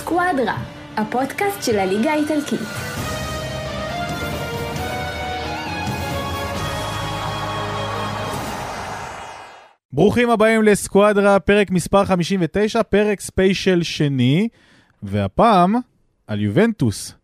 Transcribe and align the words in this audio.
סקואדרה, 0.00 0.56
הפודקאסט 0.96 1.62
של 1.62 1.78
הליגה 1.78 2.12
האיטלקית. 2.12 2.60
ברוכים 9.92 10.30
הבאים 10.30 10.62
לסקואדרה, 10.62 11.40
פרק 11.40 11.70
מספר 11.70 12.04
59, 12.04 12.82
פרק 12.82 13.20
ספיישל 13.20 13.82
שני, 13.82 14.48
והפעם 15.02 15.74
על 16.26 16.40
יובנטוס. 16.40 17.14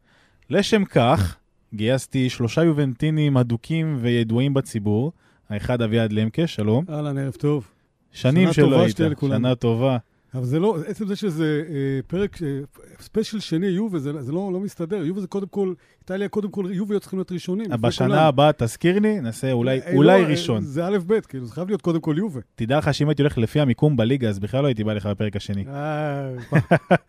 לשם 0.51 0.85
כך, 0.85 1.37
גייסתי 1.75 2.31
שלושה 2.31 2.65
יובנטינים 2.65 3.37
הדוקים 3.37 3.97
וידועים 4.01 4.55
בציבור. 4.55 5.13
האחד 5.49 5.83
אביעד 5.83 6.13
למקה, 6.13 6.47
שלום. 6.47 6.85
אהלן, 6.91 7.19
ערב 7.19 7.33
טוב. 7.35 7.69
שנים 8.13 8.45
שנה 8.45 8.53
שלא 8.53 8.65
טובה 8.67 8.83
היית. 8.83 9.19
שנה 9.21 9.55
טובה. 9.55 9.97
אבל 10.35 10.45
זה 10.45 10.59
לא, 10.61 10.77
עצם 10.87 11.07
זה 11.07 11.17
שזה 11.17 11.63
אה, 11.69 11.75
פרק, 12.07 12.43
אה, 12.43 12.49
ספיישל 13.01 13.41
שני, 13.41 13.67
יובה, 13.67 13.99
זה, 13.99 14.23
זה 14.23 14.33
לא, 14.33 14.51
לא 14.53 14.61
מסתדר. 14.61 14.97
יובה 15.05 15.21
זה 15.21 15.27
קודם 15.27 15.47
כל, 15.47 15.73
איטליה 16.01 16.29
קודם 16.29 16.51
כל, 16.51 16.65
יובה 16.73 16.99
צריכים 16.99 17.19
להיות 17.19 17.33
ראשונים. 17.33 17.67
בשנה 17.81 18.09
כולם. 18.09 18.19
הבאה 18.19 18.51
תזכיר 18.53 18.99
לי, 18.99 19.21
נעשה 19.21 19.53
אולי, 19.53 19.81
אה, 19.81 19.93
אולי 19.95 20.21
לא, 20.23 20.27
אה, 20.27 20.31
ראשון. 20.31 20.63
זה 20.63 20.87
א' 20.87 20.99
ב', 21.07 21.21
כאילו, 21.21 21.47
זה 21.47 21.53
חייב 21.55 21.69
להיות 21.69 21.83
קודם 21.83 22.01
כל 22.01 22.15
יובה. 22.19 22.41
תדע 22.55 22.79
לך 22.79 22.95
שאם 22.95 23.09
הייתי 23.09 23.23
הולך 23.23 23.39
לפי 23.39 23.61
המיקום 23.61 23.97
בליגה, 23.97 24.29
אז 24.29 24.39
בכלל 24.39 24.63
לא 24.63 24.67
הייתי 24.67 24.85
בא 24.85 24.93
לך 24.93 25.07
בפרק 25.07 25.37
השני. 25.37 25.65
אה, 25.69 26.31
פעם- 26.51 26.61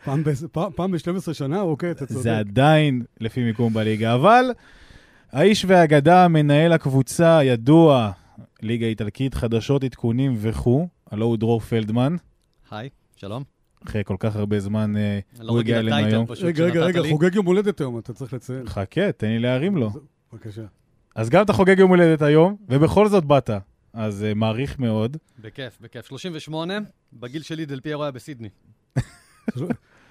פעם 0.03 0.23
ב- 0.23 0.47
פעם- 0.51 0.71
פעם 0.75 0.91
ב-12 0.91 1.33
שנה, 1.33 1.61
אוקיי, 1.61 1.91
אתה 1.91 2.05
צודק. 2.05 2.21
זה 2.21 2.37
עדיין 2.37 3.03
לפי 3.21 3.43
מיקום 3.43 3.73
בליגה, 3.73 4.13
אבל 4.13 4.45
האיש 5.31 5.65
והאגדה, 5.67 6.27
מנהל 6.27 6.71
הקבוצה, 6.73 7.39
ידוע, 7.43 8.11
ליגה 8.61 8.85
איטלקית, 8.85 9.33
חדשות, 9.33 9.83
עדכונים 9.83 10.33
וכו', 10.37 10.87
הלו 11.11 11.25
הוא 11.25 11.37
דרור 11.37 11.59
פלדמן, 11.59 12.15
היי, 12.71 12.89
שלום. 13.17 13.43
אחרי 13.87 14.03
כל 14.03 14.15
כך 14.19 14.35
הרבה 14.35 14.59
זמן 14.59 14.97
אה, 14.97 15.19
לא 15.39 15.51
הוא 15.51 15.59
הגיע 15.59 15.79
אלינו 15.79 15.95
היום. 15.95 16.25
רגע, 16.41 16.63
רגע, 16.65 16.79
רגע, 16.81 17.01
לי. 17.01 17.09
חוגג 17.09 17.35
יום 17.35 17.45
הולדת 17.45 17.79
היום, 17.81 17.99
אתה 17.99 18.13
צריך 18.13 18.33
לציין. 18.33 18.67
חכה, 18.69 19.11
תן 19.11 19.27
לי 19.27 19.39
להרים 19.39 19.77
לו. 19.77 19.89
בבקשה. 20.33 20.61
אז 21.15 21.29
גם 21.29 21.43
אתה 21.43 21.53
חוגג 21.53 21.79
יום 21.79 21.89
הולדת 21.89 22.21
היום, 22.21 22.55
ובכל 22.69 23.07
זאת 23.07 23.25
באת, 23.25 23.49
אז 23.93 24.23
אה, 24.23 24.33
מעריך 24.33 24.79
מאוד. 24.79 25.17
בכיף, 25.39 25.77
בכיף. 25.81 26.05
38, 26.05 26.73
בגיל 27.13 27.41
שלי 27.41 27.65
דל 27.65 27.79
פיירו 27.79 28.03
היה 28.03 28.11
בסידני. 28.11 28.49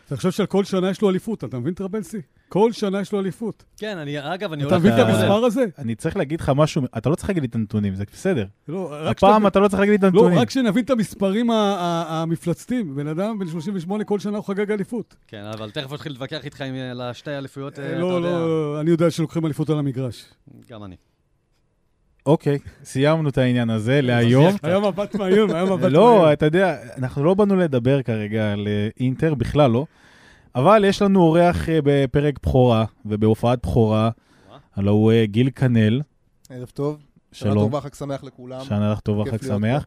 אתה 0.07 0.17
חושב 0.17 0.31
שעל 0.31 0.47
כל 0.47 0.65
שנה 0.65 0.91
יש 0.91 1.03
לו 1.03 1.11
אליפות, 1.11 1.45
אתה 1.45 1.59
מבין 1.59 1.75
טרבלסי? 1.75 2.19
כל 2.49 2.73
שנה 2.73 3.01
יש 3.01 3.13
לו 3.13 3.21
אליפות. 3.21 3.65
כן, 3.79 3.99
אני, 3.99 4.35
אגב, 4.35 4.53
אני 4.53 4.65
אתה 4.65 4.75
הולך... 4.75 4.87
מבין 4.87 4.95
את 4.95 4.99
אתה- 4.99 5.09
המספר 5.09 5.45
הזה? 5.45 5.65
אני 5.79 5.95
צריך 5.95 6.17
להגיד 6.17 6.41
לך 6.41 6.53
משהו, 6.57 6.83
אתה 6.99 7.11
לא 7.11 7.15
צריך 7.15 7.29
להגיד 7.29 7.43
לי 7.43 7.49
את 7.49 7.55
הנתונים, 7.55 7.95
זה 7.95 8.05
בסדר. 8.13 8.45
לא, 8.69 8.89
רק 9.01 9.17
הפעם 9.17 9.47
אתה 9.47 9.61
לא 9.61 9.69
צריך 9.69 9.81
להגיד 9.81 9.91
לי 9.91 10.09
את 10.09 10.15
לא, 10.15 10.21
הנתונים. 10.21 10.39
רק 10.39 10.51
שנבין 10.51 10.85
את 10.85 10.91
המספרים 10.91 11.51
ה- 11.51 11.55
ה- 11.55 12.23
המפלצתיים. 12.23 12.97
בן 12.97 13.07
אדם 13.07 13.39
בן 13.39 13.47
38, 13.49 14.05
כל 14.05 14.19
שנה 14.19 14.37
הוא 14.37 14.45
חגג 14.45 14.71
אליפות. 14.71 15.17
כן, 15.29 15.43
אבל 15.45 15.71
תכף 15.71 15.93
אתחיל 15.95 16.13
להתווכח 16.13 16.45
איתך 16.45 16.61
עם 16.61 16.75
על 16.75 17.01
השתי 17.01 17.31
האליפויות, 17.31 17.79
אה, 17.79 17.87
אתה 17.91 17.99
לא, 17.99 18.07
יודע. 18.07 18.29
לא, 18.31 18.81
אני 18.81 18.91
יודע 18.91 19.11
שלוקחים 19.11 19.45
אליפות 19.47 19.71
על 19.71 19.79
המגרש. 19.79 20.25
גם 20.71 20.85
אני. 20.85 20.97
אוקיי, 22.27 22.59
סיימנו 22.85 23.29
את 23.29 23.39
העניין 23.39 23.71
הזה 23.71 24.01
להיום. 24.01 24.55
היה 24.63 24.81
מבט 24.81 25.15
מאיים, 25.15 25.51
היה 25.51 25.65
מבט 25.65 25.81
מאיים. 25.81 25.95
לא, 25.95 26.33
אתה 26.33 26.47
יודע, 26.47 26.77
אנחנו 26.99 27.25
לא 27.25 27.35
באנו 27.35 27.57
לדבר 27.57 28.03
כרגע 28.03 28.53
על 28.53 28.69
אה, 28.69 28.89
אינטר, 29.01 29.35
בכלל 29.35 29.71
לא. 29.71 29.87
אבל 30.55 30.85
יש 30.85 31.03
לנו 31.03 31.21
אורח 31.21 31.69
אה, 31.69 31.79
בפרק 31.85 32.39
בכורה 32.43 32.85
ובהופעת 33.07 33.63
בכורה. 33.63 34.11
הלוא 34.77 34.93
הוא 34.93 35.13
אה, 35.13 35.27
גיל 35.27 35.51
כנל. 35.51 36.01
ערב 36.51 36.69
טוב. 36.75 36.99
שנה 37.33 37.51
שלום, 37.51 37.65
טובה, 37.65 37.81
חג 37.81 37.95
שמח 37.95 38.25
לכולם. 38.25 38.65
שנה 38.65 38.93
לך 38.93 39.01
טובה, 39.01 39.31
חג 39.31 39.43
שמח. 39.43 39.87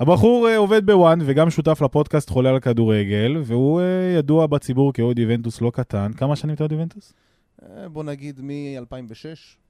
הבחור 0.00 0.48
עובד 0.56 0.86
בוואן 0.86 1.18
וגם 1.26 1.50
שותף 1.50 1.82
לפודקאסט 1.82 2.30
חולה 2.30 2.50
על 2.50 2.60
כדורגל, 2.60 3.42
והוא 3.44 3.80
ידוע 4.18 4.46
בציבור 4.46 4.92
כאוהד 4.92 5.18
יובנטוס 5.18 5.60
לא 5.60 5.70
קטן. 5.74 6.12
כמה 6.16 6.36
שנים 6.36 6.54
אתה 6.54 6.62
אוהד 6.62 6.72
יובנטוס? 6.72 7.12
אה, 7.62 7.88
בוא 7.88 8.04
נגיד 8.04 8.40
מ-2006. 8.40 9.67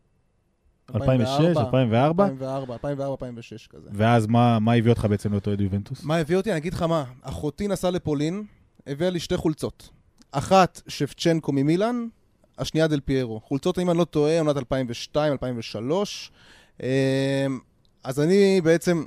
2006, 0.94 1.56
2004? 1.56 2.25
2004, 2.25 2.75
2004, 2.75 3.10
2006 3.10 3.66
כזה. 3.66 3.88
ואז 3.93 4.26
מה 4.26 4.59
מה 4.59 4.72
הביא 4.72 4.91
אותך 4.91 5.06
בעצם 5.10 5.31
להיות 5.31 5.47
אוהד 5.47 5.60
יובנטוס? 5.60 6.04
מה 6.04 6.16
הביא 6.16 6.37
אותי? 6.37 6.50
אני 6.50 6.59
אגיד 6.59 6.75
לך 6.75 6.82
מה. 6.82 7.04
אחותי 7.22 7.69
נסעה 7.69 7.91
לפולין, 7.91 8.44
הביאה 8.87 9.10
לי 9.10 9.21
שתי 9.21 9.37
חולצות. 9.37 9.88
אחת, 10.32 10.81
שפצ'נקו 10.88 11.53
ממילאן, 11.53 12.06
השנייה 12.59 12.87
דל 12.87 13.00
פיירו. 13.00 13.41
חולצות, 13.41 13.78
אם 13.78 13.91
אני 13.91 13.99
לא 13.99 14.04
טועה, 14.04 14.38
עונת 14.38 14.56
2002, 14.56 15.32
2003. 15.32 16.31
אה, 16.82 17.47
אז 18.05 18.20
אני 18.20 18.60
בעצם, 18.60 19.05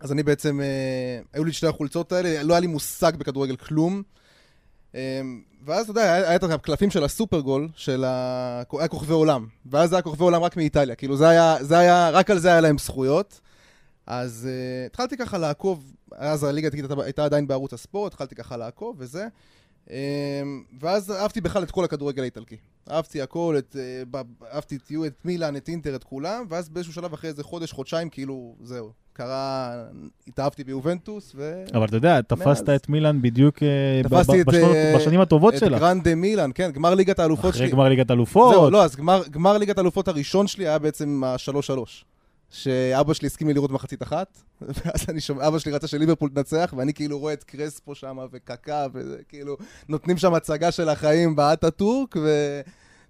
אז 0.00 0.12
אני 0.12 0.22
בעצם, 0.22 0.60
אה, 0.60 1.20
היו 1.32 1.44
לי 1.44 1.52
שתי 1.52 1.66
החולצות 1.66 2.12
האלה, 2.12 2.42
לא 2.42 2.54
היה 2.54 2.60
לי 2.60 2.66
מושג 2.66 3.12
בכדורגל 3.16 3.56
כלום. 3.56 4.02
אה, 4.94 5.20
ואז, 5.64 5.82
אתה 5.82 5.90
יודע, 5.90 6.12
היה, 6.12 6.36
את 6.36 6.42
הקלפים 6.42 6.90
של 6.90 7.04
הסופרגול, 7.04 7.68
של 7.74 8.04
ה... 8.04 8.62
היה 8.72 8.88
כוכבי 8.88 9.12
עולם. 9.12 9.46
ואז 9.66 9.90
זה 9.90 9.96
היה 9.96 10.02
כוכבי 10.02 10.24
עולם 10.24 10.42
רק 10.42 10.56
מאיטליה. 10.56 10.94
כאילו, 10.94 11.16
זה 11.16 11.28
היה, 11.28 11.56
זה 11.60 11.78
היה, 11.78 12.10
רק 12.10 12.30
על 12.30 12.38
זה 12.38 12.48
היה 12.48 12.60
להם 12.60 12.78
זכויות. 12.78 13.40
אז 14.06 14.48
uh, 14.48 14.86
התחלתי 14.86 15.16
ככה 15.16 15.38
לעקוב, 15.38 15.92
אז 16.12 16.44
הליגה 16.44 16.68
הייתה, 16.72 16.94
הייתה 17.02 17.24
עדיין 17.24 17.46
בערוץ 17.46 17.72
הספורט, 17.72 18.12
התחלתי 18.12 18.34
ככה 18.34 18.56
לעקוב 18.56 18.96
וזה. 18.98 19.26
Um, 19.86 19.90
ואז 20.80 21.10
אהבתי 21.10 21.40
בכלל 21.40 21.62
את 21.62 21.70
כל 21.70 21.84
הכדורגל 21.84 22.22
האיטלקי. 22.22 22.56
אהבתי 22.90 23.22
הכל, 23.22 23.56
את, 23.58 23.76
ב- 24.10 24.44
אהבתי 24.52 24.76
את 24.76 24.90
יו, 24.90 25.06
את 25.06 25.24
מילאן, 25.24 25.56
את 25.56 25.68
אינטר, 25.68 25.94
את 25.94 26.04
כולם, 26.04 26.46
ואז 26.48 26.68
באיזשהו 26.68 26.94
שלב 26.94 27.12
אחרי 27.12 27.30
איזה 27.30 27.44
חודש, 27.44 27.72
חודשיים, 27.72 28.08
כאילו, 28.08 28.54
זהו. 28.62 28.92
קרה, 29.12 29.72
התאהבתי 30.28 30.64
ביובנטוס, 30.64 31.32
ו... 31.36 31.64
אבל 31.74 31.84
אתה 31.84 31.96
יודע, 31.96 32.20
תפסת. 32.20 32.68
את 32.68 32.88
מילאן 32.88 33.22
בדיוק 33.22 33.62
אה, 33.62 33.68
ב- 34.02 34.14
את, 34.14 34.46
בשנות- 34.46 34.74
אה, 34.74 34.92
בשנים 34.96 35.20
הטובות 35.20 35.54
את 35.54 35.58
שלה. 35.58 35.78
גרנדה 35.78 36.14
מילאן, 36.14 36.50
כן, 36.54 36.70
גמר 36.70 36.94
ליגת 36.94 37.18
האלופות 37.18 37.50
אחרי 37.50 37.58
שלי. 37.66 37.70
גמר 37.70 37.88
ליגת 37.88 38.10
אלופות. 38.10 38.54
זהו, 38.54 38.70
לא, 38.70 38.84
אז 38.84 38.96
גמר, 38.96 39.22
גמר 39.30 39.58
ליגת 39.58 39.78
האלופות 39.78 40.08
הראשון 40.08 40.46
שלי 40.46 40.68
היה 40.68 40.78
בעצם 40.78 41.22
ה-3-3. 41.26 41.78
שאבא 42.50 43.14
שלי 43.14 43.26
הסכים 43.26 43.48
לי 43.48 43.54
לראות 43.54 43.70
מחצית 43.70 44.02
אחת, 44.02 44.38
ואז 44.84 45.06
אני 45.08 45.20
שומע, 45.20 45.48
אבא 45.48 45.58
שלי 45.58 45.72
רצה 45.72 45.86
שליברפול 45.86 46.30
תנצח, 46.34 46.74
ואני 46.76 46.94
כאילו 46.94 47.18
רואה 47.18 47.32
את 47.32 47.44
קרספו 47.44 47.94
שם, 47.94 48.16
וקקה, 48.32 48.86
וכאילו, 48.94 49.56
נותנים 49.88 50.18
שם 50.18 50.34
הצגה 50.34 50.70
של 50.72 50.88
החיים 50.88 51.36
באטאטורק, 51.36 52.16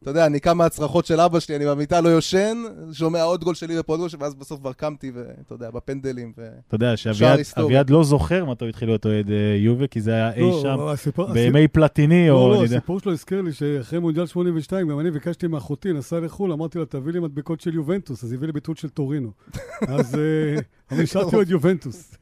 ואתה 0.02 0.10
יודע, 0.10 0.26
אני 0.26 0.40
קם 0.40 0.58
מהצרחות 0.58 1.06
של 1.06 1.20
אבא 1.20 1.40
שלי, 1.40 1.56
אני 1.56 1.66
במיטה 1.66 2.00
לא 2.00 2.08
יושן, 2.08 2.62
שומע 2.92 3.22
עוד 3.22 3.44
גול 3.44 3.54
של 3.54 3.66
ליברפול, 3.66 3.92
עוד 3.92 4.00
גול, 4.00 4.08
של- 4.08 4.16
ואז 4.20 4.34
בסוף 4.34 4.60
כבר 4.60 4.72
קמתי, 4.72 5.12
ואתה 5.14 5.54
יודע, 5.54 5.70
בפנדלים, 5.70 6.32
ו... 6.38 6.48
אתה 6.68 6.74
יודע 6.74 6.96
שאביעד 6.96 7.90
לא 7.90 8.04
זוכר 8.04 8.44
מתי 8.44 8.64
הוא 8.64 8.68
התחיל 8.68 8.88
להיות 8.88 9.06
אוהד 9.06 9.30
אה, 9.30 9.56
יובה, 9.58 9.86
כי 9.86 10.00
זה 10.00 10.10
היה 10.14 10.32
אי 10.34 10.40
לא, 10.40 10.62
שם 10.62 11.32
בימי 11.32 11.68
פלטיני, 11.68 12.28
לא, 12.28 12.34
או 12.34 12.48
לא, 12.48 12.54
אני 12.54 12.62
יודע. 12.64 12.76
הסיפור 12.76 13.00
שלו 13.00 13.12
הזכיר 13.12 13.42
לי 13.42 13.52
שאחרי 13.52 13.98
מונדיאל 13.98 14.26
82, 14.26 14.88
גם 14.88 15.00
אני 15.00 15.10
ביקשתי 15.10 15.46
מאחותי, 15.46 15.92
נסע 15.92 16.20
לחו"ל, 16.20 16.52
אמרתי 16.52 16.78
לה, 16.78 16.84
תביא 16.84 17.12
לי 17.12 17.20
מדבקות 17.20 17.60
של 17.60 17.74
יובנטוס, 17.74 18.24
אז 18.24 18.32
הביא 18.32 18.46
לי 18.46 18.52
ביטול 18.52 18.74
של 18.76 18.88
טורינו. 18.88 19.30
אז 19.88 20.14
אה, 20.14 20.60
אבל 20.90 21.02
נשארתי 21.02 21.36
עוד 21.36 21.50
יובנטוס. 21.50 22.14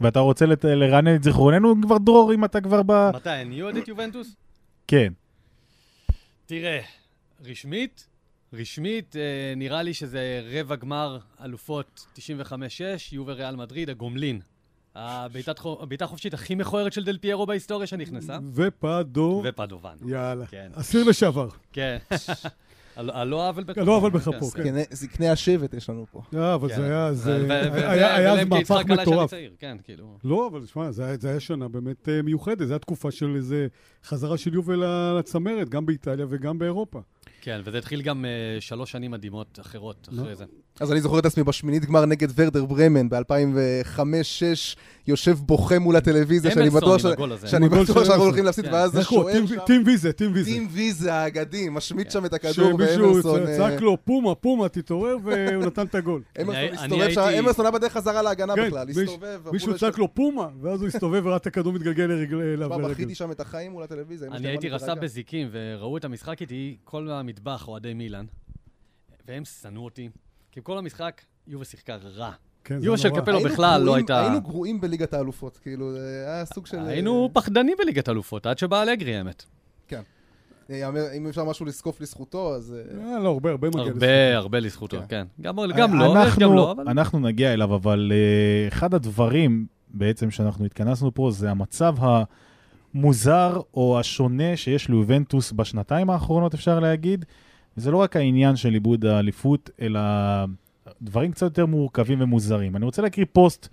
ואתה 0.00 0.20
רוצה 0.20 0.46
לרענן 0.64 1.14
את 1.14 1.22
זיכרוננו 1.22 1.74
כבר, 1.82 1.98
דרור, 1.98 2.34
אם 2.34 2.44
אתה 2.44 2.60
כבר 2.60 2.82
ב... 2.86 3.10
מתי, 3.14 3.30
אני 3.30 3.62
אוהד 3.62 3.76
את 3.76 3.88
יובנטוס? 3.88 4.36
כן. 4.88 5.12
תראה, 6.46 6.80
רשמית, 7.44 8.06
רשמית, 8.52 9.16
אה, 9.16 9.54
נראה 9.56 9.82
לי 9.82 9.94
שזה 9.94 10.42
רבע 10.52 10.76
גמר 10.76 11.18
אלופות 11.44 12.06
95-6, 12.16 12.20
יובה 13.12 13.32
ריאל 13.32 13.56
מדריד, 13.56 13.90
הגומלין. 13.90 14.40
הבעיטה 14.94 15.52
החופשית 16.04 16.34
הכי 16.34 16.54
מכוערת 16.54 16.92
של 16.92 17.04
דל 17.04 17.18
פיירו 17.18 17.46
בהיסטוריה 17.46 17.86
שנכנסה. 17.86 18.38
ופדו, 18.54 19.42
ופדובן. 19.44 19.96
יאללה. 20.06 20.46
כן. 20.46 20.70
אסיר 20.74 21.04
לשעבר. 21.04 21.48
כן. 21.72 21.98
על 22.96 23.10
על 23.10 23.28
לא 23.28 23.48
עוול 23.48 23.64
בכפו. 23.64 23.84
לא 23.84 23.96
עוול 23.96 24.10
בכפו, 24.10 24.32
כן. 24.50 24.62
זקני- 24.62 24.84
זקני 24.90 25.28
השבט 25.28 25.74
יש 25.74 25.90
לנו 25.90 26.06
פה. 26.12 26.22
אה, 26.36 26.54
אבל 26.54 26.68
כן. 26.68 26.76
זה 26.76 26.84
היה, 26.84 27.12
זה 27.14 27.36
היה 28.16 28.44
מהפך 28.44 28.80
מטורף. 28.88 29.30
כן, 29.58 29.76
כאילו. 29.84 30.18
לא, 30.24 30.46
אבל 30.52 30.66
שמע, 30.66 30.90
זה 30.90 31.04
היה- 31.04 31.16
זה 31.20 31.28
היה 31.28 31.40
שנה 31.40 31.68
באמת 31.68 32.08
אה, 32.08 32.22
מיוחדת, 32.22 32.58
זו 32.58 32.64
הייתה 32.64 32.78
תקופה 32.78 33.10
של 33.10 33.36
איזה 33.36 33.66
חזרה 34.04 34.38
של 34.38 34.54
יובל 34.54 34.82
לצמרת, 35.18 35.68
גם 35.68 35.86
באיטליה 35.86 36.26
וגם 36.28 36.58
באירופה. 36.58 37.00
כן, 37.44 37.60
וזה 37.64 37.78
התחיל 37.78 38.02
גם 38.02 38.24
אה, 38.24 38.30
שלוש 38.60 38.90
שנים 38.92 39.10
מדהימות 39.10 39.58
אחרות 39.60 40.08
לא. 40.12 40.22
אחרי 40.22 40.34
זה. 40.36 40.44
אז 40.80 40.92
אני 40.92 41.00
זוכר 41.00 41.18
את 41.18 41.26
עצמי 41.26 41.44
בשמינית 41.44 41.84
גמר 41.84 42.04
נגד 42.06 42.28
ורדר 42.36 42.64
ברמן 42.64 43.08
ב-2005-2006, 43.08 44.76
יושב 45.06 45.36
בוכה 45.38 45.78
מול 45.78 45.96
הטלוויזיה, 45.96 46.50
שאני 46.50 46.70
בטוח 46.70 46.98
ש-. 46.98 47.02
שאני 47.50 47.68
בטוח 47.68 48.04
שאנחנו. 48.04 48.22
הולכים 48.24 48.44
להפסיד, 48.44 48.64
כן. 48.64 48.72
ואז? 48.72 48.96
השוער 48.96 49.32
טים- 49.32 49.46
שם, 49.46 49.54
טים 49.66 49.82
ויזה, 49.86 50.12
טים 50.12 50.30
ויזה. 50.34 50.50
טים 50.50 50.68
ויזה 50.70 51.14
האגדי, 51.14 51.68
משמיט 51.70 52.10
שם 52.10 52.24
את 52.24 52.32
הכדור, 52.32 52.52
שמישהו 52.78 53.04
ואמרסון... 53.10 53.46
צ- 53.46 53.56
צעק 53.56 53.80
לו, 53.80 53.96
פומה, 54.04 54.34
פומה, 54.34 54.68
תתעורר, 54.68 55.16
והוא 55.24 55.64
נתן 55.64 55.86
את 55.86 55.94
הגול. 55.94 56.22
אמרסון 57.38 57.66
היה 57.66 57.70
בדרך 57.70 57.92
חזרה 57.92 58.22
להגנה 58.22 58.54
כן, 58.54 58.66
בכלל, 58.66 58.88
הסתובב, 58.90 59.40
מישהו 59.52 59.78
צעק 59.78 59.98
לו 59.98 60.14
פומה, 60.14 60.48
ואז 60.62 60.80
הוא 60.80 60.88
הסתובב 60.88 61.22
וראה 61.26 61.36
את 61.36 61.46
הכדור 61.46 61.72
מתגלגל 61.72 62.04
לרגל- 62.04 62.40
אליו 62.40 62.68
"שמע, 62.68 62.76
לרגל. 62.78 62.92
בכיתי 62.94 63.14
שם 63.14 63.30
את 63.30 63.40
החיים 63.40 63.72
מול 63.72 63.82
הטלוויזיה. 63.82 64.28
אני 64.32 64.48
הייתי 64.48 64.66
אמרה 64.68 64.76
לי, 64.78 64.82
רס"ב 64.84 64.86
"תירגע". 64.86 65.00
בזיקים, 65.00 65.48
וראו 65.52 65.96
את 65.96 66.04
המשחק 66.04 66.40
איתי, 66.40 66.76
כל 66.84 67.08
המטבח 67.34 67.68
אוהדי 67.68 67.94
מילאן, 67.94 68.24
והם 69.28 69.44
שנאו 69.44 69.84
אותי, 69.84 70.08
כי 70.52 70.60
כל 70.62 70.78
המשחק 70.78 71.20
יובה 71.46 71.64
שיחקה 71.64 71.96
רע. 71.96 72.30
כן, 72.64 72.78
יורו 72.82 72.98
של. 72.98 73.10
קפלו 73.10 73.40
בכלל 73.40 73.80
לא 73.80 73.84
גרועים- 73.84 73.96
הייתה... 73.96 74.20
היינו 74.20 74.40
גרועים 74.40 74.80
בליגת 74.80 75.14
האלופות, 75.14 75.56
כאילו, 75.56 75.92
זה 75.92 76.24
היה 76.26 76.44
סוג 76.44 76.66
של... 76.66 76.78
היינו 76.86 77.30
פחדנים 77.32 77.76
בליגת 77.78 78.08
אלופות, 78.08 78.46
עד 78.46 78.58
שבא 78.58 78.82
אלגרי, 78.82 79.16
האמת. 79.16 79.44
אה, 80.70 80.76
יאמר- 80.76 81.12
אם 81.16 81.26
אפשר 81.26 81.44
משהו 81.44 81.66
לזקוף 81.66 82.00
לזכותו, 82.00 82.54
אז... 82.54 82.74
אה, 83.02 83.12
אה, 83.14 83.18
לא, 83.18 83.28
הרבה, 83.28 83.50
הרבה 83.50 83.68
מגיע 83.68 83.82
לזכותו. 83.82 84.04
הרבה, 84.06 84.36
הרבה 84.36 84.60
לזכותו, 84.60 84.96
כן. 85.00 85.06
כן. 85.08 85.26
גם 85.42 85.56
גם 85.76 85.94
לא, 85.98 86.14
גם 86.38 86.54
לא, 86.54 86.72
אבל... 86.72 86.88
אנחנו 86.88 87.18
נגיע 87.18 87.52
אליו, 87.52 87.74
אבל 87.74 88.12
אה, 88.14 88.68
אחד 88.68 88.94
הדברים 88.94 89.66
בעצם 89.88 90.30
שאנחנו 90.30 90.64
התכנסנו 90.64 91.14
פה 91.14 91.30
זה 91.30 91.50
המצב 91.50 91.96
המוזר 92.94 93.60
או 93.74 94.00
השונה 94.00 94.56
שיש 94.56 94.88
ליובנטוס 94.88 95.52
בשנתיים 95.52 96.10
האחרונות, 96.10 96.54
אפשר 96.54 96.80
להגיד. 96.80 97.24
וזה 97.76 97.90
לא 97.90 97.96
רק 97.96 98.16
העניין 98.16 98.56
של 98.56 98.74
איבוד 98.74 99.04
האליפות, 99.04 99.70
אלא 99.80 100.00
דברים 101.02 101.32
קצת 101.32 101.46
יותר 101.46 101.66
מורכבים 101.66 102.20
ומוזרים. 102.20 102.76
אני 102.76 102.84
רוצה 102.84 103.02
להקריא 103.02 103.26
פוסט 103.32 103.68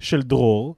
של 0.00 0.22
דרור, 0.22 0.74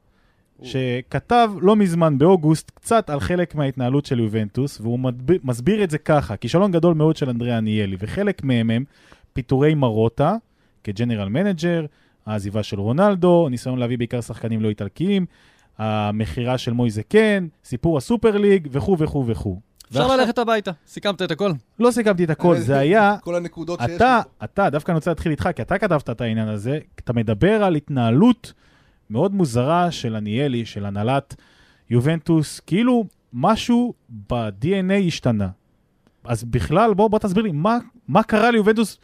שכתב 0.62 1.50
לא 1.60 1.76
מזמן 1.76 2.18
באוגוסט 2.18 2.70
קצת 2.70 3.10
על 3.10 3.20
חלק 3.20 3.54
מההתנהלות 3.54 4.06
של 4.06 4.20
יובנטוס, 4.20 4.80
והוא 4.80 4.98
מדב- 4.98 5.46
מסביר 5.46 5.84
את 5.84 5.90
זה 5.90 5.98
ככה, 5.98 6.36
כישלון 6.36 6.72
גדול 6.72 6.94
מאוד 6.94 7.16
של 7.16 7.28
אנדריאה 7.28 7.60
אניילי, 7.60 7.96
וחלק 7.98 8.44
מהם 8.44 8.70
הם 8.70 8.84
פיטורי 9.32 9.74
מרוטה 9.74 10.36
כ 10.84 10.94
general 10.94 11.28
manager, 11.28 11.86
העזיבה 12.26 12.62
של 12.62 12.80
רונלדו, 12.80 13.48
ניסיון 13.48 13.78
להביא 13.78 13.98
בעיקר 13.98 14.20
שחקנים 14.20 14.62
לא 14.62 14.68
איטלקיים, 14.68 15.26
המכירה 15.78 16.58
של 16.58 16.72
מויזה 16.72 17.02
קין, 17.02 17.46
סיפור 17.64 17.98
ה 17.98 18.05
Super 18.05 18.36
League 18.36 18.68
וכו' 18.72 18.96
וכו' 18.98 19.24
וכו'. 19.26 19.60
אפשר 19.88 20.16
ללכת 20.16 20.38
הביתה, 20.38 20.70
סיכמת 20.86 21.22
את 21.22 21.30
הכל. 21.30 21.52
לא 21.78 21.90
סיכמתי 21.90 22.24
את 22.24 22.30
הכל, 22.30 22.56
זה 22.56 22.78
היה 22.78 23.16
כל 23.24 23.34
הנקודות 23.34 23.80
שיש... 23.80 23.90
אתה, 23.90 24.20
אתה, 24.44 24.70
דווקא 24.70 24.90
אני 24.90 24.96
רוצה 24.96 25.10
להתחיל 25.10 25.30
איתך, 25.32 25.48
כי 25.56 25.62
אתה 25.62 25.78
כתבת 25.78 26.10
את 26.10 26.20
העניין 26.20 26.48
הזה, 26.48 26.78
אתה 26.98 27.12
מדבר 27.12 27.64
על 27.64 27.74
התנהלות 27.74 28.52
מאוד 29.10 29.34
מוזרה 29.34 29.90
של 29.90 30.16
עניאלי, 30.16 30.64
של 30.64 30.86
הנהלת 30.86 31.34
יובנטוס, 31.90 32.60
כאילו 32.60 33.04
משהו 33.32 33.94
ב-DNA 34.30 35.06
השתנה. 35.06 35.48
אז 36.24 36.44
בכלל, 36.44 36.94
בוא, 36.94 37.08
בוא 37.08 37.18
תסביר 37.18 37.42
לי, 37.42 37.52
מה, 37.52 37.78
מה 38.08 38.22
קרה 38.22 38.50
ליובנטוס 38.50 38.98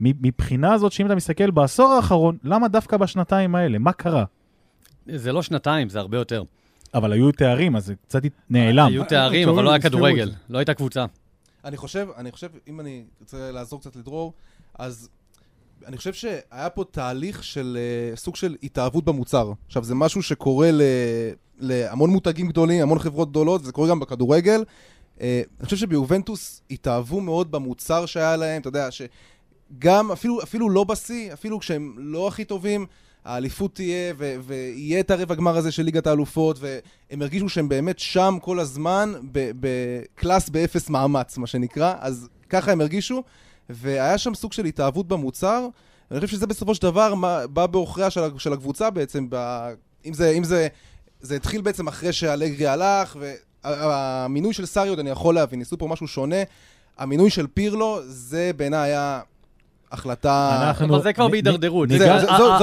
מ- 0.00 0.26
מבחינה 0.26 0.72
הזאת, 0.72 0.92
שאם 0.92 1.06
אתה 1.06 1.14
מסתכל 1.14 1.50
בעשור 1.50 1.92
האחרון, 1.92 2.36
למה 2.44 2.68
דווקא 2.68 2.96
בשנתיים 2.96 3.54
האלה? 3.54 3.78
מה 3.78 3.92
קרה? 3.92 4.24
זה 5.16 5.32
לא 5.32 5.42
שנתיים, 5.42 5.88
זה 5.88 5.98
הרבה 5.98 6.16
יותר. 6.16 6.42
אבל 6.94 7.12
היו 7.12 7.32
תארים, 7.32 7.76
אז 7.76 7.86
זה 7.86 7.94
קצת 7.94 8.22
נעלם. 8.50 8.86
היו 8.86 9.04
תארים, 9.04 9.48
אבל 9.48 9.64
לא 9.64 9.70
היה 9.70 9.80
כדורגל. 9.80 10.30
לא 10.48 10.58
הייתה 10.58 10.74
קבוצה. 10.74 11.04
אני 11.64 11.76
חושב, 11.76 12.08
אני 12.16 12.32
חושב, 12.32 12.48
אם 12.68 12.80
אני 12.80 13.04
רוצה 13.20 13.50
לעזור 13.50 13.80
קצת 13.80 13.96
לדרור, 13.96 14.32
אז 14.78 15.08
אני 15.86 15.96
חושב 15.96 16.12
שהיה 16.12 16.70
פה 16.74 16.84
תהליך 16.90 17.44
של 17.44 17.78
uh, 18.14 18.16
סוג 18.16 18.36
של 18.36 18.56
התאהבות 18.62 19.04
במוצר. 19.04 19.52
עכשיו, 19.66 19.84
זה 19.84 19.94
משהו 19.94 20.22
שקורה 20.22 20.70
ל, 20.72 20.82
להמון 21.58 22.10
מותגים 22.10 22.48
גדולים, 22.48 22.82
המון 22.82 22.98
חברות 22.98 23.30
גדולות, 23.30 23.60
וזה 23.62 23.72
קורה 23.72 23.88
גם 23.88 24.00
בכדורגל. 24.00 24.64
Uh, 25.18 25.20
אני 25.58 25.64
חושב 25.64 25.76
שביובנטוס 25.76 26.62
התאהבו 26.70 27.20
מאוד 27.20 27.50
במוצר 27.50 28.06
שהיה 28.06 28.36
להם, 28.36 28.60
אתה 28.60 28.68
יודע, 28.68 28.88
שגם, 28.90 30.12
אפילו, 30.12 30.42
אפילו 30.42 30.70
לא 30.70 30.84
בשיא, 30.84 31.32
אפילו 31.32 31.60
כשהם 31.60 31.94
לא 31.98 32.28
הכי 32.28 32.44
טובים, 32.44 32.86
האליפות 33.30 33.74
תהיה, 33.74 34.14
ו- 34.18 34.36
ויהיה 34.46 35.00
את 35.00 35.10
הרבע 35.10 35.34
גמר 35.34 35.56
הזה 35.56 35.72
של 35.72 35.82
ליגת 35.82 36.06
האלופות, 36.06 36.58
והם 36.60 37.22
הרגישו 37.22 37.48
שהם 37.48 37.68
באמת 37.68 37.98
שם 37.98 38.38
כל 38.42 38.60
הזמן, 38.60 39.12
בקלאס 39.32 40.48
באפס 40.48 40.88
מאמץ, 40.90 41.38
מה 41.38 41.46
שנקרא, 41.46 41.94
אז 42.00 42.28
ככה 42.48 42.72
הם 42.72 42.80
הרגישו, 42.80 43.22
והיה 43.70 44.18
שם 44.18 44.34
סוג 44.34 44.52
של 44.52 44.64
התאהבות 44.64 45.08
במוצר, 45.08 45.68
ואני 46.10 46.20
חושב 46.20 46.36
שזה 46.36 46.46
בסופו 46.46 46.74
של 46.74 46.82
דבר 46.82 47.14
מה, 47.14 47.46
בא 47.46 47.66
בעוכריה 47.66 48.10
של, 48.10 48.20
של 48.38 48.52
הקבוצה 48.52 48.90
בעצם, 48.90 49.26
ב, 49.30 49.36
אם, 50.04 50.14
זה, 50.14 50.30
אם 50.30 50.44
זה, 50.44 50.68
זה 51.20 51.36
התחיל 51.36 51.60
בעצם 51.60 51.88
אחרי 51.88 52.12
שאלגרי 52.12 52.66
הלך, 52.66 53.16
והמינוי 53.64 54.52
של 54.52 54.66
סארי 54.66 54.84
עוד 54.84 54.98
אני 54.98 55.10
יכול 55.10 55.34
להבין, 55.34 55.58
ניסו 55.58 55.78
פה 55.78 55.86
משהו 55.88 56.08
שונה, 56.08 56.42
המינוי 56.98 57.30
של 57.30 57.46
פירלו, 57.46 57.98
זה 58.04 58.50
בעיניי 58.56 58.90
היה 58.90 59.20
החלטה... 59.92 60.60
אנחנו- 60.68 60.94
אבל 60.94 61.02
זה 61.02 61.12
כבר 61.12 61.28
בהידרדרות. 61.28 61.88
זו, 61.88 61.94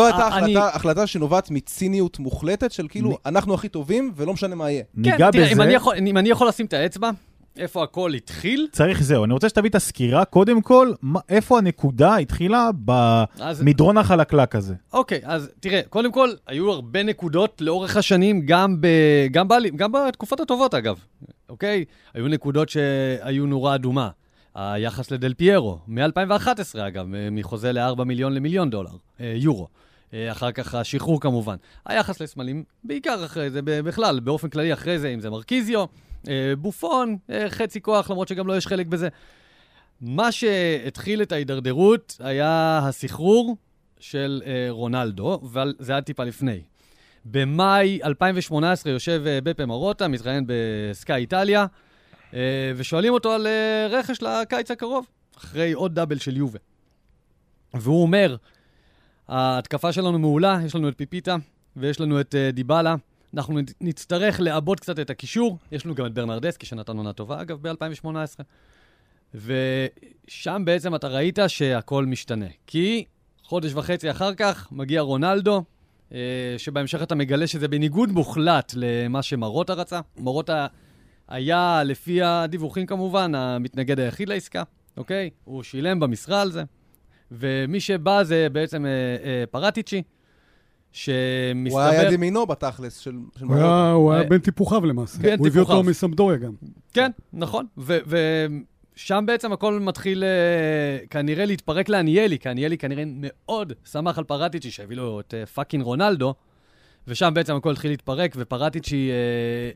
הייתה 0.05 0.67
החלטה, 0.73 1.07
שנובעת 1.07 1.51
מציניות 1.51 2.19
מוחלטת 2.19 2.71
של 2.71 2.87
כאילו, 2.87 3.17
אנחנו 3.25 3.53
הכי 3.53 3.69
טובים 3.69 4.11
ולא 4.15 4.33
משנה 4.33 4.55
מה 4.55 4.71
יהיה. 4.71 4.83
ניגע 4.95 5.17
כן, 5.17 5.31
תראה, 5.31 5.47
אם 5.47 5.51
בזה. 5.53 5.63
אני 5.63 5.73
יכול- 5.73 5.95
אם 6.07 6.17
אני 6.17 6.29
יכול 6.29 6.47
לשים 6.47 6.65
את 6.65 6.73
האצבע, 6.73 7.09
איפה 7.57 7.83
הכל 7.83 8.13
התחיל, 8.13 8.67
צריך 8.71 9.03
זהו, 9.03 9.23
אני 9.25 9.33
רוצה 9.33 9.49
שתביא 9.49 9.69
את 9.69 9.75
הסקירה, 9.75 10.25
קודם 10.25 10.61
כל, 10.61 10.91
מה, 11.01 11.19
איפה 11.29 11.57
הנקודה 11.57 12.15
התחילה 12.15 12.69
אז 13.39 13.61
במדרון 13.61 13.97
החלקלק 13.97 14.55
הזה. 14.55 14.73
אוקיי, 14.93 15.19
אז 15.23 15.49
תראה, 15.59 15.81
קודם 15.89 16.11
כל, 16.11 16.29
היו 16.47 16.71
הרבה 16.71 17.03
נקודות 17.03 17.61
לאורך 17.61 17.97
השנים, 17.97 18.41
גם, 18.45 18.81
ב, 18.81 18.87
גם, 19.31 19.47
ב, 19.47 19.53
גם 19.75 19.91
בתקופות 19.91 20.39
הטובות 20.39 20.73
אגב, 20.73 20.99
אוקיי? 21.49 21.85
היו 22.13 22.27
נקודות 22.27 22.69
שהיו 22.69 23.45
נורה 23.45 23.75
אדומה. 23.75 24.09
היחס 24.57 25.11
לדל 25.11 25.33
פיירו, 25.33 25.79
מ-2011 25.87 26.79
אגב, 26.87 27.05
מחוזה 27.31 27.71
ל-4 27.71 28.03
מיליון 28.03 28.33
למיליון 28.33 28.69
דולר, 28.69 28.91
אה, 29.19 29.33
יורו. 29.35 29.67
אה, 30.13 30.31
אחר 30.31 30.51
כך 30.51 30.75
השחרור 30.75 31.21
כמובן. 31.21 31.55
היחס 31.85 32.21
לסמלים, 32.21 32.63
בעיקר 32.83 33.25
אחרי 33.25 33.49
זה, 33.49 33.61
בכלל, 33.61 34.19
באופן 34.19 34.49
כללי 34.49 34.73
אחרי 34.73 34.99
זה, 34.99 35.09
אם 35.09 35.19
זה 35.19 35.29
מרקיזיו, 35.29 35.85
אה, 36.27 36.53
בופון, 36.57 37.17
אה, 37.29 37.49
חצי 37.49 37.81
כוח, 37.81 38.09
למרות 38.09 38.27
שגם 38.27 38.47
לו 38.47 38.55
יש 38.55 38.67
חלק 38.67 38.87
בזה. 38.87 39.09
מה 40.01 40.31
שהתחיל 40.31 41.21
את 41.21 41.31
ההידרדרות 41.31 42.17
היה 42.19 42.79
הסחרור 42.83 43.57
של 43.99 44.41
אה, 44.45 44.67
רונלדו, 44.69 45.39
אבל 45.43 45.73
זה 45.79 45.91
היה 45.91 46.01
טיפה 46.01 46.23
לפני. 46.23 46.61
במאי 47.25 47.99
2018 48.03 48.91
יושב 48.91 49.23
אה, 49.27 49.39
בפה 49.43 49.65
מרוטה, 49.65 50.07
מתראיין 50.07 50.43
בסקאי 50.47 51.15
איטליה, 51.15 51.61
אה, 51.61 51.65
ושואלים 52.75 53.13
אותו 53.13 53.31
על 53.31 53.47
אה, 53.47 53.87
רכש 53.89 54.21
לקיץ 54.21 54.71
הקרוב, 54.71 55.05
אחרי 55.37 55.73
עוד 55.73 55.95
דאבל 55.95 56.17
של 56.17 56.37
יובה. 56.37 56.59
והוא 57.73 58.01
אומר, 58.01 58.35
ההתקפה 59.27 59.91
שלנו 59.91 60.19
מעולה, 60.19 60.59
יש 60.65 60.75
לנו 60.75 60.89
את 60.89 60.93
פיפיטה 60.97 61.35
ויש 61.75 61.99
לנו 61.99 62.21
את 62.21 62.35
אה, 62.35 62.51
דיבלה. 62.51 62.95
אנחנו 63.33 63.59
נצטרך 63.81 64.39
לעבות 64.39 64.79
קצת 64.79 64.99
את 64.99 65.09
הקישור, 65.09 65.57
יש 65.71 65.85
לנו 65.85 65.95
גם 65.95 66.05
את 66.05 66.13
ברנרדסקי 66.13 66.65
שנתן 66.65 66.97
עונה 66.97 67.13
טובה, 67.13 67.41
אגב, 67.41 67.67
ב-2018. 67.67 68.07
ושם 69.35 70.61
בעצם 70.65 70.95
אתה 70.95 71.07
ראית 71.07 71.39
שהכל 71.47 72.05
משתנה. 72.05 72.45
כי 72.67 73.05
חודש 73.43 73.73
וחצי 73.73 74.11
אחר 74.11 74.33
כך 74.33 74.67
מגיע 74.71 75.01
רונלדו, 75.01 75.63
אה, 76.13 76.55
שבהמשך 76.57 77.01
אתה 77.01 77.15
מגלה 77.15 77.47
שזה 77.47 77.67
בניגוד 77.67 78.11
מוחלט 78.11 78.73
למה 78.75 79.21
שמרוטה 79.21 79.73
רצה. 79.73 79.99
מרוטה 80.17 80.67
היה, 81.27 81.81
לפי 81.85 82.21
הדיווחים 82.21 82.85
כמובן, 82.85 83.35
המתנגד 83.35 83.99
היחיד 83.99 84.29
לעסקה, 84.29 84.63
אוקיי? 84.97 85.29
הוא 85.43 85.63
שילם 85.63 85.99
במשרה 85.99 86.41
על 86.41 86.51
זה. 86.51 86.63
ומי 87.31 87.79
שבא 87.79 88.23
זה 88.23 88.47
בעצם 88.51 88.85
אה, 88.85 88.89
אה, 89.23 89.43
פרטיצ'י, 89.51 90.01
שמסתבר... 90.91 91.79
הוא 91.81 91.89
היה 91.89 92.03
יד 92.03 92.11
ימינו 92.13 92.45
בתכלס 92.45 92.97
של, 92.97 93.15
של 93.39 93.45
הוא 93.45 93.55
היה- 93.55 93.91
הוא 93.91 94.13
היה 94.13 94.23
אה, 94.23 94.27
בין 94.29 94.39
טיפוחיו 94.39 94.85
למעשה. 94.85 95.19
בין 95.19 95.39
הוא 95.39 95.47
הביא 95.47 95.61
אותו. 95.61 95.83
מסמדוריה 95.83 96.37
גם. 96.37 96.53
כן, 96.93 97.11
נכון. 97.33 97.65
ושם 97.77 99.23
בעצם 99.27 99.51
הכל 99.53 99.79
מתחיל 99.79 100.23
אה, 100.23 101.05
כנראה 101.09 101.45
להתפרק 101.45 101.89
לאניילי, 101.89 102.39
כי 102.39 102.49
אניילי 102.49 102.77
כנראה 102.77 103.03
מאוד 103.07 103.73
שמח 103.91 104.17
על 104.17 104.23
פרטיצ'י 104.23 104.71
שהביא 104.71 104.97
לו 104.97 105.19
את 105.19 105.33
אה, 105.33 105.45
fucking 105.45 105.83
רונלדו, 105.83 106.33
ושם 107.07 107.31
בעצם 107.33 107.55
הכל 107.55 107.71
התחיל 107.71 107.91
להתפרק, 107.91 108.33
ופרטיצ'י 108.37 109.09
אה, 109.11 109.71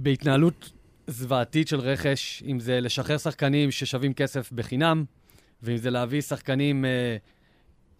בהתנהלות 0.00 0.72
זוועתית 1.06 1.68
של 1.68 1.80
רכש, 1.80 2.42
אם 2.46 2.60
זה 2.60 2.80
לשחרר 2.80 3.18
שחקנים 3.18 3.70
ששווים 3.70 4.14
כסף 4.14 4.52
בחינם, 4.52 5.04
ואם 5.62 5.76
זה 5.76 5.90
להביא 5.90 6.20
שחקנים 6.20 6.84
אה, 6.84 7.16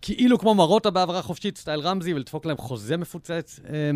כאילו 0.02 0.38
כמו 0.38 0.54
מרוטה 0.54 0.90
בהעברה 0.90 1.22
חופשית, 1.22 1.58
סטייל 1.58 1.80
רמזי, 1.80 2.14
ולדפוק 2.14 2.46
להם 2.46 2.56
חוזה 2.56 2.96
מפוצץ. 2.96 3.60
אה, 3.68 3.90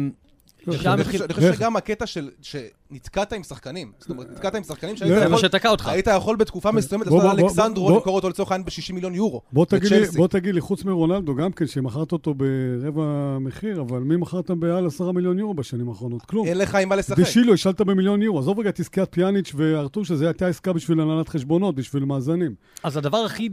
אני. 0.68 0.76
חושב- 1.04 1.22
אני 1.22 1.34
חושב 1.34 1.54
שגם 1.54 1.76
הקטע 1.76 2.06
של, 2.06 2.30
שנתקעת 2.42 3.32
עם 3.32 3.42
שחקנים. 3.42 3.92
זאת 3.98 4.10
אומרת, 4.10 4.30
נתקעת 4.30 4.54
עם 4.54 4.62
שחקנים 4.62 4.96
שהיית 4.96 5.12
זה 5.14 5.20
זה 5.20 5.28
מה 5.28 5.36
יכול, 5.36 5.48
שתקע 5.48 5.68
אותך. 5.68 5.88
היית 5.88 6.06
יכול 6.16 6.36
בתקופה 6.36 6.72
מסוימת 6.72 7.06
בוא, 7.08 7.24
לעשות 7.24 7.38
אלכסנדרו, 7.40 7.90
למכור 7.90 8.14
אותו 8.14 8.28
לצורך 8.28 8.52
העניין 8.52 8.64
ב-60 8.66 8.92
מיליון 8.94 9.14
יורו. 9.14 9.40
בוא 9.52 9.66
תגיד, 9.66 9.92
לי, 9.92 10.00
בצ'לסי. 10.00 10.16
בוא 10.18 10.28
תגיד 10.28 10.54
לי, 10.54 10.60
חוץ 10.60 10.84
מרונלדו 10.84 11.34
גם 11.34 11.52
כן, 11.52 11.66
שמכרת 11.66 12.12
אותו 12.12 12.34
ברבע 12.34 13.02
מחיר, 13.40 13.80
אבל 13.80 13.98
מי 13.98 14.16
מכרתם 14.16 14.60
בעל 14.60 14.86
עשרה 14.86 15.12
מיליון 15.12 15.38
יורו 15.38 15.54
בשנים 15.54 15.88
האחרונות? 15.88 16.22
כלום. 16.22 16.46
אין 16.46 16.58
לך 16.58 16.74
עם 16.74 16.88
מה 16.88 16.96
לשחק. 16.96 17.18
ושילו, 17.18 17.54
השאלת 17.54 17.80
במיליון 17.80 18.22
יורו. 18.22 18.38
עזוב 18.38 18.58
רגע 18.60 18.68
את 18.70 18.80
עסקת 18.80 19.08
פיאניץ' 19.10 19.52
וארתור, 19.54 20.04
שזו 20.04 20.24
הייתה 20.24 20.46
עסקה 20.46 20.72
בשביל 20.72 21.00
הנהלת 21.00 21.28
חשבונות, 21.28 21.74
בשביל 21.74 22.04
מאזנים. 22.04 22.54
אז 22.82 22.96
הדבר 22.96 23.18
הכי, 23.18 23.48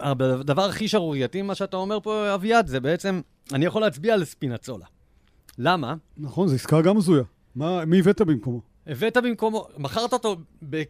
הדבר 0.00 0.62
הכי 0.64 0.88
שערורייתי, 0.88 1.42
מה 1.42 1.54
שאתה 1.54 1.76
אומר 1.76 1.98
פה, 2.02 2.34
אביעד, 2.34 2.66
זה 2.66 2.80
בעצם, 2.80 3.20
אני 3.52 3.64
יכול 3.64 3.82
להצביע 3.82 4.14
על 4.14 4.24
ספינצולה. 4.24 4.84
למה? 5.58 5.94
נכון, 6.18 6.48
זו 6.48 6.54
עסקה 6.54 6.82
גם 6.82 6.96
הזויה. 6.96 7.22
מה, 7.54 7.84
מי 7.84 7.98
הבאת 7.98 8.20
במקומו? 8.20 8.60
הבאת 8.86 9.16
במקומו, 9.16 9.66
מכרת 9.78 10.12
אותו, 10.12 10.36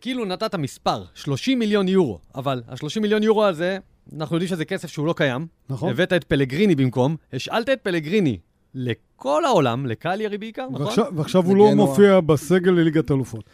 כאילו 0.01 0.25
נתת 0.25 0.55
מספר, 0.55 1.05
30 1.15 1.59
מיליון 1.59 1.89
יורו, 1.89 2.19
אבל 2.35 2.63
ה-30 2.69 3.01
מיליון 3.01 3.23
יורו 3.23 3.45
הזה, 3.45 3.79
אנחנו 4.17 4.37
יודעים 4.37 4.49
שזה 4.49 4.65
כסף 4.65 4.89
שהוא 4.89 5.07
לא 5.07 5.15
קיים. 5.17 5.47
נכון? 5.69 5.91
הבאת 5.91 6.13
את 6.13 6.25
פלגריני 6.25 6.75
במקום, 6.75 7.17
השאלת 7.33 7.69
את 7.69 7.81
פלגריני 7.83 8.39
לכל 8.75 9.45
העולם, 9.45 9.87
לקליירי 9.87 10.39
בעיקר, 10.39 10.67
נכון? 10.71 10.83
ועכשיו, 10.87 11.13
ועכשיו 11.17 11.45
הוא 11.45 11.57
לא. 11.57 11.75
מופיע 11.75 12.21
בסגל 12.21 12.71
לליגת 12.71 13.11
אלופות. 13.11 13.45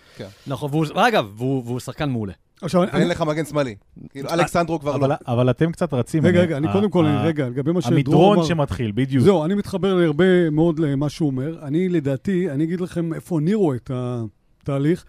נכון, 0.47 0.71
והוא, 0.71 0.87
אגב, 0.95 1.33
והוא, 1.37 1.63
והוא 1.67 1.81
שחקן 1.81 2.11
מעולה. 2.11 2.33
ואין 2.75 3.09
לך 3.09 3.23
מגן 3.23 3.45
שמאלי. 3.45 3.75
כאילו, 4.11 4.31
אלכסנדרו 4.31 4.81
כבר 4.81 4.95
אבל, 4.97 5.09
לא. 5.09 5.15
אבל 5.27 5.51
אתם 5.51 5.73
קצת 5.73 5.95
רצים. 5.95 6.27
רגע, 6.27 6.39
אני- 6.39 6.47
רגע, 6.47 6.57
אני 6.57 6.69
ה- 6.69 6.73
קודם 6.73 6.91
כל, 6.91 7.07
ה- 7.07 7.23
רגע, 7.25 7.49
לגבי 7.49 7.73
מה 7.73 7.81
שדרור 7.81 7.97
המדרון 7.99 8.37
אמר. 8.39 8.47
שמתחיל, 8.47 8.93
בדיוק. 8.95 9.25
זהו, 9.25 9.45
אני 9.45 9.55
מתחבר 9.55 9.89
הרבה 9.89 10.51
מאוד 10.51 10.79
למה 10.79 11.09
שהוא 11.09 11.27
אומר. 11.27 11.59
אני, 11.63 11.89
לדעתי, 11.89 12.51
אני 12.51 12.65
אגיד 12.65 12.81
לכם 12.81 13.15
איפה 13.15 13.39
אני 13.39 13.55
רואה 13.55 13.77
את 13.77 13.91
התהליך, 13.95 15.05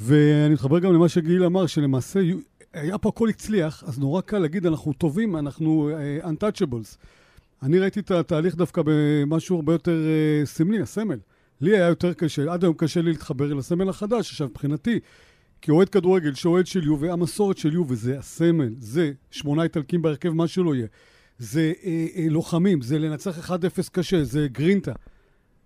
ואני 0.00 0.52
מתחבר 0.54 0.78
גם 0.78 0.92
למה 0.92 1.08
שגיל 1.08 1.44
אמר, 1.44 1.66
שלמעשה 1.66 2.20
היה 2.74 2.98
פה 2.98 3.08
הכל 3.08 3.28
הצליח, 3.28 3.84
אז 3.86 3.98
נורא 3.98 4.20
קל 4.20 4.38
להגיד, 4.38 4.66
אנחנו 4.66 4.92
טובים, 4.92 5.36
אנחנו 5.36 5.90
uh, 6.22 6.26
untouchables. 6.26 6.96
אני 7.62 7.78
ראיתי 7.78 8.00
את 8.00 8.10
התהליך 8.10 8.54
דווקא 8.54 8.82
במשהו 8.84 9.56
הרבה 9.56 9.72
יותר 9.72 9.96
uh, 10.44 10.46
סמלי, 10.46 10.80
הסמל. 10.82 11.18
לי 11.60 11.76
היה 11.76 11.86
יותר 11.86 12.12
קשה, 12.12 12.52
עד 12.52 12.64
היום 12.64 12.74
קשה 12.74 13.02
לי 13.02 13.10
להתחבר 13.10 13.52
אל 13.52 13.58
הסמל 13.58 13.88
החדש. 13.88 14.30
עכשיו, 14.30 14.48
מבחינתי, 14.48 15.00
כאוהד 15.62 15.88
כדורגל, 15.88 16.34
שאוהד 16.34 16.66
של 16.66 16.84
יובה, 16.84 17.12
המסורת 17.12 17.58
של 17.58 17.74
יובה 17.74 17.94
זה 17.94 18.18
הסמל, 18.18 18.68
זה 18.78 19.12
שמונה 19.30 19.62
איטלקים 19.62 20.02
בהרכב, 20.02 20.28
מה 20.30 20.48
שלא 20.48 20.74
יהיה. 20.74 20.86
זה 21.38 21.72
אה, 21.84 22.06
אה, 22.16 22.26
לוחמים, 22.30 22.80
זה 22.82 22.98
לנצח 22.98 23.50
1-0 23.50 23.52
קשה, 23.92 24.24
זה 24.24 24.46
גרינטה. 24.52 24.92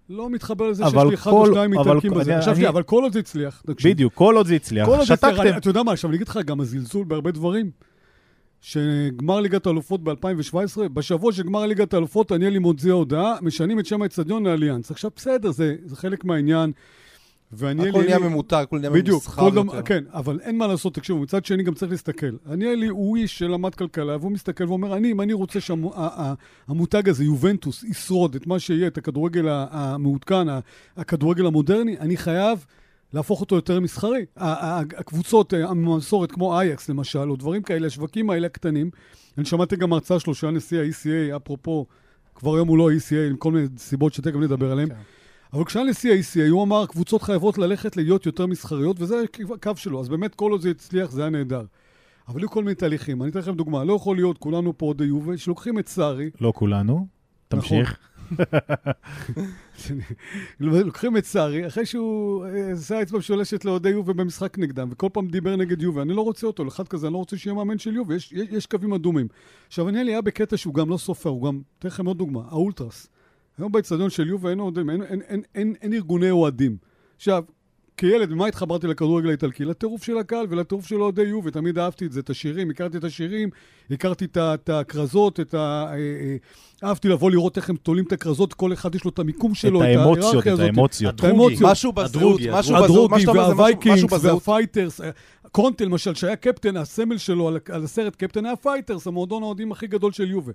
לא 0.08 0.30
מתחבר 0.30 0.70
לזה 0.70 0.84
שיש 0.84 0.94
לי 1.08 1.14
אחד 1.14 1.30
או 1.30 1.46
שניים 1.46 1.72
איטלקים 1.78 2.12
אני- 2.12 2.20
בזה. 2.20 2.36
עכשיו, 2.36 2.50
אני- 2.52 2.56
שנייה, 2.56 2.70
אבל 2.70 2.82
כל 2.82 3.02
עוד 3.02 3.12
זה 3.12 3.18
הצליח, 3.18 3.62
תקשיב. 3.66 3.90
בדיוק, 3.92 4.14
כל 4.14 4.36
עוד 4.36 4.46
זה 4.46 4.54
הצליח. 4.54 4.86
כל 4.86 4.96
עוד 4.96 5.06
זה 5.06 5.14
הצליח, 5.14 5.34
שתקתם. 5.36 5.56
אתה 5.58 5.70
יודע 5.70 5.82
מה, 5.82 5.92
עכשיו 5.92 6.10
אני 6.10 6.16
אגיד 6.16 6.28
לך, 6.28 6.38
גם 6.44 6.60
הזלזול 6.60 7.04
בהרבה 7.04 7.30
דברים. 7.30 7.70
שגמר 8.60 9.40
ליגת 9.40 9.66
האלופות 9.66 10.04
ב-2017, 10.04 10.54
בשבוע 10.92 11.32
של 11.32 11.42
גמר 11.42 11.66
ליגת 11.66 11.94
האלופות, 11.94 12.32
דניאלי 12.32 12.58
מוציאה 12.58 12.94
הודעה, 12.94 13.34
משנים 13.42 13.80
את 13.80 13.86
שם 13.86 14.02
האצטדיון 14.02 14.46
לאליאנס. 14.46 14.90
עכשיו, 14.90 15.10
בסדר, 15.16 15.50
זה, 15.50 15.76
זה 15.84 15.96
חלק 15.96 16.24
מהעניין. 16.24 16.72
ואני 17.52 17.88
הכל 17.88 18.02
נהיה 18.02 18.18
ממותג, 18.18 18.60
הכל 18.62 18.78
נהיה 18.78 18.90
בדיוק, 18.90 19.24
ממסחר 19.24 19.48
יותר. 19.54 19.82
כן, 19.82 20.04
אבל 20.12 20.40
אין 20.42 20.58
מה 20.58 20.66
לעשות, 20.66 20.94
תקשיבו, 20.94 21.18
מצד 21.18 21.44
שני 21.44 21.62
גם 21.62 21.74
צריך 21.74 21.90
להסתכל. 21.90 22.36
עניאלי 22.50 22.86
הוא 22.86 23.16
איש 23.16 23.38
שלמד 23.38 23.74
כלכלה, 23.74 24.16
והוא 24.16 24.32
מסתכל 24.32 24.64
ואומר, 24.64 24.96
אני, 24.96 25.12
אם 25.12 25.20
אני 25.20 25.32
רוצה 25.32 25.60
שהמותג 25.60 27.08
הזה, 27.08 27.24
יובנטוס, 27.24 27.84
ישרוד 27.84 28.34
את 28.34 28.46
מה 28.46 28.58
שיהיה, 28.58 28.86
את 28.86 28.98
הכדורגל 28.98 29.46
המעודכן, 29.50 30.46
הכדורגל 30.96 31.46
המודרני, 31.46 31.98
אני 31.98 32.16
חייב 32.16 32.66
להפוך 33.12 33.40
אותו 33.40 33.54
יותר 33.54 33.80
מסחרי. 33.80 34.24
הקבוצות, 34.36 35.54
אה, 35.54 35.68
המסורת, 35.68 36.32
כמו 36.32 36.60
אייקס 36.60 36.88
למשל, 36.88 37.30
או 37.30 37.36
דברים 37.36 37.62
כאלה, 37.62 37.86
השווקים 37.86 38.30
האלה 38.30 38.46
הקטנים, 38.46 38.90
אני 39.38 39.44
שמעתי 39.44 39.76
גם 39.76 39.92
הרצאה 39.92 40.20
שלו, 40.20 40.34
שהיה 40.34 40.50
נשיא 40.52 40.80
ה-ECA, 40.80 41.36
אפרופו, 41.36 41.86
כבר 42.34 42.54
היום 42.54 42.68
הוא 42.68 42.78
לא 42.78 42.90
ה-ECA, 42.90 43.30
עם 43.30 43.36
כל 43.36 43.52
מיני 43.52 43.66
סיבות 43.76 44.14
שתכף 44.14 44.36
נדבר 44.36 44.72
עליהן. 44.72 44.88
כן. 44.88 44.94
אבל 45.52 45.64
כשהיה 45.64 45.84
נשיא 45.84 46.12
ה-ECA, 46.12 46.50
הוא 46.50 46.62
אמר, 46.62 46.86
קבוצות 46.86 47.22
חייבות 47.22 47.58
ללכת 47.58 47.96
להיות 47.96 48.26
יותר 48.26 48.46
מסחריות, 48.46 48.96
וזה 49.00 49.22
הקו 49.54 49.70
שלו. 49.76 50.00
אז 50.00 50.08
באמת, 50.08 50.34
כל 50.34 50.52
עוד 50.52 50.60
זה 50.60 50.70
הצליח, 50.70 51.10
זה 51.10 51.20
היה 51.20 51.30
נהדר. 51.30 51.64
אבל 52.28 52.40
היו 52.40 52.50
כל 52.50 52.64
מיני 52.64 52.74
תהליכים. 52.74 53.22
אני 53.22 53.30
אתן 53.30 53.38
לכם 53.38 53.54
דוגמה. 53.54 53.84
לא 53.84 53.92
יכול 53.92 54.16
להיות, 54.16 54.38
כולנו 54.38 54.78
פה 54.78 54.86
אוהדי 54.86 55.04
יובה, 55.04 55.36
שלוקחים 55.36 55.78
את 55.78 55.88
סארי, 55.88 56.30
לא 56.40 56.52
כולנו. 56.56 57.06
תמשיך. 57.48 57.98
לוקחים 60.60 61.16
את 61.16 61.24
סארי, 61.24 61.66
אחרי 61.66 61.86
שהוא 61.86 62.46
אה, 62.46 62.72
עשה 62.72 63.02
אצבע 63.02 63.18
משולשת 63.18 63.64
לאוהדי 63.64 63.88
יובה 63.88 64.12
במשחק 64.12 64.58
נגדם, 64.58 64.88
וכל 64.92 65.08
פעם 65.12 65.28
דיבר 65.28 65.56
נגד 65.56 65.82
יובה. 65.82 66.02
אני 66.02 66.12
לא 66.12 66.22
רוצה 66.22 66.46
אותו, 66.46 66.64
לאחד 66.64 66.88
כזה, 66.88 67.06
אני 67.06 67.12
לא 67.12 67.18
רוצה 67.18 67.36
שיהיה 67.36 67.54
מאמן 67.54 67.78
של 67.78 67.96
יובה. 67.96 68.14
יש, 68.14 68.32
יש, 68.32 68.48
יש 68.50 68.66
קווים 68.66 68.92
אדומים. 68.92 69.28
עכשיו, 69.66 69.88
אני 69.88 70.10
היה 70.10 70.20
בקטע 70.20 70.56
שהוא 70.56 70.74
גם 70.74 70.90
לא 70.90 70.96
סופר, 70.96 71.30
הוא 71.30 71.42
גם, 71.42 71.60
אתן 71.78 71.88
לכם 71.88 72.06
עוד 72.06 72.18
דוגמה, 72.18 72.42
האולטרס. 72.48 73.08
היום 73.60 73.72
באצטדיון 73.72 74.10
של 74.10 74.28
יובה 74.28 74.50
אין 74.50 74.60
אוהדים, 74.60 74.90
אין, 74.90 75.02
אין, 75.02 75.20
אין, 75.28 75.42
אין, 75.54 75.74
אין 75.82 75.92
ארגוני 75.92 76.30
אוהדים. 76.30 76.76
עכשיו, 77.16 77.44
כילד, 77.96 78.30
במה 78.30 78.46
התחברתי 78.46 78.86
לכדורגל 78.86 79.28
האיטלקי? 79.28 79.64
לטירוף 79.64 80.02
של 80.02 80.18
הקהל 80.18 80.46
ולטירוף 80.48 80.86
של 80.86 81.02
אוהדי 81.02 81.22
יובה, 81.22 81.50
תמיד 81.50 81.78
אהבתי 81.78 82.06
את 82.06 82.12
זה, 82.12 82.20
את 82.20 82.30
השירים, 82.30 82.70
הכרתי 82.70 82.96
את 82.96 83.04
השירים, 83.04 83.48
הכרתי 83.90 84.24
את 84.24 84.68
הכרזות, 84.68 85.40
את 85.40 85.54
ה... 85.54 85.58
אה, 85.58 85.94
אה, 85.94 86.36
אהבתי 86.88 87.08
לבוא 87.08 87.30
לראות 87.30 87.56
איך 87.56 87.70
הם 87.70 87.76
תולים 87.76 88.04
את 88.04 88.12
הכרזות, 88.12 88.54
כל 88.54 88.72
אחד 88.72 88.94
יש 88.94 89.04
לו 89.04 89.10
את 89.10 89.18
המיקום 89.18 89.54
שלו, 89.54 89.82
את 89.82 89.86
האמוציות, 89.96 90.46
את. 90.46 90.58
האמוציות. 90.58 91.14
את 91.14 91.24
האמוציות. 91.24 91.70
משהו 91.70 91.92
בזהות, 91.92 92.40
משהו 92.52 92.52
בזהות, 92.52 92.70
מה 92.70 92.84
הדרוגי 92.84 93.20
שאתה 93.20 93.30
אומר 93.30 93.48
זה 93.48 93.54
משהו- 93.54 93.56
משהו 93.56 93.58
וה 93.58 93.70
Vikings 93.70 94.12
בזהות. 94.12 94.48
וה 94.48 94.58
Fighters. 94.58 95.00
אה, 95.00 95.10
קונטה 95.52 95.84
למשל, 95.84 96.14
שהיה 96.14 96.36
קפטן, 96.36 96.76
הסמל 96.76 97.18
שלו 97.18 97.48
על 97.48 97.84
הסרט 97.84 98.16
קפטן 98.16 98.46
היה 98.46 98.56
Fighters, 98.56 99.06
המועדון 99.06 99.42
האוהדים 99.42 99.72
הכי 99.72 99.86
גדול 99.86 100.12
של 100.12 100.30
יובה. 100.30 100.52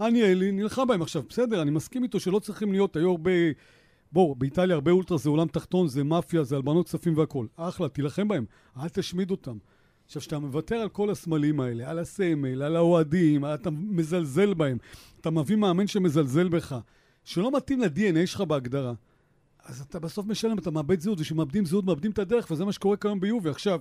עניאלי 0.00 0.52
נלחם 0.52 0.86
בהם 0.88 1.02
עכשיו, 1.02 1.22
בסדר, 1.28 1.62
אני 1.62 1.70
מסכים 1.70 2.02
איתו 2.02 2.20
שלא 2.20 2.38
צריכים 2.38 2.72
להיות, 2.72 2.96
היו 2.96 3.10
הרבה... 3.10 3.30
בואו, 4.12 4.34
באיטליה 4.34 4.74
הרבה 4.74 4.90
אולטרה 4.90 5.18
זה 5.18 5.28
עולם 5.28 5.48
תחתון, 5.48 5.88
זה 5.88 6.04
מאפיה, 6.04 6.42
זה 6.42 6.56
הלבנות 6.56 6.86
כספים 6.86 7.18
והכול. 7.18 7.48
אחלה, 7.56 7.88
תילחם 7.88 8.28
בהם, 8.28 8.44
אל 8.82 8.88
תשמיד 8.88 9.30
אותם. 9.30 9.56
עכשיו, 10.06 10.22
כשאתה 10.22 10.38
מוותר 10.38 10.76
על 10.76 10.88
כל 10.88 11.10
הסמלים 11.10 11.60
האלה, 11.60 11.90
על 11.90 11.98
הסמל, 11.98 12.62
על 12.62 12.76
האוהדים, 12.76 13.44
אתה 13.44 13.70
מזלזל 13.70 14.54
בהם, 14.54 14.78
אתה 15.20 15.30
מביא 15.30 15.56
מאמן 15.56 15.86
שמזלזל 15.86 16.48
בך, 16.48 16.76
שלא 17.24 17.56
מתאים 17.56 17.80
ל-DNA 17.80 18.26
שלך 18.26 18.40
בהגדרה, 18.40 18.92
אז 19.64 19.80
אתה 19.80 19.98
בסוף 19.98 20.26
משלם, 20.26 20.58
אתה 20.58 20.70
מאבד 20.70 21.00
זהות, 21.00 21.20
וכשמאבדים 21.20 21.64
זהות, 21.64 21.84
מאבדים 21.84 22.10
את 22.10 22.18
הדרך, 22.18 22.50
וזה 22.50 22.64
מה 22.64 22.72
שקורה 22.72 22.96
כיום 22.96 23.20
ביובי. 23.20 23.50
עכשיו, 23.50 23.80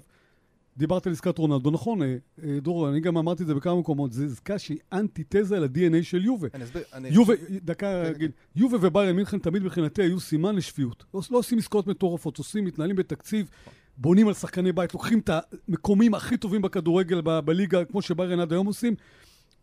דיברת 0.77 1.07
על 1.07 1.13
עסקת 1.13 1.37
רונלדו, 1.37 1.71
נכון, 1.71 2.01
אה, 2.03 2.15
אה, 2.43 2.59
דרור, 2.61 2.89
אני 2.89 2.99
גם 2.99 3.17
אמרתי 3.17 3.43
את 3.43 3.47
זה 3.47 3.55
בכמה 3.55 3.75
מקומות, 3.79 4.11
זו 4.13 4.23
עסקה 4.25 4.59
שהיא 4.59 4.77
אנטיתזה 4.93 5.59
ל-DNA 5.59 6.03
של 6.03 6.25
יובה. 6.25 6.47
אני 6.53 6.63
אסביר, 6.63 6.83
אני- 6.93 7.09
יובה, 7.09 7.33
דקה, 7.49 8.03
כן, 8.05 8.13
גיל, 8.17 8.31
יובה 8.55 8.77
וביירן 8.81 9.15
מינכן 9.15 9.39
תמיד 9.39 9.63
מבחינתי 9.63 10.01
היו 10.01 10.19
סימן 10.19 10.55
לשפיות. 10.55 11.03
לא, 11.13 11.21
לא 11.31 11.37
עושים 11.37 11.57
עסקאות 11.57 11.87
מטורפות, 11.87 12.37
עושים, 12.37 12.65
מתנהלים 12.65 12.95
בתקציב, 12.95 13.49
בונים 13.97 14.27
על 14.27 14.33
שחקני 14.33 14.71
בית, 14.71 14.93
לוקחים 14.93 15.19
את 15.19 15.29
המקומים 15.67 16.13
הכי 16.13 16.37
טובים 16.37 16.61
בכדורגל 16.61 17.21
ב- 17.23 17.39
בליגה, 17.39 17.85
כמו 17.85 18.01
שביירן 18.01 18.39
עד 18.39 18.51
היום 18.53 18.67
עושים, 18.67 18.95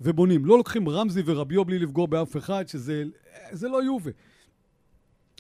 ובונים. 0.01 0.45
לא 0.45 0.57
לוקחים 0.59 0.89
רמזי 0.89 1.23
ורביו 1.25 1.65
בלי 1.65 1.79
לפגוע 1.79 2.07
באף 2.07 2.37
אחד, 2.37 2.69
שזה 2.69 3.05
זה 3.53 3.69
לא 3.69 3.83
יובה. 3.83 4.11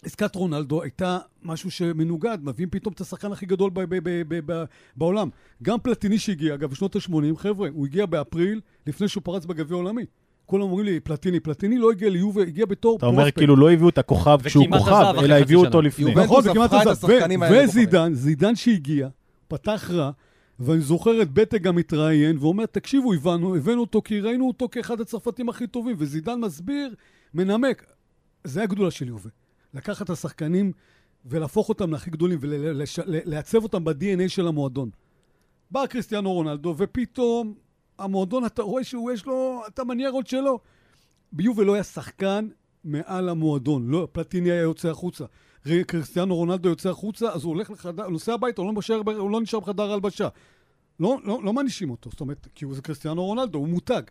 עסקת 0.04 0.34
רונלדו 0.34 0.82
הייתה 0.82 1.18
משהו 1.42 1.70
שמנוגד, 1.70 2.38
מביאים 2.42 2.70
פתאום 2.70 2.94
את 2.94 3.00
השחקן 3.00 3.32
הכי 3.32 3.46
גדול 3.46 3.70
ב- 3.70 3.80
ב- 3.80 3.98
ב- 4.08 4.22
ב- 4.28 4.52
ב- 4.52 4.64
בעולם. 4.96 5.28
גם 5.62 5.78
פלטיני 5.82 6.18
שהגיע, 6.18 6.54
אגב, 6.54 6.70
בשנות 6.70 6.96
ה-80, 6.96 7.36
חבר'ה, 7.36 7.68
הוא 7.72 7.86
הגיע 7.86 8.06
באפריל, 8.06 8.60
לפני 8.86 9.08
שהוא 9.08 9.22
פרץ 9.24 9.44
בגביע 9.44 9.74
העולמי. 9.74 10.04
כולם 10.46 10.62
אומרים 10.62 10.84
לי, 10.84 11.00
פלטיני, 11.00 11.40
פלטיני 11.40 11.78
לא 11.78 11.90
הגיע 11.90 12.10
ליובה, 12.10 12.42
הגיע 12.42 12.66
בתור 12.66 12.96
אתה 12.96 13.06
אומר 13.06 13.18
פרוספקט. 13.18 13.38
כאילו 13.38 13.56
לא 13.56 13.72
הביאו 13.72 13.88
את 13.88 13.98
הכוכב 13.98 14.38
כשהוא 14.44 14.64
וכמעט 14.64 14.80
כוכב, 14.80 15.14
אלא 15.24 15.34
הביאו 15.34 15.60
שנה. 15.60 15.68
אותו 15.68 15.82
לפני. 15.82 16.14
נכון, 16.14 16.42
זה 16.42 16.50
כמעט 16.54 16.72
הפכה 16.72 16.82
את 16.82 16.86
עזב. 16.86 17.08
וזידן, 17.50 18.14
זידן 18.14 18.56
שהגיע, 18.56 19.08
פתח 19.48 19.90
רע, 19.90 20.10
ואני 20.60 20.80
זוכר 20.80 21.22
את 21.22 21.30
בטה 21.30 21.58
גם 21.58 21.76
מתראיין, 21.76 22.36
ואומר, 22.40 22.66
תקשיבו, 22.66 23.12
הבנו, 23.12 23.56
הבאנו 23.56 23.80
אותו 23.80 24.02
כי 24.02 24.20
ראינו 24.20 24.48
אותו 24.48 24.68
כאחד 24.68 25.00
הצרפתים 25.00 25.48
הכי 25.48 25.66
טובים, 25.66 25.96
וזידן 25.98 26.40
מסביר, 26.40 26.94
מנמק. 27.34 27.84
זה 28.44 28.62
הגדולה 28.62 28.90
של 28.90 29.08
יובה. 29.08 29.30
לקחת 29.74 30.04
את 30.04 30.10
השחקנים 30.10 30.72
ולהפוך 31.24 31.68
אותם 31.68 31.92
להכי 31.92 32.10
גדולים 32.10 32.38
ולעצב 32.40 33.62
אותם 33.62 33.84
ב-DNA 33.84 34.28
של 34.28 34.46
המועדון. 34.46 34.90
בא 35.70 35.86
קריסטיאנו 35.86 36.32
רונלדו, 36.32 36.74
ופתאום 36.78 37.54
המועדון, 37.98 38.46
אתה 38.46 38.62
רואה 38.62 38.84
שהוא, 38.84 39.10
יש 39.12 39.26
לו 39.26 39.62
את 39.68 39.78
המניירות 39.78 40.26
שלו. 40.26 40.60
ביובה 41.32 41.64
לא 41.64 41.74
היה 41.74 41.82
שחקן 41.82 42.48
מעל 42.84 43.28
המועדון. 43.28 43.88
לא, 43.88 44.08
פלטיני 44.12 44.50
היה 44.50 44.62
יוצא 44.62 44.88
החוצה. 44.88 45.24
קריסטיאנו 45.86 46.36
רונלדו 46.36 46.68
יוצא 46.68 46.90
החוצה, 46.90 47.32
אז 47.32 47.44
הוא 47.44 47.54
הולך 47.54 47.70
לחדר, 47.70 48.04
הוא 48.04 48.12
נוסע 48.12 48.34
הביתה, 48.34 48.62
הוא 48.62 48.74
לא, 48.74 49.12
הוא 49.18 49.30
לא 49.30 49.40
נשאר 49.40 49.60
בחדר 49.60 49.92
הלבשה. 49.92 50.28
לא, 51.00 51.18
לא, 51.24 51.40
לא 51.44 51.52
מענישים 51.52 51.90
אותו, 51.90 52.10
זאת 52.10 52.20
אומרת, 52.20 52.48
כי 52.54 52.64
הוא 52.64 52.74
זה 52.74 52.82
קריסטיאנו 52.82 53.24
רונלדו, 53.24 53.58
הוא 53.58 53.68
מותג. 53.68 54.02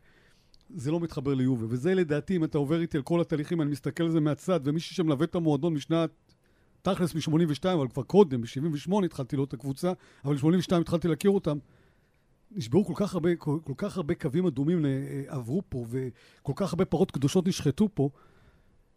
זה 0.69 0.91
לא 0.91 0.99
מתחבר 0.99 1.33
ליובה, 1.33 1.65
וזה 1.69 1.95
לדעתי, 1.95 2.35
אם 2.35 2.43
אתה 2.43 2.57
עובר 2.57 2.81
איתי 2.81 2.97
על 2.97 3.03
כל 3.03 3.21
התהליכים, 3.21 3.61
אני 3.61 3.71
מסתכל 3.71 4.03
על 4.03 4.11
זה 4.11 4.19
מהצד, 4.19 4.59
ומישהו 4.63 4.95
שמלווה 4.95 5.25
את 5.25 5.35
המועדון 5.35 5.73
משנת, 5.73 6.09
תכלס 6.81 7.15
מ-82, 7.15 7.73
אבל 7.73 7.87
כבר 7.87 8.03
קודם, 8.03 8.41
ב-78 8.41 9.05
התחלתי 9.05 9.35
לראות 9.35 9.49
את 9.49 9.53
הקבוצה, 9.53 9.93
אבל 10.25 10.35
ב-82 10.35 10.75
התחלתי 10.81 11.07
להכיר 11.07 11.31
אותם. 11.31 11.57
נשברו 12.51 12.85
כל 12.85 12.93
כך 12.95 13.13
הרבה, 13.13 13.35
כל, 13.35 13.59
כל 13.63 13.73
כך 13.77 13.97
הרבה 13.97 14.15
קווים 14.15 14.45
אדומים 14.45 14.85
אה, 14.85 15.23
עברו 15.27 15.61
פה, 15.69 15.85
וכל 15.89 16.53
כך 16.55 16.73
הרבה 16.73 16.85
פרות 16.85 17.11
קדושות 17.11 17.47
נשחטו 17.47 17.89
פה, 17.93 18.09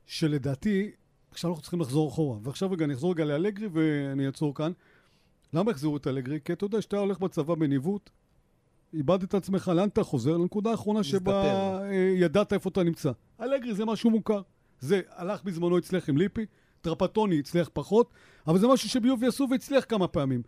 שלדעתי, 0.06 0.90
עכשיו 1.30 1.50
אנחנו 1.50 1.62
צריכים 1.62 1.80
לחזור 1.80 2.08
אחורה. 2.08 2.38
ועכשיו 2.42 2.70
רגע, 2.70 2.84
אני 2.84 2.94
אחזור 2.94 3.12
רגע 3.12 3.24
לאלגרי 3.24 3.68
ואני 3.72 4.26
אעצור 4.26 4.54
כאן. 4.54 4.72
למה 5.52 5.70
החזירו 5.70 5.96
את 5.96 6.06
אלגרי? 6.06 6.38
כי 6.44 6.52
אתה 6.52 6.64
יודע 6.64 6.82
שאתה 6.82 6.98
הולך 6.98 7.18
בצבא 7.18 7.54
בניווט, 7.54 8.10
איבדת 8.94 9.24
את 9.24 9.34
עצמך, 9.34 9.72
לאן 9.76 9.88
אתה 9.88 10.02
חוזר? 10.02 10.36
לנקודה 10.36 10.70
האחרונה 10.70 11.02
שבה. 11.02 11.42
אה, 11.82 12.14
ידעת 12.16 12.52
איפה 12.52 12.68
אתה 12.68 12.82
נמצא. 12.82 13.12
אלגרי 13.40 13.74
זה 13.74 13.84
משהו 13.84 14.10
מוכר. 14.10 14.40
זה 14.80 15.00
הלך 15.10 15.44
בזמנו, 15.44 15.78
הצליח 15.78 16.08
עם 16.08 16.16
ליפי, 16.16 16.46
טרפטוני 16.80 17.38
הצליח 17.38 17.70
פחות, 17.72 18.10
אבל 18.46 18.58
זה 18.58 18.68
משהו 18.68 18.88
שביובי 18.88 19.26
עשו 19.26 19.46
והצליח 19.50 19.84
כמה 19.88 20.08
פעמים. 20.08 20.42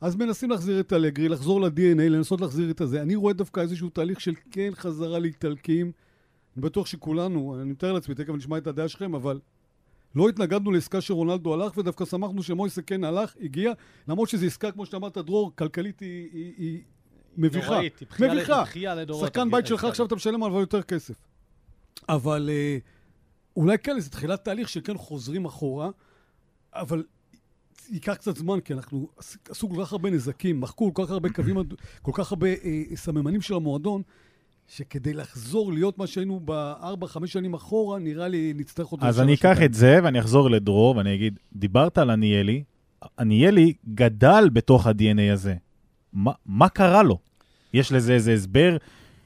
אז 0.00 0.16
מנסים 0.16 0.50
להחזיר 0.50 0.80
את 0.80 0.92
אלגרי, 0.92 1.28
לחזור 1.28 1.60
ל-DNA, 1.60 2.02
לנסות 2.02 2.40
להחזיר 2.40 2.70
את 2.70 2.80
הזה. 2.80 3.02
אני 3.02 3.14
רואה 3.14 3.32
דווקא 3.32 3.60
איזשהו 3.60 3.88
תהליך 3.90 4.20
של 4.20 4.34
כן 4.50 4.70
חזרה 4.74 5.18
לאיטלקים. 5.18 5.92
אני 6.56 6.62
בטוח 6.62 6.86
שכולנו, 6.86 7.56
אני 7.62 7.70
מתאר 7.70 7.92
לעצמי, 7.92 8.14
תכף 8.14 8.32
נשמע 8.34 8.58
את 8.58 8.66
הדעה 8.66 8.88
שלכם, 8.88 9.14
אבל 9.14 9.40
לא 10.14 10.28
התנגדנו 10.28 10.70
לעסקה 10.70 11.00
שרונלדו 11.00 11.54
הלך, 11.54 11.76
ודווקא 11.76 12.04
שמחנו 12.04 12.42
שמויסה 12.42 12.82
כן 12.82 13.04
הלך, 13.04 13.34
הגיע, 13.40 13.72
למרות 14.08 14.28
שזו 14.28 14.46
עסקה, 14.46 14.72
כמו 14.72 14.86
שאתה 14.86 14.96
אמרת, 14.96 15.18
דרור, 15.18 15.52
כלכלית 15.56 16.00
היא, 16.00 16.28
היא, 16.32 16.52
היא 16.58 16.82
מביכה. 17.36 17.70
נוראית, 17.74 17.98
היא 17.98 18.08
בכייה 18.10 18.34
ל- 18.34 18.36
מביכה. 18.36 18.62
לדורות. 18.94 19.24
שחקן 19.26 19.50
בית 19.50 19.66
שלך 19.66 19.84
עכשיו 19.84 20.06
אתה 20.06 20.14
משלם 20.14 20.42
עליו 20.42 20.60
יותר 20.60 20.82
כסף. 20.82 21.14
אבל 22.08 22.50
אה, 22.52 22.78
אולי 23.56 23.78
כן, 23.78 24.00
זה 24.00 24.10
תחילת 24.10 24.44
תהליך 24.44 24.68
שכן 24.68 24.98
חוזרים 24.98 25.44
אחורה, 25.44 25.88
אבל 26.74 27.02
ייקח 27.90 28.14
קצת 28.14 28.36
זמן, 28.36 28.60
כי 28.60 28.72
אנחנו 28.72 29.08
עש- 29.18 29.36
עשו 29.48 29.68
כל 29.68 29.84
כך 29.84 29.92
הרבה 29.92 30.10
נזקים, 30.10 30.60
מחקו 30.60 30.94
כל 30.94 31.04
כך 31.04 31.10
הרבה 31.10 31.28
קווים, 31.28 31.56
כל 32.02 32.12
כך 32.14 32.32
הרבה 32.32 32.48
אה, 32.48 32.82
סממנים 32.94 33.40
של 33.40 33.54
המועדון, 33.54 34.02
שכדי 34.68 35.12
לחזור 35.14 35.72
להיות 35.72 35.98
מה 35.98 36.06
שהיינו 36.06 36.40
בארבע, 36.40 37.06
חמש 37.06 37.32
שנים 37.32 37.54
אחורה, 37.54 37.98
נראה 37.98 38.28
לי 38.28 38.52
נצטרך 38.56 38.86
עוד... 38.86 39.00
אז 39.04 39.20
אני 39.20 39.34
אקח. 39.34 39.58
את 39.64 39.74
זה 39.74 39.98
ואני 40.04 40.20
אחזור 40.20 40.50
לדרור 40.50 40.96
ואני 40.96 41.14
אגיד, 41.14 41.38
דיברת 41.52 41.98
על 41.98 42.10
עניאלי, 42.10 42.64
עניאלי 43.18 43.72
גדל 43.94 44.48
בתוך 44.52 44.86
ה-DNA 44.86 45.32
הזה. 45.32 45.54
מה, 46.16 46.32
מה 46.46 46.68
קרה 46.68 47.02
לו? 47.02 47.18
יש 47.72 47.92
לזה 47.92 48.12
איזה 48.12 48.32
הסבר? 48.32 48.76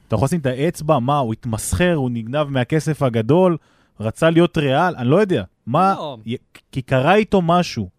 אתה 0.07 0.15
יכול 0.15 0.25
לשים 0.25 0.39
את 0.39 0.45
האצבע, 0.45 0.99
מה, 0.99 1.17
הוא 1.17 1.33
התמסחר, 1.33 1.93
הוא 1.93 2.09
נגנב 2.11 2.43
מהכסף 2.43 3.01
הגדול, 3.01 3.57
רצה 3.99 4.29
להיות 4.29 4.57
ריאל, 4.57 4.95
אני 4.95 5.07
לא 5.09 5.15
יודע. 5.21 5.43
מה, 5.65 5.93
לא. 5.97 6.17
י- 6.25 6.35
כי 6.71 6.81
קרה 6.81 7.15
איתו 7.15 7.41
משהו. 7.41 7.89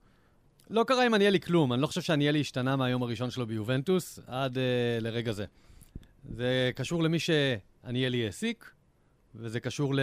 לא 0.71 0.85
קרה 0.87 1.07
עם 1.07 1.15
עניאלי 1.15 1.41
כלום, 1.41 1.73
אני 1.73 1.83
לא 1.83 1.87
חושב 1.87 2.01
שעניאלי 2.01 2.41
השתנה 2.41 2.77
מהיום 2.77 3.03
הראשון 3.03 3.31
שלו 3.31 3.47
ביובנטוס 3.47 4.19
עד 4.27 4.57
uh, 4.57 4.61
לרגע 5.01 5.33
זה. 5.33 5.45
זה 6.37 6.71
קשור 6.75 7.03
למי 7.03 7.19
שעניאלי 7.19 8.25
העסיק, 8.25 8.71
וזה 9.35 9.61
קשור 9.61 9.95
ל... 9.95 10.01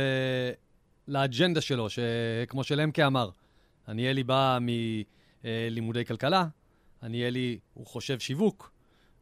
לאג'נדה 1.08 1.62
שלו, 1.62 1.88
שכמו 1.90 2.64
שלמקה 2.64 3.08
אמר, 3.08 3.30
עניאלי 3.88 4.24
בא 4.24 4.58
מלימודי 5.44 6.06
כלכלה, 6.06 6.46
עניאלי 7.04 7.60
הוא 7.74 7.86
חושב 7.88 8.20
שיווק, 8.20 8.72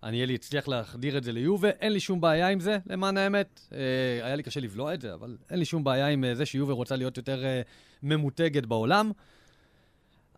עניאלי 0.03 0.35
הצליח 0.35 0.67
להחדיר 0.67 1.17
את 1.17 1.23
זה 1.23 1.31
ליובה, 1.31 1.69
אין 1.69 1.93
לי 1.93 1.99
שום 1.99 2.21
בעיה 2.21 2.47
עם 2.47 2.59
זה, 2.59 2.77
למען 2.85 3.17
האמת. 3.17 3.61
אה, 3.73 4.25
היה 4.25 4.35
לי 4.35 4.43
קשה 4.43 4.59
לבלוע 4.59 4.93
את 4.93 5.01
זה, 5.01 5.13
אבל 5.13 5.37
אין 5.49 5.59
לי 5.59 5.65
שום 5.65 5.83
בעיה 5.83 6.07
עם 6.07 6.23
אה, 6.23 6.35
זה 6.35 6.45
שיובה 6.45 6.73
רוצה 6.73 6.95
להיות 6.95 7.17
יותר 7.17 7.45
אה, 7.45 7.61
ממותגת 8.03 8.65
בעולם. 8.65 9.11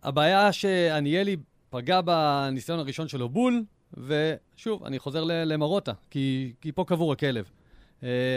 הבעיה 0.04 0.52
שעניאלי 0.52 1.38
פגע 1.70 2.02
בניסיון 2.02 2.80
הראשון 2.80 3.08
שלו 3.08 3.30
בול, 3.30 3.64
ושוב, 3.94 4.84
אני 4.84 5.00
חוזר 5.00 5.24
למרוטה, 5.24 5.92
כי, 6.10 6.54
כי 6.62 6.72
פה 6.72 6.86
קבור 6.88 7.12
הכלב. 7.12 7.52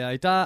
הייתה, 0.05 0.45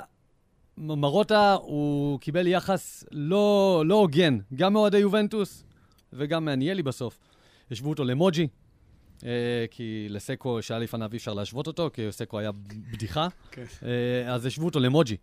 מרוטה, 0.79 1.53
הוא 1.53 2.21
קיבל 2.21 2.47
יחס 2.47 3.05
לא, 3.13 3.83
לא 3.87 3.95
הוגן, 3.95 4.39
גם 4.55 4.73
מאוהדי 4.73 4.99
יובנטוס 4.99 5.65
וגם 6.13 6.45
מעניאלי 6.45 6.83
בסוף. 6.83 7.19
השוו 7.71 7.89
אותו 7.89 8.05
למוג'י, 8.05 8.49
כי 9.71 10.07
לסקו 10.11 10.63
שהיה 10.63 10.81
לפניו 10.81 11.13
אי 11.13 11.17
אפשר 11.17 11.35
להשוות 11.35 11.67
אותו, 11.67 11.91
כי 11.93 12.13
סקו 12.13 12.39
היה 12.39 12.51
בדיחה. 12.93 13.29
כן. 13.51 13.65
אה, 13.83 14.35
אז 14.35 14.47
השוו 14.47 14.65
אותו 14.65 14.81
למוג'י. 14.81 15.17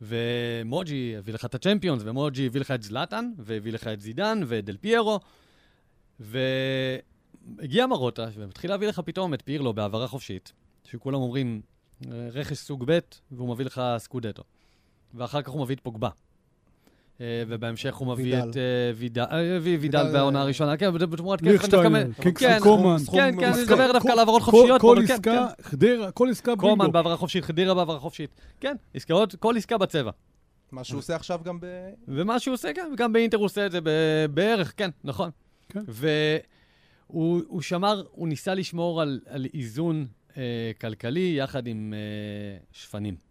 ומוג'י 0.00 1.14
הביא 1.16 1.34
לך 1.34 1.44
את 1.44 1.54
הצ'מפיונס, 1.54 2.02
ומוג'י 2.04 2.46
הביא 2.46 2.60
לך 2.60 2.70
את 2.70 2.82
זלאטן, 2.82 3.32
והביא 3.38 3.72
לך 3.72 3.86
את 3.86 4.00
זידן 4.00 4.40
ואת 4.46 4.64
דל 4.64 4.76
פיירו, 4.76 5.20
והגיע 6.20 7.86
מרוטה, 7.86 8.26
ומתחיל 8.34 8.70
להביא 8.70 8.88
לך 8.88 9.00
פתאום 9.04 9.34
את 9.34 9.42
פירלו 9.44 9.74
בהעברה 9.74 10.08
חופשית, 10.08 10.52
שכולם 10.84 11.20
אומרים, 11.20 11.60
"אה, 12.06 12.28
רכש 12.32 12.56
סוג 12.56 12.84
ב', 12.86 12.98
והוא 13.30 13.48
מביא 13.48 13.64
לך 13.64 13.82
סקודטו. 13.98 14.42
ואחר 15.14 15.42
כך 15.42 15.48
הוא 15.48 15.62
מביא 15.62 15.76
את 15.76 15.80
פוגבה. 15.80 16.08
אה, 17.20 17.42
ובהמשך 17.48 17.94
הוא 17.94 18.08
מביא. 18.08 18.38
את 18.38 18.56
אה, 18.56 18.90
וידל, 19.62 19.98
אה, 19.98 20.12
בעונה 20.12 20.40
הראשונה, 20.40 20.76
כן, 20.76 20.92
בתמורת 20.92 21.40
כסף. 21.40 21.50
ליכטשיינר, 21.50 21.88
מ- 22.08 22.12
קינגסלי 22.22 22.48
כן, 22.48 22.60
קומן. 22.60 22.96
כן, 23.12 23.40
כן, 23.40 23.52
אני. 23.52 23.62
מדבר 23.62 23.92
דווקא 23.92 24.12
על 24.12 24.18
העברות 24.18 24.42
חופשיות. 24.42 24.80
כל 24.80 24.96
כן, 25.06 25.14
עסקה, 25.14 25.48
כן. 25.56 25.62
חדרה, 25.62 26.10
כל 26.10 26.28
עסקה 26.30 26.56
קומן 26.56 26.78
בינגו. 26.78 26.92
בהעברה 26.92 27.16
חופשית, 27.16 27.44
חדירה 27.44 27.74
בהעברה 27.74 27.98
חופשית. 27.98 28.30
כן, 28.60 28.76
עסקאות, 28.94 29.34
כל 29.34 29.56
עסקה 29.56 29.78
בצבע. 29.78 30.10
מה 30.72 30.84
שהוא 30.84 30.98
עושה 30.98 31.16
עכשיו 31.16 31.40
גם 31.44 31.60
ב... 31.60 31.66
ומה 32.08 32.38
שהוא 32.40 32.54
עושה, 32.54 32.72
כן, 32.72 32.90
וגם 32.94 33.12
באינטר 33.12 33.36
הוא 33.36 33.44
עושה 33.44 33.66
את 33.66 33.72
זה 33.72 33.78
בערך, 34.30 34.72
כן, 34.76 34.90
נכון. 35.04 35.30
כן. 35.68 35.80
והוא 35.88 37.42
הוא 37.46 37.62
שמר, 37.62 38.02
הוא 38.10 38.28
ניסה 38.28 38.54
לשמור 38.54 39.02
על, 39.02 39.20
איזון 39.54 40.06
כלכלי 40.80 41.34
יחד 41.38 41.66
עם 41.66 41.94
שפנים. 42.72 43.25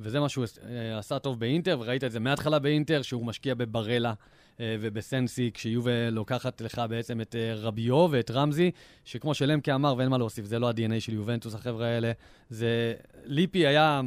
וזה 0.00 0.20
מה 0.20 0.28
שהוא 0.28 0.44
אה, 0.64 0.98
עשה 0.98 1.18
טוב 1.18 1.40
באינטר, 1.40 1.76
וראית 1.80 2.04
את 2.04 2.12
זה 2.12 2.20
מההתחלה 2.20 2.58
באינטר, 2.58 3.02
שהוא 3.02 3.26
משקיע 3.26 3.54
בברלה 3.54 4.14
אה, 4.60 4.76
ובסנסי, 4.80 5.50
כשיובל 5.54 6.10
לוקחת 6.10 6.60
לך 6.60 6.82
בעצם 6.88 7.20
את 7.20 7.36
אה, 7.36 7.54
רביו 7.54 8.08
ואת 8.10 8.30
רמזי, 8.30 8.70
שכמו 9.04 9.34
שלמקה 9.34 9.74
אמר, 9.74 9.94
ואין 9.98 10.08
מה 10.08 10.18
להוסיף, 10.18 10.44
זה 10.44 10.58
לא 10.58 10.68
ה-DNA 10.68 11.00
של 11.00 11.12
יובנטוס, 11.12 11.54
החבר'ה 11.54 11.86
האלה. 11.86 12.12
זה... 12.50 12.94
ליפי 13.24 13.66
היה 13.66 14.00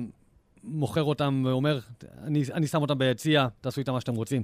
מוכר 0.63 1.03
אותם 1.03 1.43
ואומר, 1.45 1.79
אני, 2.23 2.43
אני 2.53 2.67
שם 2.67 2.81
אותם 2.81 2.97
ביציע, 2.97 3.47
תעשו 3.61 3.79
איתם 3.79 3.93
מה 3.93 3.99
שאתם 4.01 4.15
רוצים. 4.15 4.43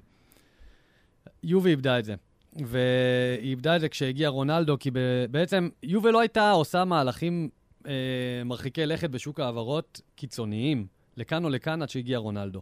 יובי 1.43 1.69
איבדה 1.69 1.99
את 1.99 2.05
זה. 2.05 2.15
והיא 2.55 3.49
איבדה 3.49 3.75
את 3.75 3.81
זה 3.81 3.89
כשהגיע 3.89 4.29
רונלדו, 4.29 4.79
כי 4.79 4.91
בעצם 5.31 5.69
יובל 5.83 6.11
לא 6.11 6.19
הייתה 6.19 6.51
עושה 6.51 6.85
מהלכים 6.85 7.49
אה, 7.87 7.93
מרחיקי 8.45 8.85
לכת 8.85 9.09
בשוק 9.09 9.39
ההעברות 9.39 10.01
קיצוניים, 10.15 10.87
לכאן 11.17 11.43
או 11.43 11.49
לכאן 11.49 11.81
עד 11.81 11.89
שהגיע 11.89 12.17
רונלדו. 12.17 12.61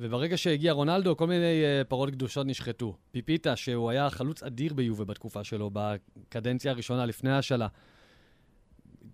וברגע 0.00 0.36
שהגיע 0.36 0.72
רונלדו, 0.72 1.16
כל 1.16 1.26
מיני 1.26 1.64
אה, 1.64 1.82
פרות 1.88 2.10
קדושות 2.10 2.46
נשחטו. 2.46 2.96
פיפיטה, 3.10 3.56
שהוא 3.56 3.90
היה 3.90 4.10
חלוץ 4.10 4.42
אדיר 4.42 4.74
ביובה 4.74 5.04
בתקופה 5.04 5.44
שלו, 5.44 5.70
בקדנציה 5.72 6.72
הראשונה 6.72 7.06
לפני 7.06 7.30
ההשאלה. 7.30 7.68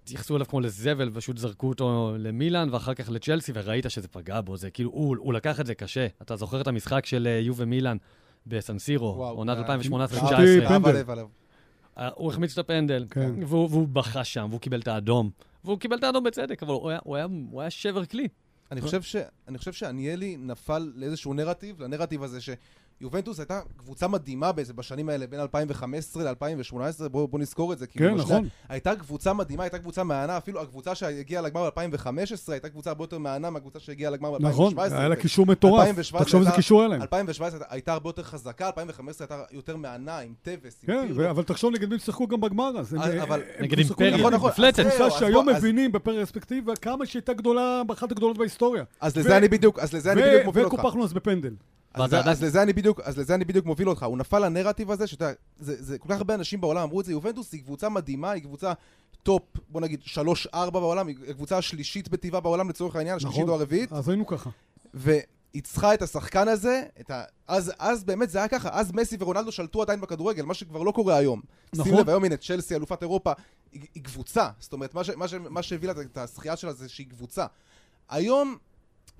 התייחסו 0.02 0.36
אליו 0.36 0.46
כמו 0.46 0.60
לזבל, 0.60 1.10
פשוט 1.14 1.38
זרקו 1.38 1.68
אותו 1.68 2.14
למילאן, 2.18 2.68
ואחר 2.72 2.94
כך 2.94 3.10
לצ'לסי, 3.10 3.52
וראית 3.54 3.84
שזה 3.88 4.08
פגע 4.08 4.40
בו. 4.40 4.56
זה 4.56 4.70
כאילו, 4.70 4.90
הוא, 4.90 5.16
הוא 5.18 5.34
לקח 5.34 5.60
את 5.60 5.66
זה 5.66 5.74
קשה. 5.74 6.06
אתה 6.22 6.36
זוכר 6.36 6.60
את 6.60 6.66
המשחק 6.66 7.06
של 7.06 7.26
אה, 7.26 7.38
יובה 7.38 7.64
מילאן 7.64 7.96
בסנסירו, 8.46 9.26
עונת 9.26 9.58
אה, 9.58 9.76
2018-2019? 9.76 9.80
פשוט, 10.06 10.30
כאב 10.30 10.68
פנדל. 10.68 10.88
הלב 10.88 11.10
עליו. 11.10 11.26
אה, 11.98 12.08
הוא 12.14 12.30
החמיץ 12.30 12.52
את 12.52 12.58
הפנדל, 12.58 13.06
כן. 13.10 13.30
והוא, 13.46 13.68
והוא 13.70 13.88
בכה 13.88 14.24
שם, 14.24 14.46
והוא 14.50 14.60
קיבל 14.60 14.80
את 14.80 14.88
האדום. 14.88 15.30
והוא 15.64 15.78
קיבל 15.78 15.96
את 15.96 16.04
האדום 16.04 16.24
בצדק, 16.24 16.62
אבל 16.62 16.72
הוא 16.72 16.90
היה, 16.90 16.98
הוא 17.04 17.16
היה, 17.16 17.26
הוא 17.50 17.60
היה 17.60 17.70
שבר 17.70 18.04
כלי. 18.04 18.28
אני 18.70 18.80
חושב, 18.80 19.02
ש... 19.02 19.16
אני 19.48 19.58
חושב 19.58 19.72
שעניאלי 19.72 20.36
נפל 20.36 20.92
לאיזשהו 20.94 21.34
נרטיב, 21.34 21.82
לנרטיב 21.82 22.22
הזה 22.22 22.40
שיובנטוס 23.00 23.38
הייתה 23.38 23.60
קבוצה 23.76 24.08
מדהימה 24.08 24.52
בעצם 24.52 24.76
בשנים 24.76 25.08
האלה, 25.08 25.26
בין 25.26 25.40
2015 25.40 26.32
ל-2018, 26.32 27.08
בואו 27.08 27.28
בוא 27.28 27.38
נזכור 27.38 27.72
את 27.72 27.78
זה. 27.78 27.86
כאילו, 27.86 28.10
כן, 28.10 28.16
נכון. 28.16 28.48
הייתה 28.68 28.96
קבוצה 28.96 29.32
מדהימה, 29.32 29.62
הייתה 29.62 29.78
קבוצה 29.78 30.04
מהנה, 30.04 30.36
אפילו 30.36 30.62
הקבוצה 30.62 30.94
שהגיעה 30.94 31.42
לגמר 31.42 31.68
ב-2015 31.76 32.52
הייתה 32.52 32.68
קבוצה 32.68 32.90
הרבה 32.90 33.04
יותר 33.04 33.18
מהנה 33.18 33.50
מהקבוצה 33.50 33.80
שהגיעה 33.80 34.10
לגמר 34.10 34.30
ב-2017. 34.38 34.42
נכון, 34.48 34.74
היה 34.78 35.08
לה 35.08 35.16
קישור 35.16 35.46
מטורף. 35.46 35.80
2017 35.80 36.24
תחשוב 36.24 36.40
איזה 36.40 36.52
קישור 36.56 36.80
היה 36.80 36.88
להם. 36.88 37.02
2017 37.02 37.60
הייתה 37.70 37.92
הרבה 37.92 38.08
יותר 38.08 38.22
חזקה, 38.22 38.66
2015 38.66 39.26
הייתה 39.30 39.54
יותר 39.54 39.76
מהנה, 39.76 40.18
עם 40.18 40.32
טבס, 40.42 40.76
עם 40.82 40.86
כן. 40.86 41.12
ו- 41.14 41.30
אבל 41.30 41.42
תחשוב 41.42 41.72
נגד 41.74 41.88
מי 41.88 41.94
הם 41.94 41.98
שיחקו 41.98 42.26
גם 42.26 42.40
בגמר 42.40 42.70
אז. 42.78 42.94
הם 42.94 43.00
נגד 43.60 43.78
אימפריה, 43.78 44.16
נכון, 44.16 44.34
נכון. 44.34 44.50
מפלצת. 44.50 44.82
קבוצה 44.82 45.10
שהיום 45.10 45.48
מבינים 45.48 45.92
בפרספקטיבה 45.92 46.76
כמה 46.76 47.06
שהייתה 47.06 47.32
גדולה, 47.32 47.82
אחת 47.92 48.12
הגדולות 48.12 48.38
בהיסטוריה. 48.38 48.84
אז 49.00 49.16
ו- 49.16 49.20
לזה 49.20 49.36
אני 49.36 49.48
בדיוק, 49.48 49.78
אז 49.78 49.94
לזה 49.94 50.12
אני 50.12 50.22
בדיוק 50.22 50.44
מוביל 50.44 50.64
אותך. 50.64 50.74
וקופחנו 50.74 51.04
אז 51.04 51.12
בפנדל. 51.12 51.54
אז, 51.94 52.02
עדיין- 52.14 52.28
אז, 52.28 52.42
לזה 52.42 52.62
אני 52.62 52.72
בדיוק, 52.72 53.00
אז 53.00 53.18
לזה 53.18 53.34
אני 53.34 53.44
בדיוק 53.44 53.66
מוביל 53.66 53.88
אותך. 53.88 54.02
הוא 54.02 54.18
נפל 54.18 54.38
לנרטיב 54.38 54.90
הזה, 54.90 55.06
שאתה, 55.06 55.30
זה, 55.60 55.82
זה 55.82 55.98
כל 55.98 56.08
כך 56.08 56.16
הרבה 56.16 56.34
אנשים 56.34 56.60
בעולם 56.60 56.82
אמרו 56.82 57.00
את 57.00 57.04
זה, 57.06 57.12
יובנטוס 57.12 57.52
היא 57.52 57.62
קבוצה 57.62 57.88
מדהימה, 57.88 58.30
היא 58.30 58.42
קבוצה 58.42 58.72
טופ, 59.22 59.42
בוא 59.68 59.80
נגיד, 59.80 60.00
3-4 60.52 60.70
בעולם, 60.70 61.06
היא 61.06 61.16
הקבוצה 61.28 61.58
השלישית 61.58 62.08
בטיבה 62.08 62.40
בעולם 62.40 62.68
לצורך 62.68 62.96
העניין, 62.96 63.16
השלישית 63.16 63.38
נכון. 63.38 63.48
או 63.50 63.54
הרביעית, 63.54 63.92
אז 63.92 64.08
היינו 64.08 64.26
ככה. 64.26 64.50
והיא 64.94 65.62
צריכה 65.62 65.94
את 65.94 66.02
השחקן 66.02 66.48
הזה, 66.48 66.82
את 67.00 67.10
ה... 67.10 67.22
אז, 67.48 67.72
אז 67.78 68.04
באמת 68.04 68.30
זה 68.30 68.38
היה 68.38 68.48
ככה, 68.48 68.68
אז 68.72 68.92
מסי 68.92 69.16
ורונלדו 69.20 69.52
שלטו 69.52 69.82
עדיין 69.82 70.00
בכדורגל, 70.00 70.42
מה 70.42 70.54
שכבר 70.54 70.82
לא 70.82 70.92
קורה 70.92 71.16
היום. 71.16 71.40
נכון. 71.72 71.84
שים 71.84 72.00
לב, 72.00 72.08
היום 72.08 72.24
הנה, 72.24 72.36
צ'לסי, 72.36 72.74
אלופת 72.76 73.02
אירופה, 73.02 73.32
היא, 73.72 73.82
היא 73.94 74.02
קבוצה. 74.04 74.48
זאת 74.60 74.72
אומרת, 74.72 74.94
מה, 74.94 75.04
ש, 75.04 75.10
מה, 75.10 75.28
ש, 75.28 75.34
מה 75.34 75.62
שהביא 75.62 75.88
לה 75.88 75.94
את 76.00 76.18
הזכייה 76.18 76.56
שלה 76.56 76.72
זה 76.72 76.88
שהיא 76.88 77.06
קבוצה. 77.08 77.46
היום 78.08 78.56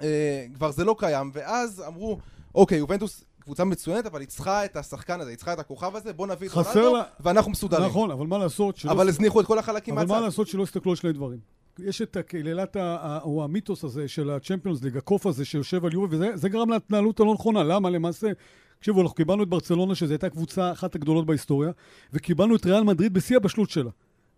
אה, 0.03 0.47
כבר 0.55 0.71
זה 0.71 0.85
לא 0.85 0.97
קיים, 0.99 1.31
ואז 1.35 1.83
אמרו, 1.87 2.19
אוקיי, 2.55 2.79
יובנטוס 2.79 3.25
קבוצה 3.41 3.65
מצוינת, 3.65 4.07
אבל 4.07 4.21
היא 4.21 4.29
צריכה 4.29 4.65
את 4.65 4.77
השחקן 4.77 5.21
הזה, 5.21 5.31
היא 5.31 5.37
צריכה 5.37 5.53
את 5.53 5.59
הכוכב 5.59 5.97
הזה, 5.97 6.13
בוא 6.13 6.27
נביא 6.27 6.49
את 6.49 6.53
רונלדו, 6.53 6.97
לה- 6.97 7.03
ואנחנו 7.21 7.51
מסודרים. 7.51 7.85
נכון, 7.87 8.11
אבל 8.11 8.27
מה 8.27 8.39
לעשות 8.39 8.77
שלא... 8.77 8.91
אבל 8.91 9.09
הזניחו 9.09 9.41
את 9.41 9.47
כל 9.47 9.59
החלקים 9.59 9.99
אבל 9.99 10.07
מה 10.07 10.15
מהצד. 10.15 10.25
לעשות 10.25 10.49
שלא 10.49 10.63
הסתכלו 10.63 10.93
על 10.93 10.97
שני 10.97 11.13
דברים. 11.13 11.39
יש 11.79 12.03
את 12.03 12.17
הקללת, 12.17 12.77
או 13.23 13.45
המיתוס 13.45 13.85
הזה 13.85 14.09
של 14.09 14.31
הצ'מפיונס 14.31 14.83
ליג, 14.83 14.97
הקוף 14.97 15.27
הזה 15.27 15.45
שיושב 15.45 15.85
על 15.85 15.93
יובי, 15.93 16.17
וזה 16.17 16.31
זה 16.37 16.49
גרם 16.49 16.71
להתנהלות 16.71 17.21
הלא 17.21 17.35
נכונה. 17.35 17.63
למה? 17.65 17.91
למעשה, 17.91 18.31
תקשיבו, 18.79 19.03
אנחנו 19.03 19.15
קיבלנו 19.15 19.43
את 19.43 19.49
ברצלונה, 19.49 19.95
שזו 19.95 20.13
הייתה 20.13 20.29
קבוצה 20.29 20.73
אחת 20.73 20.95
הגדולות 20.95 21.27
בהיסטוריה, 21.27 21.71
וקיבלנו 22.13 22.57
את 22.57 22.67
ריאל 22.67 22.83
מדריד 22.83 23.15
בשיא 23.15 23.37
הבשלות 23.37 23.71
שלה. 23.71 23.91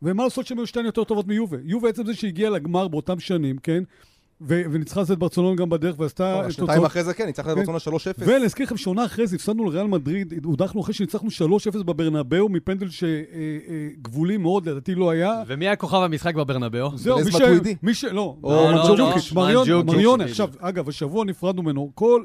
ומה 0.03 0.25
לעשות 0.25 0.47
שהן 0.47 0.59
היו 0.59 0.67
שתיים 0.67 0.87
יותר 0.87 1.05
טובות 1.05 1.27
מיובה? 1.27 1.57
יובה 1.65 1.89
עצם 1.89 2.07
זה 2.07 2.15
שהגיעה 2.15 2.51
לגמר 2.51 2.89
באותם 2.89 3.21
שנים, 3.21 3.59
כן? 3.59 3.83
ו- 4.45 4.63
וניצחה 4.71 5.03
את 5.03 5.19
ברצלון 5.19 5.57
גם 5.57 5.71
בדרך 5.71 5.99
ועשתה 5.99 6.43
לא, 6.43 6.51
שנתיים 6.51 6.85
אחרי 6.85 7.05
זה 7.05 7.15
כן, 7.15 7.27
ניצחת 7.27 7.59
את 7.59 7.67
ברצלונה 7.67 7.99
3-0. 7.99 8.01
ולהזכיר 8.19 8.67
לכם 8.67 8.77
שעונה 8.77 9.05
אחרי 9.05 9.27
זה 9.27 9.37
הפסדנו 9.37 9.65
לריאל 9.65 9.87
מדריד, 9.87 10.45
הודחנו 10.45 10.81
אחרי 10.81 10.95
שניצחנו 10.95 11.29
3-0 11.79 11.83
בברנבאו 11.83 12.49
מפנדל 12.49 12.89
שגבולי 12.89 14.37
מאוד, 14.37 14.69
לדעתי 14.69 14.95
לא 14.95 15.11
היה. 15.11 15.43
ומי 15.47 15.67
היה 15.67 15.77
כוכב 15.77 15.97
המשחק 15.97 16.35
בברנבאו? 16.35 16.99
זהו, 16.99 17.19
מי 17.25 17.33
ש... 17.33 17.41
מי 17.83 17.95
ש... 17.95 18.05
לא, 18.05 18.37
מנג'וקיץ', 18.43 19.33
מריונה. 19.85 20.25
עכשיו, 20.25 20.51
אגב, 20.59 20.89
השבוע 20.89 21.25
נפרדנו 21.25 21.63
ממנו. 21.63 21.91
כל... 21.95 22.25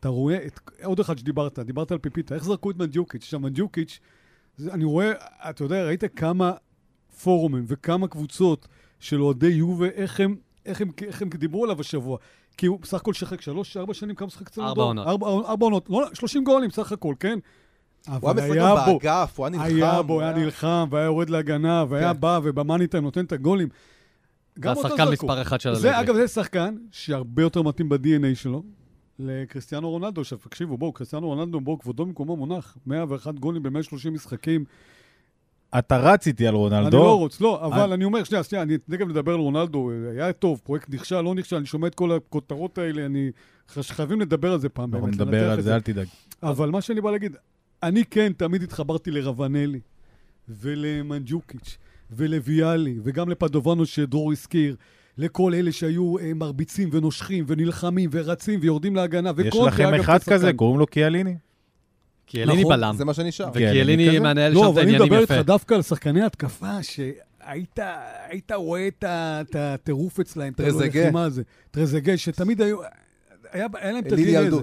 אתה 0.00 0.08
רואה 0.08 0.38
את... 0.46 0.60
עוד 0.84 1.00
אחד 1.00 1.18
שדיברת, 1.18 1.58
דיברת 1.58 1.92
על 1.92 1.98
פיפיטה. 1.98 2.34
איך 2.34 2.44
זרקו 2.44 2.70
את 2.70 2.76
מנג'וקיץ'? 2.76 3.22
עכשיו, 3.22 3.40
מנג'וקיץ', 3.40 4.00
אני 4.70 4.84
רואה, 4.84 5.12
אתה 5.50 5.64
יודע, 5.64 5.84
ראית 5.84 6.04
כמה 6.16 6.52
פורומים 7.22 7.64
וכמה 7.66 8.08
קבוצות 8.08 8.68
של 9.00 9.22
אוהדי 9.22 9.46
יובה, 9.46 9.86
איך 9.86 10.20
הם, 10.20 10.36
איך 10.70 10.80
הם, 10.80 10.90
איך 11.06 11.22
הם 11.22 11.28
דיברו 11.28 11.64
עליו 11.64 11.80
השבוע. 11.80 12.18
כי 12.56 12.66
הוא 12.66 12.80
בסך 12.80 13.00
הכל 13.00 13.12
שיחק 13.12 13.40
שלוש, 13.40 13.76
ארבע 13.76 13.94
שנים, 13.94 14.14
כמה 14.14 14.26
משחק 14.26 14.48
אצלנו? 14.48 14.68
ארבע? 14.68 14.82
עונות. 14.82 15.06
ארבע 15.06 15.26
ארבע 15.26 15.66
עונות. 15.66 15.90
לא, 15.90 16.08
30 16.14 16.44
גולים 16.44 16.70
סך 16.70 16.92
הכל, 16.92 17.14
כן? 17.20 17.38
הוא 18.06 18.30
היה 18.30 18.34
משחק 18.34 18.58
גם 18.58 18.76
בו, 18.86 18.98
באגף, 18.98 19.38
הוא 19.38 19.46
היה 19.46 19.50
נלחם. 19.50 19.74
היה 19.74 20.02
בו, 20.02 20.20
היה 20.20 20.32
נלחם, 20.32 20.88
והיה 20.90 21.04
יורד 21.04 21.30
להגנה, 21.30 21.84
והיה 21.88 22.14
כן. 22.14 22.20
בא, 22.20 22.40
וב 22.42 22.53
money 22.53 22.82
time 22.82 23.04
נותן 23.04 23.24
את 23.24 23.32
הגולים. 23.32 23.68
גם 24.60 24.76
אותו 24.76 24.82
והשחקן 24.82 25.04
זרקו. 25.04 25.26
מספר 25.26 25.42
אחת 25.42 25.60
של 25.60 25.74
זה, 25.74 25.96
הלגרי. 25.96 26.04
אגב, 26.04 26.14
זה 26.14 26.28
שחקן 26.28 26.76
שהרבה 26.90 27.42
יותר 27.42 27.62
מתאים 27.62 27.88
ב-DNA 27.88 28.34
שלו 28.34 28.62
לקריסטיאנו 29.18 29.90
רונלדו. 29.90 30.20
עכשיו, 30.20 30.38
תקשיבו, 30.38 30.78
בואו, 30.78 30.92
קריסטיאנו 30.92 31.26
רונלדו, 31.26 31.60
בואו, 31.60 31.78
כבודו 31.78 32.06
במקומו 32.06 32.36
מונח. 32.36 32.76
101 32.86 33.34
גולים 33.34 33.62
ב-130 33.62 34.10
משחקים. 34.10 34.64
אתה 35.78 35.96
רץ 35.98 36.26
איתי 36.26 36.46
על 36.46 36.54
אני 36.54 36.58
רונלדו. 36.62 36.96
לא 36.98 37.18
רוצה, 37.18 37.44
לא, 37.44 37.66
אבל 37.66 37.80
אני- 37.82 37.94
אני 37.94 38.04
אומר, 38.04 38.24
שנייה, 38.24 38.42
שנייה, 38.42 38.62
אני 38.62 38.78
תכף 38.78 39.06
נדבר 39.08 39.32
על 39.32 39.38
רונלדו. 39.38 39.90
היה 40.12 40.32
טוב, 40.32 40.60
פרויקט 40.64 40.90
נכשל, 40.90 41.20
לא 41.20 41.34
נכשל, 41.34 41.56
אני 41.56 41.66
שומע 41.66 41.86
את 41.86 41.94
כל 41.94 42.12
הכותרות 42.12 42.78
האלה, 42.78 43.06
אני... 43.06 43.30
חייבים 43.80 44.20
לדבר 44.20 44.52
על 44.52 44.58
זה 44.60 44.68
פעם, 44.68 44.94
אנחנו 44.94 45.06
באמת, 45.06 45.20
נדבר 45.20 45.50
על 45.50 45.60
זה, 45.60 45.74
אל 45.74 45.80
תדאג. 45.80 46.06
אבל 46.42 46.70
מה 46.70 46.80
שאני 46.80 47.00
בא 47.00 47.10
להגיד, 47.10 47.36
אני 47.82 48.04
כן 48.04 48.32
תמיד 48.36 48.62
התחברתי 48.62 49.10
לרבנלי, 49.10 49.80
ולמנג'וקיץ', 50.48 51.78
ולוויאלי, 52.10 52.98
וגם 53.02 53.28
לפדובנו 53.28 53.86
שדרור 53.86 54.32
הזכיר, 54.32 54.76
לכל 55.18 55.54
אלה 55.54 55.72
שהיו 55.72 56.18
אה, 56.18 56.34
מרביצים 56.34 56.88
ונושכים 56.92 57.44
ונלחמים 57.48 58.10
ורצים 58.12 58.60
ויורדים 58.62 58.96
להגנה, 58.96 59.30
יש 59.44 59.54
לכם 59.66 59.94
אחד. 59.94 60.18
כזה, 60.18 60.52
קוראים 60.52 60.78
לו 60.78 60.86
קיאליני. 60.86 61.34
כי 62.30 62.42
אליני 62.42 62.60
נכון, 62.60 62.76
בלם. 62.76 62.94
זה 62.96 63.04
מה 63.04 63.14
שנשאר. 63.14 63.44
כן, 63.44 63.50
וקיאליני 63.50 64.08
כזה. 64.08 64.20
מנהל 64.20 64.52
לא, 64.52 64.60
שם 64.60 64.66
את 64.66 64.70
אבל 64.70 64.82
אני 64.82 64.90
העניינים 64.92 65.06
מדבר 65.06 65.20
איתך 65.20 65.30
יפה. 65.30 65.42
דווקא 65.42 65.74
על 65.74 65.82
שחקני 65.82 66.22
התקפה, 66.22 66.82
שהיית 66.82 67.78
היית 68.28 68.52
רואה 68.52 68.88
את 69.04 69.56
הטירוף 69.58 70.20
אצלהם, 70.20 70.52
את. 70.52 70.60
הלחימה 70.60 71.24
הזה. 71.24 71.42
טרזגה, 71.70 72.16
שתמיד 72.16 72.62
היו... 72.62 72.78
היה 73.52 73.66
היה 73.74 73.92
להם 73.92 74.06
את 74.06 74.12
ה-DNA 74.12 74.38
הזה. 74.38 74.62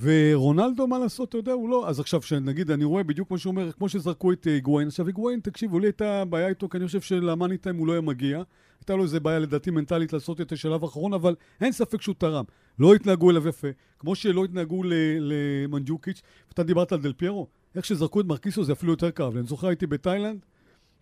ורונלדו, 0.00 0.86
מה 0.86 0.98
לעשות, 0.98 1.28
אתה 1.28 1.38
יודע, 1.38 1.52
הוא 1.52 1.68
לא... 1.68 1.88
אז 1.88 2.00
עכשיו, 2.00 2.22
שנגיד, 2.22 2.70
אני 2.70 2.84
רואה 2.84 3.02
בדיוק 3.02 3.28
כמו 3.28 3.38
שהוא 3.38 3.50
אומר, 3.50 3.72
כמו 3.72 3.88
שזרקו 3.88 4.32
את 4.32 4.46
אה, 4.46 4.52
היגואין. 4.52 4.88
עכשיו, 4.88 5.06
היגואין, 5.06 5.40
תקשיבו, 5.40 5.78
לי 5.78 5.86
הייתה 5.86 6.24
בעיה 6.24 6.48
איתו, 6.48 6.68
כי 6.68 6.76
אני 6.76 6.86
חושב 6.86 7.00
שלמאני 7.00 7.56
טיים 7.56 7.76
הוא 7.76 7.86
לא 7.86 7.92
היה 7.92 8.00
מגיע. 8.00 8.42
הייתה 8.80 8.94
לו 8.94 9.02
איזה 9.02 9.20
בעיה, 9.20 9.38
לדעתי, 9.38 9.70
מנטלית 9.70 10.12
לעשות 10.12 10.40
את 10.40 10.52
השלב 10.52 10.84
האחרון, 10.84 11.14
אבל 11.14 11.34
אין 11.60 11.72
ספק 11.72 12.02
שהוא 12.02 12.14
תרם. 12.18 12.44
לא 12.78 12.94
התנהגו 12.94 13.30
אליו 13.30 13.48
יפה, 13.48 13.68
כמו 13.98 14.14
שלא 14.14 14.44
התנהגו 14.44 14.82
למנג'וקיץ', 15.20 16.22
ואתה 16.48 16.62
דיברת 16.62 16.92
על 16.92 17.00
דל 17.00 17.12
פיירו. 17.12 17.46
איך 17.74 17.84
שזרקו 17.84 18.20
את 18.20 18.26
מרקיסו 18.26 18.64
זה 18.64 18.72
אפילו 18.72 18.92
יותר 18.92 19.10
כאב 19.10 19.32
לי. 19.34 19.40
אני 19.40 19.48
זוכר, 19.48 19.66
הייתי 19.66 19.86
בתאילנד, 19.86 20.38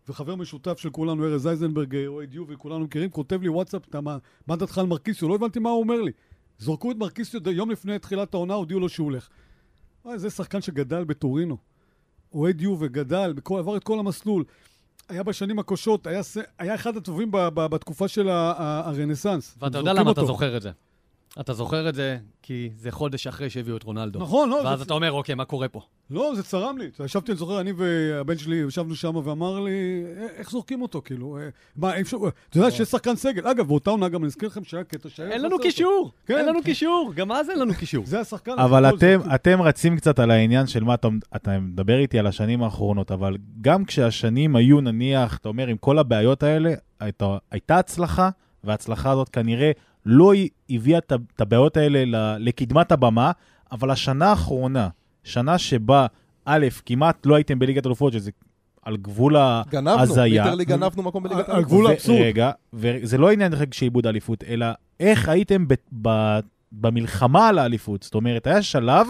וחבר 0.09 0.35
משותף 0.37 0.79
של 0.79 0.91
כולנו, 0.91 1.25
ארז 1.25 1.47
אייזנברג, 1.47 1.97
אה, 1.97 2.07
אוהד 2.07 2.35
יו 2.35 2.45
וכולנו 2.49 2.85
מכירים, 2.85 3.11
כותב 3.11 3.43
לי 3.43 3.49
וואטסאפ, 3.49 3.89
אתה 3.89 4.01
מה, 4.01 4.19
מה 4.47 4.57
דעתך 4.57 4.79
על 4.79 4.87
מרקיסיו? 4.87 5.29
לא 5.29 5.35
הבנתי 5.35 5.59
מה 5.59 5.71
הוא 5.71 5.81
אומר 5.81 6.03
לי. 6.03 6.13
זרקו 6.59 6.91
את 6.91 6.97
מרקיסיו 6.97 7.41
ד- 7.41 7.47
יום 7.47 7.71
לפני 7.71 7.99
תחילת 7.99 8.35
העונה, 8.35 8.55
הודיעו 8.55 8.81
לו 8.81 8.89
שהוא 8.89 9.05
הולך. 9.05 9.29
אה, 10.07 10.19
זה 10.19 10.31
שחקן 10.31 10.61
שגדל 10.61 11.05
בטורינו. 11.05 11.57
אוהד 12.33 12.61
יו 12.61 12.77
וגדל, 12.81 13.33
בכל, 13.33 13.59
עבר 13.59 13.77
את 13.77 13.85
כל 13.85 13.99
המסלול. 13.99 14.45
היה 15.09 15.23
בשנים 15.23 15.59
הקושות, 15.59 16.07
היה, 16.07 16.21
היה 16.59 16.75
אחד 16.75 16.97
הטובים 16.97 17.31
ב, 17.31 17.37
ב, 17.55 17.67
בתקופה 17.67 18.09
של 18.09 18.29
הרנסאנס. 18.29 19.57
ואתה 19.61 19.79
יודע 19.79 19.93
למה 19.93 20.03
אתה 20.03 20.21
אותו. 20.21 20.27
זוכר 20.27 20.57
את 20.57 20.63
זה. 20.63 20.71
אתה 21.41 21.53
זוכר 21.53 21.89
את 21.89 21.95
זה 21.95 22.19
כי 22.43 22.71
זה 22.77 22.91
חודש 22.91 23.27
אחרי 23.27 23.51
שהביאו 23.51 23.77
את 23.77 23.83
רונלדו. 23.83 24.19
נכון, 24.19 24.49
לא, 24.51 24.55
ואז 24.65 24.79
זה, 24.79 24.85
אתה 24.85 24.95
אומר, 24.95 25.13
אוקיי, 25.13 25.35
מה 25.35 25.45
קורה 25.45 25.69
פה? 25.69 25.81
לא, 26.11 26.33
זה 26.37 26.43
צרם 26.43 26.79
לי. 26.79 26.91
ישבתי, 27.05 27.33
אני 27.33 27.39
זוכר, 27.39 27.61
אני 27.61 27.73
והבן 27.73 28.39
שלי 28.39 28.57
ישבנו 28.57 28.95
שם 28.95 29.17
ואמר 29.17 29.61
לי, 29.61 29.71
"אה, 30.19 30.27
איך 30.37 30.51
זורקים 30.51 30.83
אותו, 30.83 31.03
כאילו? 31.05 31.39
אה, 31.39 31.49
מה, 31.77 31.97
אי 31.97 32.03
אפשר... 32.03 32.17
אתה 32.51 32.59
יודע 32.59 32.71
שיש 32.71 32.89
שחקן 32.89 33.17
סגל. 33.17 33.47
אגב, 33.49 33.67
באותה 33.67 33.91
עונה 33.91 34.09
גם 34.09 34.21
אני 34.21 34.27
אזכיר 34.27 34.49
לכם 34.49 34.65
שהיה 34.65 34.85
קטע 34.85 35.09
שהיה... 35.09 35.31
אין 35.31 35.43
לנו. 35.43 35.59
קישור! 35.59 36.13
כן. 36.27 36.37
אין 36.37 36.47
לנו 36.47 36.63
קישור! 36.63 37.13
גם 37.17 37.33
אז 37.33 37.51
אין 37.51 37.59
לנו 37.59 37.75
קישור. 37.75 38.07
זה 38.07 38.21
השחקן... 38.21 38.53
אבל 38.59 38.89
אתם, 38.89 38.97
זה- 39.25 39.35
אתם 39.35 39.63
רצים 39.63 39.97
קצת 39.97 40.19
על 40.19 40.31
העניין 40.31 40.67
של 40.67 40.85
מה 40.85 40.95
אתה, 40.95 41.09
אתה 41.37 41.59
מדבר 41.59 41.99
איתי 41.99 42.19
על 42.19 42.27
השנים 42.27 42.63
האחרונות, 42.63 43.11
אבל 43.13 43.37
גם 43.61 43.85
כשהשנים 43.85 44.57
היו, 44.57 44.81
נניח, 44.81 45.37
אתה 45.37 45.49
אומר, 45.49 45.67
עם 45.67 45.77
כל 45.77 45.99
הבעיות 45.99 46.43
האלה, 46.43 46.71
הייתה, 47.01 47.37
הייתה 47.51 47.79
הצלחה, 47.79 48.31
וההצלחה 48.65 49.11
הזאת 49.11 49.29
כנראה 49.29 49.71
לא 50.07 50.33
הביאה 50.71 50.99
את 50.99 51.41
הבעיות 51.41 51.77
האלה 51.77 52.39
לקדמת 52.39 52.93
הבמה, 52.93 53.33
אבל 53.73 53.91
השנה 53.91 54.27
האחרונה, 54.27 54.89
שנה 55.25 55.59
שבה, 55.59 56.07
א', 56.45 56.67
כמעט 56.87 57.27
לא 57.27 57.35
הייתם 57.35 57.59
בליגת 57.59 57.87
אלופות, 57.87 58.13
שזה 58.13 58.31
על 58.83 58.97
גבול 58.97 59.37
גנבנו, 59.71 59.99
ההזיה. 59.99 60.45
ליטרלי 60.45 60.65
גנבנו 60.65 61.03
מקום 61.03 61.23
בליגת 61.23 61.49
על 61.49 61.55
האלופות. 61.55 61.73
גבול 61.73 61.87
ו- 61.87 61.89
האבסורד. 61.89 62.21
רגע, 62.21 62.51
וזה 62.73 63.19
לא 63.19 63.31
עניין 63.31 63.55
רק 63.55 63.75
של 63.75 63.85
איבוד 63.85 64.07
האליפות, 64.07 64.45
אלא 64.45 64.67
איך 65.01 65.29
הייתם 65.29 65.69
ב- 65.69 65.75
ב- 66.03 66.41
במלחמה 66.73 67.49
על 67.49 67.59
האליפות. 67.59 68.03
זאת 68.03 68.15
אומרת, 68.15 68.47
היה 68.47 68.63
שלב, 68.63 69.07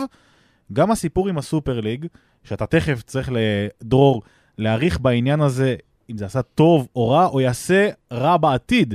גם 0.73 0.91
הסיפור 0.91 1.29
עם 1.29 1.39
הסופר 1.39 1.81
ליג, 1.81 2.07
שאתה 2.45 2.67
תכף 2.67 3.03
צריך 3.03 3.31
לדרור, 3.33 4.23
להעריך 4.59 5.01
בעניין 5.01 5.41
הזה, 5.41 5.77
אם 6.11 6.17
זה 6.19 6.27
עשה 6.27 6.43
טוב 6.43 6.89
או 6.97 7.09
רע, 7.09 7.27
או 7.27 7.41
יעשה 7.41 7.89
רע 8.13 8.37
בעתיד 8.37 8.95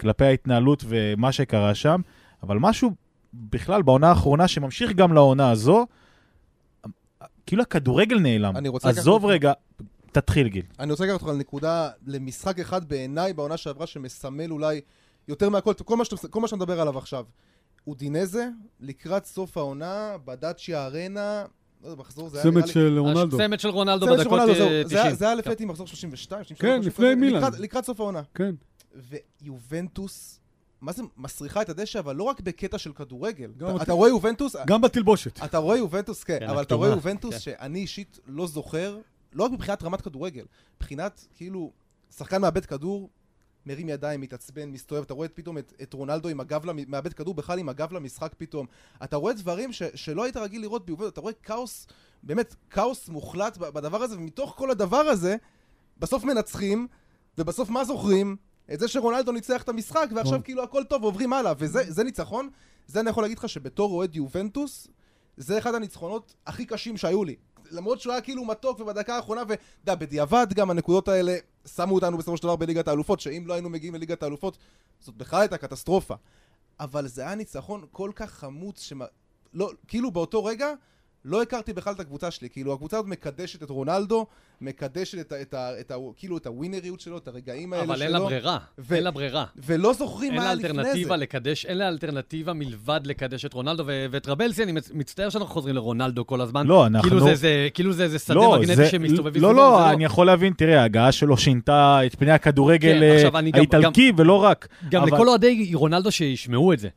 כלפי 0.00 0.24
ההתנהלות 0.24 0.84
ומה 0.88 1.32
שקרה 1.32 1.74
שם, 1.74 2.00
אבל 2.42 2.58
משהו 2.58 2.90
בכלל 3.34 3.82
בעונה 3.82 4.08
האחרונה 4.08 4.48
שממשיך 4.48 4.92
גם 4.92 5.12
לעונה 5.12 5.50
הזו, 5.50 5.86
כאילו 7.46 7.62
הכדורגל 7.62 8.18
נעלם. 8.18 8.56
אני 8.56 8.68
רוצה 8.68 8.88
עזוב 8.88 9.24
רגע, 9.26 9.52
תתחיל 10.12 10.48
גיל. 10.48 10.62
אני 10.78 10.90
רוצה 10.90 11.04
לקחת 11.04 11.20
אותך 11.22 11.34
לנקודה, 11.34 11.90
למשחק 12.06 12.60
אחד 12.60 12.84
בעיניי 12.88 13.32
בעונה 13.32 13.56
שעברה 13.56 13.86
שמסמל 13.86 14.50
אולי 14.50 14.80
יותר 15.28 15.48
מהכל, 15.48 15.72
כל 15.84 15.96
מה 15.96 16.04
שאתה, 16.04 16.28
כל 16.28 16.40
מה 16.40 16.46
שאתה 16.48 16.56
מדבר 16.56 16.80
עליו 16.80 16.98
עכשיו. 16.98 17.24
אודינזה, 17.86 18.48
לקראת 18.80 19.24
סוף 19.26 19.56
העונה, 19.56 20.12
בדאצ'יה 20.24 20.86
ארנה, 20.86 21.44
לא 21.82 21.88
יודע, 21.88 22.00
מחזור 22.00 22.28
זה 22.28 22.42
היה 22.42 22.50
נראה 22.50 22.66
לי... 22.66 22.72
של 22.72 22.98
רונלדו. 22.98 23.36
צמד 23.36 23.60
של 23.60 23.68
רונלדו 23.68 24.06
צמד 24.06 24.16
של 24.18 24.22
בדקות 24.24 24.38
רונלדו, 24.40 24.52
אה, 24.52 24.58
זהו. 24.58 24.68
זה 24.68 24.84
90. 24.84 25.02
היה- 25.06 25.14
זה 25.14 25.24
היה 25.26 25.34
לפי 25.34 25.64
מחזור 25.64 25.86
32, 25.86 26.44
33, 26.44 26.60
כן, 26.84 26.88
לפני 26.88 27.14
מילאן. 27.14 27.50
לקראת 27.58 27.84
סוף 27.84 28.00
העונה. 28.00 28.22
כן. 28.34 28.54
ויובנטוס, 29.42 30.40
מה 30.80 30.92
זה 30.92 31.02
מסריחה 31.16 31.62
את 31.62 31.68
הדשא, 31.68 31.98
אבל 31.98 32.16
לא 32.16 32.22
רק 32.22 32.40
בקטע 32.40 32.78
של 32.78 32.92
כדורגל. 32.92 33.52
גם 33.56 33.66
אתה- 33.66 33.72
אותי- 33.72 33.84
אתה 33.84 33.92
רואה 33.92 34.08
יובנטוס, 34.08 34.56
גם 34.66 34.80
בתלבושת. 34.80 35.40
אתה 35.44 35.58
רואה 35.58 35.76
יובנטוס, 35.76 36.24
כן, 36.24 36.38
כן, 36.40 36.48
אבל 36.48 36.62
אתה 36.62 36.74
רואה 36.74 36.88
יובנטוס 36.88 37.34
כן. 37.34 37.40
שאני 37.40 37.78
אישית 37.78 38.18
לא 38.26 38.46
זוכר, 38.46 38.98
לא 39.32 39.44
רק 39.44 39.50
מבחינת 39.52 39.82
רמת 39.82 40.00
כדורגל, 40.00 40.44
מבחינת, 40.76 41.26
כאילו, 41.36 41.70
שחקן 42.16 42.40
מאבד 42.40 42.64
כדור, 42.66 43.10
מרים 43.66 43.88
ידיים, 43.88 44.20
מתעצבן, 44.20 44.68
מסתובב, 44.70 45.02
אתה 45.02 45.14
רואה 45.14 45.28
פתאום 45.28 45.58
את, 45.58 45.72
את 45.82 45.92
רונלדו 45.92 46.28
עם 46.28 46.40
הגב, 46.40 46.64
למ- 46.64 46.90
מאבד 46.90 47.12
כדור 47.12 47.34
בכלל 47.34 47.58
עם 47.58 47.68
הגב 47.68 47.92
למשחק 47.92 48.34
פתאום. 48.38 48.66
אתה 49.04 49.16
רואה 49.16 49.32
דברים 49.32 49.72
ש, 49.72 49.82
שלא 49.94 50.24
היית 50.24 50.36
רגיל 50.36 50.60
לראות 50.62 50.86
ביובנטוס, 50.86 51.12
אתה 51.12 51.20
רואה 51.20 51.32
כאוס, 51.32 51.86
באמת, 52.22 52.54
כאוס 52.70 53.08
מוחלט 53.08 53.58
ב- 53.58 53.64
בדבר 53.68 54.02
הזה, 54.02 54.16
ומתוך 54.16 54.54
כל 54.56 54.70
הדבר 54.70 54.96
הזה, 54.96 55.36
בסוף 55.98 56.24
מנצחים, 56.24 56.86
ובסוף 57.38 57.68
מה 57.70 57.84
זוכרים? 57.84 58.36
את 58.72 58.80
זה 58.80 58.88
שרונלדו 58.88 59.32
ניצח 59.32 59.62
את 59.62 59.68
המשחק, 59.68 60.06
ועכשיו 60.14 60.32
נכון. 60.32 60.42
כאילו 60.42 60.62
הכל 60.62 60.84
טוב 60.84 61.02
ועוברים 61.02 61.32
הלאה, 61.32 61.52
וזה 61.58 61.82
זה 61.88 62.04
ניצחון. 62.04 62.48
זה 62.86 63.00
אני 63.00 63.10
יכול 63.10 63.24
להגיד 63.24 63.38
לך 63.38 63.48
שבתור 63.48 63.92
אוהד 63.92 64.16
יובנטוס, 64.16 64.88
זה 65.36 65.58
אחד 65.58 65.74
הניצחונות 65.74 66.34
הכי 66.46 66.66
קשים 66.66 66.96
שהיו 66.96 67.24
לי. 67.24 67.36
למרות 67.70 68.00
שהוא 68.00 68.12
היה 68.12 68.22
כאילו 68.22 68.44
מתוק 68.44 68.80
ובדקה 68.80 69.16
האחרונה, 69.16 69.42
ואתה 69.48 69.62
יודע, 69.82 69.94
בדיעבד 69.94 70.46
גם 70.54 70.70
הנקודות 70.70 71.08
האלה 71.08 71.36
שמו 71.66 71.94
אותנו 71.94 72.18
בסופו 72.18 72.36
של 72.36 72.42
דבר 72.42 72.56
בליגת 72.56 72.88
האלופות, 72.88 73.20
שאם 73.20 73.44
לא 73.46 73.52
היינו 73.52 73.68
מגיעים 73.70 73.94
לליגת 73.94 74.22
האלופות, 74.22 74.58
זאת 75.00 75.16
בכלל 75.16 75.40
הייתה 75.40 75.56
קטסטרופה. 75.58 76.14
אבל 76.80 77.08
זה 77.08 77.22
היה 77.22 77.34
ניצחון 77.34 77.84
כל 77.92 78.10
כך 78.14 78.30
חמוץ, 78.30 78.80
שמ... 78.80 79.00
לא, 79.54 79.70
כאילו 79.88 80.10
באותו 80.10 80.44
רגע, 80.44 80.72
לא 81.24 81.42
הכרתי 81.42 81.72
בכלל 81.72 81.92
את 81.94 82.00
הקבוצה 82.00 82.30
שלי, 82.30 82.48
כאילו 82.50 82.72
הקבוצה 82.72 82.96
הזאת 82.96 83.08
מקדשת 83.08 83.62
את 83.62 83.70
רונלדו, 83.70 84.26
מקדשת 84.60 85.20
את, 85.20 85.32
ה- 85.32 85.40
את, 85.42 85.54
ה- 85.54 85.80
את, 85.80 85.90
ה- 85.90 85.94
כאילו 86.16 86.36
את 86.36 86.46
הווינריות 86.46 87.00
שלו, 87.00 87.18
את 87.18 87.28
הרגעים 87.28 87.72
האלה 87.72 87.84
שלו. 87.84 87.92
אבל 87.94 88.02
אין 88.02 88.12
לה 88.12 88.20
ברירה, 88.20 88.58
ו- 88.78 88.94
אין 88.94 89.04
לה 89.04 89.10
ברירה. 89.10 89.44
ולא 89.56 89.92
זוכרים 89.92 90.30
אין 90.32 90.40
מה 90.40 90.44
היה 90.46 90.54
לפני 90.54 90.72
זה. 90.72 90.78
אלטרנטיבה 90.80 91.16
לקדש, 91.16 91.66
אין 91.66 91.78
לה 91.78 91.88
אלטרנטיבה 91.88 92.52
מלבד 92.52 93.00
לקדש 93.04 93.44
את 93.44 93.52
רונלדו 93.52 93.82
ו- 93.86 94.06
ואת 94.10 94.28
רבלסי, 94.28 94.62
אני 94.62 94.72
מצ- 94.72 94.90
מצטער 94.94 95.28
שאנחנו 95.28 95.48
חוזרים 95.52 95.74
לרונלדו 95.74 96.26
כל 96.26 96.40
הזמן. 96.40 96.66
לא, 96.66 96.86
אנחנו... 96.86 97.08
כאילו 97.08 97.24
זה 97.24 97.30
איזה- 97.30 97.68
כאילו 97.74 97.92
זה 97.92 98.02
איזה 98.04 98.18
שדה 98.18 98.34
לא, 98.34 98.56
מגנטי 98.58 98.76
זה- 98.76 98.86
שמסתובב 98.88 99.36
לא, 99.36 99.54
לא, 99.54 99.78
זה 99.84 99.90
אני 99.94 100.04
יכול 100.04 100.26
להבין, 100.26 100.52
תראה, 100.52 100.82
ההגעה 100.82 101.12
שלו 101.12 101.36
שינתה 101.36 102.00
את 102.06 102.14
פני 102.14 102.30
הכדורגל 102.30 102.92
כן, 102.98 103.02
אה, 103.02 103.14
עכשיו 103.16 103.38
אני 103.38 103.50
גם- 103.50 103.58
האיטלקי, 103.58 104.12
ולא 104.16 104.42
רק. 104.42 104.68
גם 104.90 105.02
אבל- 105.02 105.14
לכל 105.14 105.28
אוהדי 105.28 105.70
רונלדו 105.74 106.12
שישמעו 106.12 106.72
את 106.72 106.78
זה. 106.78 106.88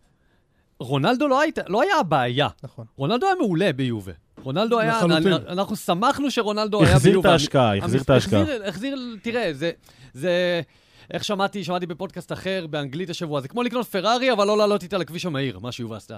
רונלדו 0.79 1.27
לא, 1.27 1.41
היית, 1.41 1.59
לא 1.67 1.81
היה 1.81 1.99
הבעיה. 1.99 2.47
נכון. 2.63 2.85
רונלדו 2.97 3.25
היה 3.25 3.35
מעולה 3.35 3.73
ביובה. 3.73 4.11
רונלדו 4.43 4.79
היה, 4.79 4.97
לחלוטין. 4.97 5.33
אנחנו 5.33 5.75
שמחנו 5.75 6.31
שרונלדו 6.31 6.83
היה 6.83 6.85
ביובה. 6.85 6.95
החזיר 6.97 7.19
את 7.19 7.25
ההשקעה, 7.25 7.77
החזיר 7.77 8.01
את 8.01 8.09
ההשקעה. 8.09 8.43
החזיר, 8.65 9.17
תראה, 9.21 9.53
זה, 9.53 9.71
זה, 10.13 10.61
איך 11.13 11.23
שמעתי, 11.23 11.63
שמעתי 11.63 11.85
בפודקאסט 11.85 12.31
אחר 12.31 12.65
באנגלית 12.69 13.09
השבוע, 13.09 13.41
זה 13.41 13.47
כמו 13.47 13.63
לקנות 13.63 13.87
פרארי, 13.87 14.31
אבל 14.31 14.47
לא 14.47 14.57
לעלות 14.57 14.83
איתה 14.83 14.97
לכביש 14.97 15.25
המהיר, 15.25 15.59
מה 15.59 15.71
שיובה 15.71 15.97
עשתה. 15.97 16.17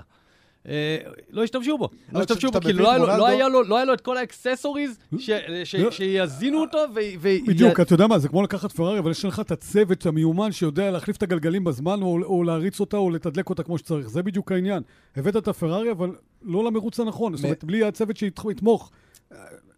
אה, 0.67 0.97
לא 1.29 1.43
השתמשו 1.43 1.77
בו, 1.77 1.89
לא 2.11 2.19
לא, 2.19 2.19
השתמשו 2.23 2.51
בו, 2.51 2.61
כי 2.61 2.73
לא 2.73 2.95
את 2.95 3.29
היה 3.29 3.47
לו- 3.47 3.63
לא 3.63 3.65
לא 3.65 3.75
היה 3.77 3.85
לו 3.85 3.93
את 3.93 4.01
כל 4.01 4.17
ה 4.17 4.24
accessories 4.24 4.99
ש- 5.19 5.29
ש-. 5.63 5.75
שיזינו 5.91 6.61
אותו 6.61 6.77
ו... 6.95 6.99
בדיוק, 7.47 7.79
אתה 7.79 7.93
יודע 7.93 8.07
מה, 8.07 8.19
זה 8.19 8.27
כמו 8.29 8.43
לקחת 8.43 8.71
פרארי, 8.71 8.99
אבל 8.99 9.11
יש 9.11 9.25
לך 9.25 9.39
את 9.39 9.51
הצוות 9.51 10.05
המיומן 10.05 10.51
שיודע 10.51 10.91
להחליף 10.91 11.17
את 11.17 11.23
הגלגלים 11.23 11.63
בזמן, 11.63 12.01
או, 12.01 12.19
או 12.23 12.43
להריץ 12.43 12.79
אותה, 12.79 12.97
או 12.97 13.09
לתדלק 13.09 13.49
אותה 13.49 13.63
כמו 13.63 13.77
שצריך. 13.77 14.09
זה 14.09 14.23
בדיוק 14.23 14.51
העניין. 14.51 14.83
הבאת 15.15 15.35
את 15.37 15.47
הפרארי, 15.47 15.91
אבל 15.91 16.09
לא 16.41 16.63
למרוץ 16.63 16.99
הנכון. 16.99 17.35
זאת 17.35 17.43
אומרת, 17.43 17.63
בלי 17.63 17.83
הצוות 17.83 18.17
שיתמוך. 18.17 18.91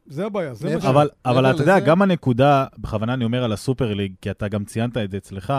זה 0.08 0.26
הבעיה, 0.26 0.54
זה 0.54 0.76
מה 0.76 0.82
ש... 0.82 0.86
אבל, 1.26 1.52
אתה 1.52 1.62
יודע, 1.62 1.80
גם 1.80 2.02
הנקודה, 2.02 2.66
בכוונה 2.78 3.14
אני 3.14 3.26
אומר 3.26 3.44
על 3.44 3.52
הסופר 3.54 3.94
ליג, 3.94 4.14
כי 4.22 4.32
אתה 4.32 4.48
גם 4.48 4.66
ציינת 4.66 4.98
את 4.98 5.12
זה 5.12 5.18
אצלך, 5.18 5.54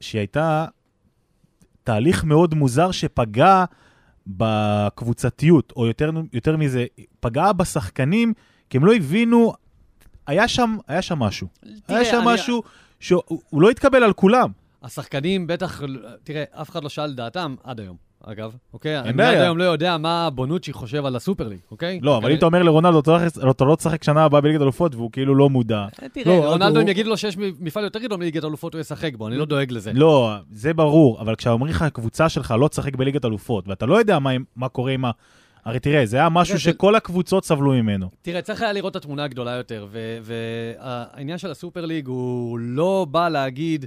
שהיא 0.00 0.18
הייתה 0.18 0.66
תהליך 1.84 2.24
מאוד 2.24 2.54
מוזר 2.54 2.90
שפגע 2.90 3.64
בקבוצתיות, 4.26 5.72
או 5.76 5.86
יותר, 5.86 6.10
יותר 6.32 6.56
מזה, 6.56 6.86
פגע 7.20 7.52
בשחקנים, 7.52 8.32
כי 8.70 8.76
הם 8.76 8.84
לא 8.84 8.94
הבינו, 8.94 9.52
היה 10.26 10.48
שם, 10.48 10.76
היה 10.88 11.02
שם 11.02 11.18
משהו. 11.18 11.48
תראה, 11.86 11.98
היה 11.98 12.10
שם 12.10 12.16
אני- 12.28 12.34
משהו 12.34 12.62
שהוא 13.00 13.22
הוא 13.50 13.62
לא 13.62 13.70
התקבל 13.70 14.02
על 14.04 14.12
כולם. 14.12 14.50
השחקנים 14.82 15.46
בטח, 15.46 15.82
תראה, 16.24 16.44
אף 16.50 16.70
אחד 16.70 16.82
לא 16.82 16.88
שאל 16.88 17.14
דעתם 17.14 17.54
עד 17.64 17.80
היום, 17.80 17.96
אגב, 18.26 18.56
אוקיי? 18.72 19.00
אני 19.00 19.12
בעיה. 19.12 19.30
עד 19.30 19.36
היום 19.38 19.58
לא 19.58 19.64
יודע 19.64 19.98
מה 19.98 20.30
בונוצ'י 20.30 20.72
חושב 20.72 21.06
על 21.06 21.16
הסופר 21.16 21.48
ליג, 21.48 21.58
אוקיי? 21.70 22.00
לא, 22.02 22.16
אבל 22.16 22.30
אם 22.30 22.36
אתה 22.36 22.46
אומר 22.46 22.62
לרונלדו, 22.62 22.98
אתה 23.00 23.16
לא 23.42 23.50
אתה 23.50 23.64
לא 23.64 23.76
תשחק 23.76 24.02
שנה 24.04 24.24
הבאה 24.24 24.40
בליגת 24.40 24.60
אלופות, 24.60 24.94
והוא 24.94 25.10
כאילו 25.12 25.34
לא 25.34 25.50
מודע. 25.50 25.86
אה, 26.02 26.08
תראה, 26.08 26.36
לא, 26.36 26.46
רונלדו, 26.46 26.74
הוא- 26.74 26.82
אם 26.82 26.88
יגידו 26.88 27.10
לו 27.10 27.16
שיש 27.16 27.36
מפעל 27.60 27.84
יותר 27.84 27.98
גדול 27.98 28.18
מליגת 28.18 28.44
אלופות, 28.44 28.74
הוא 28.74 28.80
ישחק 28.80 29.14
בו, 29.16 29.28
אני 29.28 29.36
לא 29.36 29.44
דואג 29.44 29.72
לזה. 29.72 29.92
לא, 29.94 30.34
זה 30.50 30.74
ברור, 30.74 31.20
אבל 31.20 31.34
כשאומרים 31.36 31.72
לך, 31.74 31.82
הקבוצה 31.82 32.28
שלך 32.28 32.54
לא 32.60 32.68
תשחק 32.68 32.96
בליגת 32.96 33.24
אלופות, 33.24 33.68
ואתה 33.68 33.86
לא 33.86 33.98
יודע 33.98 34.18
מה, 34.18 34.30
מה 34.56 34.68
קורה 34.68 34.92
עם 34.92 35.04
ה... 35.04 35.10
הרי 35.64 35.78
תראה, 35.80 36.06
זה 36.06 36.16
היה 36.16 36.28
משהו 36.28 36.52
תראה, 36.54 36.60
שכל 36.60 36.94
הקבוצות 36.94 37.44
סבלו 37.44 37.72
ממנו. 37.72 38.08
תראה, 38.22 38.42
צריך 38.42 38.62
היה 38.62 38.72
לראות 38.72 38.90
את 38.90 38.96
התמונה 38.96 39.24
הגדולה 39.24 39.50
יותר, 39.52 39.86
והעניין 40.22 41.38
של 41.38 41.50
הסופר 41.50 41.84
ליג 41.86 42.06
הוא 42.06 42.58
לא 42.58 43.06
בא 43.10 43.28
להגיד 43.28 43.86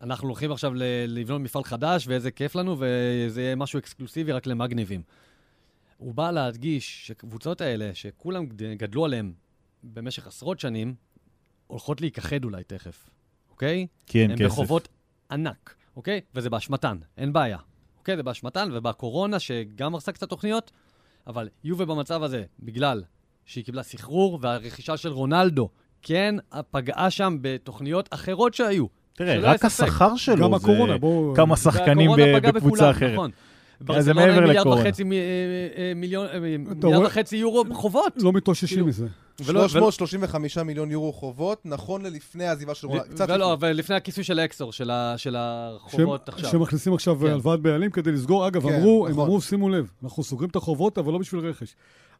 שאנחנו 0.00 0.28
הולכים 0.28 0.52
עכשיו 0.52 0.72
לבנות 1.08 1.40
מפעל 1.40 1.64
חדש, 1.64 2.06
ואיזה 2.08 2.30
כיף 2.30 2.54
לנו, 2.54 2.76
וזה 2.78 3.42
יהיה 3.42 3.56
משהו 3.56 3.78
אקסקלוסיבי 3.78 4.32
רק 4.32 4.46
למגניבים. 4.46 5.02
הוא 5.96 6.14
בא 6.14 6.30
להדגיש 6.30 7.06
שקבוצות 7.06 7.60
האלה, 7.60 7.90
שכולם 7.94 8.46
גד- 8.46 8.62
גדלו 8.76 9.04
עליהן 9.04 9.32
במשך 9.82 10.26
עשרות 10.26 10.60
שנים, 10.60 10.94
הולכות 11.66 12.00
להיכחד 12.00 12.44
אולי 12.44 12.64
תכף, 12.64 13.10
אוקיי? 13.50 13.86
כן, 14.06 14.30
הן 14.30 14.36
כסף. 14.38 14.44
בחובות 14.46 14.88
ענק, 15.30 15.74
אוקיי? 15.96 16.20
וזה 16.34 16.50
באשמתן, 16.50 16.98
אין 17.16 17.32
בעיה. 17.32 17.58
אוקיי, 17.98 18.16
זה 18.16 18.22
באשמתן, 18.22 18.68
ובקורונה, 18.72 19.38
שגם 19.38 19.94
הרסה 19.94 20.12
קצת 20.12 20.28
תוכניות, 20.28 20.70
אבל 21.26 21.48
יובה 21.64 21.84
במצב 21.84 22.22
הזה, 22.22 22.44
בגלל 22.60 23.02
שהיא 23.44 23.64
קיבלה 23.64 23.82
סחרור, 23.82 24.38
והרכישה 24.42 24.96
של 24.96 25.08
רונלדו, 25.08 25.68
כן, 26.02 26.34
פגעה 26.70 27.10
שם 27.10 27.36
בתוכניות 27.40 28.08
אחרות 28.14 28.54
שהיו. 28.54 28.86
תראה, 29.18 29.38
רק. 29.38 29.64
השכר 29.64 30.16
שלו 30.16 30.44
גם 30.44 30.50
זה 30.50 30.56
הקורונה, 30.56 30.98
בואו... 30.98 31.32
כמה 31.36 31.56
שחקנים 31.56 32.10
בקבוצה 32.42 32.50
בכולם, 32.52 32.90
אחרת. 32.90 33.12
נכון. 33.12 33.30
זה 33.80 33.84
ברצלונה 33.84 34.26
מעבר 34.26 34.46
מיליארד. 34.46 34.66
וחצי, 34.66 35.04
מ- 35.04 35.12
אה, 35.12 35.18
אה, 35.18 35.82
אה, 35.88 35.92
מיליארד 35.96 36.30
וחצי 37.06 37.36
יורו 37.36 37.64
חובות. 37.72 38.12
לא 38.16 38.32
מתאוששים 38.32 38.68
כאילו, 38.68 38.86
מזה. 38.86 39.06
ולא- 39.44 39.68
335 39.68 40.58
מיליון 40.58 40.90
יורו 40.90 41.12
חובות, 41.12 41.60
נכון 41.64 42.02
ללפני 42.02 42.44
העזיבה 42.46 42.74
של 42.74 42.86
רונלדו. 42.86 43.10
קצת 43.10 43.26
ולא. 43.30 43.52
אבל 43.52 43.72
לפני 43.72 43.96
הכיסוי 43.96 44.24
של 44.24 44.38
האקסור, 44.38 44.72
של 44.72 44.90
ה- 44.90 45.14
של 45.16 45.36
החובות 45.38 46.20
שהם- 46.26 46.34
עכשיו. 46.34 46.50
שמכניסים 46.50 46.94
עכשיו 46.94 47.18
כן. 47.20 47.26
הלוואת 47.26 47.60
בעלים 47.60 47.90
כדי 47.90 48.12
לסגור. 48.12 48.48
אגב, 48.48 48.68
כן, 48.68 48.74
אמרו, 48.74 49.06
הם 49.06 49.12
נכון. 49.12 49.24
אמרו, 49.24 49.40
שימו 49.40 49.68
לב, 49.68 49.90
אנחנו 50.04 50.22
סוגרים 50.22 50.50
את 50.50 50.56
החובות, 50.56 50.98
אבל 50.98 51.12
לא 51.12 51.18
בשביל 51.18 51.40
רכש. 51.46 51.74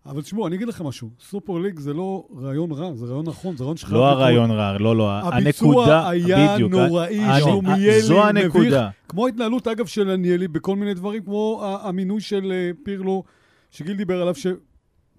אבל 0.06 0.22
תשמעו, 0.22 0.46
אני 0.46 0.56
אגיד 0.56 0.68
לכם 0.68 0.86
משהו, 0.86 1.08
סופר 1.30 1.52
ליג 1.52 1.78
זה 1.78 1.94
לא 1.94 2.24
רעיון 2.42 2.72
רע, 2.72 2.94
זה 2.94 3.06
רעיון 3.06 3.26
נכון, 3.26 3.56
זה 3.56 3.64
רעיון 3.64 3.76
שחייב 3.76 3.94
לא. 3.94 4.06
הרעיון 4.08 4.50
רע, 4.50 4.78
לא, 4.78 4.96
לא, 4.96 5.10
הנקודה, 5.12 5.36
הביצוע 5.36 6.08
היה 6.08 6.54
בדיוק, 6.54 6.72
נוראי, 6.72 7.24
אני- 7.24 7.40
שלומיאלי, 7.40 8.02
זו 8.02 8.14
מביך. 8.14 8.26
הנקודה. 8.44 8.88
כמו 9.08 9.26
ההתנהלות, 9.26 9.68
אגב, 9.68 9.86
של 9.86 10.10
עניאלי 10.10 10.48
בכל 10.48 10.76
מיני 10.76 10.94
דברים, 10.94 11.22
כמו 11.22 11.64
המינוי 11.82 12.20
של 12.20 12.52
אה, 12.52 12.70
פירלו, 12.84 13.22
שגיל 13.70 13.96
דיבר 13.96 14.20
עליו, 14.22 14.34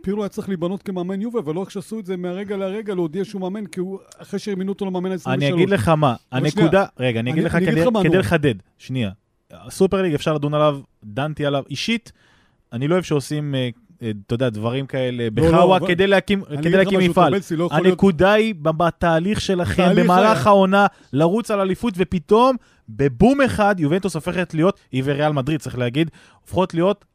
שפירלו 0.01 0.23
היה 0.23 0.29
צריך 0.29 0.49
להיבנות 0.49 0.83
כמאמן 0.83 1.21
יובה, 1.21 1.39
אבל 1.39 1.55
לא 1.55 1.61
איך 1.61 1.71
שעשו 1.71 1.99
את 1.99 2.05
זה 2.05 2.17
מהרגע 2.17 2.57
להרגע 2.57 2.95
להודיע 2.95 3.25
שהוא 3.25 3.41
מאמן, 3.41 3.65
כי 3.65 3.79
הוא, 3.79 3.99
אחרי 4.17 4.39
שמינו 4.39 4.71
אותו 4.71 4.85
למאמן 4.85 5.11
ה-23. 5.11 5.29
אני 5.29 5.53
אגיד 5.53 5.69
לך 5.69 5.87
מה, 5.87 6.15
הנקודה, 6.31 6.85
רגע, 6.99 7.19
אני 7.19 7.31
אגיד 7.31 7.43
לך 7.43 7.57
כדי-. 8.01 8.17
לחדד, 8.17 8.55
שנייה. 8.77 9.11
הסופר 9.51 10.01
ליג 10.01 10.13
אפשר 10.13 10.33
לדון 10.33 10.53
עליו, 10.53 10.79
דנתי 11.03 11.45
עליו 11.45 11.63
אישית, 11.69 12.11
אני 12.73 12.87
לא 12.87 12.93
אוהב 12.93 13.03
שעושים, 13.03 13.55
אה, 13.55 13.69
אה, 14.01 14.11
אתה 14.25 14.33
יודע, 14.33 14.49
דברים 14.49 14.85
כאלה 14.85 15.23
לא, 15.23 15.29
בחאווה 15.33 15.77
אבל- 15.77 15.87
כדי 15.87 16.07
להקים 16.07 16.43
מפעל. 17.09 17.33
לא 17.57 17.69
הנקודה 17.71 18.33
היא 18.33 18.55
בתהליך 18.61 19.41
שלכם, 19.41 19.89
במהלך 19.95 20.47
העונה, 20.47 20.87
לרוץ 21.13 21.51
על 21.51 21.59
אליפות, 21.59 21.93
ופתאום, 21.97 22.55
בבום 22.89 23.41
אחד, 23.41 23.75
יובנטוס 23.79 24.15
הופכת 24.15 24.53
להיות, 24.53 24.79
היא 24.91 25.03
וריאל 25.05 25.31
מדריד, 25.31 25.59
צריך 25.59 25.77
להגיד, 25.77 26.11
הופכות 26.41 26.73
להיות, 26.73 27.05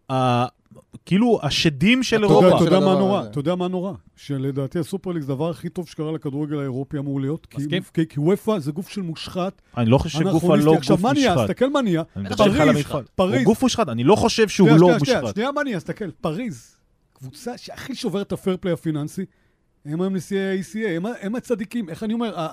כאילו, 1.06 1.38
השדים 1.42 2.02
של 2.02 2.22
אירופה. 2.24 2.48
אתה 2.48 2.58
של 2.58 2.64
יודע 2.64 2.80
מה 2.80 2.94
נורא? 2.94 3.22
אתה 3.24 3.38
יודע 3.38 3.54
מה 3.54 3.68
נורא? 3.68 3.92
שלדעתי 4.16 4.78
הסופר 4.78 5.10
ליג 5.10 5.22
זה 5.22 5.32
הדבר 5.32 5.50
הכי 5.50 5.68
טוב 5.68 5.88
שקרה 5.88 6.12
לכדורגל 6.12 6.58
האירופי 6.58 6.98
אמור 6.98 7.20
להיות. 7.20 7.46
כי- 7.46 7.56
מסכים. 7.58 7.82
כי- 8.08 8.20
ואופ"א 8.20 8.58
זה 8.58 8.72
גוף 8.72 8.88
של 8.88 9.02
מושחת, 9.02 9.62
אני 9.76 9.90
לא 9.90 9.98
חושב 9.98 10.18
שגוף 10.18 10.34
אנכרוניסטי. 10.36 10.66
לא 10.70 10.74
עכשיו, 10.74 10.96
גוף 10.96 11.04
מה 11.04 11.12
נהיה? 11.12 11.30
מושחת. 11.34 11.50
תסתכל 11.50 11.70
מה 11.70 11.82
נהיה. 11.82 12.02
אני 12.16 12.24
בטח 12.28 12.40
מדבר 12.40 12.70
איתך 12.76 12.90
על 12.94 13.02
פריז. 13.02 13.06
פריז. 13.14 13.34
הוא 13.34 13.44
גוף 13.44 13.62
מושחת, 13.62 13.88
אני 13.88 14.04
לא 14.04 14.16
חושב 14.16 14.48
שהוא 14.48 14.68
שנייה, 14.68 14.80
לא 14.80 14.86
שנייה, 14.86 14.98
שנייה, 15.04 15.20
מושחת. 15.20 15.34
שנייה, 15.34 15.52
מה 15.52 15.62
נהיה? 15.62 15.78
תסתכל, 15.78 16.10
פריז, 16.10 16.76
קבוצה 17.12 17.58
שהכי 17.58 17.94
שוברת 17.94 18.26
את 18.26 18.32
ה 18.32 18.37
fair 18.37 18.56
play 18.60 18.74
הפיננסי, 18.74 19.24
הם 19.86 20.00
היום 20.00 20.16
נשיאי 20.16 20.58
ה- 20.58 20.68
ECA, 20.68 20.88
הם, 20.88 21.02
הם 21.20 21.34
הצדיקים. 21.34 21.88
איך 21.88 22.02
אני 22.02 22.12
אומר, 22.14 22.46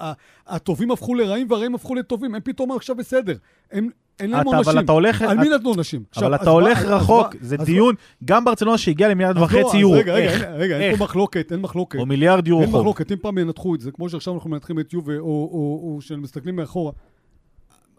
הטובים 0.47 0.91
הפכו 0.91 1.15
לרעים 1.15 1.47
והרעים 1.49 1.75
הפכו 1.75 1.95
לטובים, 1.95 2.35
הם 2.35 2.41
פתאום 2.43 2.71
עכשיו 2.71 2.95
בסדר. 2.95 3.35
הם, 3.71 3.89
אין 4.19 4.31
להם 4.31 4.45
עונשים. 4.47 4.69
אבל 4.69 4.79
אתה 4.83 4.91
הולך... 4.91 5.21
על 5.21 5.37
מי 5.37 5.49
נתנו 5.49 5.69
עונשים? 5.69 6.03
אבל 6.17 6.35
אתה 6.35 6.49
הולך 6.49 6.81
רחוק, 6.81 7.35
זה 7.41 7.57
דיון, 7.57 7.95
גם 8.25 8.45
ברצלונה 8.45 8.77
שהגיע 8.77 9.09
למיליארד 9.09 9.35
לא, 9.35 9.41
וחצי 9.41 9.77
יורו, 9.77 9.93
רגע, 9.95 10.13
רגע? 10.13 10.75
אין- 10.75 10.81
אין? 10.81 10.97
פה 10.97 11.03
מחלוקת, 11.03 11.51
אין 11.51 11.59
מחלוקת. 11.59 11.99
או 11.99 12.05
מיליארד 12.05 12.47
יורו 12.47 12.61
אין 12.61 12.71
חוב. 12.71 12.79
מחלוקת, 12.79 13.11
אם 13.11 13.17
פעם 13.21 13.37
ינתחו 13.37 13.75
את 13.75 13.81
זה, 13.81 13.91
כמו 13.91 14.09
שעכשיו 14.09 14.33
אנחנו 14.33 14.49
מנתחים 14.49 14.79
את 14.79 14.93
יובה, 14.93 15.17
או, 15.17 15.97
שמסתכלים 16.01 16.55
מאחורה. 16.55 16.91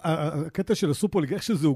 הקטע 0.04 0.74
של 0.74 0.90
הסופרליג, 0.90 1.32
איך 1.32 1.42
שזה, 1.42 1.68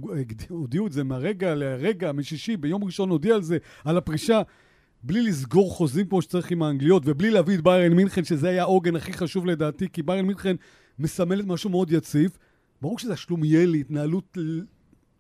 הודיעו 0.49 0.87
את 0.87 0.93
זה 0.93 1.05
מהרגע 1.05 1.55
לרגע, 1.55 2.13
משישי, 2.13 2.57
ביום 2.57 2.85
ראשון 2.85 3.11
הודיע 3.11 3.35
על 3.35 3.43
זה, 3.43 3.59
על 3.85 3.97
הפרישה, 3.97 4.43
בלי 5.07 5.23
לסגור 5.23 5.71
חוזים 5.71 6.07
כמו 6.07 6.23
שצריך 6.23 6.51
עם 6.51 6.63
האנגליות, 6.63 7.03
ובלי 7.07 7.31
להביא 7.31 7.55
את 7.55 7.61
ביירן 7.61 7.93
מינכן, 7.93 8.25
שזה 8.25 8.49
היה 8.49 8.63
העוגן 8.63 8.97
הכי 8.97 9.13
חשוב 9.13 9.47
לדעתי, 9.47 9.89
כי 9.93 10.03
ביירן 10.03 10.27
מינכן 10.27 10.57
מסמלת 10.99 11.45
משהו 11.47 11.71
מאוד 11.71 11.93
יציב. 11.93 12.31
ברור 12.83 12.99
שזה 12.99 13.13
השלומיאלי, 13.13 13.81
התנהלות 13.81 14.39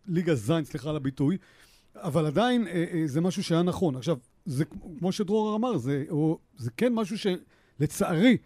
ליגה 0.06 0.34
זין, 0.34 0.64
סליחה 0.64 0.90
על 0.90 0.96
הביטוי, 0.96 1.36
אבל 1.94 2.26
עדיין 2.26 2.66
אה, 2.66 2.84
אה, 2.92 3.02
זה 3.06 3.20
משהו 3.20 3.42
שהיה 3.42 3.62
נכון. 3.62 3.96
עכשיו, 3.96 4.16
זה 4.46 4.64
כמו 4.98 5.12
שדרור 5.12 5.56
אמר, 5.56 5.76
זה, 5.76 6.04
או, 6.10 6.38
זה 6.56 6.70
כן 6.76 6.94
משהו 6.94 7.16
שלצערי 7.18 8.36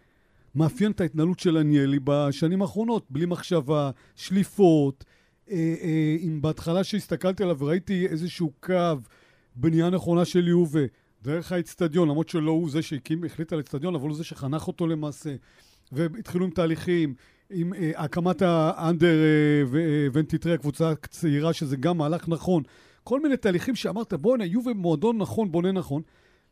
מאפיין 0.55 0.91
את 0.91 1.01
ההתנהלות 1.01 1.39
של 1.39 1.57
עניאלי 1.57 1.99
בשנים 2.03 2.61
האחרונות, 2.61 3.05
בלי 3.09 3.25
מחשבה, 3.25 3.91
שליפות. 4.15 5.05
אה, 5.51 5.75
אה, 5.81 6.15
אם 6.21 6.41
בהתחלה 6.41 6.83
שהסתכלתי 6.83 7.43
עליו 7.43 7.59
וראיתי 7.59 8.07
איזשהו 8.07 8.51
קו 8.59 8.97
בנייה 9.55 9.89
נכונה 9.89 10.25
של 10.25 10.47
יובה, 10.47 10.81
דרך 11.23 11.51
האצטדיון, 11.51 12.09
למרות 12.09 12.29
שלא 12.29 12.51
הוא 12.51 12.69
זה 12.69 12.81
שהקים, 12.81 13.23
החליט 13.23 13.53
על 13.53 13.59
אצטדיון, 13.59 13.95
אבל 13.95 14.09
הוא 14.09 14.17
זה 14.17 14.23
שחנך 14.23 14.67
אותו 14.67 14.87
למעשה, 14.87 15.35
והתחילו 15.91 16.45
עם 16.45 16.51
תהליכים, 16.51 17.13
עם 17.49 17.73
אה, 17.73 17.91
הקמת 17.95 18.41
האנדר 18.41 19.07
אה, 19.07 19.63
ו- 19.67 19.77
אה, 19.77 20.07
ונטיטרי, 20.13 20.53
הקבוצה 20.53 20.91
הצעירה, 20.91 21.53
שזה 21.53 21.77
גם 21.77 21.97
מהלך 21.97 22.29
נכון. 22.29 22.63
כל 23.03 23.19
מיני 23.19 23.37
תהליכים 23.37 23.75
שאמרת, 23.75 24.13
בואנה, 24.13 24.45
יובה 24.45 24.73
מועדון 24.73 25.17
נכון, 25.17 25.51
בונה 25.51 25.71
נכון. 25.71 26.01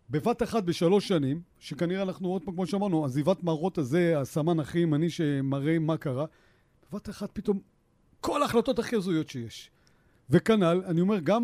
בבת 0.09 0.43
אחת 0.43 0.63
בשלוש 0.63 1.07
שנים, 1.07 1.41
שכנראה 1.59 2.01
אנחנו 2.01 2.29
עוד 2.29 2.43
פעם, 2.43 2.53
כמו 2.53 2.65
שאמרנו, 2.65 3.05
עזיבת 3.05 3.43
מראות 3.43 3.77
הזה, 3.77 4.19
הסמן 4.19 4.59
הכי 4.59 4.79
ימני 4.79 5.09
שמראה 5.09 5.79
מה 5.79 5.97
קרה, 5.97 6.25
בבת 6.91 7.09
אחת 7.09 7.29
פתאום 7.33 7.59
כל 8.21 8.41
ההחלטות 8.41 8.79
הכי 8.79 8.95
הזויות 8.95 9.29
שיש. 9.29 9.71
וכנ"ל, 10.31 10.81
אני 10.87 11.01
אומר, 11.01 11.19
גם 11.23 11.43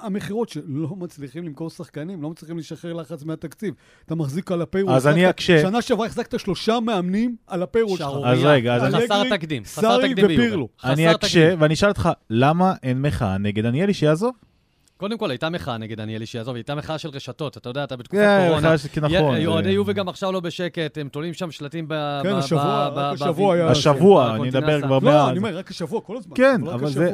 המכירות 0.00 0.48
שלא 0.48 0.88
מצליחים 0.96 1.44
למכור 1.44 1.70
שחקנים, 1.70 2.22
לא 2.22 2.30
מצליחים 2.30 2.58
לשחרר 2.58 2.92
לחץ 2.92 3.24
מהתקציב. 3.24 3.74
אתה 4.06 4.14
מחזיק 4.14 4.52
על 4.52 4.62
הפיירול. 4.62 4.94
אז 4.94 5.06
אני 5.06 5.30
אקשה. 5.30 5.62
שנה 5.62 5.82
שעברה 5.82 6.06
החזקת 6.06 6.40
שלושה 6.40 6.80
מאמנים 6.80 7.36
על 7.46 7.62
הפיירול 7.62 7.98
שלך. 7.98 8.08
אז 8.24 8.38
רגע, 8.42 8.74
אז 8.74 8.94
חסר 8.94 9.22
אלגרי, 9.22 9.38
תקדים. 9.38 9.64
חסר 9.64 9.80
סארי 9.80 10.08
תקדים 10.08 10.26
ביובל. 10.26 10.44
ופירלו. 10.44 10.68
חסר 10.80 10.92
אני 10.92 11.14
אקשה. 11.14 11.54
ואני 11.58 11.74
אשאל 11.74 11.88
אותך, 11.88 12.08
למה 12.30 12.74
אין 12.82 13.02
מחאה 13.02 13.38
נגד 13.38 13.62
דניאלי 13.62 13.94
שיעזוב? 13.94 14.32
קודם 14.96 15.18
כל, 15.18 15.30
הייתה 15.30 15.50
מחאה 15.50 15.78
נגד 15.78 15.96
דניאלי 15.96 16.26
שיעזוב, 16.26 16.54
הייתה 16.54 16.74
מחאה 16.74 16.98
של 16.98 17.08
רשתות, 17.08 17.56
אתה 17.56 17.68
יודע, 17.68 17.84
אתה 17.84 17.96
בתקופת 17.96 18.20
כן, 18.22 18.44
קורונה. 18.48 18.74
כן, 18.92 19.00
נכון, 19.00 19.46
אוהדי 19.46 19.70
יובה 19.70 19.92
גם 19.92 20.08
עכשיו 20.08 20.32
לא 20.32 20.40
בשקט, 20.40 20.98
הם 20.98 21.08
תולים 21.08 21.34
שם 21.34 21.50
שלטים 21.50 21.84
ב... 21.88 22.20
כן, 22.22 22.32
ב- 22.32 22.36
השבוע, 22.36 22.90
ב- 22.90 22.98
רק 22.98 23.18
ב- 23.18 23.22
השבוע. 23.22 23.54
היה- 23.54 23.68
השבוע, 23.70 24.34
אני. 24.36 24.48
מדבר 24.48 24.80
כבר 24.82 24.98
לא, 24.98 25.00
מאז. 25.00 25.28
אני 25.28 25.38
אומר, 25.38 25.56
רק 25.58 25.70
השבוע, 25.70 26.00
כל 26.00 26.16
הזמן. 26.16 26.36
כן, 26.36 26.60
אבל 26.74 26.90
זה. 26.90 27.12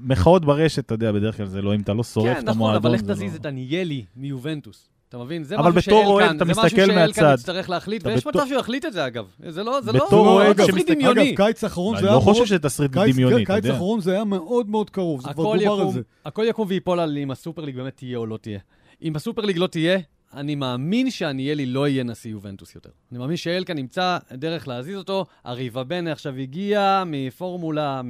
מחאות 0.00 0.44
ברשת, 0.44 0.78
אתה 0.78 0.94
יודע, 0.94 1.12
בדרך 1.12 1.36
כלל 1.36 1.46
זה 1.46 1.62
לא, 1.62 1.74
אם 1.74 1.80
אתה 1.80 1.92
לא 1.94 2.02
שורף 2.04 2.26
כן, 2.26 2.32
את 2.32 2.44
נכון, 2.44 2.48
המועדון. 2.56 2.76
אבל 2.76 2.94
איך 2.94 3.04
זה 3.04 3.12
תזיז 3.14 3.32
לא- 3.32 3.36
את 3.36 3.42
דניאלי 3.42 4.04
מיובנטוס? 4.16 4.90
אתה 5.14 5.24
מבין? 5.24 5.44
זה 5.44 5.56
משהו 5.58 5.82
שאלקן- 5.82 6.06
אוהד 6.06 6.38
זה 6.38 6.44
משהו 6.44 6.70
שאלקן. 6.86 7.34
יצטרך 7.34 7.70
להחליט, 7.70 8.06
ויש 8.06 8.26
מצב 8.26 8.46
שהוא 8.48 8.58
יחליט 8.58 8.84
את 8.84 8.92
זה, 8.92 9.06
אגב. 9.06 9.24
זה 9.48 9.62
לא, 9.64 9.80
זה 9.80 9.92
לא, 9.92 10.06
בתור 10.06 10.24
זה 10.24 10.30
אוהד 10.30 10.60
לא 10.60 10.66
מסתכל- 10.68 10.94
דמיוני. 10.94 11.28
אגב, 11.30 11.36
קיץ 11.36 11.64
האחרון 11.64 11.94
אני 11.94 12.02
זה 12.02 12.08
היה 12.08 12.16
לא 12.16 12.20
חושב 12.20 12.46
שזה 12.46 12.58
תסריט 12.58 12.90
דמיוני, 12.90 13.46
כן, 13.46 13.54
קיץ 13.54 13.56
יודע. 13.64 13.72
האחרון 13.72 14.00
זה 14.00 14.12
היה 14.12 14.24
מאוד 14.24 14.68
מאוד 14.70 14.90
קרוב, 14.90 15.20
זה 15.20 15.32
כבר 15.32 15.56
דובר 15.56 15.80
על 15.80 15.90
זה. 15.92 16.00
הכל 16.24 16.44
יקום 16.48 16.66
וייפול 16.68 17.00
על 17.00 17.18
אם 17.18 17.30
הסופר 17.30 17.62
ליג 17.64 17.76
באמת 17.76 17.96
תהיה 17.96 18.18
או 18.18 18.26
לא 18.26 18.36
תהיה. 18.36 18.58
אם 19.02 19.16
הסופר 19.16 19.42
ליג 19.42 19.58
לא 19.58 19.66
תהיה, 19.66 19.98
אני 20.34 20.54
מאמין 20.54 21.10
שעניאלי 21.10 21.66
לא 21.66 21.88
יהיה 21.88 22.04
נשיא 22.04 22.30
יובנטוס 22.30 22.74
יותר. 22.74 22.90
אני 23.10 23.18
מאמין 23.18 23.36
שאלקה 23.36 23.74
נמצא 23.74 24.18
דרך 24.32 24.68
להזיז 24.68 24.96
אותו. 24.96 25.26
אריבה 25.46 25.84
בנה 25.84 26.12
עכשיו 26.12 26.34
הגיע 26.34 27.02
מפורמולה, 27.06 28.00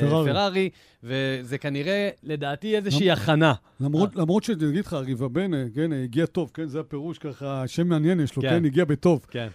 פרארי. 0.00 0.30
מפרארי, 0.30 0.70
וזה 1.02 1.58
כנראה, 1.58 2.10
לדעתי, 2.22 2.76
איזושהי 2.76 3.10
הכנה. 3.10 3.52
למרות, 3.80 4.16
למרות 4.16 4.44
שאני 4.44 4.68
אגיד 4.68 4.84
לך, 4.86 4.96
בן, 5.32 5.50
כן, 5.74 5.92
הגיע 5.92 6.26
טוב, 6.26 6.50
כן, 6.54 6.66
זה 6.66 6.80
הפירוש 6.80 7.18
ככה, 7.18 7.64
שם 7.66 7.88
מעניין 7.88 8.20
יש 8.20 8.36
לו, 8.36 8.42
כן. 8.42 8.48
כן, 8.48 8.64
הגיע 8.64 8.84
בטוב. 8.84 9.26
כן. 9.30 9.48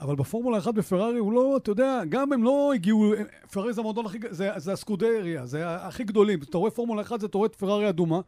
אבל 0.00 0.16
בפורמולה 0.16 0.58
1 0.58 0.74
בפרארי 0.74 1.18
הוא 1.18 1.32
לא, 1.32 1.56
אתה 1.56 1.70
יודע, 1.70 2.00
גם 2.08 2.32
הם 2.32 2.44
לא 2.44 2.72
הגיעו, 2.74 3.12
פרארי 3.52 3.72
זה 3.72 3.80
המועדון 3.80 4.06
הכי, 4.06 4.18
זה, 4.30 4.50
זה 4.56 4.72
הסקודריה, 4.72 5.46
זה 5.46 5.76
הכי 5.76 6.04
גדולים. 6.04 6.38
אתה 6.42 6.58
רואה 6.58 6.70
פורמולה 6.70 7.02
1, 7.02 7.20
זה 7.20 7.26
אתה 7.26 7.38
רואה 7.38 7.46
את 7.46 7.54
פרארי 7.54 7.88
אדומה, 7.88 8.20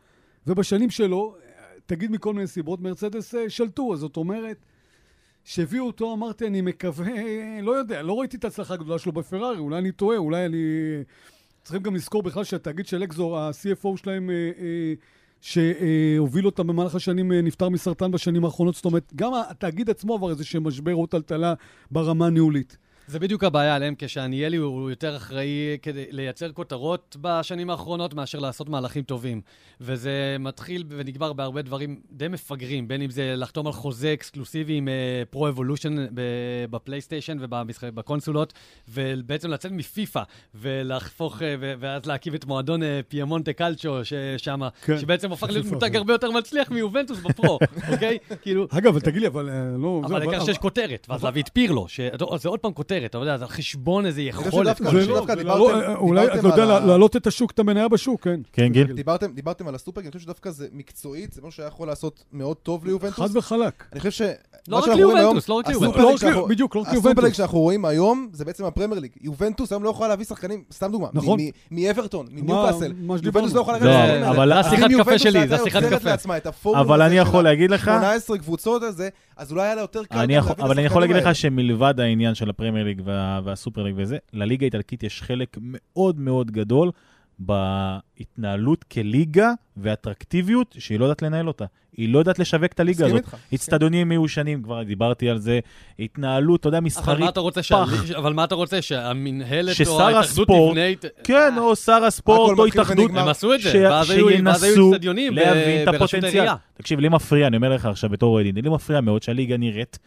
ובשנים 0.47 0.91
שלו, 0.91 1.37
תגיד 1.87 2.11
מכל 2.11 2.35
מיני 2.35 2.46
סיבות, 2.46 2.81
מרצדס 2.81 3.35
אה, 3.35 3.51
שלטו, 3.51 3.92
אז 3.92 3.99
זאת 3.99 4.16
אומרת, 4.16 4.57
שהביאו 5.44 5.87
אותו, 5.87 6.12
אמרתי, 6.12 6.46
אני 6.46 6.61
מקווה, 6.61 7.12
לא 7.62 7.72
יודע, 7.72 8.03
לא 8.03 8.20
ראיתי 8.20 8.37
את 8.37 8.44
ההצלחה 8.44 8.75
הגדולה 8.75 8.99
שלו 8.99 9.12
בפרארי, 9.12 9.59
אולי 9.59 9.79
אני 9.79 9.92
טועה, 9.92 10.16
אולי 10.18 10.46
אני... 10.46 10.59
צריכים 11.62 11.83
גם 11.83 11.94
לזכור 11.94 12.22
בכלל 12.22 12.44
שהתאגיד 12.44 12.87
של 12.87 13.05
אקזור, 13.05 13.38
ה-CFO 13.38 13.96
שלהם, 13.96 14.31
אה, 14.31 14.51
אה, 14.59 14.94
שהוביל 15.40 16.46
אותם 16.46 16.66
במהלך 16.66 16.94
השנים, 16.94 17.33
נפטר 17.33 17.68
מסרטן 17.68 18.11
בשנים 18.11 18.44
האחרונות, 18.44 18.75
זאת 18.75 18.85
אומרת, 18.85 19.12
גם 19.16 19.33
התאגיד 19.51 19.90
עצמו 19.90 20.14
עבר 20.14 20.31
איזשהו 20.31 20.61
משבר 20.61 20.94
או 20.94 21.07
טלטלה 21.07 21.55
ברמה 21.90 22.27
הניהולית. 22.27 22.77
זה 23.09 23.19
בדיוק 23.19 23.45
הבעיה 23.45 23.75
עליהם, 23.77 23.95
כשעניאלי 23.99 24.57
הוא 24.57 24.90
יותר 24.90 25.16
אחראי 25.16 25.79
כדי 25.83 26.05
לייצר 26.11 26.53
כותרות 26.53 27.16
בשנים 27.21 27.71
האחרונות 27.71 28.14
מאשר 28.14 28.38
לעשות 28.38 28.69
מהלכים 28.69 29.03
טובים. 29.03 29.40
וזה 29.81 30.37
מתחיל 30.40 30.85
ונגמר 30.88 31.33
בהרבה 31.33 31.62
דברים 31.62 32.01
די 32.12 32.29
מפגרים, 32.29 32.88
בין 32.88 33.03
אם 33.03 33.11
זה 33.11 33.35
לחתום 33.37 33.66
על 33.66 33.73
חוזה 33.73 34.12
אקסקלוסיבי 34.12 34.75
עם 34.75 34.88
פרו 35.31 35.49
אבולושן 35.49 36.07
בפלייסטיישן 36.71 37.37
ובקונסולות, 37.40 38.53
ובעצם 38.88 39.51
לצאת 39.51 39.73
מפיפא 39.73 40.23
ולהפוך, 40.55 41.42
ו- 41.61 41.75
ואז 41.81 42.07
להקים 42.07 42.35
את 42.35 42.45
מועדון 42.45 42.83
אה, 42.83 43.01
פיימונטה 43.09 43.53
קלצ'ו 43.53 43.99
שם, 44.37 44.61
כן. 44.85 44.99
שבעצם 44.99 45.31
הופך 45.31 45.51
להיות 45.53 45.66
מותג. 45.66 45.97
הרבה 45.97 46.14
יותר 46.14 46.31
מצליח 46.31 46.71
מיובנטוס 46.71 47.19
בפרו, 47.19 47.59
אוקיי? 47.92 48.19
כאילו... 48.42 48.66
אגב, 48.79 48.87
אבל 48.87 49.01
תגיד 49.01 49.21
לי, 49.21 49.27
אבל 49.27 49.49
אה, 49.49 49.55
לא... 49.79 50.03
אבל 50.05 50.21
העיקר 50.23 50.45
שיש 50.45 50.59
כותרת, 50.59 51.07
ואז 51.09 51.25
להביא 51.25 51.42
את 51.42 51.51
פירלו, 51.53 51.88
ש- 51.88 52.01
זה 52.37 52.49
עוד 52.49 52.61
פעם 52.61 52.73
כותרת, 52.73 52.96
אתה 53.05 53.19
יודע, 53.19 53.37
זה 53.39 53.45
על 53.45 53.51
חשבון 53.51 54.07
איזה 54.07 54.23
יכולת. 54.23 54.55
לא, 54.55 54.65
דווקא 54.65 54.91
זה 54.91 55.01
דיברתם- 55.37 55.47
לא, 55.47 55.81
אה, 55.83 55.95
אולי, 55.97 56.27
אתה 56.27 56.47
יודע, 56.49 56.65
להעלות 56.65 57.17
את 57.17 57.27
השוק, 57.27 57.51
את 57.51 57.59
המניה 57.59 57.89
בשוק, 57.89 58.25
כן. 58.25 58.41
כן, 58.53 58.69
גיל? 58.69 58.93
דיברתם, 58.93 59.33
דיברתם 59.33 59.69
על 59.69 59.75
הסופר, 59.75 60.01
אני 60.01 60.11
חושב 60.11 60.21
שדווקא 60.21 60.51
זה 60.51 60.67
מקצועית, 60.73 61.33
זה 61.33 61.41
משהו 61.41 61.53
שהיה 61.53 61.67
יכול 61.69 61.89
לעשות 61.89 62.25
מאוד 62.33 62.57
טוב 62.57 62.87
ליובנטוס. 62.87 63.19
חד 63.31 63.37
וחלק. 63.37 63.85
אני 63.93 64.01
חושב 64.01 64.11
ש... 64.11 64.23
לא 64.69 64.77
רק 64.77 64.89
ליובנטוס, 64.89 65.49
לא 65.49 65.55
רק 65.55 65.69
ליובנטוס. 65.69 66.23
לא 66.23 66.47
בדיוק, 66.49 66.77
לא 66.77 66.81
רק 66.81 66.87
הסופרליג 66.89 67.17
ליובנטוס. 67.17 67.37
שאנחנו 67.37 67.59
רואים 67.59 67.85
היום, 67.85 68.29
זה 68.33 68.45
בעצם 68.45 68.65
הפרמייר 68.65 69.01
ליג. 69.01 69.11
יובנטוס 69.21 69.73
היום 69.73 69.85
לא 69.85 69.91
יכולה 69.91 70.09
להביא 70.09 70.25
שחקנים, 70.25 70.63
סתם 70.73 70.93
דוגמה, 70.93 71.09
נכון. 71.15 71.39
מאברטון, 71.71 72.27
מניוקאסל. 72.31 72.93
יובנטוס 73.23 73.53
לא 73.55 73.61
יכולה 73.61 73.79
לא, 73.79 73.85
להביא 73.85 73.99
השחקנים 74.05 74.23
האלה. 74.25 74.31
אבל- 74.31 74.49
זה 74.49 74.61
השיחת 74.61 74.91
קפה 75.01 75.19
שלי, 75.19 75.49
זה 75.49 75.55
השיחת 75.63 75.83
קפה. 76.43 76.81
אבל 76.81 77.03
אני 77.03 77.15
יכול 77.19 77.45
להגיד 77.45 77.71
לך... 77.71 77.85
18 77.85 78.39
קבוצות 78.39 78.83
הזה, 78.83 79.09
אז 79.37 79.53
אולי 79.53 79.63
היה 79.63 79.75
לה 79.75 79.81
יותר 79.81 80.05
קל 80.05 80.15
אבל 80.59 80.71
אני 80.79 80.85
יכול 80.87 81.03
להגיד 81.03 81.17
לך. 81.17 81.35
שמלבד 81.35 82.01
העניין 82.01 82.35
של 82.35 82.51
הפרמייר 82.51 82.86
ליג 82.87 83.01
וה, 83.05 83.40
והסופר 83.44 83.83
ליג 83.83 83.94
וזה, 83.99 84.18
לליגה 84.33 84.64
האיטלקית 84.64 85.03
יש 85.03 85.22
חלק 85.22 85.57
מאוד 85.61 86.18
מאוד 86.20 86.51
גדול 86.51 86.90
בהתנהלות 87.38 88.85
כליגה 88.85 89.51
ואטרקטיביות 89.77 90.75
שהיא 90.79 90.99
לא 91.01 91.05
יודעת 91.05 91.22
לנהל 91.22 91.49
אותה. 91.49 91.64
היא 91.96 92.09
לא 92.09 92.18
יודעת 92.18 92.38
לשווק 92.38 92.72
את 92.72 92.81
הליגה 92.81 93.07
הזאת. 93.07 93.25
אצטדיונים 93.55 94.09
מיושנים, 94.09 94.62
כבר 94.62 94.83
דיברתי 94.83 95.29
על 95.31 95.38
זה, 95.38 95.61
התנהלות, 95.99 96.61
אתה 96.61 96.68
יודע, 96.68 96.79
אבל 96.79 96.83
מה 96.83 96.87
מסחרית. 96.87 97.29
אתה 97.29 97.40
רוצה, 97.40 97.61
פח. 97.62 98.05
שה- 98.07 98.18
אבל 98.18 98.33
מה 98.33 98.44
אתה 98.44 98.55
רוצה, 98.55 98.83
שהמינהלת 98.83 99.77
או 99.87 100.01
ההתאחדות 100.01 100.49
הספורט- 100.49 100.70
תבנה... 100.72 101.11
כן, 101.25 101.55
או 101.59 101.77
שר 101.77 102.05
הספורט, 102.05 102.59
או 102.59 102.66
התאחדות. 102.66 103.11
הם 103.11 103.29
עשו 103.29 103.55
את 103.55 103.61
זה, 103.61 103.70
ש- 103.70 103.75
ואז 103.75 104.11
היו 104.11 104.29
אצטדיונים 104.90 105.33
ב- 105.35 105.38
להבין 105.38 105.83
את 105.83 105.88
ברשות 105.88 105.94
הפוטנציאל. 106.03 106.25
העירייה. 106.40 106.55
תקשיב, 106.75 107.01
לי 107.01 107.09
מפריע, 107.09 107.46
אני 107.46 107.57
אומר 107.57 107.75
לך 107.75 107.87
עכשיו 107.87 108.11
בתור 108.11 108.35
אוהד, 108.35 108.46
לי 108.59 108.70
מפריע 108.70 109.01
מאוד 109.01 109.22
שהליגה 109.22 109.57
נראית 109.57 109.99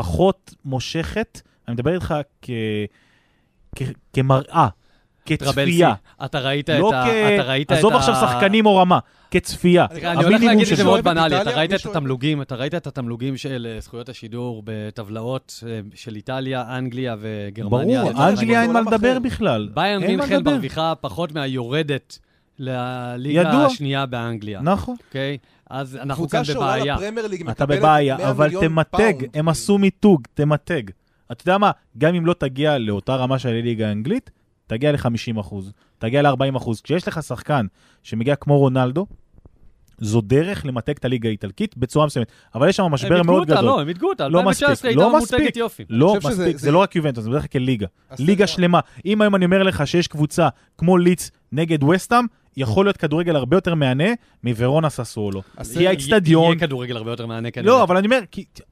פחות 0.00 0.54
מושכת, 0.64 1.40
אני 1.68 1.74
מדבר 1.74 1.94
איתך 1.94 2.14
כ... 2.42 2.50
כ... 3.76 3.82
כמראה, 4.12 4.68
כצפייה. 5.26 5.94
אתה 6.24 6.38
ראית 6.40 6.68
לא 6.68 6.88
את 6.88 6.94
ה... 6.94 7.34
אתה 7.34 7.42
ראית. 7.42 7.72
עזוב 7.72 7.92
את 7.92 7.98
עכשיו 7.98 8.14
ה- 8.14 8.20
שחקנים 8.20 8.66
או 8.66 8.76
רמה, 8.76 8.98
כצפייה. 9.30 9.86
אני 9.90 10.24
הולך 10.24 10.42
להגיד 10.42 10.68
את 10.72 10.76
זה 10.76 10.84
מאוד 10.84 11.04
בנאלי, 11.04 11.42
אתה 11.42 11.50
ראית 11.50 11.72
את 11.74 11.86
התמלוגים, 11.86 12.42
אתה 12.42 12.54
ראית 12.54 12.74
את 12.74 12.86
התמלוגים 12.86 13.36
של 13.36 13.66
אה, 13.70 13.80
זכויות 13.80 14.08
השידור 14.08 14.62
בטבלאות 14.64 15.64
אה, 15.66 15.80
של 15.94 16.16
איטליה, 16.16 16.78
אנגליה 16.78 17.16
וגרמניה. 17.20 18.02
ברור. 18.02 18.28
אנגליה 18.28 18.62
אין 18.62 18.72
מה 18.72 18.80
לדבר. 18.80 19.18
בכלל. 19.18 19.68
מה 19.76 19.98
מינכן. 19.98 20.42
מרוויחה 20.44 20.94
פחות 21.00 21.32
מהיורדת 21.32 22.18
לליגה. 22.60 23.66
השנייה 23.66 24.06
באנגליה, 24.06 24.60
נכון. 24.60 24.96
אוקיי? 25.06 25.38
אז 25.70 25.96
אנחנו 25.96 26.28
כאן 26.28 26.40
קבוצה 26.42 26.52
שעולה 26.52 26.66
בבעיה. 26.76 26.94
לפרמייר 26.96 27.26
ליג 27.26 27.48
אתה 27.50 27.66
בבעיה, 27.66 28.16
100 28.16 28.30
אבל 28.30 28.50
תמתג. 28.60 29.12
הם 29.34 29.48
עשו 29.48 29.78
מיתוג, 29.78 30.22
תמתג. 30.34 30.82
אתה 31.32 31.42
יודע 31.42 31.58
מה, 31.58 31.70
גם 31.98 32.14
אם 32.14 32.26
לא 32.26 32.32
תגיע 32.32 32.78
לאותה 32.78 33.16
רמה 33.16 33.38
של 33.38 33.48
הליגה 33.48 33.88
האנגלית, 33.88 34.30
תגיע 34.66 34.92
ל-50%, 34.92 35.54
תגיע 35.98 36.22
ל-40%. 36.22 36.70
כשיש 36.82 37.08
לך 37.08 37.22
שחקן 37.22 37.66
שמגיע 38.02 38.36
כמו 38.36 38.58
רונלדו, 38.58 39.06
זו 39.98 40.20
דרך 40.20 40.66
למתג 40.66 40.92
את 40.98 41.04
הליגה 41.04 41.28
האיטלקית 41.28 41.76
בצורה 41.76 42.06
מסוימת. 42.06 42.28
אבל 42.54 42.68
יש 42.68 42.76
שם 42.76 42.84
הם 42.84 42.92
משבר 42.92 43.22
מאוד 43.22 43.40
אותה, 43.50 43.52
גדול. 43.60 43.64
לא, 43.70 43.80
הם 43.80 43.86
מיתגו 43.86 44.08
אותה. 44.08 44.28
לא 44.28 44.38
2019 44.38 44.72
מספיק, 44.72 44.84
הייתה 44.86 45.00
לא 45.02 45.18
מספיק. 45.18 45.56
יופי. 45.56 45.84
לא 45.90 46.14
מספיק, 46.16 46.34
זה 46.34 46.52
זה- 46.56 46.70
לא 46.70 46.78
רק 46.78 46.96
יובנטוס, 46.96 47.24
זה 47.24 47.30
בדרך 47.30 47.52
כלל. 47.52 47.66
הסדר- 48.10 48.26
ליגה 48.26 48.46
שלמה. 48.46 48.80
אם 49.06 49.20
היום 49.22 49.34
אני 49.34 49.44
אומר 49.44 49.62
לך 49.62 49.86
שיש 49.86 50.08
קבוצה 50.08 50.48
כמו 50.78 50.96
ליץ 50.98 51.30
נגד 51.52 51.82
וסטאם, 51.84 52.24
יכול 52.56 52.86
להיות 52.86 52.96
כדורגל 52.96 53.36
הרבה 53.36 53.56
יותר 53.56 53.74
מהנה 53.74 54.08
מוורונה 54.44 54.90
ססוולו. 54.90 55.42
כי 55.74 55.88
האיצטדיון... 55.88 56.44
יהיה 56.44 56.60
כדורגל 56.60 56.96
הרבה 56.96 57.10
יותר 57.10 57.26
מענה 57.26 57.50
כנראה. 57.50 57.72
לא, 57.72 57.82
אבל 57.82 57.96
אני 57.96 58.06
אומר, 58.06 58.20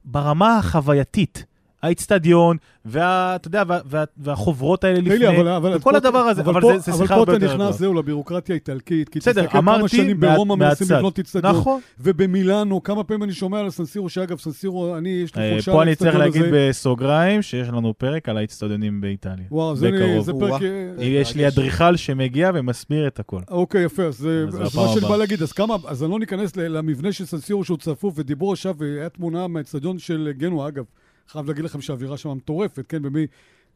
ברמה 0.05 0.57
החווייתית, 0.57 1.45
האיצטדיון, 1.83 2.57
וה... 2.85 3.35
אתה 3.35 3.47
יודע, 3.47 3.63
וה- 3.67 3.79
וה- 3.85 4.03
והחוברות 4.17 4.83
האלה 4.83 4.99
לי, 4.99 5.09
לפני, 5.09 5.27
אבל- 5.27 5.47
אבל 5.47 5.75
וכל 5.75 5.91
פה- 5.91 5.97
הדבר 5.97 6.19
הזה, 6.19 6.41
אבל 6.41 6.61
פה- 6.61 6.71
זה- 6.73 6.79
זה 6.79 6.91
אבל 6.91 7.01
שיחה 7.01 7.13
פה 7.15 7.19
הרבה 7.19 7.35
אתה 7.35 7.45
יותר 7.45 7.57
נכנס. 7.63 7.77
זהו, 7.77 7.93
לבירוקרטיה 7.93 8.53
האיטלקית. 8.53 9.09
כי 9.09 9.19
בסדר, 9.19 9.41
תסתכל 9.41 9.57
כמה 9.57 9.75
אמרתי 9.75 9.97
שנים 9.97 10.19
ברומא 10.19 10.55
מנסים. 10.55 10.87
לבנות 10.97 11.19
אצטדיון. 11.19 11.55
נכון. 11.55 11.81
ובמילאנו, 11.99 12.83
כמה 12.83 13.03
פעמים 13.03 13.23
אני 13.23 13.33
שומע 13.33 13.59
על 13.59 13.69
סנסירו, 13.69 14.09
שאגב, 14.09 14.39
סנסירו, 14.39 14.97
אני, 14.97 15.09
יש 15.09 15.35
לי 15.35 15.41
אה, 15.41 15.51
חולשה 15.51 15.71
פה 15.71 15.83
אני 15.83 15.95
צריך 15.95 16.15
להגיד. 16.15 16.41
בסוגריים 16.53 17.41
שיש 17.41 17.67
לנו 17.67 17.93
פרק 17.97 18.29
על 18.29 18.37
האיצטדיונים 18.37 19.01
באיטליה. 19.01 19.45
וואו, 19.51 19.75
זה 19.75 19.87
אני-. 19.87 20.21
זה. 20.21 20.31
פרק... 20.39 20.61
אה, 20.61 21.03
יש 21.05 21.35
לי. 21.35 21.47
אדריכל 21.47 21.95
שמגיע 21.95 22.51
ומסביר 22.53 23.07
את 23.07 23.19
הכל. 23.19 23.39
אוקיי, 23.51 23.83
יפה, 23.83 24.03
אז 24.03 24.29
בפעם 24.47 24.61
מה 24.61 24.93
שאני. 24.93 25.07
בא 25.09 25.17
להגיד, 25.17 25.41
אז 25.41 25.51
כמה, 25.51 25.75
אז 25.87 26.03
אני 26.03 26.11
לא 26.11 26.19
ניכנס 26.19 26.55
למבנה 26.55 27.11
של 27.11 27.25
סנסירו 27.25 27.63
שהוא 27.63 27.77
צפוף, 27.77 28.13
ודיברו 28.17 28.51
עכשיו, 28.51 28.75
והיה 28.77 29.09
תמונה 29.09 29.47
מהאצטדיון 29.47 29.99
של 29.99 30.29
גנו, 30.37 30.67
אגב, 30.67 30.83
חייב 31.31 31.47
להגיד 31.47 31.65
לכם 31.65 31.81
שהאווירה 31.81 32.17
שם 32.17 32.29
מטורפת, 32.29 32.85
כן, 32.89 33.01
במי... 33.01 33.25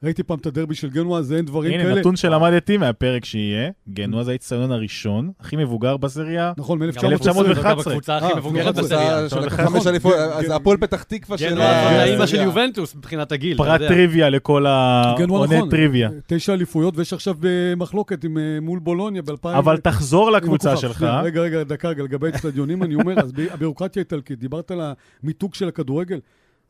ראיתי 0.04 0.24
פעם 0.24 0.38
את 0.38 0.46
הדרבי 0.46 0.76
של 0.76 0.90
גנואה, 0.90 1.22
זה 1.22 1.38
אין 1.38 1.46
דברים 1.46 1.74
הנה, 1.74 1.84
כאלה. 1.84 2.00
נתון 2.00 2.16
שלמדתי 2.16 2.78
מהפרק 2.78 3.26
שיהיה, 3.26 3.70
גנואה 3.90 4.24
זה 4.24 4.32
האיצטדיון 4.32 4.72
הראשון, 4.72 5.32
הכי 5.40 5.56
מבוגר 5.56 5.98
בסריה. 5.98 6.54
נכון, 6.58 6.80
גם 6.80 6.86
מ-1911. 6.86 6.92
בקבוצה- 6.94 7.08
1911. 7.10 7.72
גם 7.72 7.78
בקבוצה 7.80 8.18
הכי 8.18 8.26
אה, 8.26 8.36
מבוגרת 8.36 8.68
נכון, 8.78 8.84
בסריה. 8.84 9.20
אליפות, 9.90 10.14
כן, 10.14 10.20
אז 10.20 10.46
כן. 10.46 10.52
הפועל 10.52 10.78
פתח 10.78 11.04
תקווה 11.04 11.38
של... 11.38 11.50
גנואה 11.50 11.80
ה- 11.80 11.84
זאת 11.94 12.02
האימא 12.02 12.26
של. 12.26 12.42
יובנטוס 12.42 12.96
מבחינת 12.96 13.32
הגיל. 13.32 13.58
פרט. 13.58 13.82
טריוויה 13.82 14.30
לכל 14.30 14.66
העוני 14.66 15.26
נכון, 15.56 15.70
טריוויה. 15.70 16.10
תשע 16.28 16.54
אליפויות, 16.54 16.98
ויש 16.98 17.14
עכשיו 17.14 17.36
אה, 17.46 17.74
מול 18.62 18.80
בולוניה 18.80 19.22
ב-2000. 19.22 19.48
אבל 19.58 19.78
תחזור 19.78 20.32
לקבוצה. 20.32 20.78
שלך. 20.78 21.06
רגע, 21.24 21.42
רגע, 21.42 21.64
דקה, 21.64 21.90
לגבי 21.90 22.30
אצטדיונים, 22.30 22.84
אני 22.84 22.96
אומר, 22.96 23.20
אז 23.20 23.32
הביורוקרטיה 23.52 24.00
האיטלקית, 24.00 24.40
דיברת 24.40 24.72
על 24.72 24.82
המיתוג 25.24 25.54
של 25.56 25.68
הכדורגל, 25.68 26.20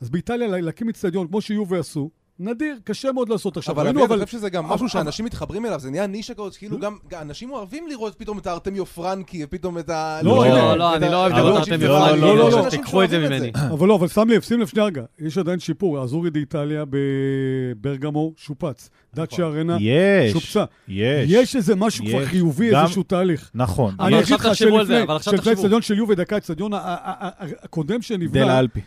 אז 0.03 0.09
באיטליה 0.09 0.47
לה- 0.47 0.61
להקים 0.61 0.89
אצטדיון, 0.89 1.27
כמו 1.27 1.41
שיובי 1.41 1.77
עשו, 1.77 2.09
נדיר, 2.39 2.75
קשה 2.83 3.11
מאוד 3.11 3.29
לעשות 3.29 3.57
עכשיו. 3.57 3.75
אבל 3.75 3.87
אבי, 3.87 3.99
אני 4.13 4.25
חושב 4.25 4.37
שזה 4.37 4.49
גם 4.49 4.65
אבל- 4.65 4.73
משהו 4.73 4.83
אבל- 4.85 4.91
שאנשים 4.91 5.25
מתחברים 5.25 5.65
אליו, 5.65 5.79
זה 5.79 5.89
נהיה 5.91 6.07
נישה 6.07 6.33
כזאת, 6.33 6.55
כאילו 6.55 6.79
גם 6.79 6.95
גם 7.09 7.21
אנשים 7.21 7.51
אוהבים 7.51 7.87
לראות 7.87 8.15
פתאום 8.15 8.37
את 8.37 8.47
הארטמיו 8.47 8.85
פרנקי, 8.85 9.43
ופתאום 9.43 9.77
את 9.77 9.89
ה... 9.89 10.19
לא, 10.23 10.45
לא, 10.47 10.77
לא, 10.77 10.95
את 10.97 11.01
אני 11.03 11.11
לא 11.11 11.15
אוהב 11.21 11.31
את 11.31 11.37
לראות 11.37 11.61
הג'י 11.61 11.71
ארטמיו 11.71 11.89
פרנקי, 11.89 12.21
לא, 12.21 12.37
לא, 12.37 12.47
אנשים 12.65 12.69
תיקחו 12.69 13.03
את 13.03 13.09
זה 13.09 13.19
ממני. 13.19 13.51
אבל 13.71 13.87
לא, 13.87 13.95
אבל 13.95 14.07
שים 14.07 14.29
לב, 14.29 14.41
שים 14.41 14.59
לב 14.59 14.67
שנייה 14.67 14.85
רגע, 14.85 15.03
יש 15.19 15.37
עדיין 15.37 15.59
שיפור, 15.59 16.03
אזורי 16.03 16.31
באיטליה 16.31 16.83
בברגמו 16.89 18.33
שופץ, 18.37 18.89
דאצ'ה 19.15 19.43
ארנה 19.43 19.77
שופצה. 20.31 20.63
יש. 20.87 21.29
יש 21.31 21.55
איזה 21.55 21.75
משהו 21.75 22.05
כבר. 22.05 22.25
חיובי, 22.25 22.75
איזשהו 22.75 23.03
תהליך. 23.03 23.51
נכון. 23.55 23.95
אני. 23.99 24.19
אגיד 24.19 24.33
לך 24.33 24.55
שלפני, 24.55 25.03
אבל 25.03 25.15
עכשיו 25.15 25.31
שלפני 25.33 25.37
תחשבו. 25.37 25.49
האצטדיון 25.51 25.81
של 25.81 25.97
יובי, 25.97 26.15
דקה, 26.15 26.35
האצטדיון 26.35 26.71
הקודם 26.73 27.95
דל 27.95 28.01
שנבנה, 28.01 28.59
אלפי. 28.59 28.79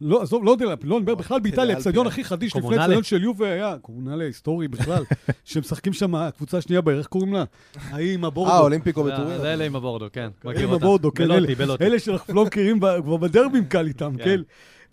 לא, 0.00 0.22
עזוב, 0.22 0.44
לא 0.44 0.56
אלפי, 0.60 0.86
לא, 0.86 0.94
אני 0.96 1.02
מדבר 1.02 1.14
בכלל 1.14 1.40
באיטליה, 1.40 1.64
אלפי, 1.64 1.72
האצטדיון 1.74 2.06
אה. 2.06 2.12
הכי 2.12 2.24
חדיש 2.24 2.56
לפני. 2.56 2.76
האצטדיון 2.76 3.02
של 3.02 3.22
יובי 3.22 3.46
היה, 3.48 3.76
קומונלה 3.82 4.24
היסטורי 4.24 4.68
בכלל, 4.68 5.02
שמשחקים 5.44 5.92
שם, 5.92 6.14
הקבוצה 6.14 6.58
השנייה 6.58 6.80
בערך, 6.80 6.98
איך 6.98 7.06
קוראים 7.06 7.32
לה? 7.32 7.44
ההיא 7.90 8.14
עם 8.14 8.22
אה, 8.24 8.28
הבורדו. 8.28 8.58
אולימפיקו 8.58 9.04
זה- 9.04 9.12
בטוריה. 9.12 9.38
זה 9.38 9.52
אלה 9.52 9.64
עם 9.64 9.76
הבורדו, 9.76 10.06
כן. 10.12 10.28
מכיר 10.44 10.68
עם. 10.68 10.74
הבורדו, 10.74 11.14
כן, 11.14 11.24
בלוטי, 11.28 11.46
אלה- 11.46 11.54
בלוטי. 11.54 11.84
אלה 11.84 11.98
שאנחנו 11.98 12.34
לא 12.34 12.44
מכירים, 12.44 12.78
כבר 12.80 13.16
בדרבים 13.16 13.64
קל 13.64 13.86
איתם, 13.86 14.12
כן. 14.18 14.24
כן? 14.24 14.40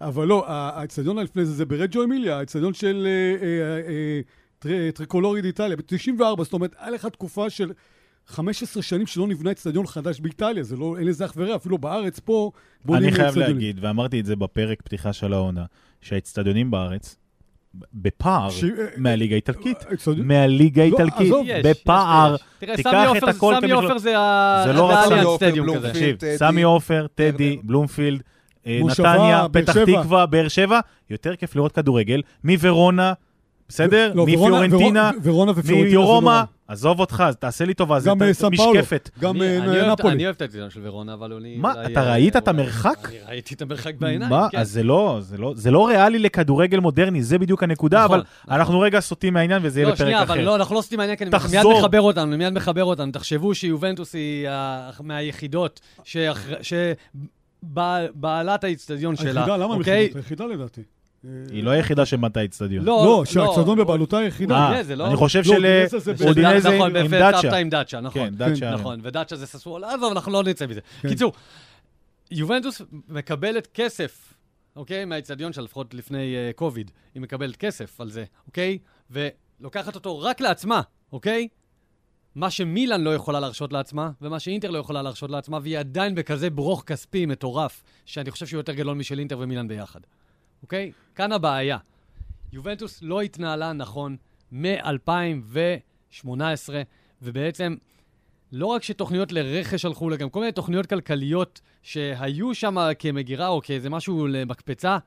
אבל 0.01 0.27
לא, 0.27 0.43
האצטדיון 0.47 1.17
לפני 1.19 1.45
זה, 1.45 1.51
זה 1.53 1.65
ברג'ו 1.65 2.03
אמיליה, 2.03 2.39
האצטדיון 2.39 2.73
של 2.73 3.07
אה, 3.07 3.45
אה, 3.47 3.77
אה, 3.89 4.21
טר- 4.59 4.91
טריקולורי 4.93 5.41
באיטליה, 5.41 5.77
ב-94, 5.77 6.43
זאת 6.43 6.53
אומרת, 6.53 6.75
היה 6.79 6.91
לך 6.91 7.05
תקופה 7.05 7.49
של 7.49 7.71
15 8.27 8.83
שנים 8.83 9.07
שלא 9.07 9.27
נבנה 9.27 9.51
אצטדיון 9.51 9.87
חדש 9.87 10.19
באיטליה, 10.19 10.63
זה 10.63 10.75
לא, 10.77 10.95
אין 10.99 11.07
לזה 11.07 11.25
אח 11.25 11.33
ורע, 11.37 11.55
אפילו 11.55 11.77
בארץ 11.77 12.19
פה 12.19 12.51
בונים 12.85 13.03
אני 13.03 13.11
חייב. 13.11 13.37
להגיד, 13.37 13.79
ואמרתי 13.81 14.19
את 14.19 14.25
זה 14.25 14.35
בפרק 14.35 14.81
פתיחה 14.81 15.13
של 15.13 15.33
העונה, 15.33 15.65
שהאצטדיונים 16.01 16.71
בארץ, 16.71 17.15
בפער 17.93 18.49
ש- 18.49 18.63
אה, 18.63 18.69
מהליגה 18.97 19.35
האיטלקית. 19.35 19.77
האצטדיון- 19.89 20.27
מהליגה 20.27 20.81
לא, 20.81 20.97
האיטלקית, 20.99 21.27
עזוב. 21.27 21.45
יש, 21.47 21.53
יש, 21.59 21.65
בפער. 21.65 22.35
תיקח 22.59 22.79
את 23.17 23.23
הכל 23.23 23.53
סמי 23.53 23.61
כמכלול. 23.61 23.83
עופר 23.85 23.97
זה 23.97 24.17
ה- 24.19 24.63
זה 24.67 24.73
לא 24.73 24.89
רק 24.89 25.05
סמי 25.07 25.21
עופר, 25.21 25.47
stadium 25.47 25.67
בלומפילד. 25.67 26.17
טדי. 26.19 26.37
סמי 26.37 26.61
עופר, 26.63 27.07
טדי, 27.15 27.31
טדי. 27.31 27.57
בלומפילד, 27.63 28.21
אה, 28.67 28.79
נתניה, 28.85 29.45
פתח. 29.51 29.73
תקווה, 29.85 30.25
באר 30.25 30.47
שבע, 30.47 30.79
יותר 31.09 31.35
כיף 31.35 31.55
לראות 31.55 31.71
כדורגל 31.71 32.21
מוורונה, 32.43 33.13
בסדר? 33.69 34.11
לא, 34.15 34.25
מפיורנטינה, 34.25 35.11
מרומא, 35.65 36.29
נורא. 36.31 36.43
עזוב 36.67 36.99
אותך, 36.99 37.23
אז 37.27 37.35
תעשה 37.35 37.65
לי 37.65 37.73
טובה, 37.73 37.99
זה 37.99 38.09
אה, 38.09 38.15
משקפת. 38.51 39.09
גם 39.19 39.35
אני- 39.35 39.45
אה, 39.59 39.93
את- 39.93 39.99
נפולי. 39.99 40.13
אני 40.13 40.25
אוהב 40.25 40.35
את 40.35 40.41
האצטדיון 40.41 40.69
של 40.69 40.79
ורונה, 40.83 41.13
אבל 41.13 41.33
אני... 41.33 41.57
מה, 41.57 41.73
אתה 41.85 41.99
אה, 41.99 42.11
ראית 42.11 42.35
את 42.35 42.47
המרחק? 42.47 42.97
אני 43.09 43.17
ראיתי 43.27 43.55
את 43.55 43.61
המרחק 43.61 43.93
בעיניים, 43.99 44.31
מה? 44.31 44.47
כן. 44.51 44.57
אז 44.57 44.71
זה 44.71 44.83
לא, 44.83 45.17
זה 45.21 45.37
לא, 45.37 45.53
זה 45.55 45.71
לא 45.71 45.87
ריאלי 45.87 46.19
לכדורגל 46.19 46.79
מודרני, 46.79 47.23
זה 47.23 47.37
בדיוק 47.37 47.63
הנקודה, 47.63 48.03
נכון, 48.05 48.19
אבל 48.19 48.23
נכון. 48.43 48.53
אנחנו 48.55 48.79
רגע 48.79 48.99
סוטים 48.99 49.33
מהעניין 49.33 49.59
וזה 49.65 49.79
יהיה 49.79 49.87
לא, 49.87 49.93
בפרק 49.93 50.07
שנייה, 50.07 50.23
אחר. 50.23 50.33
אבל 50.33 50.41
לא, 50.43 50.55
אנחנו 50.55 50.75
לא 50.75 50.81
סוטים 50.81 50.97
מהעניין, 50.97 51.17
כי 51.17 51.23
אני 51.23 51.31
מיד. 51.51 51.63
מחבר 51.79 52.01
אותנו, 52.01 52.23
אני 52.23 52.35
מיד 52.37 52.53
מחבר 52.53 52.83
אותנו. 52.83 53.11
תחשבו 53.11 53.55
שיובנטוס 53.55 54.13
היא 54.15 54.47
מהיחידות 55.03 55.79
שבעלת 57.63 58.63
האיצטדיון 58.63 59.15
שלה, 59.15 59.41
היחידה, 59.41 59.57
למה 59.57 59.73
אוקיי? 59.73 59.93
היחידה? 59.99 60.19
היחידה 60.19 60.45
לדעתי. 60.45 60.81
אה, 61.27 61.31
היא 61.51 61.63
לא 61.63 61.69
היחידה 61.71 62.05
שבנתה 62.05 62.45
אצטדיון. 62.45 62.85
לא, 62.85 63.23
שהאצטדיון 63.25 63.77
בבעלותה 63.77 64.17
היחידה. 64.17 64.55
אה, 64.55 64.95
לא- 64.95 65.07
אני 65.07 65.15
חושב 65.15 65.39
לא, 65.39 65.43
של 65.45 65.55
אודינזה 65.65 66.13
ב- 66.13 66.27
אודינזה 66.27 66.69
נכון, 66.75 66.95
עם 66.95 67.07
דאצ'ה. 67.11 67.57
עם 67.57 67.69
דאצ'ה, 67.69 68.01
נכון. 68.01 68.21
כן, 68.29 68.35
דאצ'ה. 68.35 68.71
נכון, 68.71 68.99
ודאצ'ה 69.03 69.35
זה 69.35 69.47
ססוולה, 69.47 69.93
עזוב, 69.93 70.11
אנחנו 70.11 70.31
לא 70.31 70.43
נצא 70.43 70.67
מזה. 70.67 70.79
כן. 71.01 71.09
קיצור, 71.09 71.33
יובנטוס 72.31 72.81
מקבלת 73.09 73.67
כסף, 73.73 74.33
אוקיי? 74.75 75.05
מהאיצטדיון 75.05 75.53
שלה, 75.53 75.63
לפחות 75.63 75.93
לפני 75.93 76.35
אה, 76.35 76.51
קוביד. 76.55 76.91
היא 77.15 77.21
מקבלת 77.21 77.55
כסף 77.55 78.01
על 78.01 78.09
זה, 78.09 78.23
אוקיי? 78.47 78.77
ולוקחת 79.11 79.95
אותו 79.95 80.19
רק 80.19 80.41
לעצמה, 80.41 80.81
אוקיי? 81.11 81.47
מה 82.35 82.49
שמילאן 82.49 83.01
לא 83.01 83.15
יכולה 83.15 83.39
להרשות 83.39 83.73
לעצמה, 83.73 84.09
ומה 84.21 84.39
שאינטר 84.39 84.69
לא 84.71 84.77
יכולה 84.77 85.01
להרשות 85.01 85.29
לעצמה, 85.29 85.59
והיא 85.63 85.79
עדיין 85.79 86.15
בכזה 86.15 86.49
ברוך 86.49 86.83
כספי 86.85 87.25
מטורף, 87.25 87.83
שאני 88.05 88.31
חושב 88.31 88.45
שהוא 88.47 88.59
יותר 88.59 88.73
גדול 88.73 88.93
משל 88.97 89.19
אינטר 89.19 89.39
ומילאן 89.39 89.67
ביחד. 89.67 89.99
אוקיי? 90.63 90.91
כאן 91.15 91.31
הבעיה. 91.31 91.77
יובנטוס 92.53 92.99
לא 93.01 93.21
התנהלה 93.21 93.73
נכון 93.73 94.17
מ-2018, 94.51 96.25
ובעצם 97.21 97.75
לא 98.51 98.65
רק 98.65 98.83
שתוכניות 98.83 99.31
לרכש 99.31 99.85
הלכו 99.85 100.09
לה, 100.09 100.17
גם 100.17 100.29
כל 100.29 100.39
מיני 100.39 100.51
תוכניות 100.51 100.85
כלכליות 100.85 101.61
שהיו 101.81 102.55
שם 102.55 102.77
כמגירה 102.99 103.47
או 103.47 103.61
כאיזה 103.61 103.89
משהו 103.89 104.27
למקפצה, 104.27 104.97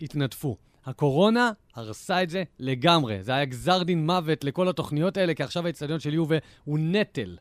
התנדפו. 0.00 0.56
הקורונה 0.84 1.50
הרסה 1.74 2.22
את 2.22 2.30
זה 2.30 2.42
לגמרי. 2.58 3.22
זה 3.22 3.32
היה 3.32 3.44
גזר 3.44 3.82
דין 3.82 4.06
מוות 4.06 4.44
לכל 4.44 4.68
התוכניות 4.68 5.16
האלה, 5.16 5.34
כי 5.34 5.42
עכשיו 5.42 5.66
האצטדיון 5.66 6.00
של 6.00 6.14
יובה 6.14 6.36
הוא 6.64 6.78
נטל, 6.78 7.36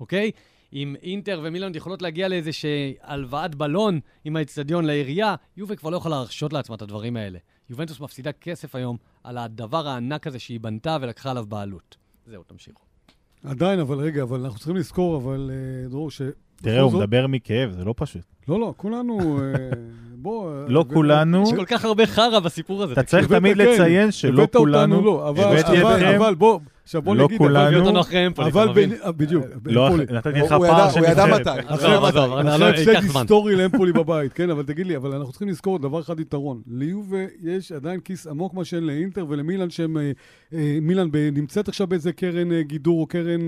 אוקיי? 0.00 0.30
אם 0.72 0.94
אינטר 1.02 1.40
ומילאן 1.44 1.72
יכולות 1.74 2.02
להגיע 2.02 2.28
לאיזושהי 2.28 2.94
הלוואת 3.02 3.54
בלון 3.54 4.00
עם 4.24 4.36
האצטדיון 4.36 4.84
לעירייה, 4.84 5.34
יובה 5.56 5.76
כבר 5.76 5.90
לא 5.90 5.96
יכולה 5.96 6.16
להרשות 6.16 6.52
לעצמה 6.52 6.76
את 6.76 6.82
הדברים 6.82 7.16
האלה. 7.16 7.38
יובנטוס 7.70 8.00
מפסידה 8.00 8.32
כסף 8.32 8.74
היום 8.74 8.96
על 9.24 9.38
הדבר 9.38 9.88
הענק 9.88 10.26
הזה 10.26 10.38
שהיא 10.38 10.60
בנתה 10.60 10.96
ולקחה 11.00 11.30
עליו 11.30 11.44
בעלות. 11.48 11.96
זהו, 12.26 12.42
תמשיכו. 12.46 12.82
עדיין, 13.44 13.80
אבל 13.80 13.98
רגע, 13.98 14.22
אבל 14.22 14.40
אנחנו 14.40 14.56
צריכים 14.58 14.76
לזכור, 14.76 15.16
אבל 15.16 15.50
אה, 15.52 15.88
דרור, 15.88 16.10
ש... 16.10 16.22
תראה, 16.56 16.80
הוא 16.80 16.90
זאת- 16.90 17.00
מדבר 17.00 17.26
מכאב, 17.26 17.70
זה 17.70 17.84
לא 17.84 17.94
פשוט. 17.96 18.22
לא, 18.48 18.60
לא, 18.60 18.74
כולנו... 18.76 19.40
אה, 19.40 19.54
בוא... 20.22 20.50
אה, 20.52 20.64
לא 20.68 20.80
ו- 20.80 20.94
כולנו, 20.94 21.42
יש 21.42 21.52
כל 21.56 21.64
כך 21.64 21.84
הרבה 21.84 22.06
חרא 22.06 22.40
בסיפור 22.40 22.82
הזה. 22.82 22.92
אתה 22.92 23.02
צריך 23.02 23.24
הבאת, 23.24 23.38
תמיד 23.38 23.56
כן, 23.56 23.68
לציין 23.72 24.10
שלא 24.10 24.42
הבאת 24.42 24.56
אותנו, 24.56 24.60
כולנו, 24.72 25.02
לא, 25.04 25.28
אבל, 25.28 25.44
הבאתי 25.44 25.82
אבל, 25.82 25.94
אתכם, 25.96 26.14
אבל 26.22 26.34
בוא, 26.34 26.60
עכשיו 26.84 27.02
בוא 27.02 27.16
לא 27.16 27.24
נגיד, 27.24 27.38
כולנו. 27.38 27.90
אבל- 28.38 28.68
אה, 29.04 29.12
בדיוק, 29.12 29.44
לא, 29.64 29.88
אמפולי. 29.88 30.04
נתתי 30.10 30.40
הוא- 30.40 30.46
לך 30.46 30.54
פער 30.68 30.90
של 30.90 30.98
הוא 31.00 31.08
ידע. 31.08 31.26
מתי. 31.26 31.50
עזוב, 31.66 32.04
עזוב, 32.04 32.32
אחרי 32.32 32.60
לא, 32.60 32.64
הפסד 32.68 32.88
ייקח 32.88 33.00
זמן. 33.06 33.20
היסטורי 33.20 33.56
לאמפולי 33.56 33.92
בבית, 33.92 34.32
כן, 34.32 34.50
אבל 34.50 34.62
תגיד 34.62 34.86
לי, 34.86 34.96
אבל 34.96 35.12
אנחנו 35.12 35.30
צריכים 35.32 35.48
לזכור 35.48 35.78
דבר 35.78 36.00
אחד 36.00 36.20
יתרון. 36.20 36.62
ליובה 36.66 37.18
יש 37.42 37.72
עדיין 37.72 38.00
כיס 38.00 38.26
עמוק 38.26 38.54
מה 38.54 38.64
שאין 38.64 38.84
לאינטר 38.86 39.26
ולמילאן 39.28 39.70
שהם... 39.70 39.96
אה, 39.96 40.10
אה, 40.54 40.78
מילאן 40.82 41.08
ב- 41.12 41.28
נמצאת 41.32 41.68
עכשיו 41.68 41.86
באיזה 41.86 42.12
קרן 42.12 42.60
גידור 42.62 43.00
או 43.00 43.06
קרן 43.06 43.40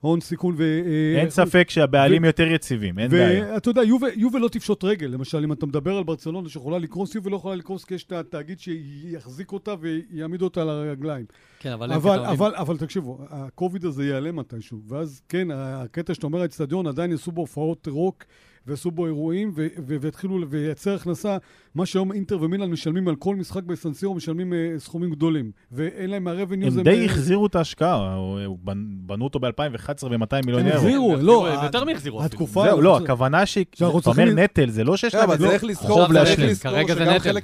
הון 0.00 0.20
סיכון 0.20 0.54
ו... 0.58 0.80
אין 1.18 1.30
ספק 1.30 1.70
שהבעלים 1.70 2.24
יותר 2.24 2.46
יציבים, 2.52 2.98
אין 2.98 3.10
בעיה. 3.10 3.44
ואתה 3.54 3.68
יודע, 3.70 3.82
יובה, 3.82 4.06
יובה 4.16 4.38
לא 4.38 4.48
תפשוט 4.48 4.84
רגל. 4.84 5.06
למשל, 5.06 5.38
אם 5.44 5.52
אתה 5.52 5.66
מדבר 5.66 5.96
על 5.96 6.04
ברצלונה 6.04 6.48
שיכולה 6.48 6.78
לקרוס, 6.78 7.14
יובה 7.14 7.30
לא 7.30 7.36
יכולה 7.36 7.54
לקרוס 7.56 7.84
כי 7.84 7.94
יש 7.94 8.04
את 8.04 8.12
התאגיד 8.12 8.58
שיחזיק 8.60 9.52
אותה 9.52 9.74
ויעמיד 9.80 10.42
אותה 10.42 10.62
על 10.62 10.68
הרגליים. 10.68 11.24
כן, 11.60 11.72
אבל... 11.72 11.92
אבל, 11.92 12.18
הם 12.18 12.24
אבל, 12.24 12.54
אבל 12.56 12.76
תקשיבו, 12.76 13.18
הקוביד 13.30 13.84
הזה 13.84 14.04
ייעלם 14.04 14.36
מתישהו, 14.36 14.78
ואז 14.88 15.20
כן, 15.28 15.48
הקטע 15.52 16.14
שאתה 16.14 16.26
אומר 16.26 16.42
האצטדיון, 16.42 16.86
עדיין 16.86 17.10
יעשו 17.10 17.32
בו 17.32 17.40
הופעות 17.40 17.88
רוק, 17.90 18.24
ועשו 18.66 18.90
בו 18.90 19.06
אירועים, 19.06 19.50
ו- 19.54 19.66
ו- 19.86 19.96
והתחילו 20.00 20.50
וייצר 20.50 20.94
הכנסה, 20.94 21.36
מה 21.74 21.86
שהיום 21.86 22.12
אינטר 22.12 22.38
ומילאן 22.42 22.70
משלמים 22.70 23.08
על 23.08 23.16
כל 23.16 23.36
משחק 23.36 23.62
בסנסירו, 23.62 24.14
משלמים 24.14 24.52
אה, 24.52 24.74
סכומים 24.78 25.10
גדולים, 25.10 25.50
ואין 25.72 26.10
להם 26.10 26.24
מהרבניו 26.24 26.68
הם 26.78 26.82
די 26.82 27.04
החזירו 27.04 27.46
את 27.46 27.54
ההשקעה, 27.54 28.18
בנ- 28.64 28.76
בנו 29.06 29.24
אותו 29.24 29.38
ב-2011 29.38 30.08
ב-200 30.08 30.46
מיליון 30.46 30.60
הם 30.60 30.66
אירו. 30.66 30.76
החזירו, 30.76 31.12
החזירו, 31.12 31.26
לא, 31.26 31.48
הם 31.48 31.64
יותר 31.64 31.84
מהחזירו. 31.84 32.22
התקופה... 32.22 32.64
זהו, 32.68 32.80
לא, 32.80 32.96
הכוונה 32.96 33.46
שהיא, 33.46 33.64
אתה 33.74 33.84
אומר 33.86 34.24
נטל, 34.34 34.70
זה 34.70 34.84
לא 34.84 34.96
שיש 34.96 35.14
לא, 35.14 35.20
להם... 35.20 35.30
אבל 35.30 35.38
צריך 35.38 35.64
לזכור, 35.64 36.04
חוב 36.04 36.12
להשלים. 36.12 36.54
כרגע 36.54 36.94
זה 36.94 37.04
נטל. 37.04 37.40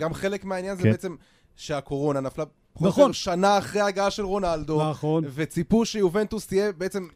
גם 0.00 0.14
חלק 0.14 0.44
מהעניין 0.44 0.76
זה 0.76 0.82
כן. 0.82 0.90
בעצם 0.90 1.14
שהקורונה 1.60 2.20
נפלה 2.20 2.44
נכון. 2.80 3.12
שנה 3.12 3.58
אחרי 3.58 3.80
ההגעה 3.80 4.10
של 4.10 4.22
רונלדו, 4.24 4.90
נכון. 4.90 5.24
וציפו 5.34 5.84
שיובנטוס 5.84 6.46
תהיה 6.46 6.72
בעצם 6.72 7.06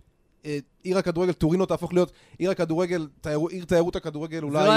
אה, 0.47 0.59
עיר 0.83 0.99
הכדורגל, 0.99 1.33
טורינו 1.33 1.67
תהפוך 1.67 1.93
להיות 1.93 2.13
עיר 2.39 2.51
הכדורגל, 2.51 3.07
תיירו- 3.21 3.49
עיר 3.49 3.65
תיירות 3.65 3.97
הכדורגל, 3.97 4.43
אולי... 4.43 4.53
לא 4.65 4.71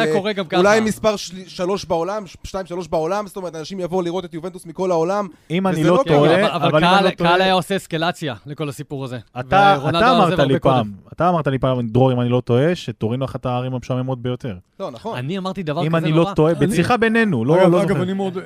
אה. 0.54 0.58
אולי 0.58 0.80
מספר 0.80 1.16
של- 1.16 1.48
שלוש 1.48 1.86
בעולם, 1.86 2.28
ש- 2.28 2.38
שתיים, 2.44 2.66
שלוש 2.66 2.88
בעולם, 2.88 3.28
זאת 3.28 3.38
אומרת, 3.38 3.56
אנשים 3.56 3.80
יבואו 3.80 4.02
לראות 4.02 4.26
את 4.26 4.34
יובנטוס 4.34 4.66
מכל 4.66 4.92
העולם. 4.92 5.28
אם 5.52 5.68
אני 5.68 5.84
לא 5.84 5.96
לא 5.98 6.04
טועה, 6.08 6.36
אבל- 6.36 6.46
אבל 6.46 6.66
אבל 6.68 6.84
אם 6.84 6.90
קהל- 6.92 7.06
לא. 7.06 7.10
קהל 7.10 7.42
היה 7.42 7.54
עושה 7.54 7.76
אסקלציה 7.76 8.36
לכל 8.46 8.70
הסיפור 8.70 9.04
הזה. 9.04 9.18
אתה 9.40 9.78
אתה 9.90 10.12
אמרת 10.18 10.40
לי 10.40 10.60
קודם. 10.60 10.74
פעם, 10.76 10.92
אתה 11.14 11.30
אמרת 11.30 11.48
לי 11.48 11.60
פעם, 11.60 11.88
דרור, 11.88 12.12
אם 12.14 12.22
אני 12.22 12.30
לא 12.30 12.42
טועה, 12.46 12.76
שטורינו 12.76 13.26
אחת 13.26 13.46
הערים 13.46 13.74
המשעממות 13.74 14.22
ביותר. 14.22 14.56
לא, 14.80 14.92
נכון. 14.92 15.18
אני 15.18 15.38
אמרתי 15.38 15.64
דבר 15.64 15.80
כזה 15.80 15.88
אם 15.88 15.96
נורא. 15.96 16.04
אני 16.08 16.12
לא 16.12 16.28
טועה, 16.36 16.54
בשיחה 16.54 16.98
בינינו, 16.98 17.46
לא 17.46 17.62
אגב, 17.62 17.98
לא. 17.98 18.04
אני 18.04 18.14
מאוד... 18.14 18.38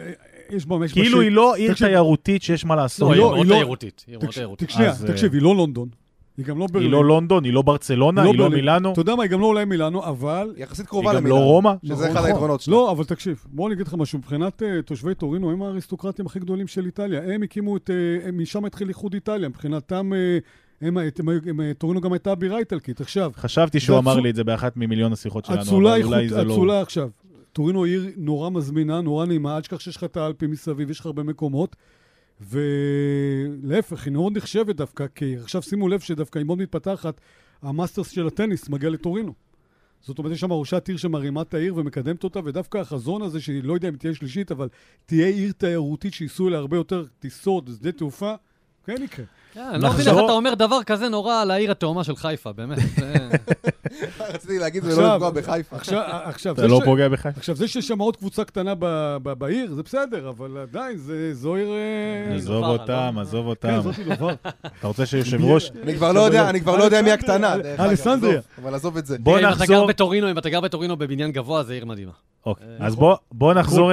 יש 0.51 0.65
בה... 0.65 0.75
יש 0.85 0.93
בה 0.93 1.01
כאילו. 1.01 1.21
היא 1.21 1.31
לא 1.31 1.55
עיר. 1.55 1.73
תיירותית 1.73 2.43
שיש 2.43 2.65
מה 2.65 2.75
לעשות. 2.75 3.07
לא, 3.07 3.13
היא 3.13 3.21
לא, 3.21 3.29
מאוד 3.29 3.37
היא 3.37 3.49
לא- 3.49 3.55
תיירותית. 3.55 4.05
היא 4.07 4.17
אה, 4.79 4.93
תקשיב, 5.07 5.33
היא 5.33 5.41
לא 5.41 5.55
לונדון. 5.55 5.89
היא 6.37 6.45
גם 6.45 6.59
לא 6.59 6.67
ברלין. 6.67 6.87
היא 6.87 6.91
לא 6.91 7.05
לונדון, 7.05 7.43
היא 7.43 7.53
לא 7.53 7.61
ברצלונה, 7.61 8.21
היא 8.21 8.33
לא 8.33 8.43
ברלין. 8.43 8.59
מילאנו, 8.59 8.91
אתה 8.91 9.01
יודע 9.01 9.15
מה, 9.15 9.23
היא 9.23 9.31
גם 9.31 9.39
לא 9.41 9.45
אולי 9.45 9.65
מילאנו, 9.65 10.05
אבל... 10.05 10.53
יחסית 10.57 10.85
היא 10.85 10.89
קרובה 10.89 11.09
גם 11.11 11.17
למילאן. 11.17 11.39
לא 11.39 11.43
רומא. 11.43 11.73
שזה 11.85 12.07
אחד 12.11 12.15
נכון. 12.15 12.25
היתרונות 12.25 12.61
שלה. 12.61 12.71
לא, 12.71 12.91
אבל 12.91 13.03
תקשיב, 13.03 13.45
בוא 13.47 13.67
אני 13.67 13.75
אגיד 13.75 13.87
לך 13.87 13.93
משהו. 13.93 14.19
מבחינת 14.19 14.61
uh, 14.61 14.81
תושבי 14.85 15.15
טורינו, 15.15 15.51
הם 15.51 15.61
האריסטוקרטים 15.61 16.25
הכי 16.25 16.39
גדולים 16.39 16.67
של 16.67 16.85
איטליה. 16.85 17.21
הם 17.33 17.43
הקימו 17.43 17.77
את... 17.77 17.89
הם, 18.23 18.41
משם 18.41 18.65
התחיל 18.65 18.89
איחוד 18.89 19.13
איטליה. 19.13 19.49
מבחינתם, 19.49 20.11
הם, 20.81 20.97
הם, 20.97 21.07
הם, 21.47 21.59
הם, 21.59 21.73
טורינו 21.77 22.01
גם 22.01 22.13
הייתה 22.13 22.35
בירה 22.35 22.59
איטלקית. 22.59 23.01
עכשיו, 23.01 23.31
חשבתי 23.35 23.79
שהוא 23.79 23.97
אמר. 23.97 24.19
לי 24.19 24.29
את 24.29 24.35
זה 24.35 24.43
באחת 24.43 24.77
ממיליון 24.77 25.13
השיחות 25.13 25.45
שלנו, 25.45 25.61
אבל 25.61 25.73
אולי 25.73 26.29
זה 26.29 26.43
לא... 26.43 26.53
אצולה 26.53 26.81
עכשיו. 26.81 27.09
טורינו 27.53 27.83
עיר 27.83 28.11
נורא 28.17 28.49
מזמינה, 28.49 29.01
נורא 29.01 29.25
נעימה, 29.25 29.55
אל 29.55 29.61
תשכח 29.61 29.79
שיש 29.79 29.97
לך 29.97 30.03
את 30.03 30.17
האלפים 30.17 30.51
מסביב, 30.51 30.91
יש 30.91 30.99
לך 30.99 31.05
הרבה 31.05 31.23
מקומות. 31.23 31.75
ולהפך, 32.41 34.05
היא 34.05 34.13
מאוד 34.13 34.37
נחשבת 34.37 34.75
דווקא, 34.75 35.05
כי 35.15 35.37
עכשיו 35.37 35.61
שימו 35.61 35.87
לב 35.87 35.99
שדווקא 35.99 36.39
היא 36.39 36.45
מאוד 36.45 36.57
מתפתחת, 36.57 37.21
המאסטרס 37.61 38.09
של 38.09 38.27
הטניס 38.27 38.69
מגיע 38.69 38.89
לטורינו. 38.89 39.33
זאת 40.01 40.19
אומרת, 40.19 40.33
יש 40.33 40.39
שם 40.39 40.51
ראשת 40.51 40.87
עיר 40.87 40.97
שמרימה 40.97 41.41
את 41.41 41.53
העיר 41.53 41.75
ומקדמת 41.75 42.23
אותה, 42.23 42.39
ודווקא 42.45 42.77
החזון 42.77 43.21
הזה, 43.21 43.41
שהיא 43.41 43.63
לא 43.63 43.73
יודע 43.73 43.89
אם 43.89 43.95
תהיה 43.95 44.13
שלישית, 44.13 44.51
אבל 44.51 44.69
תהיה 45.05 45.27
עיר 45.27 45.51
תיירותית 45.51 46.13
שייסעו 46.13 46.47
אליה 46.47 46.59
הרבה 46.59 46.77
יותר 46.77 47.05
טיסות, 47.19 47.67
שדה 47.67 47.91
תעופה, 47.91 48.33
כן 48.85 49.03
יקרה. 49.03 49.25
כן, 49.53 49.59
אני 49.73 49.83
לא 49.83 49.89
מבין 49.89 50.07
איך 50.07 50.15
אתה 50.15 50.31
אומר 50.31 50.53
דבר 50.53 50.83
כזה 50.83 51.09
נורא 51.09 51.41
על 51.41 51.51
העיר 51.51 51.71
התאומה 51.71 52.03
של 52.03 52.15
חיפה, 52.15 52.51
באמת. 52.51 52.77
זה- 52.77 53.29
רציתי 54.33 54.59
להגיד 54.59 54.83
ולא 54.85 54.91
עכשיו- 54.93 55.13
לפגוע 55.13 55.29
בחיפה. 55.29 55.75
עכשיו, 55.75 56.53
אתה 56.53 56.61
זה 56.61 56.67
לא 56.67 56.81
פוגע 56.85 57.07
בך? 57.09 57.25
עכשיו, 57.25 57.55
זה 57.55 57.67
שיש 57.67 57.87
שם 57.87 57.99
עוד 57.99 58.15
קבוצה 58.15 58.43
קטנה 58.43 58.73
ב- 58.79 59.17
ב- 59.23 59.33
בעיר, 59.33 59.73
זה 59.73 59.83
בסדר, 59.83 60.29
אבל 60.29 60.57
עדיין, 60.57 60.97
זה- 60.97 61.33
זו 61.33 61.55
עיר... 61.55 61.67
אה, 61.69 62.35
עזוב 62.35 62.65
אותם, 62.65 63.11
לא? 63.15 63.21
עזוב 63.21 63.53
כן, 63.61 63.75
אותם. 63.75 63.91
לובר. 64.05 64.33
אתה 64.79 64.87
רוצה 64.87 65.05
שיושב 65.05 65.43
ראש... 65.45 65.71
אני 65.83 65.95
כבר 65.95 66.11
לא 66.11 66.19
יודע, 66.19 66.49
אני 66.49 66.61
כבר 66.61 66.77
לא 66.77 66.83
יודע 66.83 67.01
מי 67.01 67.11
הקטנה. 67.11 67.55
אלסנדריה. 67.79 68.41
אבל 68.63 68.75
עזוב 68.75 68.97
את 68.97 69.05
זה. 69.05 69.17
בוא 69.19 69.39
גר 69.39 69.49
נחזור... 69.49 69.87
בטורינו, 69.87 70.31
אם 70.31 70.37
אתה 70.37 70.49
גר 70.49 70.61
בטורינו 70.61 70.97
בבניין 70.97 71.31
גבוה, 71.31 71.63
זה 71.63 71.73
עיר 71.73 71.85
מדהימה. 71.85 72.11
אוקיי, 72.45 72.67
אה, 72.81 72.85
אז 72.87 72.95
בוא- 72.95 73.15
בוא 73.31 73.53
נחזור. 73.53 73.91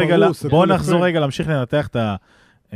רגע 1.04 1.20
להמשיך 1.20 1.48
לנתח 1.48 1.86
את 1.86 1.96
ה- 1.96 2.16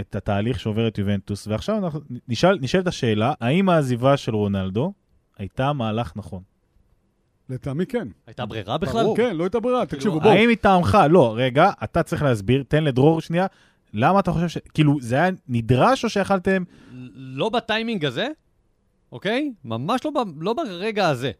את 0.00 0.16
התהליך 0.16 0.60
שעוברת 0.60 0.98
יובנטוס, 0.98 1.46
ועכשיו 1.46 1.78
אנחנו 1.78 2.00
נשאל- 2.28 2.58
נשאלת 2.60 2.86
השאלה, 2.86 3.32
האם 3.40 3.68
העזיבה 3.68 4.16
של 4.16 4.34
רונלדו 4.34 4.92
הייתה 5.38 5.72
מהלך 5.72 6.12
נכון? 6.16 6.42
לטעמי 7.48 7.86
כן. 7.86 8.08
הייתה 8.26 8.46
ברירה 8.46 8.78
בכלל? 8.78 9.02
ברור. 9.02 9.16
כן, 9.16 9.36
לא 9.36 9.44
הייתה 9.44 9.60
ברירה, 9.60 9.86
תקשיבו, 9.86 10.00
כאילו, 10.02 10.20
בואו. 10.20 10.32
האם 10.34 10.50
מטעמך, 10.50 10.98
לא, 11.10 11.34
רגע, 11.36 11.70
אתה 11.84 12.02
צריך 12.02 12.22
להסביר, 12.22 12.62
תן 12.68 12.84
לדרור 12.84 13.20
שנייה, 13.20 13.46
למה 13.94 14.20
אתה 14.20 14.32
חושב 14.32 14.48
ש... 14.48 14.58
כאילו, 14.74 14.96
זה 15.00 15.16
היה 15.16 15.30
נדרש 15.48 16.04
או 16.04 16.08
שיכלתם... 16.08 16.62
לא 17.14 17.48
בטיימינג 17.48 18.04
הזה, 18.04 18.28
אוקיי? 19.12 19.52
ממש 19.64 20.00
לא, 20.04 20.10
ב- 20.10 20.42
לא 20.42 20.52
ברגע 20.52 21.08
הזה. 21.08 21.30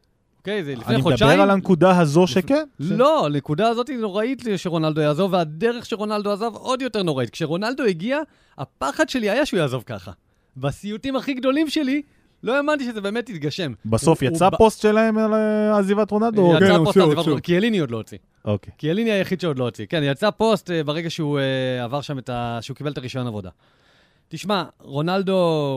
אוקיי? 0.42 0.64
זה 0.64 0.74
לפני 0.74 0.94
אני 0.94 1.02
חודשיים. 1.02 1.30
מדבר 1.30 1.42
על 1.42 1.50
הנקודה 1.50 1.98
הזו 2.00 2.26
שכן. 2.26 2.64
לא, 2.80 3.26
הנקודה 3.26 3.68
הזאת 3.68 3.88
היא 3.88 3.96
נוראית 3.98 4.42
שרונלדו 4.56 5.00
יעזוב, 5.00 5.32
והדרך 5.32 5.86
שרונלדו 5.86 6.32
עזב 6.32 6.50
עוד 6.54 6.82
יותר 6.82 7.02
נוראית. 7.02 7.30
כשרונלדו 7.30 7.82
הגיע, 7.84 8.18
הפחד 8.58 9.08
שלי 9.08 9.30
היה 9.30 9.46
שהוא 9.46 9.60
יעזוב 9.60 9.82
ככה. 9.86 10.10
בסיוטים 10.56 11.16
הכי 11.16 11.34
גדולים 11.34 11.68
שלי, 11.68 12.02
לא 12.42 12.56
האמנתי 12.56 12.84
שזה 12.84 13.00
באמת 13.00 13.28
יתגשם. 13.28 13.72
בסוף 13.86 14.22
הוא- 14.22 14.28
יצא 14.28 14.44
הוא 14.48 14.58
פוסט 14.58 14.82
שלהם 14.82 15.18
על 15.18 15.34
אה, 15.34 15.78
עזיבת 15.78 16.10
רונלדו? 16.10 16.42
או- 16.54 16.58
כן, 16.58 16.64
יצא 16.64 16.78
פוסט 16.84 16.96
על 16.96 17.10
זה, 17.10 17.16
הוציאו. 17.16 17.36
קייליני 17.42 17.78
עוד 17.78 17.90
לא 17.90 17.96
הוציא. 17.96 18.18
אוקיי. 18.44 18.72
קייליני 18.78 19.10
היחיד 19.12 19.40
שעוד 19.40 19.58
לא 19.58 19.64
הוציא. 19.64 19.86
כן, 19.88 20.00
יצא 20.04 20.30
פוסט 20.30 20.70
אה, 20.70 20.84
ברגע 20.84 21.10
שהוא 21.10 21.38
אה, 21.38 21.84
עבר 21.84 22.00
שם 22.00 22.18
את 22.18 22.28
ה... 22.28 22.58
שהוא 22.60 22.76
קיבל 22.76 22.92
את 22.92 22.98
הרישיון 22.98 23.26
עבודה. 23.26 23.50
תשמע, 24.28 24.64
רונלדו 24.80 25.32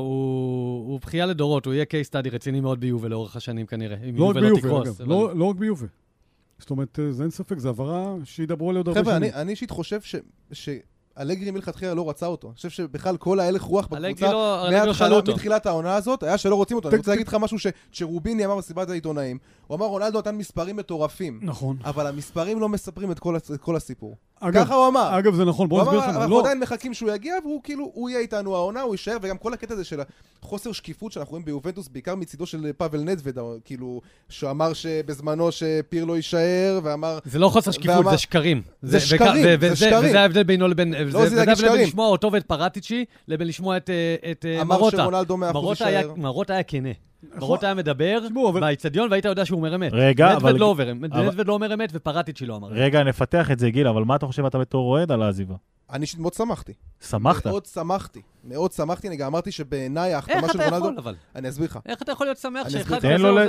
הוא, 0.06 0.88
הוא 0.91 1.00
בכייה 1.00 1.26
לדורות, 1.26 1.66
הוא 1.66 1.74
יהיה 1.74 1.86
case 1.86 2.10
study 2.10 2.30
רציני 2.32 2.60
מאוד 2.62 2.80
ביובל 2.80 3.10
לאורך 3.12 3.36
השנים 3.36 3.66
כנראה. 3.66 3.98
אם 4.10 4.16
לא 4.18 4.26
רק 4.26 4.36
יובל 4.36 4.41
ביובה, 4.48 4.62
תקרוס. 4.82 5.02
אבל- 5.02 5.10
לא- 5.10 5.36
לא 5.36 5.46
רק 5.46 5.56
ביובה. 5.56 5.88
זאת 6.60 6.70
אומרת, 6.70 7.00
אה, 7.00 7.12
זה 7.12 7.24
אין 7.24 7.32
ספק, 7.32 7.60
זו 7.60 7.70
הבהרה 7.70 8.16
שידברו 8.24 8.70
עליה 8.70 8.80
עוד 8.80 8.88
הרבה 8.88 9.02
חבר'ה, 9.02 9.14
שנים. 9.14 9.32
אני 9.34 9.41
אני 9.41 9.52
אישית 9.52 9.72
חושב 9.72 10.02
ש- 10.02 10.16
שאלגרי 10.52 11.52
מלכתחילה 11.52 11.93
לא 11.93 12.10
רצה 12.10 12.26
אותו. 12.26 12.48
אני 12.48 12.56
חושב 12.56 12.70
שבכלל 12.70 13.18
כל 13.18 13.39
ההלך 13.39 13.62
רוח 13.62 13.88
אלגרי 13.93 14.14
בקבוצה, 14.14 14.32
לא, 14.34 14.66
אלגרי 14.68 14.80
לא 14.80 14.86
מההתחלה. 14.86 15.34
מתחילת 15.34 15.66
העונה 15.66 15.96
הזאת, 15.96 16.24
היה 16.24 16.38
שלא 16.38 16.56
רוצים 16.56 16.78
אותו. 16.78 16.89
אני 16.89 16.98
רוצה 16.98 17.12
להגיד 17.12 17.28
לך 17.28 17.38
משהו 17.39 17.60
ש- 17.60 17.68
שרוביני 17.91 18.46
אמר 18.46 18.56
במסיבת 18.56 18.89
העיתונאים. 18.89 19.38
הוא 19.68 19.76
אמר, 19.78 19.86
רונלדו 19.86 20.20
נתן 20.20 20.36
מספרים 20.36 20.76
מטורפים, 20.76 21.39
נכון. 21.43 21.78
אבל 21.84 22.08
המספרים 22.08 22.60
לא 22.60 22.70
מספרים 22.70 23.12
את 23.12 23.20
כל 23.20 23.36
הס- 23.36 23.52
את 23.52 23.62
כל 23.62 23.76
הסיפור. 23.76 24.18
אגב, 24.40 24.64
ככה 24.66 24.76
הוא 24.76 24.88
אמר. 24.88 25.20
אגב, 25.20 25.36
זה 25.36 25.46
נכון, 25.46 25.70
בוא 25.70 25.82
אמר, 25.82 25.92
נסביר 25.92 26.10
לך. 26.10 26.16
אנחנו 26.16 26.30
לא, 26.30 26.40
עדיין 26.40 26.60
מחכים 26.60 26.94
שהוא 26.94 27.12
יגיע, 27.12 27.36
והוא 27.44 27.62
כאילו, 27.64 27.92
הוא 27.94 28.10
יהיה 28.10 28.20
איתנו 28.20 28.56
העונה, 28.56 28.82
הוא 28.82 28.94
יישאר, 28.94 29.18
וגם 29.22 29.38
כל 29.38 29.54
הקטע 29.54 29.74
הזה 29.74 29.84
של 29.84 30.00
החוסר 30.44 30.72
שקיפות 30.72 31.12
שאנחנו 31.12 31.32
רואים 31.32 31.46
ביובנטוס, 31.46 31.88
בעיקר 31.88 32.16
מצידו 32.16 32.46
של 32.46 32.72
פאבל 32.78 33.00
נדווד, 33.00 33.36
כאילו, 33.66 34.02
שאמר 34.30 34.74
שבזמנו 34.74 35.52
שפירלו 35.52 36.16
יישאר, 36.16 36.80
ואמר... 36.84 37.20
זה 37.26 37.40
לא 37.40 37.50
חוסר 37.50 37.72
שקיפות, 37.72 37.96
ואמר- 37.98 38.12
זה 38.12 38.18
שקרים. 38.18 38.62
זה 38.82 39.00
שקרים, 39.00 39.46
ו- 39.46 39.60
זה 39.62 39.68
וזה- 39.72 39.76
שקרים. 39.76 40.06
וזה 40.10 40.20
ההבדל 40.22 40.44
בינו 40.44 40.68
לבין... 40.68 40.94
זה 40.98 41.06
וזה 41.06 41.20
להגיד 41.20 41.38
ההבדל 41.38 41.54
בין 41.54 41.56
שקרים. 41.56 41.88
לשמוע 41.88 42.08
אותו 42.08 42.32
ואת 42.32 42.44
פרטיצ'י, 42.46 43.06
לבין 43.28 43.48
לשמוע 43.48 43.78
את, 43.78 43.90
אה, 43.90 44.32
את 44.32 44.46
אה, 44.46 44.62
אמר 44.62 44.78
מרוטה. 44.78 44.98
שרונלדו 44.98 45.38
מאה 45.38 45.52
אחוז 45.52 45.64
מרוטה 45.64 45.86
היה- 45.86 46.00
יישאר. 46.00 46.14
מרוטה 46.16 46.54
היה 46.54 46.64
כנה. 46.64 46.90
נכון. 47.24 47.39
מרוטה 47.39 47.66
היה 47.66 47.76
מדבר 47.76 48.20
באיצטדיון 48.59 49.11
והיית 49.11 49.26
יודע 49.26 49.45
שהוא 49.45 49.57
אומר 49.57 49.76
אמת. 49.76 49.91
רגע, 49.93 50.36
אבל- 50.36 50.57
לא 50.57 50.76
נדווד 51.01 51.47
לא 51.47 51.53
אומר 51.53 51.74
אמת 51.74 51.89
ופרטיצ'י 51.93 52.45
לא 52.45 52.55
אמר 52.55 52.68
אמת. 52.72 52.78
רגע, 52.78 53.03
נפתח 53.03 53.51
את 53.51 53.59
זה, 53.59 53.70
גיל, 53.70 53.88
אבל 53.88 54.03
מה 54.03 54.16
אתה 54.16 54.26
חושב 54.28 54.45
אתה 54.45 54.57
בתור 54.57 54.91
אוהד 54.91 55.11
על 55.11 55.22
העזיבה? 55.22 55.55
אני 55.89 56.01
אישית 56.01 56.20
מאוד 56.20 56.34
שמחתי. 56.34 56.74
שמחת? 57.09 57.47
מאוד 57.47 57.66
שמחתי. 57.66 58.22
מאוד 58.43 58.72
שמחתי, 58.72 59.07
אני 59.07 59.16
גם 59.16 59.28
אמרתי 59.28 59.51
שבעיניי 59.51 60.13
ההחתמה 60.13 60.36
איך 60.36 60.51
של 60.51 60.59
אתה 60.61 60.70
רונלדו... 60.70 60.86
יכול 60.86 60.99
אבל? 60.99 61.16
אני 61.36 61.49
אסביר 61.49 61.66
לך. 61.68 61.80
איך 61.86 62.01
אתה 62.01 62.11
יכול 62.11 62.28
להיות 62.28 62.38
שמח 62.38 62.66
אני 62.66 62.72
שאחד 62.72 62.99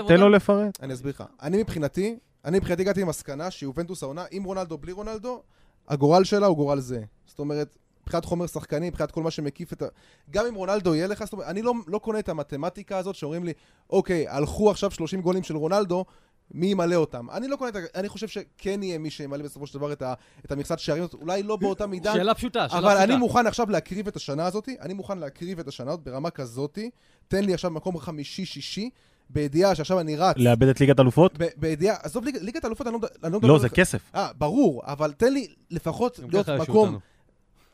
תן 0.08 0.20
לו 0.20 0.28
לפרט. 0.28 0.78
אני 0.82 0.94
אסביר 0.94 1.12
לך. 1.12 1.24
אני 1.42 1.62
מבחינתי, 1.62 2.16
אני 2.44 2.58
מבחינתי 2.58 2.82
הגעתי 2.82 3.00
למסקנה 3.00 3.50
שיובנטוס 3.50 4.02
העונה, 4.02 4.24
עם 4.30 4.44
רונלדו, 4.44 4.78
בלי 4.78 4.92
רונלדו, 4.92 5.42
הגורל 5.88 6.24
שלה 6.24 6.46
הוא 6.46 6.56
גורל 6.56 6.80
זה. 6.80 7.00
זאת 7.26 7.38
אומרת, 7.38 7.76
מבחינת 8.06 8.24
חומר 8.24 8.46
שחקני, 8.46 8.88
מבחינת 8.88 9.10
כל 9.10 9.22
מה 9.22 9.30
שמקיף 9.30 9.72
את 9.72 9.82
ה... 9.82 9.86
גם 10.30 10.46
אם 10.46 10.54
רונלדו 10.54 10.94
יהיה 10.94 11.06
לך, 11.06 11.24
זאת 11.24 11.32
אומרת, 11.32 11.46
אני 11.48 11.62
לא, 11.62 11.72
לא 11.86 11.98
קונה 11.98 12.18
את 12.18 12.28
המתמטיקה 12.28 12.98
הזאת 12.98 13.14
שאומרים 13.14 13.44
לי, 13.44 13.52
אוקיי, 13.90 14.28
הלכו 14.28 14.70
עכשיו 14.70 14.90
30 14.90 15.20
גולים 15.20 15.42
של 15.42 15.56
רונלדו, 15.56 16.04
מי 16.50 16.66
ימלא 16.66 16.94
אותם? 16.94 17.30
אני 17.30 17.48
לא 17.48 17.56
קונה 17.56 17.70
את 17.70 17.76
ה... 17.76 17.78
אני 17.94 18.08
חושב 18.08 18.28
שכן 18.28 18.82
יהיה 18.82 18.98
מי 18.98 19.10
שימלא 19.10 19.44
בסופו 19.44 19.66
של 19.66 19.78
דבר 19.78 19.92
את, 19.92 20.02
ה... 20.02 20.14
את 20.44 20.52
המכסת 20.52 20.78
שערים 20.78 21.02
הזאת, 21.02 21.14
אולי 21.14 21.42
לא 21.42 21.56
באותה 21.56 21.86
מידה. 21.96 22.12
שאלה 22.12 22.34
פשוטה, 22.34 22.68
שאלה 22.68 22.78
אבל 22.80 22.88
פשוטה. 22.88 23.04
אני 23.04 23.16
מוכן 23.16 23.46
עכשיו 23.46 23.70
להקריב 23.70 24.08
את 24.08 24.16
השנה 24.16 24.46
הזאת, 24.46 24.68
אני 24.80 24.94
מוכן 24.94 25.18
להקריב 25.18 25.58
את 25.58 25.68
השנה 25.68 25.90
הזאת 25.90 26.02
ברמה 26.02 26.30
כזאתי, 26.30 26.90
תן 27.28 27.44
לי 27.44 27.54
עכשיו 27.54 27.70
מקום 27.70 27.98
חמישי-שישי, 27.98 28.90
בידיעה 29.30 29.74
שעכשיו 29.74 30.00
אני 30.00 30.16
רץ. 30.16 30.36
לאבד 30.38 30.68
את 30.68 30.80
ליגת 30.80 31.00
אלופות? 31.00 31.32
ב- 31.38 31.46
בידיעה, 31.56 31.96
עזוב 32.02 32.24
ליג- 32.24 32.36
ליגת 32.40 32.64
האלופות, 32.64 32.86
אני 32.86 32.92
לא 32.92 32.98
מדבר- 32.98 33.48
לא. 33.48 33.54
לא, 33.54 33.58
זה 33.58 33.68
כסף. 33.68 34.10
אה, 34.14 34.28
ברור, 34.38 34.82
אבל 34.84 35.12
תן 35.12 35.32
לי 35.32 35.46
לפחות 35.70 36.20
להיות 36.32 36.48
מקום, 36.48 36.76
אותנו. 36.76 36.98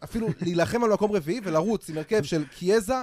אפילו 0.05 0.29
להילחם 0.41 0.85
על 0.85 0.93
מקום 0.93 1.13
רביעי 1.13 1.41
ולרוץ 1.45 1.91
עם 1.91 1.99
הרכב 1.99 2.23
של 2.23 2.45
קיאזה, 2.47 2.95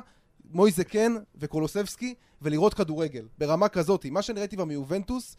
מויזה 0.52 0.84
קן 0.84 1.16
וקולוסבסקי, 1.36 2.16
ולראות 2.42 2.74
כדורגל. 2.74 3.28
ברמה 3.38 3.70
כזאת. 3.70 4.06
מה 4.06 4.22
שאני 4.22 4.40
ראיתי 4.40 4.58
בה 4.58 4.66
מיובנטוס, 4.66 5.36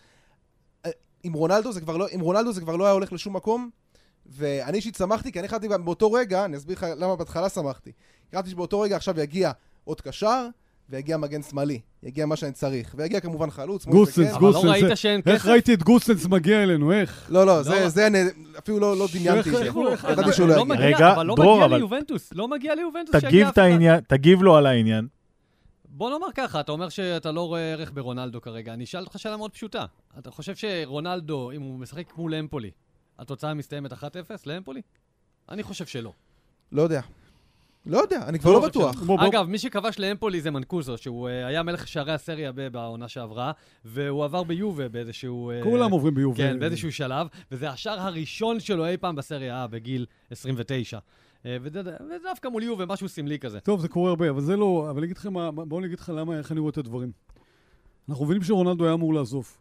אה, 0.86 0.90
עם 1.22 1.32
רונלדו 1.32 1.72
זה 1.72 1.80
כבר 1.80 1.96
לא, 1.96 2.06
עם 2.10 2.20
רונלדו 2.20 2.52
זה 2.52 2.60
כבר 2.60 2.76
לא 2.76 2.84
היה 2.84 2.92
הולך 2.92 3.12
לשום 3.12 3.36
מקום, 3.36 3.70
ואני 4.26 4.76
אישית 4.76 4.94
שמחתי, 4.94 5.32
כי 5.32 5.40
אני 5.40 5.48
גם 5.68 5.84
באותו 5.84 6.12
רגע, 6.12 6.44
אני 6.44 6.56
אסביר 6.56 6.76
לך 6.76 6.86
למה 6.96 7.16
בהתחלה 7.16 7.48
שמחתי. 7.48 7.92
חשבתי 8.30 8.50
שבאותו 8.50 8.80
רגע 8.80 8.96
עכשיו 8.96 9.20
יגיע 9.20 9.52
עוד 9.84 10.00
קשר, 10.00 10.48
ויגיע 10.90 11.16
מגן 11.16 11.42
שמאלי. 11.42 11.80
יגיע 12.02 12.26
מה 12.26 12.36
שאני 12.36 12.52
צריך. 12.52 12.94
ויגיע 12.98 13.20
כמובן 13.20 13.50
חלוץ, 13.50 13.86
גוסנס, 13.86 14.28
קן. 14.28 14.34
אבל 14.34 14.46
לא 14.46 14.52
גוסנס. 14.52 14.70
ראית 14.70 14.96
שאין 14.98 15.20
איך 15.26 15.42
כסף? 15.42 15.50
ראיתי 15.50 15.74
את 15.74 15.82
גוסנס 15.82 16.26
מגיע 16.26 16.62
אלינו, 16.62 16.92
איך? 16.92 17.26
לא, 17.30 17.46
לא, 17.46 17.62
זה, 17.62 17.70
לא. 17.80 17.88
זה, 17.88 18.06
אני 18.06 18.18
אפילו 18.58 18.78
לא, 18.80 18.96
לא 18.96 19.06
דמיינתי 19.14 19.50
איך-. 19.50 19.62
איך 19.62 19.76
איך- 19.90 20.06
ידעתי 20.12 20.32
שהוא 20.32 20.48
לא 20.48 20.56
לא 20.56 20.60
יגיע. 20.62 20.74
מגיע, 20.74 20.86
רגע, 20.96 21.12
אבל 21.12 21.26
לא 21.26 21.34
דרור, 21.36 21.54
מגיע 21.54 21.66
אבל- 21.66 21.76
ליובנטוס, 21.76 22.30
לא 22.34 22.48
מגיע 22.48 22.74
ליובנטוס 22.74 23.14
שיגיע 23.14 23.28
תגיב 23.30 23.46
אף 23.46 23.52
אחד. 23.52 24.00
תגיב 24.08 24.42
לו 24.42 24.56
על 24.56 24.66
העניין. 24.66 25.08
בוא 25.88 26.10
נאמר 26.10 26.26
ככה, 26.34 26.60
אתה 26.60 26.72
אומר 26.72 26.88
שאתה 26.88 27.32
לא 27.32 27.46
רואה 27.46 27.72
ערך 27.72 27.90
ברונלדו 27.94 28.40
כרגע. 28.40 28.72
אני 28.74 28.84
אשאל 28.84 29.00
אותך 29.00 29.18
שאלה 29.18 29.36
מאוד 29.36 29.50
פשוטה. 29.50 29.84
אתה 30.18 30.30
חושב 30.30 30.54
שרונלדו, 30.54 31.50
אם 31.50 31.62
הוא 31.62 31.78
משחק 31.78 32.12
מול 32.16 32.34
אמפולי, 32.34 32.70
התוצאה 33.18 33.54
מסתיימת 33.54 33.92
1-0 33.92 33.96
לאמפולי? 34.46 34.80
אני 35.48 35.62
חושב 35.62 35.86
שלא. 35.86 36.12
לא 36.72 36.82
יודע. 36.82 37.00
לא 37.86 37.98
יודע, 37.98 38.22
אני 38.26 38.38
כבר 38.38 38.52
לא 38.52 38.66
בטוח. 38.68 38.96
אגב, 39.18 39.46
מי 39.48 39.58
שכבש 39.58 39.98
לאמפולי 39.98 40.40
זה 40.40 40.50
מנקוזו, 40.50 40.98
שהוא 40.98 41.28
אה, 41.28 41.46
היה 41.46 41.62
מלך 41.62 41.88
שערי 41.88 42.12
הסריה 42.12 42.52
בעונה 42.52 43.08
שעברה, 43.08 43.52
והוא 43.84 44.24
עבר 44.24 44.42
ביובה 44.42 44.88
באיזשהו... 44.88 45.50
אה, 45.50 45.62
כולם 45.62 45.90
עוברים 45.90 46.14
ביובה. 46.14 46.36
כן, 46.36 46.58
באיזשהו 46.58 46.92
שלב, 46.92 47.26
וזה 47.52 47.70
השער 47.70 48.00
הראשון 48.00 48.60
שלו 48.60 48.86
אי 48.86 48.96
פעם 48.96 49.16
בסריה 49.16 49.64
A 49.64 49.68
בגיל 49.68 50.06
29. 50.30 50.98
אה, 51.46 51.56
וזה 51.62 51.80
ודווקא 52.20 52.48
מול 52.48 52.62
יובה, 52.62 52.86
משהו 52.86 53.08
סמלי 53.08 53.38
כזה. 53.38 53.60
טוב, 53.60 53.80
זה 53.80 53.88
קורה 53.88 54.10
הרבה, 54.10 54.30
אבל 54.30 54.40
זה 54.40 54.56
לא... 54.56 54.86
אבל 54.90 54.98
אני 54.98 55.06
אגיד 55.06 55.16
לכם 55.16 55.32
מה... 55.32 55.50
בואו 55.50 55.78
אני 55.78 55.86
אגיד 55.86 56.00
לך 56.00 56.12
למה, 56.16 56.38
איך 56.38 56.52
אני 56.52 56.60
רואה 56.60 56.70
את 56.70 56.78
הדברים. 56.78 57.12
אנחנו 58.08 58.24
מבינים 58.24 58.42
שרונלדו 58.42 58.84
היה 58.84 58.94
אמור 58.94 59.14
לעזוב. 59.14 59.56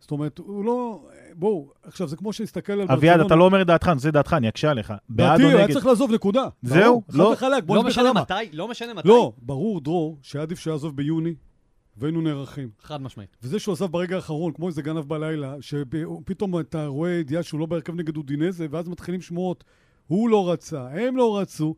זאת 0.00 0.10
אומרת, 0.10 0.38
הוא 0.38 0.64
לא... 0.64 1.08
בואו, 1.34 1.72
עכשיו, 1.82 2.08
זה 2.08 2.16
כמו 2.16 2.32
שנסתכל 2.32 2.72
על 2.72 2.86
אביעד, 2.90 3.20
אתה 3.20 3.34
לא 3.34 3.44
אומר 3.44 3.62
את 3.62 3.66
דעתך, 3.66 3.90
את 4.08 4.12
דעתך, 4.12 4.32
אני 4.32 4.48
אקשה 4.48 4.70
עליך. 4.70 4.92
בעד 5.08 5.40
או 5.40 5.46
היה 5.48 5.64
נגד? 5.64 5.72
צריך 5.72 5.86
לעזוב, 5.86 6.12
נקודה. 6.12 6.48
זהו? 6.62 7.02
לא- 7.12 7.24
חד 7.24 7.46
וחלק, 7.46 7.64
בוא 7.64 7.76
לא 7.76 7.84
נסביר 7.84 8.04
למה. 8.04 8.20
מתי, 8.20 8.34
לא 8.52 8.68
משנה 8.68 8.94
מתי. 8.94 9.08
לא, 9.08 9.32
ברור, 9.42 9.80
דרור, 9.80 10.18
שעדיף 10.22 10.58
שיעזוב 10.58 10.96
ביוני, 10.96 11.34
והיינו 11.96 12.20
נערכים. 12.20 12.68
חד 12.82 13.02
משמעית. 13.02 13.36
וזה 13.42 13.58
שהוא 13.58 13.72
עזב 13.72 13.86
ברגע 13.86 14.16
האחרון, 14.16 14.52
כמו 14.52 14.68
איזה 14.68 14.82
גנב 14.82 15.08
בלילה, 15.08 15.54
שפתאום 15.60 16.60
אתה 16.60 16.86
רואה 16.86 17.10
ידיעה 17.10 17.42
שהוא 17.42 17.60
לא 17.60 17.66
בהרכב 17.66 17.94
נגד 17.94 18.16
אודינזה, 18.16 18.66
ואז 18.70 18.88
מתחילים 18.88 19.20
שמועות, 19.20 19.64
הוא 20.06 20.28
לא 20.30 20.50
רצה, 20.52 20.88
הם 20.88 21.16
לא 21.16 21.38
רצו. 21.38 21.74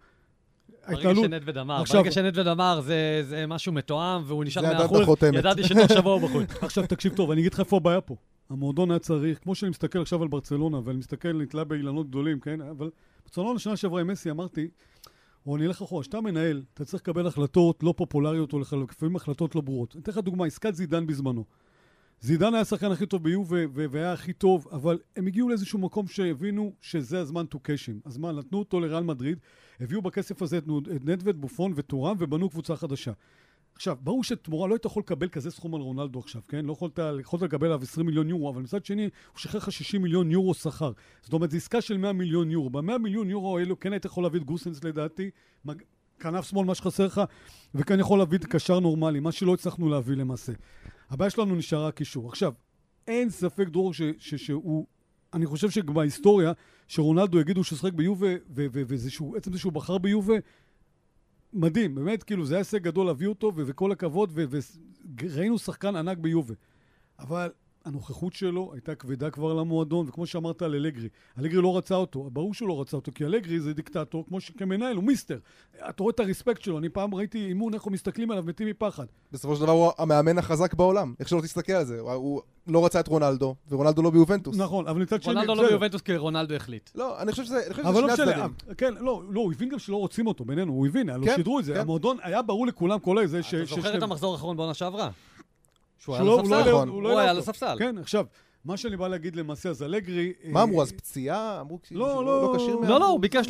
ברגע 0.88 1.08
ההתנהלות- 1.08 1.24
שנדווד 1.24 1.58
אמר, 1.58 1.80
עכשיו- 1.80 2.00
ברגע 2.00 2.12
שנדווד 2.12 2.46
אמר, 2.46 2.80
זה- 2.80 3.20
זה 3.28 3.46
משהו 3.46 3.72
מתואם, 3.72 4.22
והוא 4.26 4.44
נשאר 4.44 4.62
זה 4.62 4.68
מאה 4.68 4.74
עדיין 4.76 4.86
אחוז, 4.86 5.00
החותמת. 5.00 5.34
ידעתי 5.34 5.64
שתוך 5.64 5.92
שבוע 5.92 6.12
הוא 6.14 6.28
בחוץ. 6.28 6.50
עכשיו 6.62 6.86
תקשיב 6.86 7.14
טוב, 7.16 7.30
אני 7.30 7.40
אגיד 7.40 7.54
לך 7.54 7.60
איפה 7.60 7.76
הבעיה 7.76 8.00
פה. 8.00 8.16
המועדון 8.50 8.90
היה 8.90 8.98
צריך, 8.98 9.38
כמו 9.42 9.54
שאני 9.54 9.70
מסתכל 9.70 10.00
עכשיו 10.00 10.22
על 10.22 10.28
ברצלונה, 10.28 10.80
ואני 10.84 10.98
מסתכל, 10.98 11.32
נתלה 11.32 11.64
באילנות 11.64 12.08
גדולים, 12.08 12.40
כן? 12.40 12.60
אבל 12.60 12.90
ברצלונה 13.24 13.58
שנה 13.58 13.76
שעברה 13.76 14.00
עם 14.00 14.06
מסי, 14.06 14.30
אמרתי, 14.30 14.68
או 15.46 15.56
אני 15.56 15.66
אלך 15.66 15.82
אחורה, 15.82 16.02
כשאתה 16.02 16.20
מנהל, 16.20 16.62
אתה 16.74 16.84
צריך 16.84 17.02
לקבל 17.02 17.26
החלטות 17.26 17.82
לא 17.82 17.94
פופולריות, 17.96 18.52
או 18.52 18.58
לפעמים 18.90 19.16
החלטות 19.16 19.54
לא 19.54 19.60
ברורות. 19.60 19.94
אני 19.94 20.02
אתן 20.02 20.12
לך 20.12 20.18
דוגמה, 20.18 20.46
עסקת 20.46 20.74
זידן 20.74 21.06
בזמנו. 21.06 21.44
זידן 22.20 22.54
היה 22.54 22.60
השחקן 22.60 22.92
הכי 22.92 23.06
טוב 23.06 23.22
ביובה, 23.24 23.56
והיה 23.72 24.12
הכי 24.12 24.32
טוב, 24.32 24.66
אבל 24.72 24.98
הם 25.16 25.26
הגיעו 25.26 25.48
לאיזשהו 25.48 25.78
מקום 25.78 26.06
שהבינו 26.06 26.72
שזה 26.80 27.20
הזמן 27.20 27.44
to 27.54 27.58
cash 27.58 28.18
מה, 28.18 28.32
נתנו 28.32 28.58
אותו 28.58 28.80
לריאל 28.80 29.02
מדריד, 29.02 29.38
הביאו 29.80 30.02
בכסף 30.02 30.42
הזה 30.42 30.58
את 30.58 30.64
נדווד, 31.04 31.40
בופון 31.40 31.72
וטורם, 31.76 32.16
ובנו 32.18 32.50
קבוצה 32.50 32.76
חדשה. 32.76 33.12
עכשיו, 33.74 33.96
ברור 34.00 34.24
שתמורה 34.24 34.68
לא 34.68 34.74
היית 34.74 34.84
יכול 34.84 35.00
לקבל 35.00 35.28
כזה 35.28 35.50
סכום 35.50 35.74
על 35.74 35.80
רונלדו 35.80 36.18
עכשיו, 36.18 36.42
כן? 36.48 36.64
לא 36.64 36.72
יכולת, 36.72 36.98
יכולת 37.20 37.42
לקבל 37.42 37.66
עליו 37.66 37.82
20 37.82 38.06
מיליון 38.06 38.28
יורו, 38.28 38.50
אבל 38.50 38.62
מצד 38.62 38.84
שני, 38.84 39.02
הוא 39.02 39.10
שחרר 39.38 39.58
לך 39.58 39.72
60 39.72 40.02
מיליון 40.02 40.30
יורו 40.30 40.54
שכר. 40.54 40.92
זאת 41.22 41.32
אומרת, 41.32 41.50
זו 41.50 41.56
עסקה 41.56 41.80
של 41.80 41.96
100 41.96 42.12
מיליון 42.12 42.50
יורו. 42.50 42.70
ב-100 42.70 42.98
מיליון 42.98 43.30
יורו 43.30 43.58
האלו 43.58 43.80
כן 43.80 43.92
היית 43.92 44.04
יכול 44.04 44.22
להביא 44.22 44.40
את 44.40 44.44
גוסנס 44.44 44.84
לדעתי, 44.84 45.30
מג- 45.64 45.82
כנף 46.20 46.44
שמאל, 46.50 46.66
מה 46.66 46.74
שחסר 46.74 47.06
לך, 47.06 47.20
וכאן 47.74 48.00
יכול 48.00 48.18
להביא 48.18 48.38
את 48.38 48.44
קשר 48.44 48.80
נורמלי, 48.80 49.20
מה 49.20 49.32
שלא 49.32 49.54
הצלחנו 49.54 49.88
להביא 49.88 50.16
למעשה. 50.16 50.52
הבעיה 51.10 51.30
שלנו 51.30 51.54
נשארה 51.54 51.88
הקישור. 51.88 52.28
עכשיו, 52.28 52.52
אין 53.06 53.30
ספק, 53.30 53.68
דרור, 53.68 53.94
ש- 53.94 54.02
ש- 54.18 54.34
שהוא... 54.34 54.86
אני 55.34 55.46
חושב 55.46 55.70
שבהיסטוריה, 55.70 56.52
שרונלדו 56.88 57.40
יגידו 57.40 57.64
שהוא 57.64 57.78
שחק 57.78 57.92
ביובה, 57.92 58.26
ו- 58.26 58.66
ו- 58.72 58.82
וזה 58.86 59.10
שהוא, 59.10 59.36
עצם 59.36 59.52
זה 59.52 59.58
שהוא 59.58 59.72
בחר 59.72 59.98
ביובה, 59.98 60.34
מדהים, 61.52 61.94
באמת, 61.94 62.22
כאילו, 62.22 62.46
זה 62.46 62.54
היה 62.54 62.60
הישג 62.60 62.82
גדול 62.82 63.06
להביא 63.06 63.26
אותו, 63.26 63.52
וכל 63.56 63.92
הכבוד, 63.92 64.32
וראינו 64.34 65.58
שחקן 65.58 65.96
ענק 65.96 66.18
ביובה. 66.18 66.54
אבל 67.18 67.50
הנוכחות 67.88 68.32
שלו 68.34 68.70
הייתה 68.74 68.94
כבדה 68.94 69.30
כבר 69.30 69.54
למועדון, 69.54 70.06
וכמו 70.08 70.26
שאמרת 70.26 70.62
על 70.62 70.74
אלגרי, 70.74 71.08
אלגרי 71.38 71.62
לא 71.62 71.76
רצה 71.76 71.94
אותו, 71.94 72.30
ברור 72.32 72.54
שהוא 72.54 72.68
לא 72.68 72.80
רצה 72.80 72.96
אותו, 72.96 73.12
כי 73.14 73.24
אלגרי 73.24 73.60
זה 73.60 73.72
דיקטטור, 73.72 74.24
כמו 74.28 74.40
שכמנהל, 74.40 74.96
הוא 74.96 75.04
מיסטר. 75.04 75.38
אתה 75.88 76.02
רואה 76.02 76.12
את 76.14 76.20
הרספקט 76.20 76.62
שלו, 76.62 76.78
אני 76.78 76.88
פעם 76.88 77.14
ראיתי 77.14 77.46
אימון, 77.46 77.74
איך 77.74 77.82
הוא 77.82 77.92
מסתכלים 77.92 78.30
עליו, 78.30 78.44
מתים 78.46 78.68
מפחד. 78.68 79.06
בסופו 79.32 79.56
של 79.56 79.62
דבר 79.62 79.72
הוא 79.72 79.90
המאמן 79.98 80.38
החזק 80.38 80.74
בעולם, 80.74 81.14
איך 81.20 81.28
שלא 81.28 81.40
תסתכל 81.40 81.72
על 81.72 81.84
זה. 81.84 82.00
הוא- 82.00 82.12
הוא 82.12 82.42
לא 82.66 82.84
רצה 82.84 83.00
את 83.00 83.08
רונלדו, 83.08 83.54
ורונלדו 83.70 84.02
לא 84.02 84.10
ביובנטוס. 84.10 84.56
נכון, 84.56 84.86
אבל 84.86 85.02
מצד 85.02 85.22
שני... 85.22 85.34
רונלדו 85.34 85.54
לא. 85.54 85.68
ביובנטוס 85.68 86.00
כי 86.00 86.16
רונלדו 86.16 86.54
החליט. 86.54 86.90
לא, 86.94 87.22
אני 87.22 87.30
חושב 87.30 87.44
שזה 87.44 87.56
אני 87.66 87.74
חושב 87.74 87.82
שזה 87.82 87.88
אבל 87.88 88.00
לא 88.02 88.16
שני 88.16 88.24
משנה, 88.26 88.44
הצדדים. 88.44 88.74
כן, 88.76 88.94
לא, 89.00 89.22
לא, 89.30 89.40
הוא 89.40 89.52
הבין 89.52 89.68
גם 89.68 89.78
שלא 89.78 89.96
רוצים 89.96 90.26
אותו, 90.26 90.44
בינינו, 90.44 90.72
הוא 90.72 90.86
הבין, 90.86 91.10
כן, 91.24 91.36
שידרו 91.36 91.58
את 91.58 91.64
זה. 91.64 91.74
כן. 91.74 91.80
המועדון 91.80 92.16
היה 92.22 92.42
ברור 92.42 92.66
לכולם, 92.66 92.98
כל 92.98 93.18
הזה, 93.18 93.42
ש... 93.42 93.54
אתה 93.54 93.64
זוכר 93.74 93.98
את 93.98 94.02
המחזור 94.02 94.32
האחרון 94.32 94.56
בעונה 94.56 94.74
שעברה? 94.74 95.10
שהוא 95.98 96.14
היה 96.14 96.24
שלא- 96.24 96.40
על 96.40 96.46
לא 96.48 96.54
הספסל. 96.56 96.70
נכון. 96.70 96.88
הוא 96.88 97.02
לא 97.02 97.18
היה 97.18 97.30
על. 97.30 97.38
הספסל. 97.38 97.76
כן, 97.78 97.98
עכשיו, 97.98 98.24
מה 98.64 98.76
שאני 98.76 98.96
בא 98.96 99.08
להגיד 99.08 99.36
למעשה, 99.36 99.68
אז 99.70 99.82
אלגרי... 99.82 100.32
מה 100.44 100.60
אה, 100.60 100.64
אמרו 100.64 100.82
אז? 100.82 100.92
פציעה? 100.92 101.60
אמרו 101.60 101.78
כאילו 101.82 102.00
לא, 102.00 102.12
שהוא 102.12 102.24
לא. 102.24 102.42
לא 102.42 102.52
כשיר 102.56 102.74
לא, 102.76 103.00
לא, 103.00 103.06
הוא. 103.06 103.20
ביקש 103.20 103.48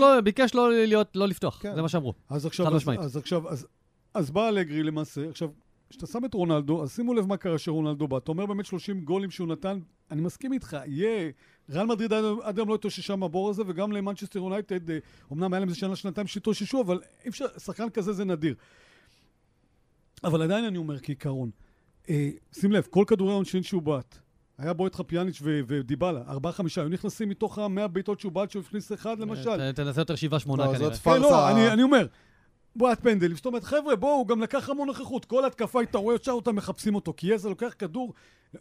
לא- 0.54 0.70
לא 0.88 1.04
לא 1.14 1.28
לפתוח, 1.28 1.58
כן. 1.62 1.74
זה 1.74 1.82
מה 1.82 1.88
שאמרו. 1.88 2.14
אז 2.28 2.46
עכשיו, 2.46 2.66
אז, 2.66 2.72
משמעית. 2.74 3.00
אז 3.00 3.16
עכשיו, 3.16 3.48
אז, 3.48 3.66
אז 4.14 4.30
בא 4.30 4.48
אלגרי 4.48 4.82
למעשה, 4.82 5.28
עכשיו, 5.28 5.48
כשאתה 5.90 6.06
שם 6.06 6.24
את 6.24 6.34
רונלדו, 6.34 6.82
אז 6.82 6.94
שימו 6.94 7.14
לב 7.14 7.26
מה 7.26 7.36
קרה 7.36 7.58
שרונלדו 7.58 8.08
בא. 8.08 8.16
אתה 8.18 8.30
אומר 8.32 8.46
באמת 8.46 8.66
30 8.66 9.00
גולים 9.00 9.30
שהוא 9.30 9.48
נתן, 9.48 9.78
אני 10.10 10.20
מסכים 10.20 10.52
איתך, 10.52 10.76
יהיה... 10.86 11.30
ריאל 11.70 11.86
מדריד 11.86 12.12
עד 12.42 12.58
היום- 12.58 12.68
לא 12.68 12.74
התאוששה 12.74 13.16
מהבור 13.16 13.50
הזה, 13.50 13.62
וגם 13.66 13.92
למנצ'סטר 13.92 14.38
יונייטד, 14.38 14.90
אה, 14.90 14.98
אמנם 15.32 15.52
היה 15.52 15.60
להם 15.60 15.68
איזה 15.68 15.78
שנה, 15.80 15.96
שנתיים 15.96 16.26
שהתאוששו, 16.26 16.80
אבל 16.80 17.00
אי 17.24 17.28
אפשר, 17.28 17.46
שחקן 17.58 17.90
כזה 17.90 18.12
זה 18.12 18.24
נדיר. 18.24 18.54
אבל 20.24 20.42
עדיין 20.42 20.64
אני 20.64 20.78
אומר 20.78 20.98
כעיקרון, 20.98 21.50
אה, 21.54 21.67
שים 22.52 22.72
לב, 22.72 22.86
כל 22.90 23.04
כדורי 23.06 23.32
העונשין 23.32 23.62
שהוא 23.62 23.82
בעט, 23.82 24.18
היה 24.58 24.72
בועט 24.72 24.94
לך 24.94 25.00
פיאניץ' 25.00 25.42
ודיבלה, 25.42 26.22
ארבעה 26.28 26.52
חמישה, 26.52 26.80
היו 26.80 26.88
נכנסים 26.88 27.28
מתוך 27.28 27.58
המאה 27.58 27.88
בעיטות 27.88 28.20
שהוא 28.20 28.32
בעט 28.32 28.50
שהוא 28.50 28.62
הכניס 28.62 28.92
אחד 28.92 29.18
למשל. 29.18 29.72
ת- 29.72 29.76
תנסה 29.76 30.00
יותר 30.00 30.14
שבעה 30.14 30.40
שמונה 30.40 30.66
לא, 30.66 30.72
כנראה. 30.72 30.94
זאת 30.94 31.02
כן, 31.04 31.10
לא, 31.10 31.28
פארסה. 31.28 31.50
אני, 31.50 31.72
אני 31.72 31.82
אומר, 31.82 32.06
בועט 32.76 33.00
פנדלים. 33.02 33.36
זאת 33.36 33.46
אומרת, 33.46 33.64
חבר'ה, 33.64 33.96
בואו, 33.96 34.12
הוא 34.16 34.26
גם 34.28 34.40
לקח 34.42 34.68
המון 34.68 34.86
נוכחות. 34.88 35.24
כל 35.24 35.44
התקפה, 35.44 35.82
אתה 35.82 35.98
רואה 35.98 36.14
ישר 36.14 36.32
אותם 36.32 36.56
מחפשים 36.56 36.94
אותו, 36.94 37.14
כי 37.16 37.26
יזע 37.34 37.48
לוקח 37.48 37.74
כדור, 37.78 38.14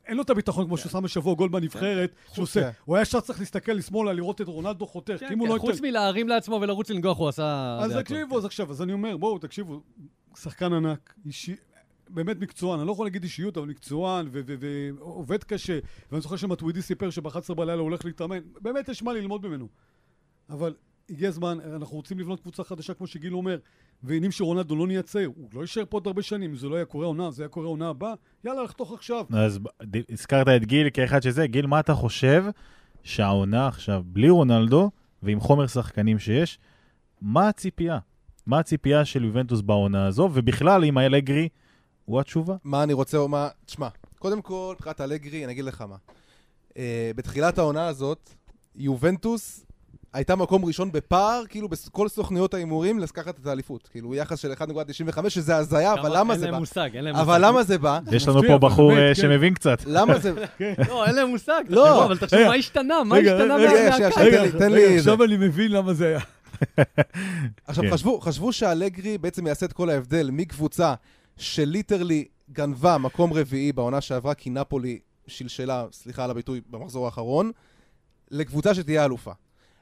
אין 0.06 0.18
לו 0.18 0.24
את 0.24 0.30
הביטחון 0.30 0.66
כמו 0.66 0.78
שהוא 0.78 0.91
שם 0.91 1.04
בשבוע 1.04 1.36
גול 1.36 1.50
בנבחרת, 1.50 2.12
שהוא 2.34 2.43
עושה. 2.43 2.62
כן. 2.62 2.70
הוא 2.86 2.95
היה 2.95 3.02
ישר 3.02 3.20
צריך 3.20 3.39
להסתכל 3.39 3.72
לשמאלה, 3.72 4.14
לראות 4.14 4.41
את 4.41 4.48
רונלדו 4.48 4.86
חותך, 4.88 5.14
כי 5.20 5.26
כן, 5.28 5.34
אם 5.34 5.39
הוא 5.39 5.48
כן, 5.48 5.54
לא 5.54 5.60
חוץ. 5.60 5.82
מלהרים 5.82 6.28
לעצמו 6.28 6.60
ולרוץ 6.62 6.89
לנגוח, 6.89 7.18
הוא 7.18 7.28
עשה... 7.30 7.78
אז. 7.82 7.91
תקשיבו, 7.98 8.38
אז 8.38 8.45
עכשיו, 8.45 8.72
אז 8.72 8.82
אני 8.82 8.93
אומר, 8.93 9.18
בואו, 9.18 9.38
תקשיבו, 9.39 9.82
שחקן 10.38 10.74
ענק, 10.74 11.14
אישי... 11.26 11.56
באמת 12.10 12.39
מקצוען, 12.39 12.80
אני 12.80 12.88
לא 12.88 12.91
יכול 12.91 13.05
להגיד 13.05 13.24
אישיות, 13.24 13.58
אבל 13.58 13.68
מקצוען, 13.68 14.30
ועובד 14.32 15.43
קשה. 15.43 15.80
ואני 16.12 16.22
זוכר 16.22 16.36
שמטווידי 16.36 16.82
סיפר 16.82 17.10
שב-11 17.10 17.53
בלילה 17.53 17.74
הוא 17.74 17.82
הולך 17.82 18.05
להתאמן. 18.05 18.39
באמת 18.62 18.89
יש 18.89 19.03
מה 19.03 19.14
ללמוד 19.14 19.47
ממנו. 19.47 19.68
אבל 20.49 20.74
הגיע 21.10 21.30
הזמן, 21.30 21.58
אנחנו 21.76 21.95
רוצים 21.95 22.20
לבנות 22.20 22.39
קבוצה 22.39 22.64
חדשה, 22.64 22.93
כמו 22.93 23.08
שגיל 23.08 23.34
אומר, 23.34 23.58
ועניינים 24.03 24.32
שרונלדו 24.32 24.76
לא 24.76 24.88
נהיה 24.88 25.01
צעיר. 25.01 25.32
הוא 25.36 25.49
לא 25.53 25.62
יישאר 25.62 25.84
פה 25.89 25.97
עוד 25.97 26.08
הרבה 26.08 26.22
שנים, 26.22 26.55
זה 26.55 26.70
לא 26.70 26.76
היה 26.76 26.86
קורה 26.86 27.05
עונה, 27.05 27.32
זה 27.32 27.43
היה 27.43 27.49
קורה 27.49 27.68
עונה 27.68 27.89
הבאה, 27.89 28.14
יאללה, 28.43 28.64
לחתוך 28.64 28.93
עכשיו. 28.93 29.26
אז 29.34 29.60
הזכרת 30.10 30.47
את 30.47 30.66
גיל 30.66 30.89
כאחד 30.89 31.22
שזה. 31.22 31.47
גיל, 31.47 31.66
מה 31.66 31.80
אתה 31.80 31.93
חושב 31.93 32.45
שהעונה 33.03 33.68
עכשיו, 33.68 34.03
בלי 34.05 34.30
רונלדו 34.30 34.91
ועם 35.24 35.39
חומר 35.39 35.68
שחקנים 35.68 36.20
שיש, 36.20 36.60
מה 37.22 37.49
הציפייה? 37.49 37.99
מה 38.45 38.60
הציפייה 38.60 39.05
של 39.05 39.24
יובנטוס 39.24 39.62
בעונה 39.62 40.05
הזו, 40.05 40.30
ובכלל, 40.34 40.84
אם 40.84 40.97
האלגרי 40.97 41.49
הוא 42.08 42.20
התשובה? 42.20 42.55
מה 42.64 42.84
אני 42.84 42.93
רוצה, 42.93 43.18
או 43.18 43.28
מה... 43.28 43.47
תשמע, 43.66 43.88
קודם 44.20 44.41
כל, 44.41 44.74
מבחינת 44.78 45.01
אלגרי, 45.01 45.43
אני 45.45 45.53
אגיד 45.53 45.66
לך 45.66 45.82
מה. 45.82 45.95
Uh, 46.70 46.76
בתחילת 47.16 47.58
העונה 47.58 47.88
הזאת, 47.88 48.30
יובנטוס 48.76 49.66
הייתה 50.14 50.36
מקום 50.36 50.66
ראשון 50.66 50.91
בפער, 50.91 51.43
כאילו 51.49 51.68
בכל 51.70 52.10
סוכניות 52.10 52.53
ההימורים, 52.53 52.99
לקחת 52.99 53.39
את 53.39 53.47
האליפות. 53.47 53.88
כאילו, 53.91 54.16
יחס 54.16 54.39
של 54.39 54.51
1.95, 54.51 55.30
שזה 55.30 55.55
הזיה, 55.55 55.93
אבל 55.93 56.18
למה 56.18 56.34
אין 56.34 56.39
זה 56.39 56.45
להם 56.45 56.53
בא? 56.53 56.60
מושג, 56.60 56.89
אין 56.93 57.03
להם 57.03 57.16
מושג. 57.16 57.30
אבל 57.30 57.45
למה 57.45 57.64
זה 57.64 57.78
בא? 57.78 57.99
יש 58.12 58.28
לנו 58.28 58.41
פה 58.47 58.58
בחור 58.58 58.91
אה, 58.91 58.97
כן. 59.16 59.22
שמבין 59.22 59.53
קצת. 59.53 59.78
למה 59.86 60.20
זה... 60.20 60.34
לא, 60.89 61.05
אין 61.05 61.16
להם 61.16 61.30
מושג. 61.30 61.64
לא. 61.70 62.05
אבל 62.05 62.18
תחשבו, 62.18 62.39
רגע, 62.39 62.49
מה 62.49 62.55
השתנה? 62.55 63.03
מה 63.03 63.16
רגע, 63.16 63.36
השתנה 63.36 63.55
רגע, 63.55 63.89
מהקיץ? 63.89 64.16
שנייה, 64.16 64.51
תן 64.51 64.72
לי- 64.72 64.86
רגע. 64.86 64.95
עכשיו 64.95 65.24
אני 65.24 65.38
מבין 65.38 65.72
למה 65.72 65.93
זה 65.93 66.08
היה. 66.08 66.20
עכשיו, 67.68 67.84
כן. 67.84 67.91
חשבו, 67.91 68.20
חשבו 68.20 68.53
שאלגרי 68.53 69.18
בעצם 69.18 69.47
יעשה 69.47 69.66
את 69.66 69.74
כל 69.74 69.89
ההבדל 69.89 70.30
מקבוצה 70.32 70.93
שליטרלי 71.38 72.25
גנבה 72.51 72.97
מקום 72.97 73.33
רביעי 73.33 73.71
בעונה 73.73 74.01
שעברה, 74.01 74.33
כי 74.33 74.49
נפולי 74.49 74.99
שלשלה, 75.27 75.85
סליחה 75.91 76.23
על 76.23 76.31
הביטוי, 76.31 76.61
במחזור 76.69 77.05
האחרון, 77.05 77.51
לקבוצה 78.31 78.75
שתהיה 78.75 79.05
אלופה. 79.05 79.31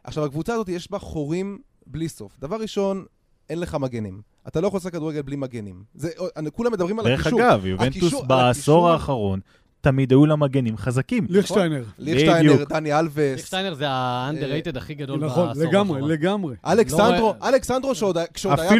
עכשיו, 0.03 0.25
הקבוצה 0.25 0.53
הזאת 0.53 0.69
יש 0.69 0.91
בה 0.91 0.99
חורים 0.99 1.57
בלי 1.87 2.09
סוף. 2.09 2.39
דבר 2.39 2.55
ראשון, 2.55 3.05
אין 3.49 3.59
לך 3.59 3.75
מגנים. 3.75 4.21
אתה 4.47 4.61
לא 4.61 4.67
יכול 4.67 4.77
לשחק 4.77 4.91
כדורגל 4.93 5.21
בלי 5.21 5.35
מגנים. 5.35 5.83
זה, 5.95 6.09
אני- 6.35 6.51
כולם 6.51 6.71
מדברים 6.71 6.99
על 6.99 7.05
דרך 7.05 7.19
הקישור. 7.21 7.41
אגב, 7.41 7.65
יובנטוס 7.65 8.13
בעשור 8.27 8.89
האחרון, 8.89 9.39
תמיד 9.81 10.11
היו 10.11 10.25
לה 10.25 10.35
מגנים 10.35 10.77
חזקים. 10.77 11.27
ליכשטיינר. 11.29 11.83
ליכשטיינר, 11.97 12.53
בדיוק. 12.53 12.69
דני 12.71 12.99
אלווס, 12.99 13.17
ליכטיינר 13.35 13.73
זה 13.73 13.89
ה-underrated 13.89 14.77
הכי 14.77 14.93
גדול 14.93 15.25
נכון, 15.25 15.47
בעשור 15.47 15.63
לגמרי, 15.63 15.95
האחרון. 15.97 16.11
לגמרי. 16.11 16.55
אלכסנדרו, 16.65 17.35
לא- 17.41 17.47
אלכסנדרו 17.49 17.95
שעוד 17.95 18.17
היה 18.17 18.27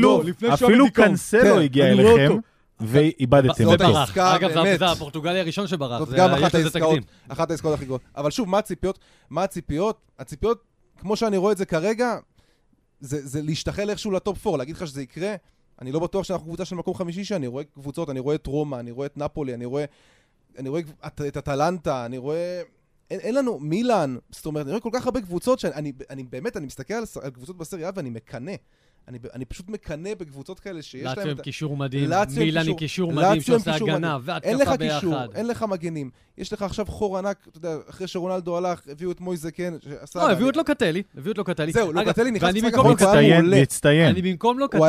טוב. 0.02 0.26
אפילו. 0.54 0.86
קנסלו 0.94 1.42
כן, 1.56 1.62
הגיע 1.62 1.88
אליכם. 1.92 2.36
ואיבדתם 2.80 3.66
אותו. 3.66 3.84
ברח. 3.84 4.18
אגב, 4.18 4.50
זה- 4.78 4.86
הפורטוגלי 4.86 5.40
הראשון 5.40 5.68
שברח. 5.68 6.00
זאת 6.00 6.10
זה- 6.10 6.18
גם 6.18 6.30
אחת 6.34 6.56
העסקאות. 6.56 7.00
אחת 7.28 7.52
העסקאות 7.52 7.74
הכי 7.74 7.86
גדולות. 7.86 8.02
אבל 8.16 8.32
שוב, 8.32 8.50
מה 8.50 8.58
הציפיות? 8.58 9.00
מה 9.30 9.44
הציפיות? 9.44 10.12
הציפיות, 10.20 10.64
כמו 11.00 11.16
שאני 11.16 11.38
רואה 11.38 11.52
את 11.52 11.58
זה 11.58 11.66
כרגע, 11.66 12.18
זה, 13.00 13.28
זה 13.28 13.42
להשתחל 13.42 13.90
איכשהו 13.90 14.12
לטופ 14.12 14.48
4, 14.48 14.58
להגיד 14.58 14.76
לך 14.76 14.88
שזה 14.88 15.02
יקרה, 15.02 15.36
אני 15.82 15.92
לא 15.92 16.00
בטוח 16.00 16.24
שאנחנו 16.24 16.46
קבוצה 16.46 16.66
של 16.66 16.76
מקום 16.76 16.94
חמישי, 16.96 17.24
שאני 17.24 17.48
רואה 17.48 17.64
קבוצות, 17.64 18.10
אני 18.10 18.20
רואה 18.20 18.36
את 18.36 18.48
רומא, 18.48 18.76
אני 18.76 18.92
רואה 18.92 19.06
את 19.06 19.18
נפולי, 19.18 19.54
אני 19.54 19.66
רואה, 19.66 19.86
אני 20.58 20.70
רואה 20.70 20.82
את, 21.08 21.22
את 21.28 21.38
אטלנטה, 21.38 22.06
אני 22.06 22.18
רואה... 22.18 22.62
אין, 23.12 23.20
אין 23.20 23.36
לנו 23.36 23.60
מילאן, 23.60 24.18
זאת 24.32 24.46
אומרת, 24.46 24.66
אני 24.66 24.72
רואה 24.72 24.82
כל 24.82 24.90
כך 24.94 25.06
הרבה 25.06 25.22
קבוצות 25.22 25.60
שאני 25.60 25.74
אני, 25.76 25.92
אני 26.10 26.24
באמת, 26.24 26.58
אני 26.58 26.66
מסתכל 26.66 26.94
על, 26.94 27.04
על 27.22 27.32
קבוצות 27.32 27.58
בסריה 27.58 27.92
ואני 27.96 28.10
מקנא. 28.10 28.52
אני, 29.08 29.18
אני 29.34 29.46
פשוט 29.46 29.70
מקנא 29.70 30.10
בקבוצות 30.20 30.60
כאלה 30.60 30.82
שיש 30.82 31.04
להם... 31.04 31.10
לאציו 31.18 31.24
עם 31.26 31.32
את 31.36 31.40
ה- 31.40 31.44
קישור 31.44 31.78
מדהים, 31.78 32.10
מילאן 32.38 32.68
עם 32.70 32.76
קישור- 32.76 33.14
מדהים 33.14 33.42
שעושה 33.42 33.76
הגנה 33.76 34.18
מדהים. 34.18 34.40
אין 34.44 34.58
לך 34.58 34.68
והתקפה 34.68 34.78
קישור, 34.96 35.14
ביחד. 35.14 35.28
אין 35.36 35.48
לך 35.48 35.64
מגנים. 35.70 36.10
יש 36.38 36.54
לך 36.54 36.62
עכשיו 36.62 36.86
חור 36.86 37.18
ענק, 37.18 37.38
אתה 37.50 37.58
יודע, 37.58 37.76
אחרי 37.90 38.08
שרונלדו 38.08 38.58
הלך, 38.58 38.82
הביאו 38.92 39.12
את 39.12 39.22
מויזה 39.22 39.52
קן, 39.52 39.74
שעשה... 39.84 40.20
לא, 40.20 40.32
הביאו 40.32 40.50
את 40.50 40.58
לוקטלי, 40.58 41.04
הביאו 41.18 41.32
את 41.32 41.38
לוקטלי. 41.38 41.72
זהו, 41.72 41.94
לוקטלי 41.94 42.32
נכנס 42.32 42.54
לשחק 42.56 42.74
אחרון, 42.74 42.96
הוא 43.02 43.10
היה 43.10 43.42
מעולה. 43.42 43.62
מצטיין. 43.62 44.10
אני 44.10 44.22
במקום 44.22 44.60
לוקטלי, 44.60 44.82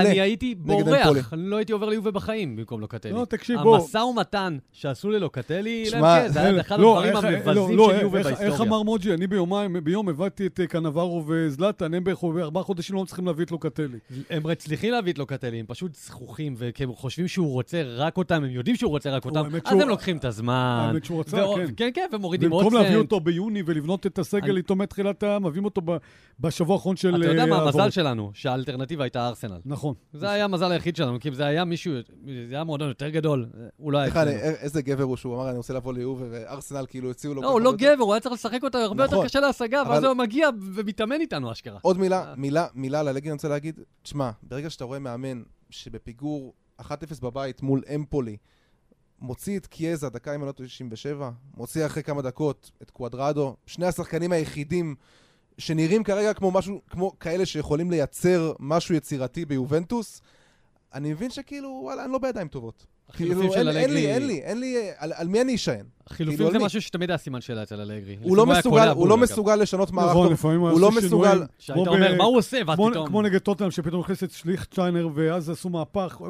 אני 0.00 0.20
הייתי 0.20 0.54
בורח. 0.54 1.32
לא 1.36 1.56
הייתי 1.56 1.72
עובר 1.72 1.88
ליובה 1.88 2.10
בחיים 2.10 2.56
במקום 2.56 2.80
לוקטלי. 2.80 3.12
לא, 3.12 3.24
תקשיב, 3.24 3.60
בוא. 3.62 3.76
המשא 3.78 3.98
ומתן 3.98 4.58
שעשו 4.72 5.10
ללוקטלי, 5.10 5.84
למקה, 5.92 6.24
זה 6.28 6.40
היה 6.40 6.60
אחד 6.60 6.78
לא, 6.80 6.98
הדברים 7.04 7.16
איך- 7.16 7.46
המבזים 7.48 7.76
לא, 7.76 7.86
של 7.88 7.94
איך- 7.94 8.02
יובה 8.02 8.18
איך- 8.18 8.26
איך 8.26 8.38
בהיסטוריה. 8.40 8.68
אמר 8.70 8.82
מוג'י? 8.82 9.14
אני 9.14 9.26
ביומיים, 9.26 9.76
ביום 9.84 10.08
הבאתי 10.08 10.46
את 10.46 10.60
אה, 10.60 10.66
קנברו 10.66 11.24
וזלטן, 11.26 11.94
הם 11.94 12.04
בארבע- 12.04 12.32
בארבעה 12.34 12.62
חודשים 12.62 12.96
לא 12.96 13.02
מצליחים 13.02 13.26
להביא 13.26 13.44
את 13.44 13.50
לוקטלי. 13.64 13.98
הם 14.30 14.46
מצליחים 14.46 14.92
להביא 14.92 15.12
את 15.12 15.18
לוקטלי, 15.18 15.60
הם 15.60 15.66
פשוט 15.68 15.94
זכוכים, 15.96 16.54
וכי 16.58 16.84
הם 16.84 16.92
חושבים 16.94 17.28
שהוא 17.28 17.52
רוצה 17.52 17.82
רק 17.84 18.16
אותם, 18.16 18.34
הם 18.44 18.50
יודעים 18.50 18.76
שהוא 18.76 18.90
רוצה 18.90 19.10
רק 19.10 19.24
אותם, 19.24 19.44
אז 19.46 19.52
שהוא- 19.68 19.82
הם 19.82 19.88
לוקחים 19.88 20.16
את 20.16 20.24
הזמן. 20.24 20.86
האמת 20.88 21.04
שהוא 21.04 21.20
רצה, 21.20 21.44
כן. 21.56 21.66
כן, 21.76 21.90
כן, 21.94 22.06
ומורידים 22.12 22.50
עוד 22.50 22.64
במקום 22.64 22.82
להביא. 22.82 22.96
אותו 22.96 23.20
ביוני 23.20 23.62
ולבנות 23.66 24.06
את 24.06 24.18
הסגל 24.18 24.50
אני- 24.50 24.56
איתו 24.58 24.76
מתחילת 24.76 25.22
העם, 25.22 25.46
מביאים 25.46 25.64
אותו 25.64 25.80
ב- 25.84 25.96
בשבוע 26.40 26.76
האחרון 26.76 26.96
של... 26.96 27.16
אתה 27.16 27.26
יודע 27.26 27.42
אה, 27.42 27.46
מה 27.46 27.62
המזל. 27.62 27.90
שלנו? 27.90 28.30
שהאלטרנטיבה 28.34 29.04
הייתה 29.04 29.28
ארסנל. 29.28 29.58
נכון. 29.64 29.94
זה 30.12 30.30
היה 30.30 30.44
המזל 30.44 30.72
היחיד 30.72 30.96
שלנו, 30.96 31.20
כי 31.20 31.28
אם 31.28 31.34
זה 31.34 31.46
היה 31.46 31.64
מישהו, 31.64 31.92
זה 32.48 32.54
היה 32.54 32.64
מועדון 32.64 32.88
יותר 32.88 33.08
גדול, 33.08 33.46
הוא 33.76 33.92
לא 33.92 33.98
היה... 33.98 34.08
אצלנו. 34.08 34.30
איזה 34.30 34.82
גבר 34.82 35.02
הוא 35.02 35.16
שהוא 35.16 35.34
אמר, 35.34 35.48
אני 35.48 35.56
רוצה 35.56 35.74
לבוא 35.74 35.92
ליובה, 35.92 36.24
וארסנל 36.30 36.84
כאילו 36.88 37.10
הציעו 37.10 37.34
לו... 37.34 37.42
לא, 37.42 37.50
הוא 37.50 37.60
לא 37.60 37.72
גבר, 37.72 37.94
הוא 38.02 38.12
היה 38.14 38.20
צריך 38.20 38.34
לשחק 38.34 38.60
אותו 38.64 38.78
הרבה 38.78 39.04
יותר 39.04 39.14
נכון. 39.16 39.26
קשה 39.26 39.40
להשגה, 39.40 39.82
ואז 39.88 40.04
הוא 40.04 40.14
מגיע 40.14 40.48
ומתאמן 40.74 41.20
איתנו, 41.20 41.52
אשכרה. 41.52 41.78
עוד 41.82 41.98
מילה, 41.98 42.24
אה. 42.28 42.34
מילה, 42.36 42.66
מילה 42.74 43.02
אני 43.02 43.30
רוצה 43.48 43.54
להגיד, 43.56 43.80
תשמע, 44.02 44.30
ברגע 44.42 44.70
שאתה 44.70 44.84
רואה 44.84 44.98
מאמן 44.98 45.42
שבפיגור 45.70 46.54
1-0 46.80 46.84
בבית 47.22 47.62
מול 47.62 47.82
אמפולי, 47.94 48.36
מוציא 49.18 49.58
את 49.58 49.66
קיאזה, 49.66 50.08
דקה 50.08 50.34
אם 50.34 50.40
אני 50.40 50.46
לא 50.46 50.52
טועה 50.52 50.68
67, 50.68 51.30
מוציא 51.56 51.86
אחרי 51.86 52.02
כמה 52.02 52.22
דקות 52.22 52.70
את 52.82 52.90
קוואדרדו, 52.90 53.56
שני 53.66 53.86
השחקנים 53.86 54.32
היחידים 54.32 54.94
שנראים 55.58 56.04
כרגע 56.04 56.34
כמו 56.34 56.50
משהו, 56.50 56.80
כמו 56.90 57.18
כאלה 57.18 57.46
שיכולים 57.46 57.90
לייצר 57.90 58.52
משהו 58.58 58.94
יצירתי 58.94 59.44
ביובנטוס, 59.44 60.22
אני 60.94 61.12
מבין 61.12 61.30
שכאילו, 61.30 61.80
וואלה, 61.82 62.04
אני 62.04 62.12
לא 62.12 62.18
בידיים 62.18 62.48
טובות. 62.48 62.86
החילופים 63.10 63.38
כאילו, 63.50 63.52
של 63.52 63.68
אין, 63.68 63.76
אין 63.76 63.90
לי, 63.90 64.00
אלגרי- 64.06 64.12
אין 64.14 64.26
לי, 64.26 64.40
אין 64.40 64.60
לי, 64.60 64.74
על, 64.98 65.12
על 65.16 65.28
מי 65.28 65.40
אני 65.40 65.54
אשען? 65.54 65.84
החילופים 66.06 66.38
כאילו, 66.46 66.52
זה? 66.52 66.58
משהו 66.58 66.82
שתמיד 66.82 67.10
היה 67.10 67.18
סימן 67.18 67.40
שאלה 67.40 67.62
אצל 67.62 67.80
אלגרי. 67.80 68.16
הוא 68.20 68.36
לא 68.36 68.46
מסוגל, 68.46 68.92
לא. 68.94 69.16
מסוגל 69.16 69.56
לשנות 69.56 69.90
מערך 69.90 70.10
נכון, 70.10 70.24
טוב. 70.26 70.32
לפעמים 70.32 70.60
הוא 70.60 70.80
לא 70.80 70.90
מסוגל- 70.92 71.42
שהיית 71.58 71.86
אומר, 71.88 72.14
מה 72.16 72.24
הוא 72.24 72.36
עושה? 72.38 72.60
ואז 72.66 72.76
כמו- 72.76 72.90
פתאום... 72.90 73.06
כמו 73.06 73.22
נגד 73.22 73.38
טוטנאם, 73.38 73.70
שפתאום 73.70 74.00
נכנס 74.00 74.24
את 74.24 74.30
שליכטשיינר, 74.30 75.08
ואז 75.14 75.50
עשו 75.50 75.68
מהפך. 75.68 76.20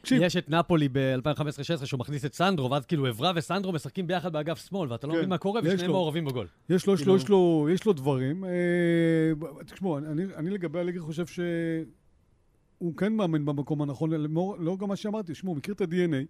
תקשיב, 0.00 0.22
יש 0.22 0.36
את 0.36 0.50
נפולי 0.50 0.88
ב-2015-2016, 0.92 1.86
שהוא 1.86 2.00
מכניס 2.00 2.24
את 2.24 2.34
סנדרו, 2.34 2.70
ואז 2.70 2.86
כאילו 2.86 3.06
עברה 3.06 3.32
וסנדרו 3.36 3.72
משחקים 3.72 4.06
ביחד 4.06 4.32
באגף 4.32 4.68
שמאל, 4.68 4.92
ואתה 4.92 5.06
לא 5.06 5.12
כן, 5.12 5.18
מבין 5.18 5.28
מה 5.30 5.38
קורה, 5.38 5.60
יש 5.64 5.66
ושניהם. 5.74 5.90
מעורבים 5.90 6.24
בגול. 6.24 6.46
יש 6.70 6.86
לו, 6.86 6.94
יש 6.94 7.06
לו, 7.06 7.18
כאילו- 7.18 7.68
יש 7.72 7.84
לו, 7.86 7.92
דברים. 7.92 8.44
אה, 8.44 8.50
תשמעו, 9.74 9.98
אני, 9.98 10.22
אני 10.36 10.50
לגבי 10.50 10.78
אלגרי 10.78 11.00
חושב 11.00 11.24
שהוא 12.78 12.96
כן 12.96 13.12
מאמן 13.12 13.44
במקום 13.44 13.82
הנכון, 13.82 14.10
לאור 14.58 14.78
גם 14.78 14.88
מה 14.88 14.96
שאמרתי, 14.96 15.32
תשמעו, 15.32 15.52
הוא 15.52 15.58
מכיר 15.58 15.74
את 15.74 15.80
ה-DNA. 15.80 16.26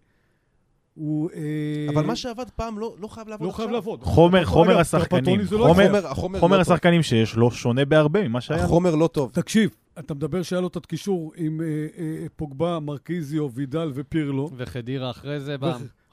הוא... 0.95 1.31
אה, 1.35 1.87
אבל 1.95 2.05
מה 2.07 2.17
שעבד 2.17 2.51
פעם 2.57 2.79
לא, 2.79 2.95
לא 3.01 3.09
חייב 3.09 3.29
לעבוד 3.29 3.45
לא 3.47 3.51
עכשיו. 3.51 3.65
חייב 3.65 3.71
לעבוד. 3.75 4.03
חומר, 4.03 4.45
חומר 4.45 4.79
השחקנים. 4.79 5.41
לא 5.51 5.75
חומר- 5.75 5.93
לא 6.41 6.41
טוב. 6.41 6.53
השחקנים 6.61 7.03
שיש 7.03 7.37
לו 7.37 7.51
שונה 7.51 7.85
בהרבה 7.85 8.29
ממה 8.29 8.41
שהיה. 8.41 8.65
החומר 8.65 8.95
לא 8.95 9.07
טוב. 9.07 9.31
תקשיב, 9.33 9.71
אתה 9.99 10.15
מדבר 10.15 10.43
שהיה 10.43 10.61
לו 10.61 10.69
את 10.69 10.77
הקישור 10.77 11.33
עם 11.37 11.61
אה, 11.61 11.67
אה, 11.99 12.27
פוגבה, 12.37 12.79
מרקיזיו, 12.81 13.49
וידל 13.55 13.91
ופירלו. 13.95 14.51
וחדירה 14.57 15.11
אחרי 15.11 15.41
זה, 15.41 15.57
ו- 15.61 15.65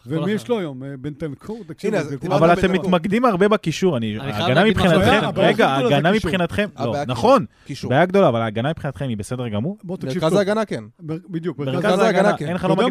ומי 0.05 0.31
יש. 0.31 0.47
לו 0.47 0.59
היום? 0.59 0.83
אה, 0.83 0.89
בנטנקור? 0.99 1.63
תקשיב, 1.67 1.93
אבל 2.31 2.53
אתם. 2.53 2.71
מתמקדים 2.71 3.25
הרבה 3.25 3.47
בקישור, 3.47 3.95
ההגנה 3.95 4.63
משהו. 4.63 4.69
מבחינתכם, 4.69 5.29
רגע, 5.35 5.67
ההגנה 5.67 6.09
הקישור. 6.09 6.31
מבחינתכם, 6.31 6.69
לא, 6.79 6.95
נכון. 7.07 7.45
בעיה 7.83 8.05
גדולה, 8.05 8.27
אבל 8.27 8.41
ההגנה 8.41 8.69
מבחינתכם 8.69 9.09
היא 9.09 9.17
בסדר 9.17 9.47
גמור. 9.47 9.77
בוא 9.83 9.97
תקשיב 9.97 10.13
מרכז 10.21 10.29
טוב. 10.29 10.37
ההגנה 10.37 10.65
כן. 10.65 10.83
בדיוק, 11.01 11.59
מרכז 11.59 11.99
ההגנה, 11.99 12.35
אין 12.39 12.55
לך 12.55 12.65
לא 12.65 12.73
אתה 12.73 12.81
יודע 12.81 12.87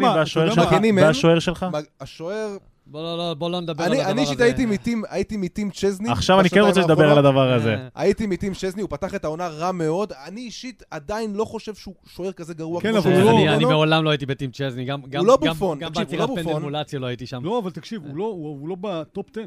מגנים, 0.71 0.95
מה, 0.95 1.01
והשוער 1.01 1.39
שלך, 1.39 1.65
השוער... 2.01 2.57
בוא 2.91 3.01
לא- 3.01 3.17
לא- 3.17 3.33
בוא 3.33 3.49
לא 3.49 3.59
נדבר 3.61 3.83
על 3.83 3.91
אני 3.91 3.97
הדבר 3.99 4.11
אני 4.11 4.21
הזה. 4.21 4.29
אישית 4.31 4.41
הייתי 4.41 4.65
מטים- 4.65 5.03
הייתי 5.09 5.37
מטים 5.37 5.69
צ'זני. 5.71 6.09
עכשיו 6.11 6.39
אני 6.39 6.49
כן 6.49 6.59
רוצה 6.59 6.79
לדבר 6.81 7.11
על. 7.11 7.17
הדבר 7.17 7.53
הזה. 7.53 7.73
אה, 7.73 7.87
הייתי 7.95 8.27
מטים 8.27 8.53
צ'זני, 8.53 8.81
הוא 8.81 8.89
פתח 8.89 9.15
את 9.15 9.25
העונה 9.25 9.47
רע 9.47 9.71
מאוד. 9.71 10.13
אני 10.25 10.41
אישית 10.41 10.83
עדיין 10.91 11.33
לא 11.33 11.45
חושב 11.45 11.75
שהוא 11.75 11.95
שוער 12.05 12.31
כזה 12.31 12.53
גרוע. 12.53 12.81
כן, 12.81 12.89
אבל 12.95 13.01
שהוא 13.01 13.13
הוא 13.13 13.23
לא- 13.23 13.29
אני. 13.37 13.49
אני 13.55 13.65
מעולם 13.65 14.03
לא 14.03 14.09
הייתי 14.09 14.25
ב 14.25 14.30
team 14.30 14.51
שצ'סני, 14.51 14.85
גם 14.85 15.01
גם- 15.09 15.25
לא 15.25 15.37
גם- 15.41 15.53
בופון, 15.53 15.79
גם 15.79 15.89
תקשיב, 15.89 15.97
הוא 16.01 16.05
בעצירת 16.05 16.29
לא 16.29 16.35
פנדל 16.35 16.99
לא 16.99 17.07
הייתי 17.07 17.25
שם. 17.25 17.43
לא, 17.45 17.59
אבל 17.59 17.71
תקשיב, 17.71 18.01
הוא 18.05 18.15
לא- 18.15 18.23
הוא 18.25 18.47
הוא 18.59 18.67
לא 18.69 18.75
ב 18.81 18.93
top 18.93 19.29
10. 19.31 19.41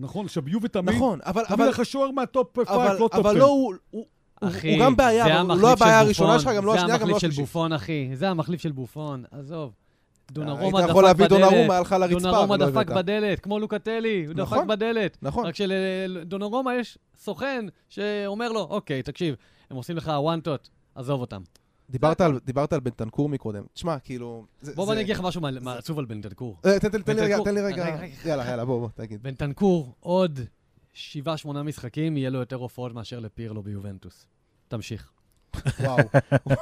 נכון, 0.00 0.24
עכשיו 0.24 0.48
יובה 0.48 0.68
תמיד, 0.68 0.94
נכון, 0.94 1.18
אבל... 1.26 1.44
תמיד 1.44 1.60
אבל- 1.60 1.68
לך 1.68 1.84
שוער 1.84 2.10
מה 2.10 2.28
top 2.28 2.56
5, 2.58 2.68
אבל- 2.68 2.92
לא 2.92 2.98
טופ 2.98 3.12
10. 3.14 3.20
אבל 3.20 3.36
לא, 3.38 3.46
הוא... 3.46 3.74
הוא- 3.90 4.04
אחי, 4.40 4.70
הוא 4.78 4.84
גם 4.84 4.96
בעיה, 4.96 5.40
הוא 5.40 5.56
לא 5.60 5.72
הבעיה 5.72 6.00
הראשונה 6.00 6.38
שלך, 6.38 6.50
גם 6.56 6.64
לא 6.66 6.74
השנייה, 6.74 6.86
גם 6.86 6.92
לא 6.92 6.98
זה 6.98 7.02
המחליף 7.04 7.18
של 7.18 7.26
השלישית. 7.26 7.40
בופון, 7.44 7.72
אחי. 7.72 8.10
זה 8.14 8.28
המחליף 8.30 8.60
של 8.60 8.72
בופון, 8.72 9.24
עזוב. 9.30 9.72
דונרומה 10.30 10.62
היית 10.62 10.74
דפק 10.76 10.90
יכול 10.90 11.02
להביא 11.04 11.26
בדלת. 11.26 11.40
דונרומה, 11.40 11.76
הלכה 11.76 11.98
לרצפה, 11.98 12.18
דונרומה 12.20 12.56
דפק. 12.56 12.90
בדלת, 12.90 13.40
כמו 13.40 13.58
לוקטלי, 13.58 14.24
הוא 14.26 14.34
דפק 14.34 14.40
נכון, 14.42 14.66
בדלת. 14.68 15.16
נכון. 15.22 15.46
רק 15.46 15.54
שלדונרומה 15.54 16.74
יש 16.74 16.98
סוכן 17.16 17.64
שאומר 17.88 18.52
לו, 18.52 18.60
אוקיי, 18.60 19.02
תקשיב, 19.02 19.34
הם 19.70 19.76
עושים 19.76 19.96
לך 19.96 20.12
וואנטות, 20.16 20.68
עזוב 20.94 21.20
אותם. 21.20 21.42
דיברת 21.90 22.20
על- 22.20 22.38
דיברת 22.44 22.72
על 22.72 22.80
בנטנקור 22.80 23.28
מקודם. 23.28 23.62
תשמע, 23.72 23.98
כאילו... 23.98 24.44
זה- 24.60 24.74
בוא 24.74 24.86
זה- 24.86 24.92
אני 24.92 25.00
אגיד 25.00 25.14
לך 25.14 25.20
משהו 25.22 25.40
עצוב 25.66 25.98
על 25.98 26.04
בנטנקור. 26.04 26.56
אה, 26.66 26.78
תן- 26.80 26.88
תן 27.02 27.16
לי 27.16 27.22
רגע, 27.22 27.36
בנטנקור. 27.38 27.44
תן 27.44 27.54
לי 27.54 27.60
רגע. 27.60 28.06
יאללה, 28.24 28.46
יאללה, 28.50 28.64
בוא, 28.64 28.80
בוא, 28.80 28.88
תגיד. 28.94 29.22
בנטנקור, 29.22 29.94
עוד 30.00 30.40
שבעה, 30.92 31.36
שמונה 31.36 31.62
משחקים, 31.62 32.16
יהיה 32.16 32.30
לו 32.30 32.38
יותר 32.38 32.56
הופעות 32.56 32.94
מאשר 32.94 33.18
לפירלו 33.20 33.62
ביובנטוס. 33.62 34.26
תמשיך. 34.68 35.10
וואו. 35.80 35.98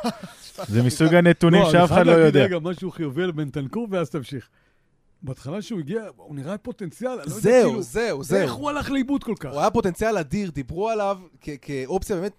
זה 0.68 0.82
מסוג 0.82 1.14
הנתונים 1.14 1.62
שאף 1.72 1.93
אחד 1.93 2.07
לא 2.07 2.12
אני 2.12 2.20
יודע. 2.20 2.30
חייב 2.32 2.36
להגיד 2.53 2.57
רגע 2.57 2.70
משהו 2.70 2.91
חיובי 2.91 3.22
על 3.22 3.30
בנטנקור, 3.30 3.89
ואז 3.91 4.11
תמשיך. 4.11 4.49
בהתחלה 5.22 5.62
שהוא 5.62 5.80
הגיע, 5.80 6.03
הוא 6.16 6.34
נראה 6.36 6.59
פוטנציאל, 6.59 7.11
אני 7.11 7.18
לא 7.18 7.22
יודע 7.22 7.41
זהו, 7.41 7.68
כאילו... 7.68 7.82
זהו, 7.82 8.18
איך 8.20 8.26
זהו. 8.28 8.49
הוא 8.59 8.70
הלך 8.70 8.91
לאיבוד 8.91 9.24
כל 9.24 9.34
כך? 9.41 9.51
הוא 9.53 9.61
היה 9.61 9.70
פוטנציאל 9.70 10.18
אדיר, 10.18 10.51
דיברו 10.51 10.89
עליו 10.89 11.18
כ- 11.41 11.49
כאופציה 11.62 12.16
באמת, 12.16 12.32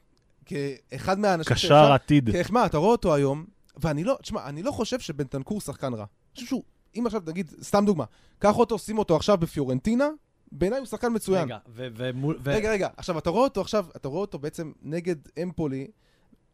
כאחד 0.46 1.20
מהאנשים 1.20 1.56
קשר 1.56 1.92
עתיד. 1.94 2.30
מה, 2.50 2.66
אתה 2.66 2.78
רואה 2.78 2.92
אותו 2.92 3.16
היום, 3.16 3.46
ואני 3.78 4.04
לא, 4.04 4.18
תשמע, 4.22 4.46
אני 4.46 4.64
לא 4.64 4.72
חושב 4.72 5.00
שבנטנקור 5.00 5.62
שחקן 5.62 5.94
רע. 5.94 6.00
אני 6.00 6.06
חושב 6.36 6.46
שהוא, 6.48 6.64
אם 6.96 7.04
עכשיו 7.06 7.22
נגיד, 7.28 7.52
סתם 7.62 7.86
דוגמה, 7.86 8.04
קח 8.40 8.58
אותו, 8.58 8.80
שים 8.80 8.98
אותו 8.98 9.16
עכשיו 9.16 9.38
בפיורנטינה, 9.38 10.08
בעיניי 10.52 10.80
הוא 10.80 10.88
שחקן 10.88 11.14
מצוין. 11.16 11.44
רגע, 11.44 11.58
ו- 11.70 11.88
רגע, 12.46 12.72
רגע, 12.72 12.88
עכשיו 12.98 13.18
אתה 13.18 13.30
רואה 13.30 13.44
אותו 13.44 13.62
עכשיו, 13.62 13.86
אתה 13.96 14.08
רואה 14.08 14.22
אותו 14.22 14.40
בעצם 14.40 14.72
נגד 14.82 15.16
אמפולי, 15.44 15.88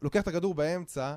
לוקח 0.05 0.21
את 0.21 0.27
הכדור 0.27 0.53
באמצע, 0.55 1.15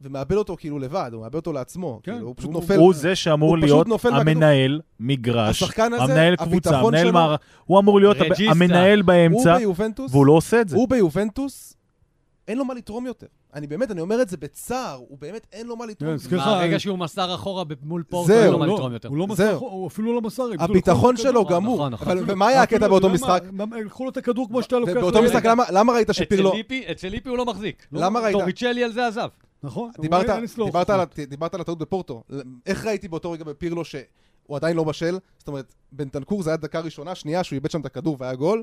ומאבד 0.00 0.32
אותו 0.36 0.56
כאילו 0.56 0.78
לבד, 0.78 1.10
הוא 1.12 1.22
מאבד 1.22 1.34
אותו 1.34 1.52
לעצמו. 1.52 2.00
כן, 2.02 2.12
כאילו, 2.12 2.26
הוא 2.26 2.34
פשוט 2.36 2.46
הוא- 2.52 2.60
נופל. 2.60 2.76
הוא 2.76 2.94
זה 2.94 3.14
שאמור 3.16 3.48
הוא 3.48 3.58
להיות. 3.58 3.86
המנהל 4.04 4.80
מגרש, 5.00 5.62
השחקן 5.62 5.92
הזה, 5.92 6.02
המנהל 6.02 6.36
קבוצה, 6.36 6.50
הביטחון 6.50 6.84
המנהל 6.94 7.04
שלו- 7.04 7.12
מער... 7.12 7.36
הוא 7.64 7.78
אמור 7.78 8.00
להיות 8.00 8.16
רג'יסטה. 8.20 8.50
המנהל 8.50 8.98
הוא 8.98 9.06
באמצע, 9.06 9.58
ביובנטוס, 9.58 10.12
והוא 10.12 10.26
לא 10.26 10.32
עושה 10.32 10.60
את 10.60 10.68
זה. 10.68 10.76
הוא 10.76 10.88
ביובנטוס, 10.88 11.74
אין 12.48 12.58
לו 12.58 12.64
מה 12.64 12.74
לתרום 12.74 13.06
יותר. 13.06 13.26
אני 13.54 13.66
באמת, 13.66 13.90
אני 13.90 14.00
אומר 14.00 14.22
את 14.22 14.28
זה 14.28 14.36
בצער, 14.36 14.94
הוא 15.08 15.18
באמת 15.18 15.46
אין 15.52 15.66
לו 15.66 15.76
מה 15.76 15.86
לתרום. 15.86 16.10
כן, 16.10 16.18
סליחה, 16.18 16.46
מהרגע 16.46 16.78
שהוא 16.78 16.98
מסר 16.98 17.34
אחורה 17.34 17.64
מול 17.82 18.02
פורטו, 18.02 18.32
אין 18.32 18.52
לו 18.52 18.58
מה 18.58 18.66
לא, 18.66 18.74
לתרום 18.74 18.92
יותר. 18.92 19.08
הוא 19.08 19.16
לא 19.16 19.26
מסר. 19.26 19.54
הוא 19.54 19.86
אפילו 19.88 20.14
לא 20.14 20.20
מסר. 20.20 20.42
הביטחון 20.58 21.16
שלו. 21.16 21.44
גמור. 21.44 21.76
נכון, 21.76 21.92
נכון. 21.92 22.08
אבל 22.18 22.24
ומה 22.32 22.46
היה 22.46 22.62
הקטע 22.62 22.88
באותו 22.88 23.06
למה- 23.06 23.14
משחק? 23.14 23.42
למה- 23.58 23.76
לקחו 23.80 24.04
לו 24.04 24.10
את 24.10 24.16
הכדור 24.16 24.48
כמו 24.48 24.62
שאתה 24.62 24.78
לוקח... 24.78 24.92
ובאותו 24.96 25.18
לו- 25.18 25.24
משחק, 25.24 25.44
למה- 25.70 25.92
ראית 25.92 26.08
שפירלו... 26.12 26.52
אצל 26.90 27.08
ליפי- 27.08 27.28
הוא 27.28 27.38
לא 27.38 27.44
מחזיק. 27.44 27.86
למה 27.92 28.20
ראית? 28.20 28.36
טוריצ'לי 28.38 28.84
על 28.84 28.92
זה 28.92 29.06
עזב. 29.06 29.28
נכון. 29.62 29.90
דיברת 31.28 31.54
על 31.54 31.60
הטעות 31.60 31.78
בפורטו. 31.78 32.22
איך 32.66 32.86
ראיתי 32.86 33.08
באותו 33.08 33.30
רגע 33.30 33.44
בפירלו 33.44 33.84
שהוא 33.84 34.02
עדיין 34.56 34.76
לא 34.76 34.84
בשל? 34.84 35.18
זאת 35.38 35.48
אומרת, 35.48 35.74
בנטנקור 35.92 36.42
זה 36.42 36.50
היה 36.50 36.56
דקה 36.56 36.80
ראשונה, 36.80 37.14
שנייה, 37.14 37.44
שהוא 37.44 37.56
איבד 37.56 37.70
שם 37.70 37.80
את 37.80 37.86
הכדור 37.86 38.16
והיה 38.20 38.34
גול, 38.34 38.62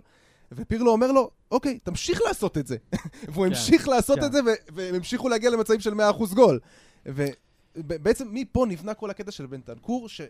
ופירלו 0.51 0.91
אומר 0.91 1.11
לו, 1.11 1.29
אוקיי, 1.51 1.79
תמשיך 1.79 2.21
לעשות 2.21 2.57
את 2.57 2.67
זה. 2.67 2.77
והוא 3.29 3.45
כן, 3.45 3.51
המשיך 3.51 3.87
לעשות 3.87 4.19
כן. 4.19 4.25
את 4.25 4.31
זה, 4.31 4.39
והם 4.73 4.95
המשיכו 4.95 5.29
להגיע 5.29 5.49
למצבים 5.49 5.79
של 5.79 5.93
100% 5.93 6.35
גול. 6.35 6.59
ובעצם 7.75 8.27
מפה 8.31 8.65
נבנה 8.69 8.93
כל 8.93 9.09
הקטע 9.09 9.31
של 9.31 9.45
בנטנקור, 9.45 10.09
ש... 10.09 10.21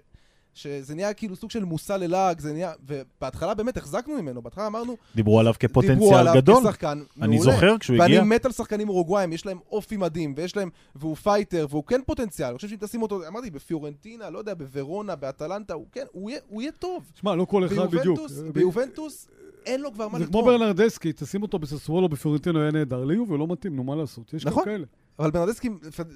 שזה 0.55 0.95
נהיה 0.95 1.13
כאילו 1.13 1.35
סוג 1.35 1.51
של 1.51 1.63
מושא 1.63 1.93
ללעג, 1.93 2.39
זה 2.39 2.53
נהיה... 2.53 2.71
ובהתחלה 2.87 3.53
באמת 3.53 3.77
החזקנו 3.77 4.21
ממנו, 4.21 4.41
בהתחלה 4.41 4.67
אמרנו, 4.67 4.97
דיברו 5.15 5.39
עליו 5.39 5.53
דיברו 5.59 5.81
כפוטנציאל 5.81 6.17
עליו 6.17 6.33
גדול. 6.35 6.63
כשחקן 6.63 7.03
אני 7.21 7.35
מעולה. 7.35 7.51
זוכר 7.51 7.77
כשהוא 7.79 7.99
ואני 7.99 8.17
הגיע. 8.17 8.23
מת 8.23 8.45
על 8.45 8.51
שחקנים 8.51 8.89
אורוגוואים, 8.89 9.33
יש 9.33 9.45
להם 9.45 9.57
אופי 9.71 9.97
מדהים, 9.97 10.33
ויש 10.37 10.55
להם, 10.55 10.69
והוא 10.95 11.15
fighter, 11.15 11.67
והוא 11.69 11.83
כן 11.83 12.01
פוטנציאל. 12.05 12.47
אני 12.47 12.55
חושב 12.55 12.67
שאם 12.67 12.77
תשים 12.79 13.01
אותו, 13.01 13.27
אמרתי, 13.27 13.49
בפיורנטינה, 13.49 14.29
לא 14.29 14.39
יודע, 14.39 14.53
בוורונה, 14.53 15.15
באטלנטה, 15.15 15.73
הוא 15.73 15.85
כן, 15.91 16.05
הוא 16.11 16.29
יהיה, 16.29 16.39
הוא 16.49 16.61
יהיה 16.61 16.71
טוב. 16.71 17.03
שמע, 17.15 17.35
לא 17.35 17.45
כל 17.45 17.65
אחד 17.65 17.91
בדיוק. 17.91 18.19
ביובנטוס, 18.53 19.27
אין 19.65 19.81
לו 19.81 19.93
כבר 19.93 20.07
מה 20.07 20.19
זה 20.19 20.25
כמו 20.25 20.41
לתרום. 20.41 20.57
ברנרדסקי, 20.59 21.13
תשים 21.13 21.41
אותו 21.41 21.59
בססוולו 21.59 22.09
בפיורנטינה 22.09 22.61
היה 22.61 22.71
נהדר. 22.71 23.05
ליובה 23.05 23.31
הוא 23.31 23.39
לא 23.39 23.47
מתאים, 23.47 23.75
נו 23.75 23.83
מה 23.83 23.95
לעשות? 23.95 24.33
יש 24.33 24.45
נכון. 24.45 24.65
כאלה. 24.65 24.85
אבל 25.19 25.31
ברנרדסקי, 25.31 25.69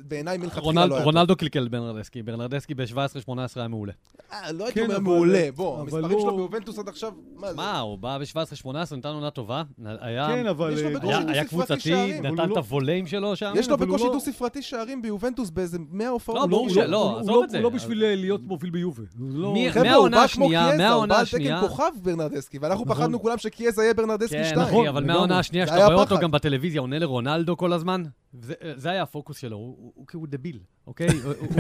בעיניי 0.08 0.38
מלכתחילה 0.38 0.86
לא 0.86 0.96
היה 0.96 1.04
רונלדו 1.04 1.36
קלקל 1.36 1.68
ברנרדסקי, 1.68 2.24
ברנרדסקי 2.24 2.74
ב-17-18 2.74 3.30
היה 3.56 3.68
מעולה. 3.68 3.94
אה, 4.34 4.52
לא 4.52 4.66
הייתי 4.66 4.80
כן, 4.80 4.86
אומר 4.86 5.00
מעולה, 5.00 5.50
בוא, 5.56 5.80
המספרים 5.82 6.04
לא- 6.12 6.20
שלו 6.22 6.36
ביובנטוס 6.36 6.80
עד 6.80 6.88
עכשיו, 6.88 7.12
מה 7.36 7.52
זה? 7.52 7.58
מה, 7.58 7.80
הוא 7.80 7.98
בא 7.98 8.18
ב-17-18, 8.18 8.68
נתן 8.96 9.10
עונה 9.10 9.30
טובה, 9.30 9.64
היה... 9.86 10.28
כן, 10.28 10.48
אבל... 10.48 10.74
יש 10.74 10.82
לו 10.82 11.10
אה, 11.12 11.46
קבוצתי, 11.46 12.22
נתן 12.22 12.44
את 12.44 12.50
לא- 12.50 12.56
הווליים 12.56 13.08
שלו 13.08 13.36
שם. 13.36 13.54
יש 13.56 13.70
לו 13.70 13.78
בקושי 13.78 14.04
לא- 14.06 14.14
דו-ספרתי 14.14 14.62
שערים 14.62 15.02
ביובנטוס 15.02 15.50
באיזה 15.50 15.78
100 15.92 16.10
הופעות. 16.10 16.40
לא, 16.40 16.46
ברור 16.48 16.70
שלא, 16.70 17.20
עזוב 17.20 17.44
את 17.44 17.50
זה. 17.50 17.58
הוא 17.58 17.64
לא 17.64 17.70
בשביל 17.70 18.00
להיות 18.16 18.42
מוביל 18.44 18.70
ביובה. 18.70 19.04
לא... 19.20 19.54
מהעונה 19.84 20.18
בא 20.18 20.28
כמו 20.28 20.46
השנייה, 20.46 20.68
קיאזה, 20.68 20.84
הוא 20.84 20.90
מהעונה 20.90 21.14
בא 21.14 21.20
על 21.20 21.26
תקן 21.26 21.38
השנייה. 21.38 21.60
כוכב 21.62 21.92
ברנרדסקי, 22.04 22.58
ואנחנו 22.62 22.86
נכון. 22.86 22.96
פחדנו 22.98 23.22
כולם 23.22 23.38
שקיאזה 23.38 23.82
יהיה 23.84 23.94
ברנרדסקי 23.94 24.36
כן, 24.38 24.44
2. 24.46 24.60
נכון, 24.60 24.80
אחי, 24.80 24.90
אבל 24.90 25.00
לגמרי. 25.02 25.14
מהעונה 25.16 25.40
השנייה, 25.40 25.68
שאתה 25.68 25.86
רואה 25.86 25.96
אותו. 25.96 26.18
גם 26.18 26.32
בטלוויזיה, 26.32 26.82
עונה 26.82 27.00
לרונלדו 27.00 27.58
כל 27.58 27.74
הזמן, 27.74 28.04
זה- 28.42 28.54
זה 28.90 28.94
היה 28.94 29.04
הפוקוס 29.04 29.38
שלו, 29.38 29.58
הוא- 29.58 30.08
כאילו 30.08 30.26
דביל, 30.26 30.60
אוקיי? 30.88 31.08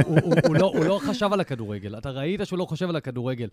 הוא- 0.06 0.56
לא- 0.56 0.72
הוא 0.76 0.86
לא 0.86 1.00
חשב 1.04 1.30
על 1.34 1.40
הכדורגל, 1.40 1.98
אתה 1.98 2.10
ראית 2.12 2.42
שהוא 2.44 2.60
לא 2.60 2.66
חושב 2.66 2.90
על 2.90 2.96
הכדורגל. 2.96 3.50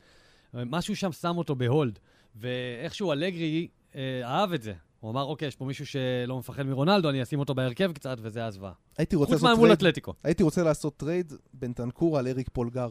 משהו 0.54 0.96
שם 0.96 1.12
שם 1.12 1.38
אותו 1.38 1.54
בהולד, 1.54 1.98
ואיכשהו 2.36 3.12
אלגרי 3.12 3.68
אה, 3.94 4.20
אהב 4.24 4.52
את 4.52 4.62
זה. 4.62 4.72
הוא 5.00 5.10
אמר, 5.10 5.22
אוקיי, 5.22 5.48
יש 5.48 5.56
פה 5.56 5.64
מישהו 5.64 5.86
שלא 5.86 6.38
מפחד 6.38 6.62
מרונלדו, 6.62 7.10
אני 7.10 7.22
אשים 7.22 7.38
אותו 7.38 7.54
בהרכב 7.54 7.92
קצת, 7.92 8.18
וזה 8.20 8.44
הזוועה. 8.46 8.72
הייתי 8.98 9.16
רוצה 9.16 9.32
חוץ 9.32 9.42
לעשות 9.42 9.50
מהמול 9.50 9.68
טרייד 9.68 9.78
אתלטיקו. 9.78 10.12
הייתי 10.24 10.42
רוצה 10.42 10.62
לעשות 10.62 10.96
טרייד 10.96 11.32
בין 11.54 11.72
טנקור 11.72 12.18
על 12.18 12.26
אריק 12.28 12.48
פולגר 12.52 12.88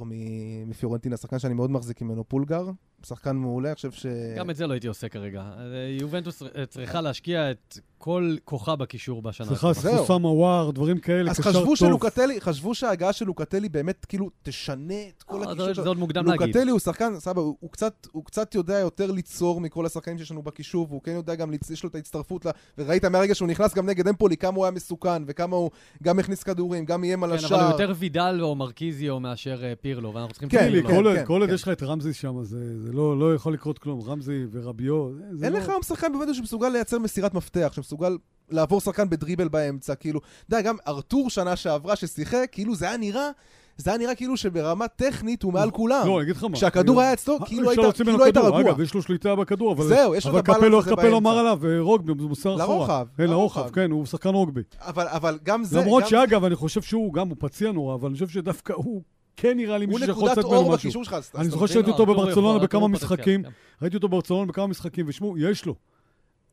מפיורנטינה, 0.65 1.17
שחקן 1.17 1.39
שאני 1.39 1.53
מאוד 1.53 1.71
מחזיק 1.71 2.01
ממנו, 2.01 2.23
פולגר. 2.29 2.65
שחקן 3.07 3.35
מעולה, 3.35 3.69
אני 3.69 3.75
חושב 3.75 3.91
ש... 3.91 4.05
גם 4.37 4.49
את 4.49 4.55
זה 4.55 4.67
לא 4.67 4.73
הייתי 4.73 4.87
עושה 4.87 5.09
כרגע. 5.09 5.41
אה, 5.41 5.63
יובנטוס 6.01 6.43
אה, 6.43 6.65
צריכה 6.65 7.01
להשקיע 7.01 7.51
את 7.51 7.77
כל 7.97 8.35
כוחה 8.45 8.75
בקישור 8.75 9.21
בשנה. 9.21 9.47
צריכה 9.47 9.69
הקרובה. 9.69 9.89
זהו. 9.89 10.05
סוסמה 10.05 10.27
וואר, 10.27 10.71
דברים 10.71 10.97
כאלה, 10.99 11.31
אז 11.31 11.39
קשר 11.39 11.49
חשבו 11.49 11.65
טוב. 11.65 11.75
שלוקטלי, 11.75 12.41
חשבו 12.41 12.75
שההגעה 12.75 13.13
של 13.13 13.25
לוקטלי 13.25 13.69
באמת 13.69 14.05
כאילו 14.05 14.29
תשנה 14.43 14.93
את 15.17 15.23
כל 15.23 15.35
אה, 15.35 15.41
הקישור 15.51 15.65
זה 15.67 15.73
שלו. 15.73 15.83
זה 15.83 15.89
עוד 15.89 15.97
מוקדם 15.97 16.25
להגיד. 16.25 16.47
לוקטלי 16.47 16.71
הוא 16.71 16.79
שחקן, 16.79 17.19
סבא, 17.19 17.41
הוא, 17.41 17.71
קצת, 17.71 18.07
הוא 18.11 18.25
קצת 18.25 18.55
יודע 18.55 18.79
יותר 18.79 19.11
ליצור 19.11 19.61
מכל 19.61 19.85
השחקנים 19.85 20.17
שיש 20.17 20.31
לנו 20.31 20.41
בקישור, 20.41 20.87
והוא 20.89 21.01
כן 21.01 21.11
יודע 21.11 21.35
גם, 21.35 21.51
יש 21.71 21.83
לו 21.83 21.89
את 21.89 21.95
ההצטרפות, 21.95 22.45
לה, 22.45 22.51
וראית 22.77 23.05
מהרגע 23.05 23.35
שהוא 23.35 23.47
נכנס 23.47 23.73
גם 23.73 23.85
נגד 23.85 24.07
אמפולי, 24.07 24.37
כמה 24.37 24.55
הוא 24.57 24.65
היה 24.65 24.71
מסוכן, 24.71 25.23
וכמה 25.27 25.55
הוא 25.55 25.69
גם 26.03 26.19
הכניס 26.19 26.43
כדורים, 26.43 26.85
גם 26.85 27.03
איים 27.03 27.23
על 27.23 27.29
כן, 27.29 27.35
אבל 27.37 27.45
השער. 27.45 27.61
הוא 27.63 27.71
יותר 27.71 27.93
וידל 27.97 28.37
או 28.41 28.55
מרקיזיו 28.55 29.19
מאשר 29.19 29.73
פירלו, 29.81 30.13
ואנחנו 30.13 30.31
צריכים... 30.33 30.49
כן. 30.49 30.69
כן, 30.81 30.87
כל 30.95 31.05
עוד- 31.07 31.15
כן, 31.15 31.25
כל 31.25 31.41
עוד 31.41 31.49
כן. 31.49 31.55
יש 31.55 31.63
לך 31.63 31.69
את 31.69 31.83
רמזי 31.83 32.13
שם, 32.13 32.43
זה 32.43 32.81
זה 32.81 32.93
לא 32.95 33.19
לא 33.19 33.35
יכול 33.35 33.53
לקרות 33.53 33.79
כלום. 33.79 34.01
רמזי 34.01 34.45
ורביו, 34.51 35.07
אין 35.43 35.53
לא- 35.53 35.59
לך 35.59 35.69
היום 35.69 35.83
שחקן 35.83 36.13
בוודאי 36.13 36.33
שמסוגל 36.33 36.69
לייצר 36.69 36.99
מסירת 36.99 37.33
מפתח, 37.33 37.71
שמסוגל 37.75 38.17
לעבור 38.49 38.81
שחקן 38.81 39.09
בדריבל 39.09 39.47
באמצע, 39.47 39.95
כאילו, 39.95 40.19
יודע, 40.49 40.61
גם 40.61 40.75
ארתור 40.87 41.29
שנה 41.29 41.55
שעברה 41.55 41.95
ששיחק, 41.95 42.49
כאילו 42.51 42.75
זה 42.75 42.85
היה 42.85 42.97
נראה, 42.97 43.29
זה 43.77 43.89
היה 43.89 43.99
נראה 43.99 44.15
כאילו 44.15 44.37
שברמה 44.37 44.87
טכנית 44.87 45.43
הוא 45.43 45.53
מעל 45.53 45.71
כולם. 45.71 46.07
לא, 46.07 46.15
אני 46.15 46.23
אגיד 46.23 46.35
לך 46.35 46.43
מה. 46.43 46.53
כשהכדור 46.53 46.99
אה, 46.99 47.03
היה 47.03 47.13
אצלו, 47.13 47.39
כאילו 47.45 47.69
היית 47.69 47.79
כאילו 47.95 48.23
היית. 48.23 48.37
רגוע. 48.37 48.61
אגב, 48.61 48.81
יש 48.81 48.93
לו 48.93 49.01
שליטה 49.01 49.35
בכדור, 49.35 49.73
אבל... 49.73 49.87
זהו, 49.87 50.15
יש 50.15 50.25
לו 50.25 50.31
אבל 50.31 50.39
את 50.39 50.49
הבלנס 50.49 50.63
קפלו, 50.63 50.79
הזה 50.79 50.91
קפלו 50.91 51.17
אמר 51.17 51.35
באמצע. 51.35 51.39
עליו, 51.39 51.77
אה, 51.77 51.81
רוגבי, 51.81 52.11
הוא 52.11 52.29
מוסר 52.29 52.55
אחורה. 52.55 52.77
לרוחב, 52.77 53.07
כן, 53.17 53.23
לרוחב. 53.23 53.69
כן, 53.69 53.91
הוא 53.91 54.05
שחקן 54.05 54.29
רוגבי. 54.29 54.61
אבל, 54.79 55.07
אבל 55.07 55.39
גם 55.43 55.63
זה... 55.63 55.79
למרות 55.81 56.07
שאגב, 56.07 56.43
אני 56.43 56.55
חושב 56.55 56.81
שהוא 56.81 57.13
גם, 57.13 57.29
הוא 57.29 57.37
פציע 57.39 57.71
נורא, 57.71 57.95
אבל 57.95 58.07
אני 58.07 58.13
חושב 58.13 58.27
שדווקא 58.27 58.73
הוא 58.73 59.01
כן 59.45 59.57
נראה 59.57 59.77
לי 59.77 59.85
מישהו 59.85 60.05
שיכול 60.05 60.29
לצאת 60.31 60.45
ממנו 60.45 60.57
אור 60.57 60.73
משהו. 60.73 60.77
בקישור 60.77 61.03
שלך. 61.03 61.15
אני 61.35 61.49
זוכר 61.49 61.65
מבין? 61.65 61.91
אותו 61.91 62.05
בברצלונה 62.05 62.59
בכמה 62.59 62.81
פוטנציאל, 62.81 63.05
משחקים. 63.05 63.43
כן. 63.43 63.49
ראיתי 63.81 63.95
אותו 63.95 64.07
בברצלונה 64.07 64.45
בכמה 64.45 64.67
משחקים, 64.67 65.05
ושמעו, 65.07 65.37
יש 65.37 65.65
לו. 65.65 65.75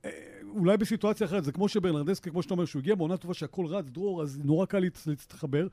אה, 0.04 0.10
אולי 0.56 0.76
בסיטואציה 0.76 1.26
אחרת, 1.26 1.44
זה 1.44 1.52
כמו 1.52 1.68
שברנרדסקי, 1.68 2.30
כמו 2.30 2.42
שאתה 2.42 2.54
אומר, 2.54 2.64
שהוא 2.64 2.80
הגיע 2.80 2.94
בעונה 2.94 3.16
טובה 3.16 3.34
שהכל 3.34 3.66
רץ, 3.66 3.84
דרור, 3.88 4.22
אז 4.22 4.40
נורא 4.44 4.66
קל 4.66 4.78
להתחבר, 5.06 5.66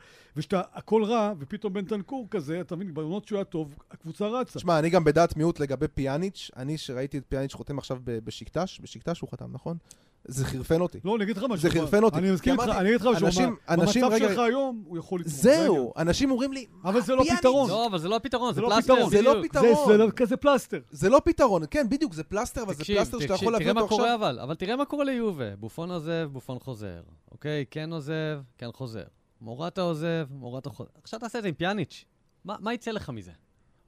הכל 0.52 1.04
רע, 1.04 1.34
ופתאום 1.40 1.74
בן 1.74 1.86
תנקור 1.86 2.28
כזה, 2.32 2.62
אתה 2.62 2.76
מבין, 2.76 2.94
בעונות 2.94 3.28
שהוא 3.28 3.38
היה 3.38 3.46
טוב, 3.46 3.76
הקבוצה 3.92 4.28
רצה. 4.28 4.60
תשמע, 4.60 4.80
אני 4.80 4.90
גם 4.90 5.04
בדעת 5.04 5.38
מיעוט 5.38 5.60
לגבי 5.60 5.88
פיאניץ'. 5.88 6.52
אני, 6.58 6.78
שראיתי 6.78 7.18
את 7.18 7.24
פיאניץ' 7.30 7.54
חותם 7.54 7.78
עכשיו 7.78 8.00
בשקטש, 8.06 8.80
בשקטש 8.80 9.20
הוא 9.20 9.30
חתם, 9.32 9.52
נכון? 9.52 9.78
זה 10.26 10.46
חירפן 10.46 10.82
אותי. 10.82 11.00
לא, 11.06 11.16
אני 11.16 11.24
אגיד 11.24 11.38
לך 11.38 11.44
משהו. 11.44 11.58
זה 11.58 11.80
חרפן 11.80 12.04
אותי. 12.04 12.18
אני 12.18 12.32
מסכים 12.32 12.56
כי 12.56 12.62
איתך, 12.62 12.76
אני 12.78 12.90
אגיד 12.90 13.02
לך 13.02 13.08
משהו. 13.08 13.26
אנשים- 13.28 13.56
אנשים, 13.70 14.02
במצב 14.04 14.16
רגע- 14.16 14.30
שלך 14.30 14.40
היום, 14.40 14.84
הוא 14.86 14.98
יכול 14.98 15.20
לתרום. 15.20 15.36
זהו, 15.36 15.94
אנשים 15.98 16.32
אומרים 16.32 16.54
לי, 16.54 16.66
אבל 16.84 17.02
זה 17.02 17.16
לא 17.16 17.24
פיאניץ'. 17.24 17.40
פתרון. 17.40 17.70
לא, 17.70 17.88
אבל 17.88 18.00
זה 18.00 18.08
לא 18.08 18.16
הפתרון, 18.16 18.54
זה 18.54 18.62
לא 18.62 18.70
פלסטר. 18.76 19.10
זה 19.10 19.22
לא. 19.22 19.36
פתרון. 19.44 19.68
זה- 19.88 19.92
זה 19.92 19.98
לא 19.98 20.08
כזה 20.16 20.38
פלסטר. 20.38 20.80
זה 20.92 21.10
לא 21.10 21.22
פתרון, 21.26 21.62
כן, 21.72 21.90
בדיוק, 21.90 22.14
זה 22.14 22.24
פלסטר, 22.24 22.64
אבל 22.64 22.74
זה 22.74 22.86
פלסטר 22.86 23.20
שאתה 23.20 23.34
יכול 23.34 23.52
להביא 23.52 23.66
תראה 23.72 23.82
אותו 23.82 23.96
מה 23.96 23.98
קורה 23.98 24.14
עכשיו. 24.14 24.28
אבל, 24.30 24.40
אבל 24.40 24.56
תראה 24.56 24.76
מה 24.76 24.86
קורה 24.86 25.04
ליובה. 25.06 25.56
בופון 25.56 25.92
עוזב, 25.92 26.30
בופון 26.32 26.60
חוזר. 26.60 27.02
אוקיי? 27.32 27.66
כן 27.72 27.94
עוזב, 27.94 28.14
כן 28.58 28.70
חוזר. 28.74 29.04
מורטה 29.42 29.82
עוזב, 29.82 30.28
מורטה 30.32 30.70
חוזר. 30.70 30.90
עכשיו 31.04 31.20
תעשה 31.20 31.38
את 31.38 31.44
זה 31.44 31.50
עם 31.50 31.56
פיאניץ'. 31.56 32.06
מה 32.46 32.56
מה 32.60 32.74
יצא 32.74 32.92
לך 32.92 33.10
מזה? 33.10 33.32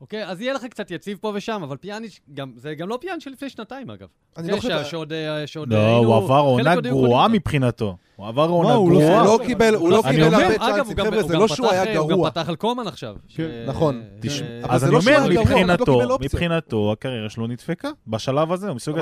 אוקיי? 0.01 0.25
אז 0.25 0.41
יהיה 0.41 0.53
לך 0.53 0.65
קצת 0.65 0.91
יציב 0.91 1.17
פה 1.21 1.31
ושם, 1.35 1.61
אבל 1.63 1.77
פיאניץ', 1.77 2.19
גם- 2.33 2.51
זה 2.55 2.75
גם 2.75 2.89
לא 2.89 2.97
פיאניץ' 3.01 3.23
של 3.23 3.31
לפני 3.31 3.49
שנתיים, 3.49 3.89
אגב. 3.89 4.07
אני 4.37 4.51
לא 4.51 4.57
חושב... 4.57 4.83
שעוד... 4.83 5.13
אה, 5.13 5.45
לא, 5.67 5.97
הוא 5.97 6.15
עבר 6.15 6.39
עונה 6.39 6.75
גרועה 6.81 7.27
מבחינתו. 7.27 7.97
הוא 8.21 8.27
עבר 8.27 8.47
עונה 8.49 8.73
הוא 8.73 8.91
לא- 8.91 8.97
הוא 8.97 9.03
גרועה. 9.03 9.23
לא 9.23 9.39
קיבל, 9.45 9.75
הוא 9.75 9.89
לא 9.89 10.01
אני 10.05 10.15
קיבל 10.15 10.33
הרבה 10.33 10.57
צ'אנסים, 10.57 10.97
הוא 10.97 11.05
חבר'ה, 11.05 11.19
הוא 11.21 11.27
זה 11.27 11.37
לא 11.37 11.47
שהוא 11.47 11.67
היה 11.71 11.99
הוא 11.99 12.09
גרוע. 12.09 12.25
גם 12.29 12.31
פתח 12.31 12.49
על 12.49 12.55
קומן 12.55 12.87
עכשיו. 12.87 13.15
ש- 13.27 13.39
נכון. 13.67 14.01
תש- 14.19 14.27
ש- 14.31 14.41
אבל 14.63 14.75
אז 14.75 14.83
אני 14.83 14.93
לא 14.93 15.01
שהוא 15.01 15.13
אומר, 15.13 15.23
הוא 15.23 15.41
רק 15.41 15.49
לא 15.51 15.61
מבחינתו. 15.61 16.17
מבחינתו, 16.21 16.91
הקריירה 16.91 17.29
שלו 17.29 17.47
נדפקה. 17.47 17.89
בשלב 18.07 18.51
הזה, 18.51 18.67
הוא 18.67 18.75
מסוג. 18.75 18.97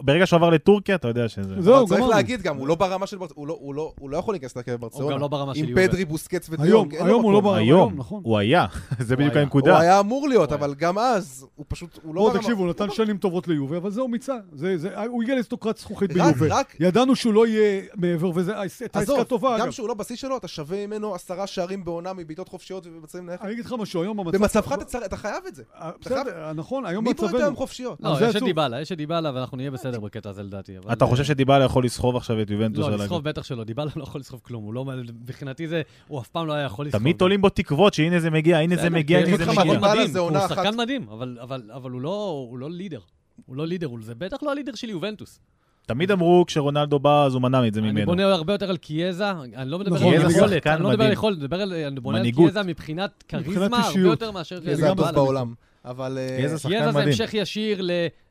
ברגע 0.00 0.26
שהוא 0.26 0.36
עבר 0.36 0.50
לטורקיה, 0.50 0.94
אתה 0.94 1.08
יודע 1.08 1.28
שזה... 1.28 1.54
זהו, 1.62 1.86
צריך. 1.86 2.04
להגיד 2.08 2.42
גם, 2.42 2.56
הוא 2.56 2.68
לא 2.68 2.74
ברמה 2.74 3.06
של 3.06 3.16
ברצלונה, 3.18 3.38
הוא 3.40 3.46
לא- 3.48 3.58
הוא 3.60 3.74
לא- 3.74 3.92
הוא 4.00 4.10
לא 4.10 4.16
יכול 4.16 4.34
להיכנס 4.34 4.56
להרכב 4.56 4.70
הוא 4.72 4.78
בברצלונה. 4.78 5.14
גם 5.14 5.20
לא 5.20 5.28
ברמה 5.28 5.54
של 5.54 5.62
עם 5.62 5.68
יובה. 5.68 5.88
פדרי, 5.88 6.04
בוסקץ 6.04 6.48
היום, 6.48 6.60
ודיונג, 6.88 6.94
היום 7.06 7.22
הוא 7.22 7.32
לא. 7.32 7.40
ברמה, 7.40 7.56
היום, 7.56 7.92
נכון. 7.96 8.20
הוא 8.24 8.38
היה, 8.38 8.66
זה 8.98 9.16
בדיוק 9.16 9.32
היה. 9.32 9.40
הוא 9.40 9.42
הנקודה. 9.42 9.78
היה 9.80 10.00
אמור 10.00 10.28
להיות, 10.28 10.52
הוא 10.52 10.58
אבל 10.58 10.74
גם 10.74 10.98
אז, 10.98 11.46
הוא 11.56 11.66
פשוט, 11.68 11.98
הוא 12.02 12.14
לא 12.14 12.22
ברמה. 12.22 12.38
תקשיבו, 12.38 12.62
הוא 12.62 12.70
נתן 12.70 12.90
שנים 12.90 13.16
טובות 13.16 13.48
ליובה, 13.48 13.76
אבל 13.76 13.90
זהו 13.90 14.08
מיצה. 14.08 14.34
זה- 14.52 14.78
זה- 14.78 15.00
הוא 15.06 15.22
הגיע 15.22 15.34
לסטוקרת 15.38 15.78
זכוכית. 15.78 16.10
רק- 16.50 16.76
ידענו 16.80 17.16
שהוא 17.16 17.34
לא 17.34 17.46
יהיה 17.46 17.82
מעבר, 18.22 18.38
וזה 18.40 18.60
הייתה 18.60 18.98
עסקה 18.98 19.24
טובה, 19.24 19.56
גם 19.58 19.62
אגב. 19.64 19.70
שהוא 19.72 19.88
לא 19.88 19.94
בשיא 19.94 20.16
שלו, 20.16 20.36
אתה 20.36 20.48
שווה 20.48 20.86
ממנו 20.86 21.14
עשרה 21.14 21.46
שערים 21.46 21.84
בעונה 21.84 22.12
מבעיטות 22.12 22.48
חופשיות 22.48 22.86
ובמצבים 22.86 23.26
נייחים. 23.26 23.46
אני 23.46 23.54
אגיד 23.54 23.64
לך 23.64 23.74
משהו, 23.78 24.02
היום 24.02 24.16
במצב... 24.16 24.38
במצבך 24.38 24.72
אתה 24.72 24.84
צריך- 24.84 25.04
אתה 25.04 25.16
חייב 25.16 25.44
את 25.48 25.54
זה. 25.54 25.62
אה, 25.74 25.90
בסדר, 26.00 26.52
נכון, 26.52 26.86
היום 26.86 27.04
מי 27.04 27.14
פה 27.14 27.26
יותר 27.26 27.46
עם. 27.46 27.56
חופשיות? 27.56 27.98
לא, 28.00 28.16
יש 28.28 28.36
את. 28.36 28.42
דיבלה, 28.42 28.80
יש 28.80 28.92
את 28.92 28.96
דיבלה, 28.96 29.30
ואנחנו 29.34 29.56
נהיה 29.56 29.70
בסדר 29.70 30.00
בקטע 30.00 30.30
הזה 30.30 30.42
לדעתי. 30.42 30.72
אתה 30.92 31.06
חושב 31.06 31.24
שדיבלה 31.24 31.64
יכול 31.64 31.84
לסחוב 31.84 32.16
עכשיו 32.16 32.42
את 32.42 32.50
יובנטוס? 32.50 32.86
לא, 32.86 32.96
לסחוב? 32.96 33.24
בטח 33.24 33.42
שלא. 33.44 33.64
דיבלה 33.64 33.90
לא 33.96 34.02
יכול 34.02 34.20
לסחוב 34.20 34.40
כלום. 34.44 34.64
הוא 34.64 34.74
לא... 34.74 34.84
מבחינתי 34.84 35.68
זה... 35.68 35.82
הוא 36.08 36.20
אף 36.20 36.28
פעם 36.28 36.46
לא 36.46 36.52
היה 36.52 36.64
יכול 36.66 36.86
לסחוב. 36.86 37.00
תמיד 37.00 37.16
תולים 37.16 37.40
בו 37.40 37.48
תקוות 37.48 37.94
שהנה 37.94 38.20
זה 38.20 38.30
מגיע, 38.30 38.58
הנה 38.58 38.76
זה 38.76 38.90
מגיע, 38.90 39.18
הנה 39.18 39.36
זה 39.36 39.46
מגיע. 39.46 40.18
הוא 40.18 40.38
שחקן. 40.48 40.76
מדהים, 40.76 41.06
אבל- 41.08 41.70
הוא 41.82 42.00
לא 42.00 42.46
הוא 42.50 42.58
לא 42.58 42.70
לידר. 42.70 43.00
הוא 43.46 43.56
לא 43.56 43.66
לידר, 43.66 43.88
זה 44.00 44.14
בטח 44.14 44.42
לא 44.42 44.50
הלידר 44.50 44.74
של 44.74 44.90
יובנטוס. 44.90 45.40
תמיד 45.86 46.10
אמרו 46.10 46.44
כשרונלדו 46.46 46.98
בא 46.98 47.24
אז 47.26 47.34
הוא 47.34 47.42
מנע 47.42 47.66
את 47.66 47.74
זה 47.74 47.80
אני 47.80 47.90
ממנו. 47.90 48.06
בונה 48.06 48.24
הרבה 48.32 48.52
יותר 48.54 48.70
על 48.70 48.76
קיאזה, 48.76 49.30
אני 49.30 49.70
לא 49.70 49.78
מדבר 49.78 49.96
נכון, 49.96 50.14
על 50.14 50.18
קיאזה 50.20 50.36
יכולת, 50.38 50.66
אני 50.66 50.82
לא 50.82 50.88
מדבר 50.88 50.92
על 50.92 50.96
מדהים. 50.98 51.12
יכולת, 51.12 51.36
אני 51.36 51.44
מדבר 51.44 51.60
על- 51.60 51.72
אני 51.72 52.00
בונה 52.00 52.18
על. 52.20 52.30
קיאזה 52.30 52.62
מבחינת 52.62 53.24
כריזמה 53.28 53.78
הרבה. 53.86 54.00
יותר 54.00 54.30
מאשר... 54.30 54.60
זה 54.60 54.86
גם 54.88 54.96
בעולם. 54.96 55.54
אבל... 55.84 56.18
אה, 56.18 56.36
קיאזה 56.38 56.58
שחקן 56.58 56.68
קיאזה 56.74 56.92
זה 56.92 56.98
מדהים. 56.98 57.08
המשך 57.08 57.30
ישיר 57.34 57.88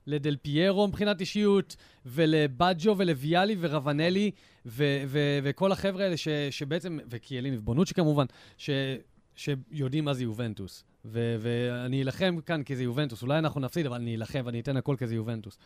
לדל 0.07 0.35
פיירו 0.41 0.87
מבחינת 0.87 1.19
אישיות, 1.19 1.75
ולבאג'ו 2.05 2.95
ולוויאלי 2.97 3.55
ורבנלי, 3.59 4.31
וכל 5.43 5.71
החבר'ה 5.71 6.03
האלה 6.03 6.17
ש- 6.17 6.27
שבעצם, 6.51 6.99
וקיאליני 7.09 7.57
ובונוצ'י 7.57 7.93
כמובן, 7.93 8.25
ש- 8.57 8.69
שיודעים 9.35 10.05
מה 10.05 10.13
זה 10.13 10.23
יובנטוס. 10.23 10.83
ואני 11.05 12.01
אלחם 12.03 12.35
כאן 12.45 12.63
כי 12.63 12.75
זה 12.75 12.83
יובנטוס. 12.83 13.21
אולי 13.21 13.37
אנחנו 13.37 13.61
נפסיד, 13.61 13.85
אבל 13.85 13.95
אני 13.95 14.15
אלחם 14.15 14.41
ואני 14.45 14.59
אתן 14.59 14.77
הכל 14.77 14.95
כי 14.99 15.07
זה 15.07 15.15
יובנטוס. 15.15 15.57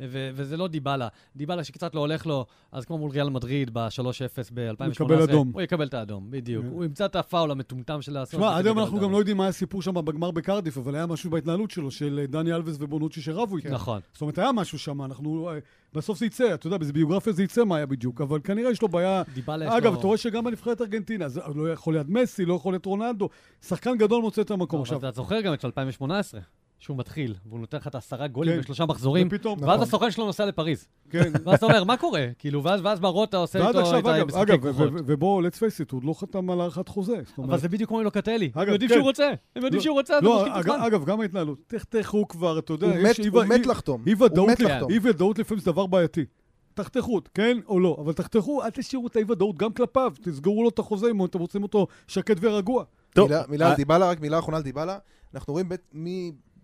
ו- 0.00 0.30
וזה 0.34 0.56
לא 0.56 0.68
דיבלה. 0.68 1.08
דיבלה 1.36 1.64
שקצת 1.64 1.94
לא 1.94 2.00
הולך 2.00 2.26
לו, 2.26 2.46
אז 2.72 2.84
כמו 2.84 2.98
מול 2.98 3.10
ריאל 3.10 3.30
מדריד 3.30 3.70
ב-3-0 3.72 4.50
ב-2018, 4.54 4.90
יקבל 4.90 5.22
אדום. 5.22 5.50
הוא 5.54 5.62
יקבל 5.62 5.86
את 5.86 5.94
האדום, 5.94 6.30
בדיוק. 6.30 6.64
כן. 6.64 6.70
הוא 6.70 6.84
ימצא 6.84 7.04
את 7.04 7.16
הפאול 7.16 7.50
המטומטם 7.50 8.02
של 8.02 8.12
לעשות. 8.12 8.40
תשמע, 8.40 8.56
עד 8.56 8.66
היום 8.66 8.78
אנחנו. 8.78 9.00
גם 9.00 9.12
לא 9.12 9.16
יודעים 9.16 9.36
מה 9.36 9.48
הסיפור 9.48 9.82
שם 9.82 9.94
בגמר 9.94 10.30
בקרדיף, 10.30 10.78
אבל 10.78 10.94
היה 10.94 11.06
משהו 11.06 11.30
בהתנהלות 11.30 11.70
שלו, 11.70 11.90
של 11.90 12.18
אה, 12.22 12.26
דני 12.26 12.52
אלווס 12.52 12.76
ובונוצ'י 12.80 13.22
שרבו 13.22 13.56
איתו. 13.56 13.68
נכון. 13.68 14.00
זאת 14.12 14.20
אומרת, 14.20 14.38
היה 14.38 14.52
משהו 14.52 14.78
שם, 14.78 15.02
אנחנו... 15.02 15.50
אה, 15.50 15.58
בסוף 15.94 16.18
זה 16.18 16.26
יצא, 16.26 16.54
אתה 16.54 16.66
יודע, 16.66 16.78
בביוגרפיה 16.78 17.32
זה 17.32 17.42
יצא 17.42 17.64
מה 17.64 17.76
היה 17.76 17.86
בדיוק, 17.86 18.20
אבל 18.20 18.40
כנראה 18.44 18.70
יש 18.70 18.82
לו 18.82 18.88
בעיה... 18.88 19.22
דיבלה. 19.34 19.78
אגב, 19.78 19.94
אתה 19.94 20.06
רואה 20.06 20.18
שגם 20.18 20.44
בנבחרת 20.44 20.80
ארגנטינה, 20.80 21.28
זה 21.28 21.40
לא 21.54 21.72
יכול 21.72 21.94
להיות 21.94 22.08
מסי, 22.08 22.44
לא 22.44 22.54
יכול 22.54 22.72
להיות 22.72 22.86
רונלדו, 22.86 23.28
שחקן 23.62 23.98
גדול 23.98 24.22
מוצא 24.22 24.42
את 24.42 24.50
המקום 24.50 24.80
עכשיו. 24.80 24.98
אתה 24.98 25.10
זוכר 25.10 25.40
גם 25.40 25.54
את 25.54 25.60
של 25.60 25.68
2018, 25.68 26.40
שהוא 26.84 26.96
מתחיל, 26.96 27.34
והוא 27.46 27.60
נותן 27.60 27.76
לך 27.76 27.86
את 27.86 27.94
העשרה 27.94 28.26
גולים 28.26 28.54
כן. 28.54 28.60
בשלושה 28.60 28.86
מחזורים, 28.86 29.26
ופתאום, 29.30 29.58
ואז 29.62 29.68
נכון. 29.70 29.82
הסוכן 29.82 30.10
שלו 30.10 30.26
נוסע 30.26 30.46
לפריז. 30.46 30.86
כן. 31.10 31.32
ואז 31.44 31.54
אתה 31.58 31.66
אומר, 31.66 31.84
מה 31.84 31.96
קורה? 31.96 32.26
כאילו, 32.38 32.64
ואז 32.64 32.80
ואז 32.84 33.00
מרוטה 33.00 33.36
עושה 33.36 33.68
איתו 33.68 33.80
עכשיו, 33.80 33.98
את 33.98 34.06
אגב, 34.06 34.20
המשחקי 34.22 34.42
אגב, 34.42 34.62
כוחות. 34.72 34.88
ו- 34.92 34.96
ובוא, 35.06 35.42
let's 35.42 35.54
face 35.56 35.86
it, 35.86 35.90
הוא 35.90 35.98
עוד 35.98 36.04
לא 36.04 36.14
חתם 36.18 36.50
על 36.50 36.60
הארכת 36.60 36.88
חוזה. 36.88 37.12
זאת 37.26 37.38
אבל 37.38 37.44
אומרת, 37.46 37.60
זה 37.60 37.68
בדיוק 37.68 37.88
כמו 37.88 38.02
לוקטלי. 38.02 38.50
הם 38.54 38.62
אגב, 38.62 38.72
יודעים 38.72 38.88
כן. 38.88 38.94
שהוא 38.94 39.04
רוצה, 39.04 39.28
הם 39.56 39.64
יודעים 39.64 39.74
לא, 39.74 39.80
שהוא 39.80 39.94
רוצה, 39.94 40.20
לא, 40.20 40.46
את 40.46 40.52
אגב, 40.52 40.58
הזמן. 40.58 40.80
אגב, 40.86 41.04
גם 41.04 41.20
ההתנהלות, 41.20 41.58
תכף 41.66 41.84
תכף 41.84 42.14
הוא 42.14 42.26
כבר, 42.28 42.58
אתה 42.58 42.72
יודע, 42.72 42.86
הוא 42.86 42.96
יש 43.08 43.18
הוא 43.26 43.44
מת 43.44 43.66
לחתום. 43.66 44.02
אי 44.06 44.12
הוא 44.12 44.24
ודאות 44.26 44.48
מת 44.48 44.60
לפ- 44.60 44.70
לחתום. 44.70 44.90
אי 44.90 44.98
ודאות 45.02 45.38
לפעמים 45.38 45.60
זה 45.60 45.70
דבר 45.72 45.86
בעייתי. 45.86 46.24
תחתכו, 46.74 47.20
כן 47.34 47.58
או 47.68 47.80
לא, 47.80 47.96
אבל 48.00 48.12
תחתכו, 48.12 48.62
אל 48.62 48.70
תשאירו 48.70 49.06
את 49.06 49.16
האי-ודאות 49.16 49.58
גם 49.58 49.72
כלפיו, 49.72 50.12
תסגרו 50.22 50.62
לו 50.62 50.68
את 50.68 50.78
החוזה 50.78 51.10
אם 51.10 51.24
אתם 51.24 51.38
רוצים 51.38 51.62
אותו 51.62 51.86
שקט 52.08 52.36
ורגוע. 52.40 52.84
טוב, 53.14 53.28
מילה, 53.28 53.42
מילה 53.48 53.64
על 53.66 53.70
אה, 53.72 53.76
דיבלה, 53.76 54.10
רק 54.10 54.20
מילה 54.20 54.38
אחרונה 54.38 54.56
על 54.56 54.62
דיבלה. 54.62 54.98
אנחנו 55.34 55.52
רואים 55.52 55.68
בית, 55.68 55.80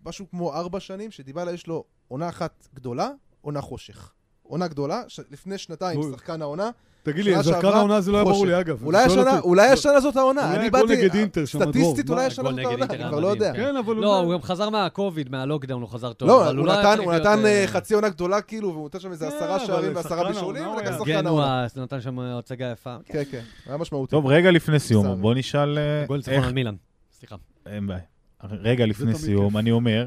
משהו 0.07 0.27
כמו 0.31 0.55
ארבע 0.55 0.81
שנים, 0.81 1.11
שדיבלה 1.11 1.53
יש 1.53 1.67
לו 1.67 1.85
עונה 2.09 2.29
אחת 2.29 2.69
גדולה, 2.75 3.09
עונה 3.41 3.61
חושך. 3.61 4.13
עונה 4.43 4.69
גדולה, 4.69 5.03
ש... 5.09 5.21
לפני 5.31 5.59
שנתיים 5.59 6.01
אוי. 6.01 6.13
שחקן 6.13 6.43
העונה. 6.43 6.71
תגיד 7.03 7.25
לי, 7.25 7.43
שחקן 7.45 7.67
העונה 7.67 8.01
זה 8.01 8.13
לא 8.13 8.17
היה 8.17 8.25
ברור. 8.25 8.47
לי, 8.47 8.61
אגב. 8.61 8.83
אולי 8.85 9.03
השנה, 9.05 9.37
אותי- 9.37 9.49
אולי 9.49 9.69
השנה 9.69 10.01
זאת 10.01 10.17
העונה. 10.17 10.55
אני 10.55 10.71
באתי... 10.71 10.87
נגד 10.97 11.15
אינטר 11.15 11.45
שם, 11.45 11.59
דרור. 11.59 11.73
סטטיסטית 11.73 12.11
אולי 12.11 12.25
השנה 12.25 12.51
זאת 12.51 12.59
העונה, 12.59 12.85
אני 12.91 13.09
כבר 13.09 13.21
לא 13.21 13.27
יודע. 13.27 13.53
כן. 13.53 13.59
כן, 13.59 13.77
אבל 13.77 13.95
לא, 13.97 14.17
הוא... 14.17 14.25
הוא 14.25 14.33
גם 14.33 14.43
חזר 14.43 14.71
מהקוביד, 14.71 15.31
מהלוקדאון, 15.31 15.83
הוא 15.83 15.89
חזר 15.91 16.13
טוב. 16.13 16.29
לא, 16.29 16.51
הוא 16.51 16.67
נתן, 16.67 16.99
הוא 16.99 17.13
אה, 17.13 17.45
אה, 17.45 17.65
חצי 17.67 17.95
עונה 17.95 18.09
גדולה, 18.09 18.41
כאילו, 18.41 18.69
והוא 18.69 18.83
נותן 18.83 19.01
שם 19.01 19.13
איזה 19.13 19.31
כן, 19.31 19.37
עשרה 19.37 19.67
שערים 19.67 19.97
ועשרה 19.97 20.29
בישולים, 20.29 20.65
הוא 20.65 20.77
ולקח. 20.77 20.99
שחקן 20.99 21.27
העונה. 21.27 21.67
גנוע, 21.75 21.85
נתן 21.85 22.01
שם 22.01 22.19
הצגה 22.19 22.71
יפה. 22.71 22.97
כן, 23.05 23.23
כן, 23.31 23.43
היה 23.67 23.77
משמעותי. 23.77 24.11
טוב, 24.11 24.27
רגע 24.27 24.51
לפני 24.51 24.79
סיום. 24.79 25.21
בוא 25.23 25.35
נשאל 25.35 25.79
אה, 25.79 26.05
גול 26.07 26.17
ניצחון. 26.17 26.35
על 26.45 26.53
מילאן. 26.53 26.75
סליחה. 27.19 27.37
אין 27.67 27.87
בעיה. 27.87 28.01
רגע 28.45 28.87
לפני 28.87 29.15
סיום, 29.15 29.51
כיף. 29.51 29.59
אני 29.59 29.71
אומר, 29.71 30.07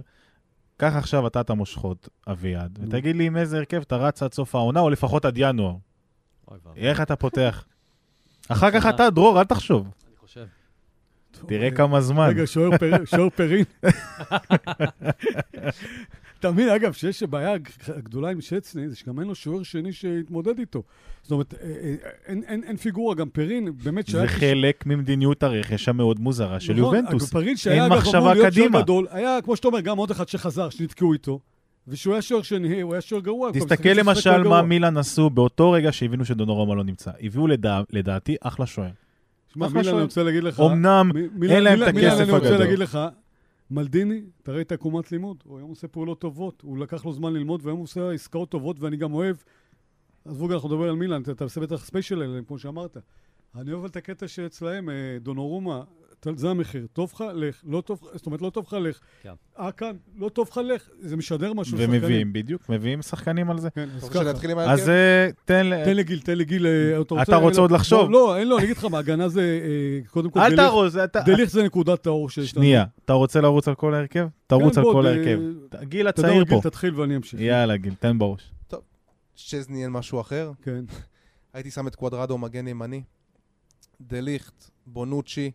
קח 0.77 0.95
עכשיו 0.95 1.27
אתה 1.27 1.41
את 1.41 1.49
המושכות, 1.49 2.09
אביעד. 2.27 2.79
ותגיד 2.81 3.15
לי 3.15 3.25
עם 3.25 3.37
איזה 3.37 3.57
הרכב 3.57 3.81
אתה 3.81 3.95
רץ 3.95 4.23
עד 4.23 4.33
סוף 4.33 4.55
העונה, 4.55 4.79
או 4.79 4.89
לפחות 4.89 5.25
עד 5.25 5.33
ינואר. 5.37 5.75
איך 6.75 7.01
אתה 7.01 7.15
פותח? 7.15 7.65
אחר 8.49 8.71
כך 8.71 8.85
אתה, 8.85 9.09
דרור, 9.09 9.39
אל 9.39 9.45
תחשוב. 9.45 9.91
אני 10.07 10.17
חושב. 10.17 10.45
תראה 11.47 11.71
כמה 11.71 12.01
זמן. 12.01 12.29
רגע, 12.29 12.47
שוער 13.05 13.29
פרין. 13.35 13.63
אתה 16.43 16.51
מבין, 16.51 16.69
אגב, 16.69 16.93
שיש 16.93 17.23
בעיה 17.23 17.53
גדולה 18.03 18.29
עם 18.29 18.41
שצני, 18.41 18.89
זה 18.89 18.95
שגם 18.95 19.19
אין 19.19 19.27
לו 19.27 19.35
שוער 19.35 19.63
שני 19.63 19.93
שיתמודד 19.93 20.59
איתו. 20.59 20.83
זאת 21.21 21.31
אומרת, 21.31 21.53
אה, 21.53 21.59
אה, 21.67 21.95
אין- 22.25 22.43
אין 22.47 22.63
אין 22.63 22.77
פיגורה, 22.77 23.15
גם 23.15 23.29
פרין, 23.29 23.69
באמת 23.83 24.07
זה 24.07 24.27
חלק 24.27 24.83
ממדיניות 24.85 25.43
הרכש 25.43 25.89
המאוד 25.89 26.19
מוזרה 26.19 26.59
של 26.59 26.73
נכון, 26.73 26.95
יובנטוס. 26.95 27.31
פרין 27.31 27.57
שהיה 27.57 27.83
אין 27.83 27.91
אגב 27.91 28.01
מחשבה 28.01 28.19
אמור 28.19 28.33
להיות. 28.33 28.53
שוער 28.53 28.81
גדול, 28.81 29.07
היה, 29.11 29.39
כמו 29.43 29.55
שאתה 29.55 29.67
אומר, 29.67 29.79
גם 29.79 29.97
עוד 29.97 30.11
אחד 30.11 30.27
שחזר, 30.27 30.69
שנתקעו 30.69 31.13
איתו, 31.13 31.39
ושהוא 31.87 32.13
היה 32.13 32.21
שוער 32.21 32.41
שני, 32.41 32.81
הוא 32.81 32.93
היה 32.93 33.01
שוער 33.01 33.21
גרוע. 33.21 33.53
כל 33.53 33.59
תסתכל 33.59 33.89
למשל. 33.89 34.43
מה 34.43 34.61
מילאן 34.61 34.97
עשו 34.97 35.29
באותו 35.29 35.71
רגע 35.71 35.91
שהבינו 35.91 36.25
שדונורומה 36.25 36.75
לא 36.75 36.83
נמצא. 36.83 37.11
הביאו 37.21 37.47
לדע- 37.47 37.81
לדעתי 37.91 38.35
אחלה 38.41 38.65
שוער. 38.65 38.89
שמע, 39.53 39.67
מילן. 39.67 39.93
אני 39.93 40.01
רוצה 40.03 40.23
להגיד 40.23 40.43
לך... 40.43 40.59
אמנם 40.59 41.11
מילן- 41.35 41.53
אין 41.55 41.63
להם 41.63 41.73
מילן- 41.79 41.89
את 41.89 41.93
מילן, 41.95 42.07
הכסף 42.07 42.21
אני 42.21 42.31
רוצה 42.31 42.45
הגדול. 42.47 42.59
להגיד 42.63 42.79
לך, 42.79 42.99
מלדיני, 43.71 44.21
תראה 44.43 44.61
את 44.61 44.71
עקומת 44.71 45.11
לימוד, 45.11 45.43
הוא 45.45 45.57
היום 45.57 45.69
עושה 45.69 45.87
פעולות 45.87 46.21
טובות, 46.21 46.61
הוא 46.61 46.77
לקח 46.77 47.05
לו 47.05 47.13
זמן 47.13 47.33
ללמוד, 47.33 47.61
והיום 47.63 47.77
הוא 47.77 47.83
עושה 47.83 48.11
עסקאות 48.11 48.49
טובות, 48.49 48.79
ואני 48.79 48.97
גם 48.97 49.13
אוהב, 49.13 49.35
עזבו, 50.25 50.53
אנחנו 50.53 50.69
נדבר 50.69 50.89
על 50.89 50.95
מילן, 50.95 51.21
אתה- 51.21 51.43
עושה 51.43 51.61
בטח 51.61 51.85
ספיישל 51.85 52.21
עליהם, 52.21 52.43
כמו 52.43 52.59
שאמרת. 52.59 52.97
אני 53.55 53.73
אוהב 53.73 53.85
את 53.85 53.95
הקטע 53.95 54.27
שאצלהם, 54.27 54.89
אה, 54.89 55.17
דונורומה, 55.21 55.83
זה 56.35 56.49
המחיר, 56.49 56.87
טוב 56.93 57.11
לך, 57.15 57.23
לך, 57.35 57.61
לא 57.65 57.81
טוב 57.81 57.99
לך, 58.03 58.09
זאת 58.17 58.25
אומרת, 58.25 58.41
לא 58.41 58.49
טוב 58.49 58.65
לך, 58.67 58.73
לך. 58.81 58.99
כן. 59.23 59.33
אה, 59.59 59.71
כאן, 59.71 59.95
לא 60.17 60.29
טוב 60.29 60.47
לך, 60.51 60.57
לך, 60.57 60.89
זה 60.99 61.17
משדר 61.17 61.53
משהו. 61.53 61.77
ומביאים, 61.77 62.33
בדיוק, 62.33 62.69
מביאים 62.69 63.01
שחקנים 63.01 63.49
על 63.51 63.59
זה. 63.59 63.69
כן, 63.69 63.89
אז 63.95 64.09
ככה. 64.09 64.21
אז? 64.57 64.89
אה, 64.89 65.27
תן 65.45 65.65
ל... 65.65 65.85
תן 65.85 65.95
לגיל, 65.95 66.19
תן 66.21 66.37
לגיל, 66.37 66.67
אה, 66.67 67.21
אתה 67.21 67.35
רוצה 67.35 67.61
עוד 67.61 67.71
לחשוב? 67.71 68.09
לא, 68.09 68.11
לא, 68.11 68.37
אין 68.37 68.47
לו, 68.47 68.57
אני 68.57 68.65
אגיד 68.65 68.77
לך 68.77 68.85
מה, 68.85 68.97
הגנה 68.97 69.29
זה, 69.29 69.41
אה, 69.63 70.07
קודם 70.11 70.29
כל, 70.29 70.39
אל 70.39 70.49
דליך- 70.55 70.69
תרוץ, 70.69 70.95
אתה... 70.95 71.19
דליך 71.25 71.49
זה 71.49 71.63
נקודת 71.63 72.07
האור 72.07 72.29
שיש 72.29 72.55
לנו. 72.55 72.63
שנייה, 72.63 72.85
אתה 73.05 73.13
רוצה 73.13 73.41
לרוץ 73.41 73.67
על 73.67 73.75
כל 73.75 73.93
ההרכב? 73.93 74.27
תרוץ 74.47 74.73
כן, 74.73 74.79
על 74.79 74.83
בוא, 74.83 74.93
כל 74.93 75.05
ההרכב. 75.07 75.39
גיל 75.83 76.07
הצעיר 76.07 76.45
פה. 76.45 76.59
תתחיל 76.63 76.99
ואני 76.99 77.15
אמשיך. 77.15 77.39
יאללה, 77.39 77.77
גיל, 77.77 77.93
תן 77.99 78.19
בראש. 78.19 78.51
שזני 79.35 79.83
אין 79.83 79.91
משהו 79.91 80.21
אחר. 80.21 80.51
כן. 80.63 80.85
הייתי 81.53 81.71
שם 81.71 81.87
את 81.87 81.95
קוודרדו 81.95 82.37
מגן 82.37 82.67
ימני. 82.67 83.01
דליכט, 84.01 84.69
בונוצ'י, 84.87 85.51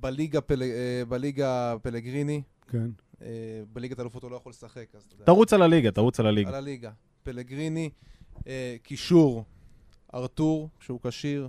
בליגה, 0.00 0.40
פל... 0.40 0.62
אה, 0.62 1.02
בליגה 1.08 1.74
פלגריני, 1.82 2.42
כן. 2.68 2.90
אה, 3.22 3.26
בליגת 3.72 4.00
אלופות 4.00 4.22
הוא 4.22 4.30
לא 4.30 4.36
יכול 4.36 4.50
לשחק, 4.50 4.86
אז 4.94 5.02
אתה 5.02 5.14
יודע. 5.14 5.24
תרוץ 5.24 5.52
על 5.52 5.62
הליגה, 5.62 5.90
תרוץ 5.90 6.20
על 6.20 6.26
על 6.26 6.32
הליגה. 6.32 6.56
הליגה. 6.56 6.90
פלגריני, 7.22 7.90
אה, 8.46 8.76
קישור, 8.82 9.44
ארתור, 10.14 10.68
כשהוא 10.80 11.00
כשיר, 11.02 11.48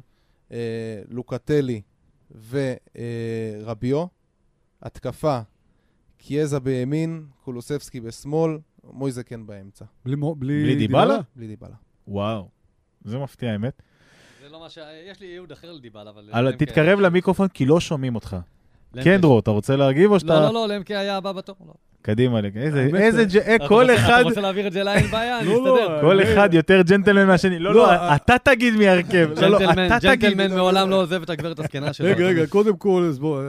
לוקטלי 1.10 1.82
ורביו. 2.50 4.06
התקפה, 4.82 5.40
קיאזה 6.18 6.60
בימין, 6.60 7.26
קולוסבסקי 7.44 8.00
בשמאל, 8.00 8.58
מויזקן 8.84 9.46
באמצע. 9.46 9.86
בלי 10.06 10.16
מו- 10.16 10.36
בלי 10.36 10.76
דיבלה? 10.76 11.18
בלי 11.36 11.48
דיבלה. 11.48 11.76
וואו, 12.08 12.50
זה 13.04 13.18
מפתיע 13.18 13.52
האמת. 13.52 13.82
זה 14.70 14.82
לא 14.82 14.86
מה 14.86 15.10
ש... 15.10 15.12
יש 15.12 15.20
לי 15.20 15.28
ייעוד 15.28 15.52
אחר 15.52 15.72
לדיבל, 15.72 16.08
אבל... 16.08 16.24
אבל 16.34 16.48
למקה- 16.48 16.58
תתקרב 16.66 17.00
למיקרופון 17.00 17.48
כי 17.48 17.66
לא 17.66 17.80
שומעים 17.80 18.16
אותך. 18.16 18.36
כן, 19.04 19.22
דרור, 19.22 19.40
אתה 19.40 19.52
רוצה 19.52 19.76
להגיב 19.76 20.12
או 20.12 20.20
שאתה... 20.20 20.34
לא, 20.40 20.46
לא, 20.48 20.54
לא, 20.54 20.68
למקה 20.68 21.00
היה 21.00 21.18
הבא 21.18 21.32
בתור. 21.32 21.56
לא. 21.68 21.74
קדימה, 22.02 22.40
איזה, 22.56 23.40
אה, 23.40 23.48
אה, 23.48 23.56
אתה 23.56 23.68
כל 23.68 23.82
רוצה- 23.82 23.96
אחד, 23.96 24.20
אתה 24.20 24.22
רוצה 24.30 24.42
להעביר 24.42 24.68
את 24.68 24.72
זה 24.74 24.82
אליי, 24.82 24.98
אין 24.98 25.12
בעיה, 25.12 25.40
אני 25.40 25.48
לא, 25.48 25.66
לא, 25.66 25.76
אסתדר. 25.84 26.02
כל 26.02 26.20
אה, 26.20 26.34
אחד 26.34 26.54
יותר 26.54 26.82
ג'נטלמן 26.82 27.28
מהשני. 27.28 27.60
לא, 27.60 27.74
לא, 27.76 27.92
אה, 27.92 28.16
אתה 28.16 28.36
תגיד 28.44 28.74
מי 28.76 28.88
ההרכב. 28.88 29.30
לא, 29.42 29.60
ג'נטלמן, 29.60 29.88
אתה 29.88 30.00
תגיד. 30.00 30.20
ג'נטלמן 30.30 30.56
מעולם 30.56 30.90
לא 30.90 31.02
עוזב 31.02 31.22
את 31.22 31.30
הגברת 31.30 31.60
הזקנה 31.60 31.94
שלו. 31.94 32.08
רגע, 32.08 32.26
רגע, 32.26 32.48
קודם 32.48 32.78
כל, 32.78 33.06
אז 33.10 33.20
בוא, 33.20 33.42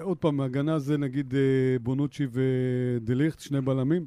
עוד 0.00 0.16
פעם, 0.16 0.40
הגנה 0.40 0.78
זה 0.78 0.98
נגיד 0.98 1.34
אה, 1.34 1.40
בונוצ'י 1.80 2.26
ודליכט, 2.32 3.40
שני 3.40 3.60
בלמים. 3.60 4.06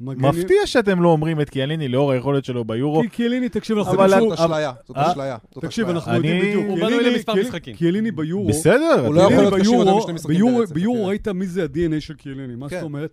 מגנים- 0.00 0.30
מפתיע 0.30 0.66
שאתם 0.66 1.02
לא 1.02 1.08
אומרים 1.08 1.40
את 1.40 1.50
קיאליני 1.50 1.88
לאור 1.88 2.12
היכולת 2.12 2.44
שלו 2.44 2.64
ביורו. 2.64 3.02
כי 3.02 3.08
קיאליני, 3.08 3.48
תקשיב, 3.48 3.78
אנחנו 3.78 3.92
אבל 3.94 4.04
יודעים 4.10 4.28
זאת 4.30 4.38
שהוא... 4.38 4.46
אשליה, 4.46 4.72
זאת 4.86 4.96
אה, 4.96 5.12
אשליה. 5.12 5.36
זאת 5.54 5.64
תקשיב, 5.64 5.84
אשליה. 5.84 5.96
אנחנו 5.96 6.12
אני- 6.12 6.28
יודעים 6.28 6.42
בדיוק. 6.42 6.64
הוא 6.68 6.78
בנוי 6.88 7.10
למספר 7.12 7.34
משחקים. 7.34 7.74
קיאליני 7.76 8.10
ביורו, 8.10 8.48
בסדר, 8.48 9.04
הוא 9.06 9.14
לא 9.14 9.26
אתה 9.26 9.32
יכול 9.34 9.44
יודע. 9.44 9.56
להיות 9.56 9.60
כשיר 9.62 9.72
יותר 9.72 9.84
ביורו, 9.84 9.98
משני 10.00 10.12
משחקים 10.12 10.36
ביורו. 10.74 11.06
ראית 11.06 11.28
מי 11.28 11.46
זה 11.46 11.62
ה-DNA 11.62 12.00
של 12.00 12.14
קיאליני, 12.14 12.54
מה 12.56 12.68
כן. 12.68 12.76
זאת 12.76 12.84
אומרת? 12.84 13.10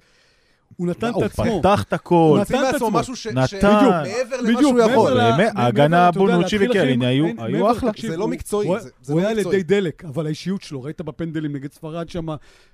הוא 0.77 0.87
נתן 0.87 1.09
את 1.09 1.13
הוא 1.13 1.23
עצמו. 1.23 1.59
פתח 1.59 1.83
את 1.83 1.93
הכל. 1.93 2.15
הוא 2.15 2.37
נתן 2.37 2.69
את 2.69 2.75
עצמו. 2.75 2.91
משהו 2.91 3.15
ש... 3.15 3.27
נתן. 3.27 3.57
מעבר 3.61 4.41
למה 4.41 4.61
שהוא 4.61 4.79
יכול. 4.79 5.19
ההגנה 5.55 6.11
בונוצ'י 6.11 6.57
לכם- 6.57 6.99
היו- 7.01 7.71
אחלה. 7.71 7.91
זה 8.01 8.17
לא 8.17 8.23
הוא- 8.23 8.31
מקצועי, 8.31 8.67
הוא- 8.67 8.77
הוא 9.07 9.21
לא 9.21 9.27
היה 9.27 9.29
על. 9.29 9.39
ידי 9.39 9.63
דלק, 9.63 10.05
אבל 10.05 10.25
האישיות 10.25 10.61
שלו, 10.61 10.83
ראית 10.83 11.01
בפנדלים 11.01 11.53
נגד 11.55 11.71
ספרד 11.73 12.09
שם, 12.09 12.25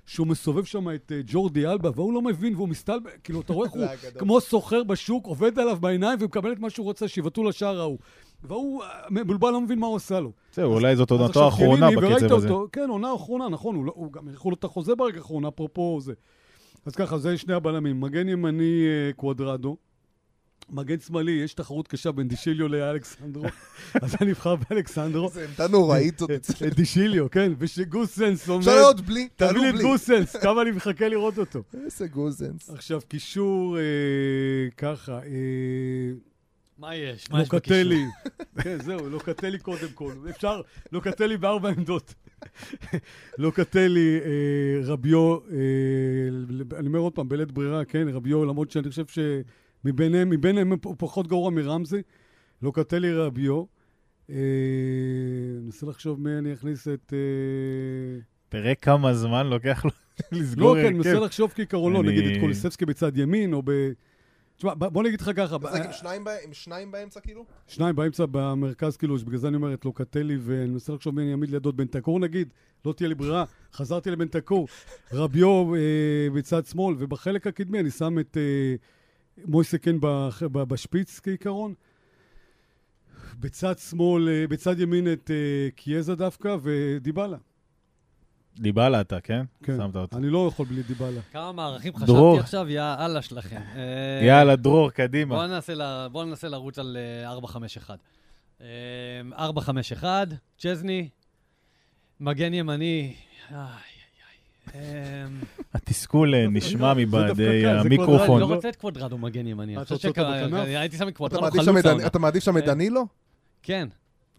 שהוא 0.06 0.26
מסובב 0.26 0.64
שם 0.64 0.90
את 0.94 1.12
אה, 1.14 1.20
ג'ורדי 1.26 1.66
אלבה, 1.66 1.90
והוא 1.94 2.12
לא 2.12 2.22
מבין, 2.22 2.54
והוא 2.54 2.68
מסתלבט, 2.68 3.10
כאילו, 3.24 3.40
אתה 3.40 3.52
רואה 3.52 3.66
איך 3.66 3.74
הוא. 3.74 3.84
כמו 4.20 4.40
סוחר 4.40 4.82
בשוק, 4.82 5.26
עובד 5.26 5.58
עליו 5.58 5.76
בעיניים 5.80 6.18
ומקבל 6.20 6.52
את 6.52 6.58
מה 6.58 6.70
שהוא 6.70 6.84
רוצה, 6.84 7.08
שיבעטו 7.08 7.44
לשער 7.44 7.80
ההוא. 7.80 7.98
והוא 8.44 8.82
אה, 8.82 8.88
מבולבל, 9.10 9.50
לא 9.50 9.60
מבין 9.60 9.78
מה 9.78 9.86
הוא 9.86 9.96
עשה 9.96 10.20
לו. 10.20 10.32
זהו, 10.54 10.72
אולי 10.72 10.96
זאת 10.96 11.10
עונתו 11.10 11.44
האחרונה 11.44 11.90
בקצב 11.90 12.34
הזה. 12.34 12.48
כן, 12.72 12.86
עונה 12.88 13.14
אחרונה, 13.14 13.48
נכון, 13.48 13.74
הוא, 13.76 13.84
לא, 13.84 13.92
הוא 13.96 14.12
גם 14.12 14.26
האריכו 14.28 14.50
לו 14.50 14.56
את 14.58 14.64
החוזה 14.64 14.94
ברגע 14.94 15.18
האחרון, 15.18 15.44
אפרופו 15.46 15.98
זה. 16.00 16.12
אז 16.86 16.94
ככה, 16.94 17.18
זה 17.18 17.38
שני 17.38 17.54
הבלמים. 17.54 18.00
מגן 18.00 18.28
ימני 18.28 18.84
אה, 18.86 19.12
קוודרדו. 19.12 19.76
מגן 20.72 21.00
שמאלי, 21.00 21.32
יש 21.32 21.54
תחרות 21.54 21.88
קשה 21.88 22.12
בין 22.12 22.28
דישיליו 22.28 22.68
לאלכסנדרו, 22.68 23.44
אז 24.02 24.16
אני 24.20 24.30
נבחר 24.30 24.56
באלכסנדרו. 24.56 25.28
זה 25.28 25.44
עמדה 25.48 25.68
נוראית 25.68 26.18
זאת 26.18 26.30
אצלנו. 26.30 26.70
את 26.72 26.76
דישיליו, 26.76 27.30
כן, 27.30 27.52
ושגוסנס 27.58 28.48
אומר, 28.48 28.60
אפשר 28.60 28.74
להיות 28.74 29.00
בלי, 29.00 29.28
תביא 29.36 29.48
תעלו 29.48 29.62
לי 29.62 29.68
את 29.68 29.74
בלי. 29.74 29.82
גוסנס, 29.82 30.36
כמה 30.36 30.62
אני 30.62 30.70
מחכה 30.70 31.08
לראות 31.08 31.38
אותו. 31.38 31.62
איזה 31.84 32.06
גוזנס. 32.08 32.70
עכשיו, 32.70 33.00
קישור 33.08 33.78
אה, 33.78 33.82
ככה, 34.76 35.12
אה, 35.12 35.20
מה 36.80 36.96
יש? 36.96 37.30
מה 37.30 37.42
יש 37.42 37.48
בקישור? 37.48 37.76
לוקטלי, 37.76 38.04
כן, 38.62 38.78
זהו, 38.82 39.08
לוקטלי 39.08 39.58
קודם 39.58 39.88
כל. 39.94 40.12
אפשר, 40.30 40.60
לוקטלי 40.92 41.36
בארבע 41.36 41.68
עמדות. 41.68 42.14
לוקטלי, 43.38 44.20
אה, 44.24 44.80
רביו, 44.84 45.38
אה, 45.50 46.78
אני 46.78 46.86
אומר 46.86 46.98
עוד 46.98 47.14
פעם, 47.14 47.28
בלית 47.28 47.52
ברירה, 47.52 47.84
כן, 47.84 48.08
רביו, 48.08 48.44
למרות 48.44 48.70
שאני 48.70 48.88
חושב 48.88 49.04
שמביניהם, 49.84 50.30
מביניהם 50.30 50.72
הוא 50.84 50.94
פחות 50.98 51.26
גרוע 51.26 51.50
מרמזי. 51.50 52.02
לוקטלי, 52.62 53.12
רביו. 53.12 53.64
אה, 54.30 54.36
אני 55.56 55.64
מנסה 55.64 55.86
לחשוב 55.86 56.20
מי 56.20 56.38
אני 56.38 56.52
אכניס 56.52 56.88
את... 56.88 57.12
אה, 57.12 58.20
תראה 58.48 58.74
כמה 58.74 59.14
זמן 59.14 59.46
לוקח 59.46 59.84
לו 59.84 59.90
לא, 60.32 60.38
לסגור 60.38 60.74
כן, 60.74 60.86
אני 60.86 60.96
מנסה 60.96 61.10
הרכב. 61.10 61.24
לחשוב 61.24 61.52
כעיקרון, 61.54 61.92
לא, 61.92 62.02
נגיד 62.02 62.24
את 62.24 62.40
קוליסבסקי 62.40 62.86
בצד 62.86 63.18
ימין, 63.18 63.52
או 63.52 63.62
ב... 63.64 63.70
תשמע, 64.60 64.74
בוא 64.74 65.02
נגיד 65.02 65.20
לך 65.20 65.30
ככה, 65.36 65.56
עם 65.84 65.92
שניים 65.92 66.24
ב- 66.24 66.36
עם 66.44 66.52
שניים 66.52 66.90
באמצע 66.90 67.20
כאילו? 67.20 67.44
שניים 67.66 67.96
באמצע 67.96 68.24
במרכז, 68.30 68.96
כאילו, 68.96 69.18
שבגלל 69.18 69.38
זה 69.38 69.48
אני 69.48 69.56
אומר 69.56 69.74
את 69.74 69.84
לוקטלי, 69.84 70.36
ואני 70.40 70.70
מנסה 70.70 70.92
לחשוב 70.92 71.14
מי 71.14 71.22
אני 71.22 71.30
אעמיד 71.32 71.50
לידו, 71.50 71.70
את 71.70 71.74
בנטקור 71.74 72.20
נגיד, 72.20 72.48
לא 72.84 72.92
תהיה 72.92 73.08
לי 73.08 73.14
ברירה, 73.14 73.44
חזרתי 73.72 74.10
לבנטקור, 74.10 74.68
רביו 75.12 75.74
אה, 75.74 75.80
בצד 76.34 76.66
שמאל, 76.66 76.96
ובחלק 76.98 77.46
הקדמי 77.46 77.80
אני 77.80 77.90
שם 77.90 78.18
את 78.18 78.36
אה, 78.36 78.74
מויסקן 79.44 79.96
בח- 80.00 80.42
ב- 80.42 80.62
בשפיץ 80.62 81.20
כעיקרון. 81.20 81.74
בצד 83.40 83.78
שמאל, 83.78 84.28
אה, 84.28 84.46
בצד 84.46 84.80
ימין 84.80 85.12
את 85.12 85.30
אה, 85.30 85.68
קיאזה 85.76 86.14
דווקא, 86.14 86.56
ודיבלה. 86.62 87.36
דיבלה 88.58 89.00
אתה, 89.00 89.20
כן? 89.20 89.42
כן. 89.62 89.76
שמת 89.76 89.96
אותו. 89.96 90.16
אני 90.18 90.30
לא 90.30 90.48
יכול 90.52 90.66
בלי 90.66 90.82
דיבלה. 90.82 91.20
כמה 91.32 91.52
מערכים 91.52 91.92
דרור. 92.06 92.32
חשבתי 92.36 92.44
עכשיו, 92.44 92.68
יא 92.70 92.82
אללה 93.04 93.22
שלכם. 93.22 93.60
אה, 93.76 94.26
יאללה, 94.26 94.56
דרור, 94.56 94.74
בואו 94.80 94.90
קדימה. 94.94 95.46
ננסה, 95.46 95.74
ל- 95.74 96.08
בואו 96.12 96.24
ננסה 96.24 96.48
לרוץ 96.48 96.78
על 96.78 96.96
אה, 97.24 97.36
4-5-1. 97.36 97.90
אה, 98.60 98.66
4-5-1, 100.02 100.04
צ'זני, 100.58 101.08
מגן 102.20 102.54
ימני. 102.54 103.14
אמ, 104.74 104.80
התסכול 105.74 106.34
אה, 106.34 106.46
נשמע 106.48 106.94
מבעדי 106.94 107.34
זה 107.62 107.70
אני 107.70 107.80
המיקרופון. 107.80 108.40
לא 108.40 108.46
רוצה 108.54 108.68
את 108.68 108.76
קוודרדו 108.76 109.18
מגן 109.18 109.46
ימני. 109.46 109.76
אתה? 109.82 109.94
הייתי 110.64 110.96
שם 110.96 111.08
את 111.08 111.16
קוודרדו 111.16 111.42
מעדיף 111.42 111.62
שם 111.62 111.66
חלוץ 111.66 111.76
את 111.78 111.82
דני- 111.84 111.90
העונה. 111.90 112.06
אתה 112.06 112.18
מעדיף 112.18 112.44
שם 112.44 112.56
את 112.58 112.62
אה. 112.62 112.66
דנילו? 112.66 113.06
כן, 113.62 113.88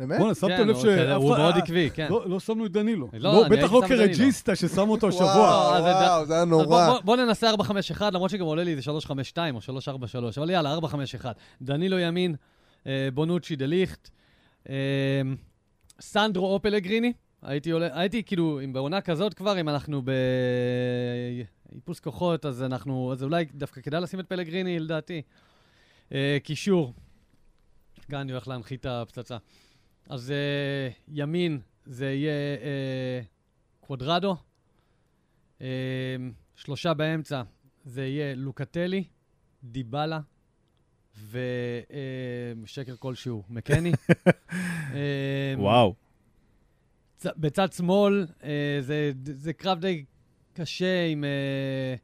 באמת? 0.01 0.19
בואנה, 0.19 0.35
שמתם 0.35 0.57
כן, 0.57 0.67
לב 0.67 0.75
שאף 0.77 1.21
הוא 1.21 1.37
מאוד 1.37 1.55
עקבי, 1.57 1.89
כן. 1.93 2.07
לא 2.09 2.29
לא 2.29 2.39
שמנו 2.39 2.65
את 2.65 2.71
דנילו. 2.71 3.09
לא, 3.13 3.19
לא, 3.33 3.45
אני 3.45 3.49
בטח 3.49 3.61
הייתי 3.61 3.73
לא 3.75 3.81
שם 3.87 3.95
דנילו. 3.95 4.13
כרג'יסטה 4.13 4.55
ששמו 4.55 4.91
אותו 4.91 5.07
השבוע. 5.07 5.25
וואו, 5.25 5.83
זה- 5.83 5.89
וואו, 5.89 6.25
זה 6.25 6.33
היה 6.33 6.45
נורא. 6.45 6.99
בוא- 7.03 7.15
ננסה 7.17 7.51
4-5-1, 7.51 7.53
למרות 8.13 8.29
שגם 8.29 8.45
עולה 8.45 8.63
לי 8.63 8.71
איזה 8.71 8.81
3-5-2 8.81 9.55
או 9.55 9.61
3-4-3, 9.61 10.37
אבל 10.37 10.49
יאללה, 10.49 10.73
4-5-1. 10.73 11.25
דנילו 11.61 11.99
ימין, 11.99 12.35
אה, 12.87 13.09
בונוצ'י 13.13 13.55
דה 13.55 13.65
ליכט, 13.65 14.09
אה, 14.69 14.75
סנדרו 16.01 16.53
או 16.53 16.61
פלגריני. 16.61 17.13
הייתי 17.41 17.71
עולה, 17.71 17.87
הייתי 17.93 18.23
כאילו, 18.23 18.59
אם 18.63 18.73
בעונה 18.73 19.01
כזאת 19.01 19.33
כבר, 19.33 19.59
אם 19.59 19.69
אנחנו 19.69 20.01
באיפוס 21.71 21.99
כוחות, 21.99 22.45
אז 22.45 22.63
אנחנו, 22.63 23.11
אז 23.11 23.23
אולי 23.23 23.45
דווקא 23.53 23.81
כדאי 23.81 24.01
לשים 24.01 24.19
את 24.19 24.25
פלגריני, 24.27 24.79
לדעתי. 24.79 25.21
אה, 26.13 26.37
קישור, 26.43 26.93
כאן 28.09 28.19
אני 28.19 28.31
הולך 28.31 28.47
להנחית 28.47 28.79
את 28.79 28.85
הפצצה. 28.85 29.37
אז 30.09 30.31
אה, 30.31 30.89
ימין 31.07 31.59
זה 31.85 32.05
יהיה 32.11 32.31
אה, 32.61 33.21
קוודרדו. 33.79 34.35
אה, 35.61 35.67
שלושה 36.55 36.93
באמצע 36.93 37.41
זה 37.85 38.05
יהיה 38.05 38.35
לוקטלי, 38.35 39.03
דיבלה 39.63 40.19
ושקר 41.29 42.95
כלשהו, 42.99 43.43
מקני. 43.49 43.91
אה, 44.93 45.53
וואו. 45.57 45.95
צ- 47.17 47.37
בצד 47.37 47.73
שמאל 47.73 48.27
אה, 48.43 48.77
זה, 48.81 49.11
זה 49.23 49.53
קרב 49.53 49.79
די 49.79 50.05
קשה 50.53 51.05
עם... 51.05 51.23
אה, 51.23 51.95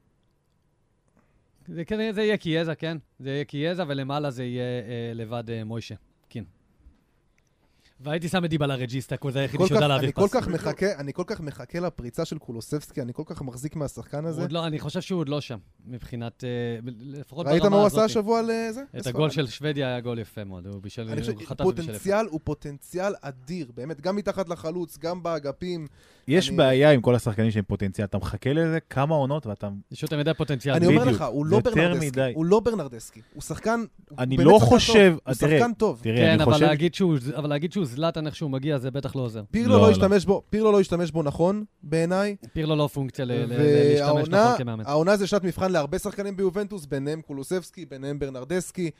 זה, 1.67 1.83
זה 2.11 2.21
יהיה 2.21 2.37
קיאזה, 2.37 2.75
כן? 2.75 2.97
זה 3.19 3.29
יהיה 3.29 3.45
קיאזה, 3.45 3.83
ולמעלה 3.87 4.31
זה 4.31 4.43
יהיה 4.43 4.63
אה, 4.63 5.11
לבד 5.15 5.49
אה, 5.49 5.63
מוישה. 5.63 5.95
והייתי 7.99 8.27
שם 8.29 8.45
את 8.45 8.49
דיבלה 8.49 8.75
רג'יסטה, 8.75 9.17
כי 9.17 9.31
זה 9.31 9.39
היחידי 9.39 9.63
כל 9.63 9.67
שיודע 9.67 9.87
להעביר 9.87 10.05
אני 10.05 10.13
כל 10.13 10.27
פס. 10.27 10.33
כך 10.33 10.47
מחכה, 10.47 10.85
אני 10.99 11.13
כל 11.13 11.23
כך 11.27 11.39
מחכה 11.41 11.79
לפריצה 11.79 12.25
של 12.25 12.37
קולוסבסקי, 12.37 13.01
אני 13.01 13.13
כל 13.13 13.23
כך 13.25 13.41
מחזיק 13.41 13.75
מהשחקן 13.75 14.25
הזה. 14.25 14.41
עוד 14.41 14.51
לא, 14.51 14.67
אני 14.67 14.79
חושב 14.79 15.01
שהוא 15.01 15.19
עוד 15.19 15.29
לא 15.29 15.41
שם, 15.41 15.57
מבחינת... 15.85 16.43
אה, 16.43 16.49
לפחות 16.99 17.45
ברמה 17.45 17.59
ראית. 17.59 17.71
מה 17.71 17.77
הוא 17.77 17.85
עשה 17.85 18.03
השבוע 18.03 18.41
לזה? 18.41 18.83
את 18.99 19.07
הגול 19.07 19.29
של 19.29 19.47
שוודיה 19.47 19.87
היה 19.87 19.99
גול 19.99 20.19
יפה 20.19 20.43
מאוד, 20.43 20.67
הוא 20.67 20.81
בישל... 20.81 21.09
אני 21.09 21.21
חושב, 21.21 21.33
הוא 21.33 21.45
חטף 21.45 21.65
ובישל 21.65 21.81
יפה. 21.83 21.91
פוטנציאל 21.93 22.25
הוא 22.25 22.39
פוטנציאל 22.43 23.13
אדיר, 23.21 23.71
באמת, 23.75 24.01
גם 24.01 24.15
מתחת 24.15 24.49
לחלוץ, 24.49 24.97
גם 24.97 25.23
באגפים. 25.23 25.87
יש 26.27 26.49
אני- 26.49 26.57
בעיה 26.57 26.91
עם 26.91 27.01
כל 27.01 27.15
השחקנים 27.15 27.51
שהם 27.51 27.63
פוטנציאל. 27.67 28.05
אתה 28.07 28.17
מחכה 28.17 28.53
לזה 28.53 28.79
כמה 28.89 29.15
עונות 29.15 29.45
ואתה... 29.45 29.69
יש 29.91 30.03
יותר 30.03 30.17
מדי 30.17 30.33
פוטנציאל. 30.33 30.75
אני 30.75 30.87
אומר 30.87 31.01
בדיוק. 31.01 31.15
לך, 31.15 31.21
הוא 31.21 31.45
לא 31.45 31.59
ברנרדסקי. 31.59 32.33
הוא 32.35 32.45
לא 32.45 32.59
ברנרדסקי, 32.59 33.21
הוא 33.33 33.41
שחקן, 33.41 33.83
אני 34.19 34.37
לא 34.37 34.59
חושב... 34.61 35.15
הוא 35.25 35.33
תראה, 35.33 35.59
שחקן 35.59 35.73
טוב. 35.73 35.99
תראה, 36.03 36.17
כן, 36.17 36.29
אני 36.29 36.45
חושב... 36.45 36.63
אבל 37.35 37.49
להגיד 37.49 37.71
שהוא 37.73 37.85
זלאטן 37.87 38.25
איך 38.27 38.35
שהוא 38.35 38.51
מגיע, 38.51 38.77
זה 38.77 38.91
בטח 38.91 39.15
לא 39.15 39.21
עוזר. 39.21 39.41
פירלו 39.51 39.73
לא, 39.73 39.79
לא 39.81 39.85
לא. 39.87 39.91
השתמש 39.91 40.25
בו, 40.25 40.41
פירלו 40.49 40.71
לא 40.71 40.79
השתמש 40.79 41.11
בו 41.11 41.23
נכון, 41.23 41.63
בעיניי. 41.83 42.35
פירלו 42.53 42.75
לא 42.75 42.87
פונקציה 42.93 43.25
להשתמש 43.25 44.29
נכון 44.29 44.57
כמאמן. 44.57 44.83
העונה 44.87 45.17
זה 45.17 45.27
שנת 45.27 45.43
מבחן 45.43 45.71
להרבה 45.71 45.99
שחקנים 45.99 46.37
ביובנטוס, 46.37 46.85
ביניהם 46.85 47.21
קולוסבסקי, 47.21 47.85
ביניהם 47.85 48.19
ברנרדסקי. 48.19 48.91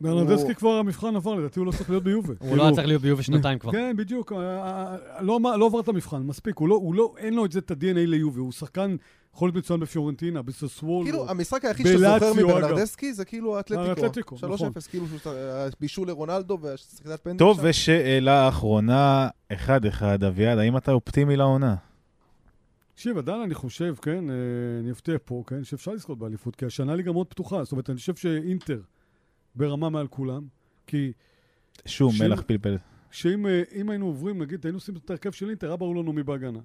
ברנרדסקי 0.00 0.46
הוא- 0.48 0.54
כבר 0.54 0.70
המבחן 0.70 1.16
עבר, 1.16 1.34
לדעתי 1.34 1.58
הוא 1.60 1.66
לא 1.66 1.72
צריך 1.72 1.90
להיות 1.90 2.04
ביובה. 2.04 2.34
הוא 2.38 2.56
לא 2.56 2.62
היה 2.62 2.72
צריך 2.74 2.86
להיות 2.86 3.02
ביובה 3.02 3.22
שנתיים 3.22 3.58
כבר. 3.60 3.72
כן, 3.72 3.96
בדיוק. 3.96 4.32
לא 5.20 5.38
לא 5.58 5.66
עבר 5.66 5.80
את 5.80 5.88
המבחן, 5.88 6.22
מספיק. 6.22 6.58
הוא 6.58 6.68
לא- 6.68 6.74
הוא 6.74 6.94
לא, 6.94 7.14
אין 7.18 7.34
לו 7.34 7.44
את 7.44 7.52
זה, 7.52 7.58
את 7.58 7.70
ה-DNA 7.70 7.76
ליובה. 8.06 8.40
הוא 8.40 8.52
שחקן 8.52 8.96
יכול 9.34 9.48
להיות 9.48 9.56
מצוין 9.56 9.80
בפיורנטינה, 9.80 10.42
בססוולו. 10.42 11.04
כאילו, 11.04 11.30
המשחק 11.30 11.64
היחיד 11.64 11.86
שאתה 11.86 11.98
זוכר 11.98 12.32
מברנרדסקי 12.32 13.12
זה 13.12 13.24
כאילו 13.24 13.56
האתלטיקו. 13.56 13.88
האתלטיקו, 13.90 14.36
3-0, 14.36 14.46
נכון. 14.46 14.72
כאילו 14.90 15.06
בישול 15.80 16.08
לרונלדו 16.08 16.58
והשחקת 16.62 17.20
פנדל 17.22 17.38
טוב, 17.38 17.56
שם. 17.56 17.62
ושאלה 17.64 18.48
אחרונה, 18.48 19.28
אחד-אחד, 19.52 20.24
אביעד, 20.24 20.58
האם 20.58 20.76
אתה 20.76 20.92
אופטימי 20.92 21.36
לעונה? 21.36 21.74
תקשיב, 22.94 23.18
עדיין 23.18 23.40
אני 23.42 23.54
חושב, 23.54 23.94
כן, 24.02 24.30
אה, 24.30 24.34
אני 24.80 24.90
אפתיע 24.90 25.16
פה, 25.24 25.42
כן, 25.46 25.64
שאפשר 25.64 25.90
לזכות 25.92 26.18
באליפות, 26.18 26.56
כי 26.56 26.66
השנה 26.66 26.94
ליגה 26.96 27.12
מאוד 27.12 27.26
פתוחה. 27.26 27.64
זאת 27.64 27.72
אומרת, 27.72 27.90
אני 27.90 27.98
חושב 27.98 28.14
שאינטר 28.14 28.80
ברמה 29.54 29.88
מעל 29.88 30.06
כולם, 30.06 30.42
כי 30.86 31.12
שום 31.86 32.12
ש- 32.12 32.20
מלח 32.20 32.42
פלפל. 32.46 32.76
שאם 33.10 33.46
אה, 33.46 33.62
אם 33.74 33.90
היינו 33.90 34.06
עוברים, 34.06 34.42
נגיד, 34.42 34.66
היינו 34.66 34.76
עושים 34.76 34.96
את 34.96 35.10
ההרכב 35.10 35.30
של 35.30 35.48
אינטר, 35.48 35.66
היה 35.66 35.76
ברור 35.76 35.96
לנו 35.96 36.12
מי 36.12 36.22
בהגנה, 36.22 36.58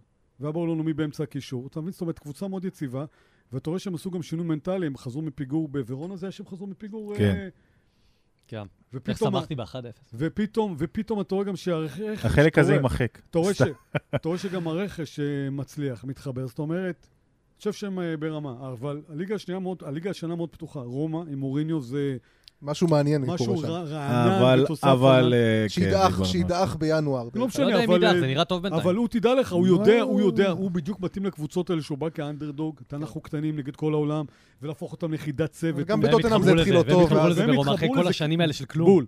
והיה 0.44 0.52
ברור 0.52 0.68
לנו 0.68 0.84
מי 0.84 0.94
באמצע 0.94 1.24
הקישור. 1.24 1.68
אתה 1.68 1.82
מבין? 1.82 1.92
זאת 1.92 2.02
אומרת, 2.02 2.20
קבוצה 2.20 2.48
מאוד 2.48 2.66
יציבה, 2.66 3.06
ואתה 3.54 3.70
רואה 3.70 3.80
שהם 3.80 3.96
עשו 3.96 4.12
גם 4.12 4.24
שינוי 4.24 4.46
מנטלי, 4.46 4.88
הם 4.88 4.98
חזרו 4.98 5.22
מפיגור 5.22 5.68
בוורונה, 5.68 6.16
זה 6.16 6.26
היה 6.26 6.32
שהם 6.32 6.46
חזרו 6.46 6.68
מפיגור... 6.68 7.16
כן. 7.18 7.24
אה, 7.24 7.48
כן. 8.48 8.58
איך 8.60 8.68
ופתאום, 8.94 9.32
שמחתי 9.32 9.56
ב-1-0. 9.56 9.76
ופתאום, 10.14 10.76
ופתאום 10.80 11.22
אתה 11.22 11.36
רואה 11.36 11.46
גם 11.46 11.56
שהרכש... 11.56 12.26
החלק 12.26 12.58
הזה. 12.58 12.74
יימחק. 12.74 13.22
אתה 13.30 13.40
רואה, 13.40 13.54
ש... 13.54 13.58
סתם. 13.58 13.72
אתה 14.16 14.28
רואה 14.28 14.40
שגם 14.40 14.68
הרכש 14.68 15.20
אה, 15.20 15.50
מצליח, 15.50 16.04
מתחבר. 16.04 16.48
זאת 16.48 16.60
אומרת, 16.60 17.08
אני 17.10 17.58
חושב 17.58 17.74
שהם 17.74 18.00
אה, 18.00 18.18
ברמה. 18.18 18.72
אבל 18.74 19.02
הליגה 19.10 19.36
השנייה 19.36 19.60
מאוד, 19.60 19.84
הליגה 19.84 20.10
השנה 20.10 20.36
מאוד 20.36 20.50
פתוחה. 20.50 20.80
רומא 20.80 21.18
עם 21.18 21.40
מוריניו 21.40 21.82
זה 21.82 22.18
משהו 22.64 22.88
מעניין 22.88 23.22
משהו 23.22 23.46
קורה 23.46 23.68
שם. 23.68 23.74
רע- 23.74 23.84
רענן 23.84 24.32
אבל, 24.32 24.62
ותוסף 24.64 24.84
אבל... 24.88 25.24
ענק. 25.24 25.34
אה, 25.34 25.64
כן, 25.64 25.70
שידעך. 25.70 26.26
שידעך 26.26 26.76
בינואר. 26.76 27.28
לא 27.36 27.48
משנה, 27.48 27.66
לא 27.66 27.84
אבל, 27.84 28.06
אה, 28.06 28.20
זה 28.20 28.28
נראה 28.28 28.46
טוב 28.46 28.64
בינתיים. 28.64 28.82
אבל 28.82 28.96
הוא, 28.96 29.08
תדע 29.08 29.34
לך, 29.36 29.54
הוא 29.54 29.68
לא. 29.68 29.72
יודע, 29.72 30.02
הוא 30.02 30.22
יודע, 30.22 30.50
הוא 30.50 30.72
בדיוק 30.72 31.00
מתאים 31.00 31.26
לקבוצות 31.26 31.70
האלה 31.70 31.82
שהוא 31.82 31.98
בא 31.98 32.10
כאנדרדוג, 32.10 32.80
אנחנו 32.94 33.22
קטנים 33.22 33.56
נגד 33.56 33.76
כל 33.76 33.94
העולם, 33.94 34.26
ולהפוך 34.62 34.92
אותם 34.92 35.12
ליחידת 35.12 35.52
צוות. 35.52 35.88
בטוטנהאם 35.88 36.16
התחברו 36.20 36.44
זה 36.44 36.52
התחיל 36.54 36.74
לא 36.74 36.84
והם 36.88 37.00
התחברו 37.04 37.28
לזה 37.28 37.48
ברומא, 37.48 37.74
אחרי 37.76 37.90
כל 37.96 38.08
השנים 38.08 38.42
האלה 38.42 38.54
של 38.54 38.66
כלום. 38.66 38.88
בול. 38.88 39.06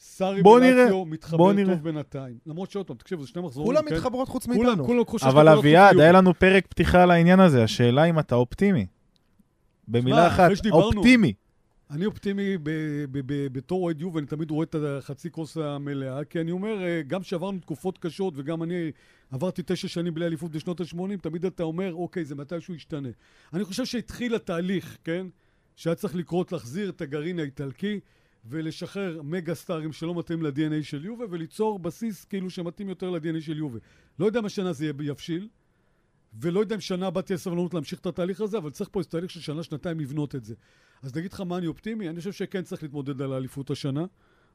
סארי 0.00 0.42
נראה, 0.60 1.04
מתחבר. 1.06 1.52
טוב 1.66 1.82
בינתיים. 1.82 2.34
למרות 2.46 2.70
שעוד 2.70 2.86
פעם, 2.86 2.96
תקשיבו, 2.96 3.22
זה 3.22 3.28
שני 3.28 3.42
מחזורים. 3.42 3.66
כולם 3.66 3.88
כן? 3.88 3.94
מתחברות 3.94 4.28
חוץ 4.28 4.46
מאיתנו. 4.46 4.86
אבל 5.22 5.48
אביעד, 5.48 6.00
היה. 6.00 6.12
לנו 6.12 6.34
פרק 6.34 6.66
פתיחה 6.66 7.02
על 7.02 7.10
העניין 7.10 7.40
הזה. 7.40 7.62
השאלה 7.64 8.04
אם 8.04 8.18
אתה 8.18 8.34
אופטימי. 8.34 8.86
במילה 9.88 10.26
אחת, 10.26 10.50
אופטימי. 10.72 11.32
אני 11.90 12.06
אופטימי 12.06 12.58
בתור 13.52 13.84
אוהד 13.84 14.00
יובה, 14.00 14.18
אני 14.18 14.26
תמיד 14.26 14.50
רואה 14.50 14.64
את 14.64 14.74
החצי 14.74 15.30
כוס 15.30 15.56
המלאה, 15.56 16.24
כי 16.24 16.40
אני 16.40 16.50
אומר, 16.50 16.82
אה, 16.82 17.02
גם 17.02 17.22
שעברנו 17.22 17.58
תקופות 17.58 17.98
קשות, 17.98 18.34
וגם 18.36 18.62
אני 18.62 18.92
עברתי 19.30 19.62
תשע 19.66 19.88
שנים 19.88 20.14
בלי 20.14 20.26
אליפות 20.26 20.50
בשנות 20.50 20.80
ה-80, 20.80 21.20
תמיד 21.22 21.44
אתה 21.44 21.62
אומר, 21.62 21.94
אוקיי, 21.94 22.24
זה 22.24 22.34
מתישהו 22.34 22.74
ישתנה. 22.74 23.08
אני 23.52 23.64
חושב 23.64 23.84
שהתחיל 23.84 24.34
התהליך, 24.34 24.98
כן? 25.04 25.26
שהיה 25.76 25.94
צריך 25.94 26.14
לקרות, 26.14 26.52
להחזיר 26.52 26.88
את 26.88 27.00
הגרעין 27.00 27.38
האיטלקי, 27.38 28.00
ולשחרר 28.44 29.22
מגה 29.22 29.54
סטארים 29.54 29.92
שלא 29.92 30.14
מתאים 30.18 30.42
ל-DNA 30.42 30.82
של 30.82 31.04
יובה, 31.04 31.24
וליצור 31.30 31.78
בסיס 31.78 32.24
כאילו 32.24 32.50
שמתאים 32.50 32.88
יותר 32.88 33.10
ל-DNA 33.10 33.40
של 33.40 33.58
יובה. 33.58 33.78
לא 34.18 34.26
יודע 34.26 34.40
מה 34.40 34.48
שנה 34.48 34.72
זה 34.72 34.90
יבשיל, 35.00 35.48
ולא 36.40 36.60
יודע 36.60 36.74
אם 36.74 36.80
שנה 36.80 37.06
הבאה 37.06 37.22
תהיה 37.22 37.36
סבלנות 37.36 37.74
להמשיך 37.74 38.00
את 38.00 38.06
התהליך 38.06 38.40
הזה, 38.40 38.58
אבל 38.58 38.70
צריך 38.70 38.90
פה 38.92 39.00
איזה 39.00 39.10
תהליך 39.10 39.30
של 39.30 39.40
שנה, 39.40 39.62
שנתיים 39.62 40.00
לבנות 40.00 40.34
את 40.34 40.44
זה. 40.44 40.54
אז 41.02 41.16
נגיד 41.16 41.32
לך 41.32 41.40
מה 41.40 41.58
אני 41.58 41.66
אופטימי, 41.66 42.08
אני 42.08 42.18
חושב 42.18 42.32
שכן 42.32 42.62
צריך 42.62 42.82
להתמודד 42.82 43.22
על 43.22 43.32
האליפות 43.32 43.70
השנה. 43.70 44.04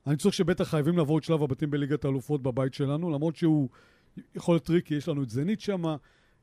אני 0.07 0.17
חושב 0.17 0.31
שבטח 0.31 0.63
חייבים 0.63 0.97
לעבור 0.97 1.17
את 1.17 1.23
שלב 1.23 1.43
הבתים 1.43 1.71
בליגת 1.71 2.05
האלופות 2.05 2.43
בבית 2.43 2.73
שלנו, 2.73 3.09
למרות 3.09 3.35
שהוא 3.35 3.69
יכול 4.35 4.55
להיות 4.55 4.65
tricky, 4.65 4.95
יש 4.95 5.07
לנו 5.07 5.23
את 5.23 5.29
זנית 5.29 5.61
שמה, 5.61 5.95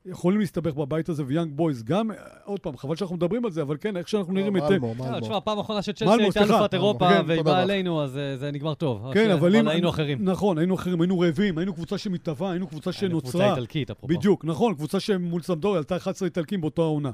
יכולים 0.07 0.41
להסתבך 0.41 0.75
בבית 0.75 1.09
הזה, 1.09 1.23
ויאנג 1.27 1.53
בויז 1.57 1.83
גם, 1.83 2.11
אה, 2.11 2.17
עוד 2.45 2.61
פעם, 2.61 2.77
חבל 2.77 2.97
שאנחנו 2.97 3.17
מדברים 3.17 3.45
על 3.45 3.51
זה, 3.51 3.63
אבל 3.63 3.77
כן, 3.81 3.97
איך 3.97 4.09
שאנחנו 4.09 4.33
נראים 4.33 4.55
היטב. 4.55 4.71
מלמו, 4.71 4.95
לא, 4.99 5.05
מלמו. 5.05 5.21
תשמע, 5.21 5.41
פעם 5.41 5.59
אחרונה 5.59 5.83
שצ'לסי 5.83 6.23
הייתה. 6.23 6.41
אלופת 6.41 6.75
אירופה 6.75 7.09
כן, 7.09 7.23
והיא 7.27 7.43
באה 7.43 7.55
דבר. 7.55 7.63
אלינו, 7.63 8.03
אז 8.03 8.17
אה, 8.17 8.37
זה 8.37 8.51
נגמר 8.51 8.75
טוב. 8.75 9.15
כן, 9.15 9.31
אבל 9.31 9.57
אם... 9.57 9.69
היינו 9.69 9.89
אחרים. 9.89 10.19
נכון, 10.25 10.59
היינו 10.59 10.75
אחרים, 10.75 11.01
היינו 11.01 11.21
רעבים, 11.21 11.59
היינו 11.59 11.75
קבוצה 11.75 11.99
שמתהווה, 11.99 12.51
היינו 12.51 12.67
קבוצה 12.67 12.91
היינו 13.01 13.21
קבוצה 13.21 13.33
שנוצרה. 13.33 13.51
איטלקית, 13.51 13.91
אפרופו. 13.91 14.15
בדיוק, 14.15 14.45
נכון, 14.45 14.75
קבוצה 14.75 15.01
שמול 15.01 15.43
סמפדוריה 15.43 15.79
עלתה 15.79 15.97
11 15.97 16.27
איטלקים 16.27 16.61
באותה 16.61 16.83
העונה. 16.83 17.11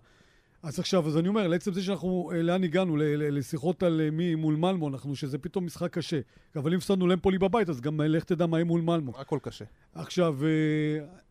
אז 0.67 0.79
עכשיו, 0.79 1.07
אז 1.07 1.17
אני 1.17 1.29
אומר, 1.29 1.49
לעצם 1.49 1.73
זה 1.73 1.83
שאנחנו, 1.83 2.31
אה, 2.35 2.43
לאן 2.43 2.65
הגענו? 2.65 2.97
ל- 2.97 3.03
ל- 3.03 3.39
לשיחות 3.39 3.83
על 3.83 4.01
אה, 4.01 4.11
מי 4.11 4.35
מול 4.35 4.57
מלמו, 4.57 4.89
אנחנו, 4.89 5.17
שזה 5.17 5.39
פתאום 5.39 5.67
משחק 5.67 5.93
קשה. 5.93 6.21
אבל 6.57 6.73
אם 6.73 6.79
הפסדנו 6.79 7.07
למפולי 7.07 7.39
בבית, 7.39 7.69
אז 7.69 7.81
גם 7.81 8.01
אה, 8.01 8.09
לך 8.09 8.25
תדע 8.25 8.47
מה 8.47 8.57
יהיה 8.57 8.65
מול 8.65 8.81
מלמו. 8.81 9.13
הכל 9.21 9.39
קשה. 9.43 9.65
עכשיו, 9.95 10.39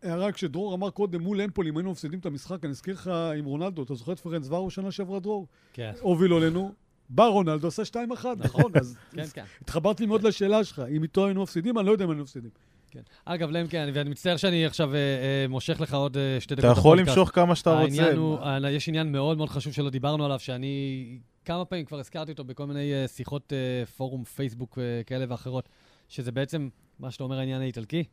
הערה 0.03 0.31
כשדרור 0.31 0.73
אמר 0.73 0.89
קודם, 0.89 1.21
מול 1.21 1.41
אמפולי, 1.41 1.69
אם 1.69 1.77
היינו 1.77 1.91
מפסידים 1.91 2.19
את 2.19 2.25
המשחק, 2.25 2.63
אני 2.63 2.71
אזכיר 2.71 2.93
לך 2.93 3.07
עם 3.37 3.45
רונלדו, 3.45 3.83
אתה 3.83 3.93
זוכר 3.95 4.11
את 4.11 4.19
פרנס 4.19 4.47
ורו 4.49 4.69
שנה 4.69 4.91
שעברה 4.91 5.19
דרור? 5.19 5.47
כן, 5.73 5.91
הוביל 6.01 6.33
עלינו, 6.33 6.71
בא 7.09 7.25
רונלדו, 7.25 7.67
עשה 7.67 7.83
2-1, 7.83 8.25
נכון? 8.37 8.71
אז 8.75 8.97
כן, 9.11 9.25
כן. 9.33 9.43
התחברתי 9.61 10.05
מאוד 10.05 10.23
לשאלה 10.23 10.63
שלך. 10.63 10.81
אם 10.91 11.03
איתו 11.03 11.25
היינו 11.25 11.43
מפסידים, 11.43 11.77
אני 11.77 11.87
לא 11.87 11.91
יודע 11.91 12.05
אם 12.05 12.09
היינו 12.09 12.23
מפסידים. 12.23 12.51
כן. 12.95 13.01
אגב, 13.25 13.49
להם 13.49 13.67
כן, 13.67 13.89
ואני 13.93 14.09
מצטער 14.09 14.37
שאני 14.37 14.65
עכשיו 14.65 14.95
אה, 14.95 14.99
אה, 14.99 15.45
מושך 15.49 15.81
לך 15.81 15.93
עוד 15.93 16.17
אה, 16.17 16.37
שתי 16.39 16.53
אתה 16.53 16.61
דקות. 16.61 16.77
יכול 16.77 16.97
בפודקאסט. 16.97 17.17
למשוך 17.17 17.35
כמה 17.35 17.55
שאתה 17.55 17.79
רוצה. 17.81 18.13
הוא, 18.15 18.39
אה, 18.39 18.71
יש 18.71 18.89
עניין 18.89 19.11
מאוד 19.11 19.37
מאוד 19.37 19.49
חשוב 19.49 19.73
שלא 19.73 19.89
דיברנו 19.89 20.25
עליו, 20.25 20.39
שאני 20.39 21.05
כמה 21.45 21.65
פעמים 21.65 21.85
כבר 21.85 21.99
הזכרתי 21.99 22.31
אותו 22.31 22.43
בכל 22.43 22.65
מיני 22.65 22.93
אה, 22.93 23.07
שיחות 23.07 23.53
אה, 23.53 23.85
פורום 23.85 24.23
פייסבוק 24.23 24.79
אה, 24.79 25.03
כאלה 25.03 25.25
ואחרות, 25.29 25.69
שזה 26.07 26.31
בעצם, 26.31 26.69
מה 26.99 27.11
שאתה 27.11 27.23
אומר, 27.23 27.39
העניין 27.39 27.61
האיטלקי, 27.61 28.03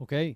אוקיי? 0.00 0.34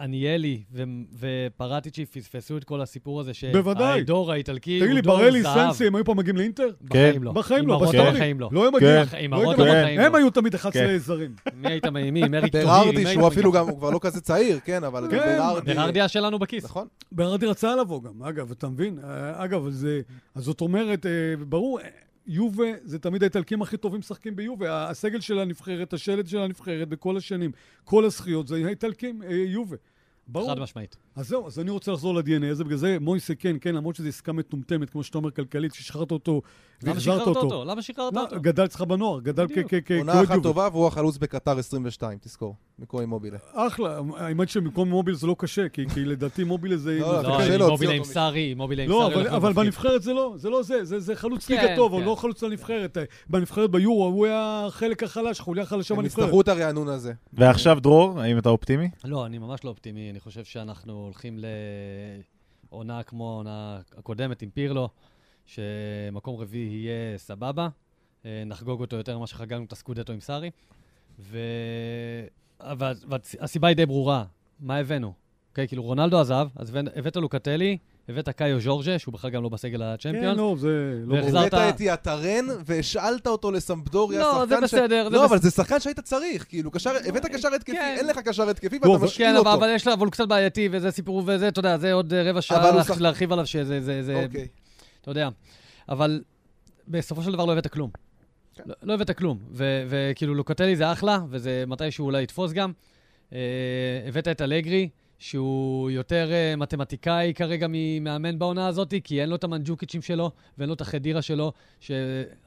עניאלי 0.00 0.62
ו- 0.72 0.82
ופרטיצ'י 1.18 2.06
פספסו 2.06 2.56
את 2.56 2.64
כל 2.64 2.80
הסיפור 2.80 3.20
הזה. 3.20 3.34
שהדור 3.34 4.32
האיטלקי 4.32 4.80
תגיד 4.80 4.90
לי, 4.90 4.94
הוא 4.94 5.00
דור 5.00 5.16
ברלי, 5.16 5.42
זהב. 5.42 5.54
סנסי, 5.54 5.86
הם 5.86 5.94
היו 5.94 6.04
פעם 6.04 6.16
מגיעים 6.16 6.36
לאינטר? 6.36 6.68
בחיים 6.82 7.22
לא. 7.22 7.32
בחיים 7.32 7.66
לא, 7.68 7.78
בסטורי. 7.78 8.12
בחיים 8.12 8.40
לא. 8.40 8.48
לא 8.52 8.62
היו 8.62 8.72
מגיעים. 8.72 9.04
כן. 9.04 9.18
עם 9.20 9.32
הרוטו 9.32 9.62
בחיים 9.62 10.00
הם 10.00 10.12
לא. 10.12 10.18
היו 10.18 10.30
תמיד 10.30 10.54
11 10.54 10.82
כן. 10.82 10.98
זרים. 10.98 11.34
מי 11.54 11.68
היית 11.68 11.86
מאמין? 11.86 12.34
אריק 12.34 12.52
טוהיר? 12.52 12.66
ברארדי, 12.66 13.06
שהוא 13.06 13.28
אפילו? 13.28 13.52
גם, 13.52 13.68
הוא 13.68 13.78
כבר 13.78 13.90
לא 13.90 13.98
כזה 14.02 14.20
צעיר, 14.20 14.58
כן, 14.64 14.84
אבל 14.84 15.08
כן, 15.10 15.16
ברארדי... 15.16 15.74
ברארדי 15.74 16.00
היה 16.00 16.08
שלנו 16.08 16.38
בכיס. 16.38 16.64
נכון. 16.64 16.86
ברדי 17.12 17.46
רצה 17.46 17.76
לבוא 17.76 18.02
גם, 18.02 18.22
אגב, 18.22 18.50
אתה 18.50 18.68
מבין? 18.68 18.98
אה, 19.04 19.44
אגב, 19.44 19.68
זה, 19.68 20.00
אז 20.34 20.44
זאת 20.44 20.60
אומרת, 20.60 21.06
אה, 21.06 21.10
ברור, 21.48 21.78
יובה 22.26 22.66
זה 22.84 22.98
תמיד 22.98 23.22
האיטלקים 23.22 23.62
הכי 23.62 23.76
טובים 23.76 24.00
משחקים 24.00 24.36
ביובה. 24.36 24.90
הסגל 24.90 25.20
של 25.20 25.38
הנבחרת, 25.38 25.92
השלד 25.92 26.26
של 26.26 26.38
הנבחרת 26.38 26.88
בכל 26.88 27.16
השנים, 27.16 27.52
כל 27.84 28.04
הזכיות, 28.04 28.48
זה 28.48 28.56
האיטלקים, 28.66 29.22
אה, 29.22 29.28
יובה. 29.32 29.76
ברור. 30.28 30.50
חד 30.50 30.58
משמעית. 30.58 30.96
אז 31.16 31.28
זהו, 31.28 31.46
אז 31.46 31.58
אני 31.58 31.70
רוצה 31.70 31.92
לחזור 31.92 32.14
ל-DNA 32.14 32.46
הזה, 32.50 32.64
בגלל 32.64 32.78
זה 32.78 32.96
מויסה 33.00 33.34
כן, 33.34 33.56
כן, 33.60 33.74
למרות 33.74 33.96
שזו 33.96 34.08
עסקה 34.08 34.32
מטומטמת, 34.32 34.90
כמו 34.90 35.02
שאתה 35.02 35.18
אומר, 35.18 35.30
כלכלית, 35.30 35.74
ששחררת 35.74 36.10
אותו 36.10 36.42
למה 36.82 36.92
והחזרת 36.92 37.14
שחררת 37.20 37.26
אותו. 37.26 37.40
אותו? 37.40 37.64
למה 37.64 37.82
שחררת 37.82 38.14
לא, 38.14 38.20
אותו? 38.22 38.40
גדל 38.40 38.64
אצלך 38.64 38.80
בנוער, 38.80 39.20
גדל 39.20 39.46
כ- 39.48 39.90
עונה 39.98 40.22
אחת. 40.22 40.42
טובה 40.42 40.68
והוא 40.72 40.86
החלוץ 40.86 41.16
בקטר 41.18 41.58
22, 41.58 42.18
תזכור. 42.20 42.54
מקומי 42.78 43.06
מובילה. 43.06 43.38
אחלה, 43.52 44.00
האמת 44.16 44.48
שבמקום 44.48 44.88
מוביל 44.88 45.14
זה 45.14 45.26
לא 45.26 45.36
קשה, 45.38 45.68
כי 45.68 45.88
כי 45.94 46.04
לדעתי 46.04 46.44
מוביל 46.44 46.76
זה... 46.76 46.98
לא, 47.00 47.12
לא, 47.12 47.22
לא, 47.22 47.28
קשה 47.28 47.38
קשה. 47.38 47.54
עם 47.54 47.58
להוציא 47.58 47.72
מובילה 47.72 47.92
עם 47.92 48.04
סארי, 48.04 48.54
מובילה 48.54 48.82
עם 48.82 48.90
לא, 48.90 48.98
סארי. 49.02 49.14
אבל, 49.14 49.22
הולך 49.22 49.32
אבל. 49.32 49.52
בנבחרת 49.52 50.02
זה 50.02 50.12
לא, 50.12 50.34
זה 50.36 50.50
לא 50.50 50.62
זה, 50.62 50.84
זה, 50.84 51.00
זה 51.00 51.16
חלוץ 51.16 51.46
כן, 51.46 51.54
ליגה 51.54 51.76
טוב, 51.76 51.92
אבל 51.94 52.02
כן. 52.02 52.08
לא 52.08 52.14
חלוץ 52.14 52.42
לנבחרת. 52.42 52.98
בנבחרת 53.30 53.70
ביורו 53.70 54.06
הוא 54.06 54.26
היה 54.26 54.64
החלק 54.66 55.02
החלש, 55.02 55.40
חוליה 55.40 55.64
חלשה 55.66 55.94
הם 55.94 56.00
בנבחרת. 56.00 56.18
יצטרכו 56.24 56.40
את 56.40 56.48
הרענון 56.48 56.88
הזה. 56.88 57.12
ועכשיו, 57.32 57.78
דרור, 57.80 58.20
האם 58.20 58.38
אתה 58.38 58.48
אופטימי? 58.48 58.90
לא, 59.04 59.26
אני 59.26 59.38
ממש 59.38 59.64
לא 59.64 59.70
אופטימי. 59.70 60.10
אני 60.10 60.20
חושב 60.20 60.44
שאנחנו 60.44 61.05
הולכים 61.06 61.38
לעונה 62.70 63.02
כמו 63.02 63.30
העונה 63.30 63.80
הקודמת 63.96 64.42
עם 64.42 64.50
פירלו, 64.50 64.88
שמקום 65.46 66.36
רביעי 66.36 66.74
יהיה 66.74 67.18
סבבה. 67.18 67.68
אה, 68.24 68.42
נחגוג 68.46 68.80
אותו 68.80 68.96
יותר 68.96 69.18
ממה 69.18 69.26
שחגגנו 69.26 69.64
את 69.64 69.72
הסקודטו 69.72 70.12
עם 70.12 70.20
סארי. 70.20 70.50
ו... 71.18 71.38
והסיבה 73.08 73.68
היא 73.68 73.76
די 73.76 73.86
ברורה. 73.86 74.24
מה 74.60 74.76
הבאנו? 74.76 75.12
אוקיי, 75.50 75.68
כאילו 75.68 75.82
רונלדו 75.82 76.20
עזב, 76.20 76.48
אז 76.56 76.76
הבאת 76.96 77.16
לוקטלי, 77.16 77.78
הבאת 78.08 78.28
קאיו 78.28 78.60
ז'ורג'ה, 78.60 78.98
שהוא 78.98 79.14
בכלל 79.14 79.30
גם 79.30 79.42
לא 79.42 79.48
בסגל 79.48 79.78
כן, 79.78 79.84
הצ'מפיונס. 79.84 80.38
לא, 80.38 80.54
זה 80.58 80.68
לא 81.06 81.14
והחזרת- 81.14 81.50
ברור. 81.52 81.62
הבאת 81.64 81.74
את 81.74 81.80
יאטרן 81.80 82.46
והשאלת 82.64 83.26
אותו 83.26 83.50
לסמפדוריה, 83.52 84.18
לא, 84.20 84.44
זה 84.46 84.54
שחקן 84.54 84.68
ש- 84.68 84.74
בסדר, 84.74 85.04
זה 85.10 85.16
לא, 85.16 85.24
אבל. 85.24 85.38
זה 85.38 85.50
שחקן 85.50 85.80
שהיית 85.80 86.00
צריך, 86.00 86.46
כאילו, 86.48 86.70
קשר- 86.70 86.92
הבאת 87.08 87.26
קשר 87.26 87.48
התקפי, 87.56 87.72
כן. 87.72 87.94
אין 87.98 88.06
לך 88.06 88.18
קשר 88.18 88.48
התקפי 88.48 88.76
ואתה 88.82 88.88
אבל- 88.94 89.04
משאיל 89.06 89.28
כן, 89.28 89.36
אותו. 89.36 89.52
אבל, 89.54 89.58
אבל 89.64 89.74
יש 89.74 89.86
לה, 89.86 89.92
אבל 89.92 90.04
הוא 90.04 90.12
קצת 90.12 90.28
בעייתי, 90.28 90.68
וזה 90.72 90.90
סיפור, 90.90 91.22
וזה, 91.26 91.48
אתה 91.48 91.58
יודע, 91.58 91.78
זה 91.78 91.92
עוד 91.92 92.12
אה, 92.14 92.20
רבע 92.22 92.30
אבל 92.30 92.40
שעה 92.40 92.96
להרחיב 93.00 93.32
עליו, 93.32 93.46
שזה, 93.46 93.80
זה, 93.80 94.02
זה, 94.02 94.22
אוקיי. 94.24 94.46
אתה 95.00 95.10
יודע. 95.10 95.28
אבל 95.88 96.22
בסופו 96.88 97.22
של 97.22 97.32
דבר 97.32 97.44
לא 97.44 97.52
הבאת 97.52 97.66
כלום. 97.66 97.90
כן. 98.54 98.62
לא, 98.66 98.74
לא 98.82 98.94
הבאת 98.94 99.10
כלום. 99.10 99.38
ו- 99.52 99.84
וכאילו 99.88 100.34
לוקטלי 100.34 100.76
זה 100.76 100.92
אחלה, 100.92 101.18
וזה 101.30 101.64
מתי 101.66 101.90
שהוא 101.90 102.06
אולי 102.06 102.22
יתפוס 102.22 102.52
גם. 102.52 102.72
אה, 103.32 103.38
הבאת 104.08 104.28
את 104.28 104.40
אלגרי, 104.42 104.88
שהוא 105.18 105.90
יותר 105.90 106.28
אה, 106.32 106.56
מתמטיקאי 106.56 107.32
כרגע 107.34 107.66
ממאמן 107.70 108.38
בעונה 108.38 108.66
הזאת, 108.66 108.94
כי 109.04 109.20
אין 109.20 109.28
לו 109.28 109.36
את 109.36 109.44
המנג'וקיצ'ים 109.44 110.02
שלו, 110.02 110.30
ואין 110.58 110.68
לו 110.68 110.74
את 110.74 110.80
החדירה 110.80 111.22
שלו, 111.22 111.52
ש... 111.80 111.90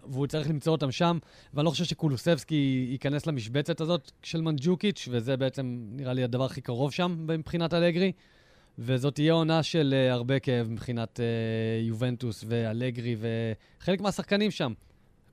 והוא 0.08 0.28
צריך 0.28 0.50
למצוא 0.50 0.72
אותם 0.72 0.92
שם. 0.92 1.18
ואני 1.54 1.66
לא 1.66 1.70
חושב 1.70 1.84
שקולוסבסקי 1.84 2.88
ייכנס 2.92 3.28
למשבצת 3.28 3.82
הזאת 3.82 4.12
של 4.24 4.42
מנג'וקיץ', 4.42 5.08
וזה 5.12 5.38
בעצם 5.38 5.80
נראה 5.92 6.14
לי 6.14 6.24
הדבר 6.24 6.46
הכי 6.46 6.62
קרוב 6.62 6.92
שם 6.92 7.26
מבחינת 7.28 7.74
אלגרי. 7.74 8.12
וזאת 8.80 9.16
תהיה 9.16 9.34
עונה 9.34 9.64
של 9.64 9.94
uh, 9.94 10.14
הרבה 10.14 10.40
כאב 10.40 10.68
מבחינת 10.70 11.20
uh, 11.20 11.88
יובנטוס 11.88 12.46
ואלגרי 12.48 13.16
וחלק 13.20 14.02
מהשחקנים 14.02 14.52
שם. 14.52 14.74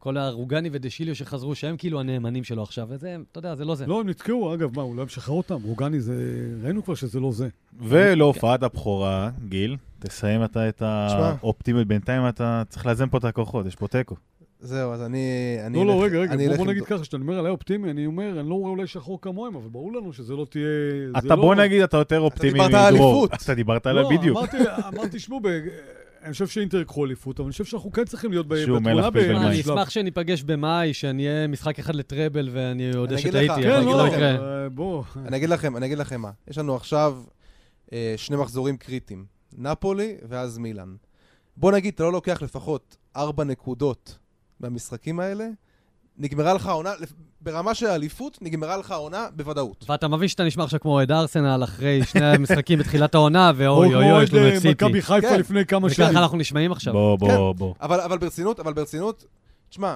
כל 0.07 0.17
הרוגני 0.17 0.69
ודשיליו 0.73 1.15
שחזרו, 1.15 1.55
שהם 1.55 1.77
כאילו 1.77 2.01
הנאמנים 2.01 2.45
שלו 2.45 2.63
עכשיו, 2.63 2.87
וזה, 2.91 3.17
אתה 3.33 3.39
יודע, 3.39 3.55
זה 3.55 3.65
לא 3.65 3.75
זה. 3.75 3.87
לא, 3.87 4.01
הם 4.01 4.09
נתקעו, 4.09 4.55
אגב, 4.55 4.77
מה, 4.77 4.83
אולי 4.83 5.03
הם 5.03 5.09
שחררו 5.09 5.39
אותם? 5.39 5.59
רוגני 5.65 6.01
זה... 6.01 6.15
ראינו 6.63 6.85
כבר 6.85 6.95
שזה 6.95 7.21
לא 7.21 7.33
זה. 7.33 7.49
ולהופעת 7.79 8.63
הבכורה, 8.63 9.31
גיל, 9.49 9.77
תסיים 9.99 10.45
אתה 10.45 10.69
את. 10.69 10.83
האופטימיות. 10.83 11.87
בינתיים 11.87 12.29
אתה 12.29 12.63
צריך 12.69 12.87
לאזן 12.87 13.09
פה 13.09 13.19
את 13.19 13.25
הכוחות, 13.25 13.67
יש 13.67 13.75
פה 13.77 13.89
תיקו. 13.89 14.17
זהו, 14.61 14.93
אז 14.93 15.03
אני... 15.03 15.57
אני 15.67 15.79
לא, 15.79 15.87
לא, 15.87 16.05
רגע, 16.05 16.19
רגע, 16.19 16.33
אני 16.33 16.57
בוא 16.57 16.67
נגיד 16.67 16.85
ככה, 16.85 17.05
שאתה 17.05 17.17
אומר 17.17 17.39
עליי 17.39 17.51
אופטימי, 17.51 17.91
אני 17.91 18.07
אומר, 18.07 18.41
אני 18.41 18.49
לא 18.49 18.55
רואה 18.55 18.71
אולי 18.71 18.87
שחור 18.87 19.21
כמוהם, 19.21 19.57
אבל 19.57 19.69
ברור 19.69 19.93
לנו 19.93 20.13
שזה 20.13 20.35
לא 20.35 20.47
תהיה... 20.51 20.65
אתה 21.19 21.29
לא- 21.29 21.37
בוא 21.37 21.55
נגיד, 21.55 21.83
אתה 21.83 21.97
יותר 21.97 22.21
אופטימי 22.21 22.53
דיברת 22.53 22.75
על 22.75 22.95
מדרור. 22.95 23.23
אליפות. 23.23 23.43
אתה 23.43 23.55
דיברת 23.55 23.87
עליה 23.87 24.03
לא, 24.03 24.11
בדיוק. 24.11 24.39
אמרתי, 24.89 25.19
שמעו, 25.19 25.41
ב- 25.43 25.67
אני 26.27 26.33
חושב 26.33 26.47
שאינטר 26.47 26.81
יקחו 26.81 27.05
אליפות, 27.05 27.41
אבל 27.41 27.47
אני 27.47 27.53
חושב 27.53 27.65
שאנחנו 27.65 27.93
כן 27.93 28.05
צריכים 28.05 28.31
להיות 28.31 28.49
בתמונה 28.49 29.11
מים. 29.11 29.37
אני. 29.37 29.61
אשמח 29.61 29.91
שניפגש 29.91 30.43
במאי, 30.43 30.95
שאני 30.95 31.29
אהיה 31.29 31.47
משחק 31.47 31.79
אחד 31.79 31.95
לטראבל 31.95 32.49
ואני 32.53 32.91
אודה 32.97 33.15
אגיד 33.15 33.27
שטעיתי, 33.27 33.53
אבל 33.53 33.63
כן, 33.63 33.71
אני 33.71 33.75
זה 33.75 33.79
אגיד 33.81 33.97
לא 33.97 34.07
לכם, 34.07 34.17
יקרה. 34.17 34.63
אה, 34.63 34.69
בוא. 34.69 35.03
אני 35.17 35.37
אגיד 35.37 35.49
לכם, 35.49 35.77
אני 35.77 35.87
אגיד 35.87 35.99
לכם 35.99 36.21
מה. 36.21 36.31
יש 36.49 36.59
לנו 36.59 36.77
עכשיו 36.77 37.23
אה, 37.93 38.15
שני 38.17 38.37
מחזורים 38.37 38.77
קריטיים. 38.77 39.25
נפולי 39.59 40.17
ואז 40.29 40.59
מילאן. 40.59 40.97
בוא 41.57 41.73
נגיד, 41.73 41.95
אתה 41.95 42.03
לא 42.03 42.13
לוקח 42.13 42.43
לפחות 42.43 42.97
ארבע 43.17 43.45
נקודות 43.45 44.19
מהמשחקים 44.61 45.21
האלה, 45.21 45.49
נגמרה 46.19 46.55
לך 46.55 46.67
העונה, 46.67 46.91
ברמה 47.47 47.75
של 47.75 47.87
האליפות, 47.87 48.39
נגמרה 48.43 48.77
לך 48.77 48.91
העונה 48.91 49.29
בוודאות. 49.37 49.85
ואתה 49.89 50.09
מבין 50.09 50.29
שאתה 50.29 50.45
נשמע 50.45 50.65
עכשיו 50.65 50.81
כמו 50.81 50.93
אוהד 50.93 51.13
ארסנל 51.13 51.65
אחרי 51.65 52.05
שני 52.05 52.25
המשחקים 52.35 52.79
בתחילת 52.79 53.15
העונה, 53.15 53.51
או 53.51 53.57
ואוי 53.57 53.89
כמו 53.89 53.97
אוי 53.97 54.13
אוי, 54.13 54.25
יש 54.25 54.33
לנו 54.33 54.43
אוהד, 54.43 54.53
את 54.53 54.57
אה, 54.57 54.61
סיטי. 54.61 54.85
מכבי 54.85 55.03
חיפה 55.03 55.29
כן. 55.29 55.41
לפני 55.41 55.67
כמה 55.67 55.87
וככה 55.87 55.95
שנים. 55.97 56.17
אנחנו 56.17 56.39
נשמעים 56.39 56.73
עכשיו. 56.73 56.93
בוא, 56.93 57.19
בוא, 57.19 57.29
כן. 57.29 57.59
בוא. 57.59 57.75
אבל, 57.81 58.01
אבל 58.01 58.19
ברצינות, 58.19 58.61
אבל 58.61 58.73
ברצינות, 58.73 59.25
תשמע, 59.69 59.95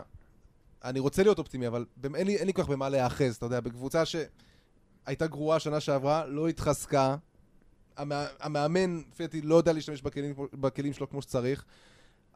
אני 0.84 1.00
רוצה 1.00 1.22
להיות 1.22 1.38
אופטימי, 1.38 1.66
אבל 1.66 1.84
אין 2.14 2.26
לי, 2.26 2.36
אין 2.36 2.46
לי 2.46 2.52
כל 2.52 2.62
כך 2.62 2.68
במה 2.68 2.88
להיאחז, 2.88 3.36
אתה 3.36 3.46
יודע, 3.46 3.60
בקבוצה 3.60 4.02
שהייתה 4.04 5.26
גרועה 5.26 5.58
שנה 5.58 5.80
שעברה, 5.80 6.26
לא 6.26 6.48
התחזקה, 6.48 7.16
המא, 7.96 8.24
המאמן, 8.40 9.00
לפי 9.12 9.22
דעתי, 9.22 9.42
לא 9.42 9.54
יודע 9.54 9.72
להשתמש 9.72 10.02
בכלים, 10.02 10.34
בכלים 10.54 10.92
שלו 10.92 11.10
כמו 11.10 11.22
שצריך. 11.22 11.64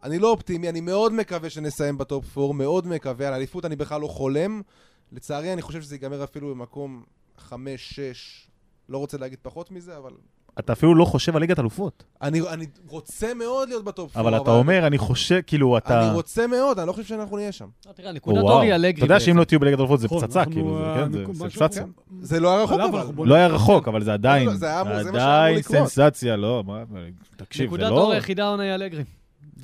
אני 0.02 0.18
לא 0.18 0.30
אופטימי, 0.30 0.68
אני 0.68 0.80
מאוד 0.80 1.12
מקווה 1.12 1.50
שנסיים 1.50 1.98
בטופ 1.98 2.38
4, 2.38 2.54
מאוד 2.54 2.86
מקווה, 2.86 3.28
על 3.28 3.34
אליפות 3.34 3.64
אני 3.64 3.76
בכלל 3.76 4.00
לא 4.00 4.06
חולם. 4.06 4.62
לצערי, 5.12 5.52
אני 5.52 5.62
חושב 5.62 5.82
שזה 5.82 5.94
ייגמר 5.94 6.24
אפילו 6.24 6.50
במקום 6.54 7.02
5-6, 7.48 7.52
לא 8.88 8.98
רוצה 8.98 9.18
להגיד 9.18 9.38
פחות 9.42 9.70
מזה, 9.70 9.96
אבל... 9.96 10.10
אתה 10.58 10.72
אפילו 10.72 10.94
לא 10.94 11.04
חושב 11.04 11.36
על 11.36 11.40
ליגת 11.40 11.58
אלופות. 11.58 12.04
אני, 12.22 12.40
אני 12.48 12.66
רוצה 12.88 13.34
מאוד 13.34 13.68
להיות 13.68 13.84
בטופ 13.84 14.16
4, 14.16 14.28
אבל 14.28 14.42
אתה 14.42 14.50
אומר, 14.50 14.86
אני 14.86 14.98
חושב, 14.98 15.40
כאילו, 15.46 15.78
אתה... 15.78 16.06
אני 16.06 16.14
רוצה 16.14 16.46
מאוד, 16.46 16.78
אני 16.78 16.88
לא 16.88 16.92
חושב 16.92 17.04
שאנחנו 17.08 17.36
נהיה 17.36 17.52
שם. 17.52 17.66
לא, 17.86 17.92
תראה, 17.92 18.12
נקודת. 18.12 18.38
אור 18.38 18.60
היא 18.60 18.74
אלגרי. 18.74 18.92
אתה 18.92 19.04
יודע 19.04 19.20
שאם. 19.20 19.36
לא 19.36 19.44
תהיו 19.44 19.60
בליגת 19.60 19.78
אלופות 19.78 20.00
זה 20.00 20.06
נכון, 20.06 20.20
פצצה, 20.22 20.40
אנחנו, 20.40 20.52
כאילו, 20.54 20.78
זה- 20.78 20.84
אה, 20.84 20.94
כן, 21.04 21.12
זה- 21.12 21.18
אנחנו- 21.20 21.34
זה 21.34 21.44
משהו- 21.44 21.60
פצצה. 21.60 21.84
זה 22.20 22.40
לא 22.40 22.54
היה 22.54 22.64
רחוק 22.64 22.80
אבל. 22.80 23.26
לא 23.26 23.34
היה 23.34 23.46
רחוק, 23.46 23.88
אבל 23.88 24.04
זה 24.04 24.12
עדיין, 24.12 24.46
לא, 24.46 24.54
זה 24.54 24.66
היה 24.66 24.80
אמור- 24.80 25.02
זה 25.02 25.08
עדיין. 25.08 25.62
סנסציה, 25.62 26.36
לא, 26.36 26.62
מה, 26.66 26.82
תקשיב, 27.36 27.62
זה 27.62 27.66
נקודת 27.66 27.90
לא... 27.90 27.98
האור 27.98 28.12
היחידה 28.12 28.44
העונה 28.44 28.62
היא 28.62 28.74
אלגרי. 28.74 29.04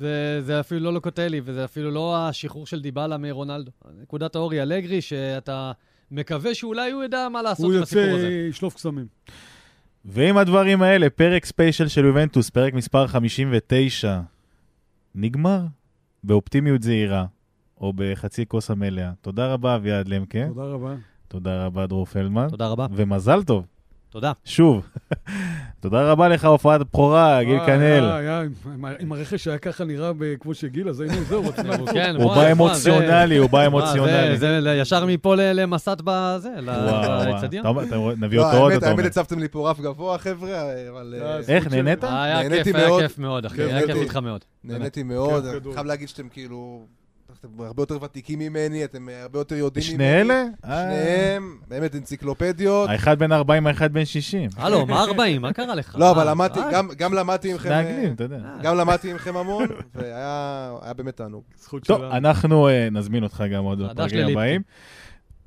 זה, 0.01 0.41
זה 0.41 0.59
אפילו 0.59 0.79
לא 0.79 0.93
לוקוטלי, 0.93 1.41
וזה 1.43 1.65
אפילו 1.65 1.91
לא 1.91 2.17
השחרור 2.17 2.67
של 2.67 2.81
דיבלה 2.81 3.17
מרונלדו. 3.17 3.71
נקודת 4.01 4.35
האור 4.35 4.51
היא 4.51 4.61
אלגרי, 4.61 5.01
שאתה 5.01 5.71
מקווה 6.11 6.55
שאולי 6.55 6.91
הוא 6.91 7.03
ידע 7.03 7.27
מה 7.29 7.41
לעשות 7.41 7.65
הוא 7.65 7.73
עם 7.73 7.81
הסיפור 7.81 8.03
יוצא, 8.03 8.17
הזה. 8.17 8.47
ישלוף 8.49 8.75
קסמים. 8.75 9.05
ועם 10.05 10.37
הדברים 10.37 10.81
האלה, 10.81 11.09
פרק 11.09 11.45
ספיישל 11.45 11.87
של 11.87 12.05
יובנטוס, 12.05 12.49
פרק 12.49 12.73
מספר 12.73 13.07
59, 13.07 14.19
נגמר 15.15 15.61
באופטימיות 16.23 16.83
זהירה, 16.83 17.25
או 17.81 17.93
בחצי 17.95 18.45
כוס 18.45 18.71
המלאה. 18.71 19.11
תודה 19.21 19.53
רבה, 19.53 19.75
אביעד 19.75 20.07
למקה. 20.07 20.47
תודה 20.47 20.63
רבה. 20.63 20.95
תודה 21.27 21.65
רבה, 21.65 21.87
דרור 21.87 22.05
פלדמן. 22.05 22.47
תודה 22.49 22.67
רבה. 22.67 22.87
ומזל 22.91 23.43
טוב, 23.43 23.65
תודה. 24.11 24.31
שוב. 24.45 24.87
תודה 25.81 26.11
רבה 26.11 26.27
לך, 26.27 26.45
הופעת 26.45 26.81
בכורה, 26.81 27.43
גיל 27.43 27.59
כנל. 27.65 28.11
עם 28.99 29.11
הרכש 29.11 29.47
היה 29.47 29.57
ככה 29.57 29.83
נראה 29.83 30.11
כמו 30.39 30.53
שגיל, 30.53 30.89
אז 30.89 30.99
היינו 31.01 31.23
זהו, 31.23 31.41
רוצים 31.43 31.65
לעבור. 31.69 31.91
כן, 31.93 32.15
הוא 32.15 32.23
בוא, 32.23 32.35
בא 32.35 32.51
אמוציונלי, 32.51 33.37
הוא 33.37 33.49
בא 33.49 33.59
זה- 33.61 33.65
אמוציונלי. 33.67 34.37
זה 34.37 34.75
ישר 34.81 35.05
מפה 35.05 35.35
למסת 35.35 35.97
בזה. 36.03 36.49
לאצטדיון. 36.61 37.65
נביא 38.17 38.37
לא, 38.39 38.45
אותו 38.47 38.57
עוד, 38.57 38.71
האמת, 38.71 38.83
אתה 38.83 38.91
אומר. 38.91 39.01
האמת 39.01 39.11
הצבתם 39.11 39.39
לי 39.39 39.47
פה 39.47 39.69
רף 39.71 39.79
גבוה, 39.79 40.17
חבר'ה, 40.17 40.49
אבל 40.89 41.15
אה, 41.21 41.31
אה, 41.35 41.39
איך, 41.47 41.67
נהנית? 41.73 42.03
היה 42.03 42.63
כיף, 42.63 42.75
היה 42.75 42.87
מאוד. 42.87 43.01
כיף 43.01 43.17
מאוד, 43.19 43.45
אחי. 43.45 43.57
כן, 43.57 43.63
היה 43.75 43.87
כיף. 43.87 43.95
איתך 43.95 44.17
מאוד. 44.17 44.41
נהניתי 44.63 45.03
מאוד. 45.03 45.45
אני. 45.45 45.73
חייב 45.73 45.85
להגיד 45.85 46.09
שאתם 46.09 46.29
כאילו... 46.29 46.85
אתם 47.41 47.61
הרבה 47.61 47.81
יותר 47.81 47.97
ותיקים 48.03 48.39
ממני, 48.39 48.83
אתם 48.85 49.09
אה, 49.09 49.21
הרבה 49.21 49.39
יותר 49.39 49.55
יודעים 49.55 49.85
ממני. 49.87 49.97
שני 49.97 50.21
אלה? 50.21 50.43
אה, 50.65 50.83
שניהם, 50.83 51.57
באמת 51.67 51.95
אנציקלופדיות. 51.95 52.89
האחד 52.89 53.19
בן 53.19 53.31
40, 53.31 53.67
האחד 53.67 53.93
בן 53.93 54.05
60. 54.05 54.49
הלו, 54.57 54.85
מה 54.85 55.03
40? 55.03 55.41
מה 55.41 55.53
קרה 55.53 55.75
לך? 55.75 55.95
לא, 55.99 56.11
אבל 56.11 56.19
אה, 56.27 56.31
למדתי, 56.31 56.59
אה, 56.59 56.71
גם- 56.71 56.89
גם 56.97 57.13
למדתי 57.13 57.53
מכם... 57.53 57.71
אה, 57.71 57.83
מעגלים, 57.83 58.13
אתה 58.13 58.23
יודע. 58.23 58.37
גם 58.61 58.77
למדתי 58.77 59.13
מכם 59.13 59.37
המון, 59.37 59.65
והיה 59.95 60.71
היה 60.81 60.93
באמת 60.93 61.17
תענוג. 61.17 61.43
זכות 61.59 61.83
טוב, 61.83 61.97
שלנו. 61.99 62.11
אנחנו 62.17 62.67
אה, 62.67 62.87
נזמין 62.91 63.23
אותך 63.23 63.43
גם 63.53 63.63
עוד 63.63 63.79
בפרקים. 63.83 64.27
הבאים. 64.29 64.61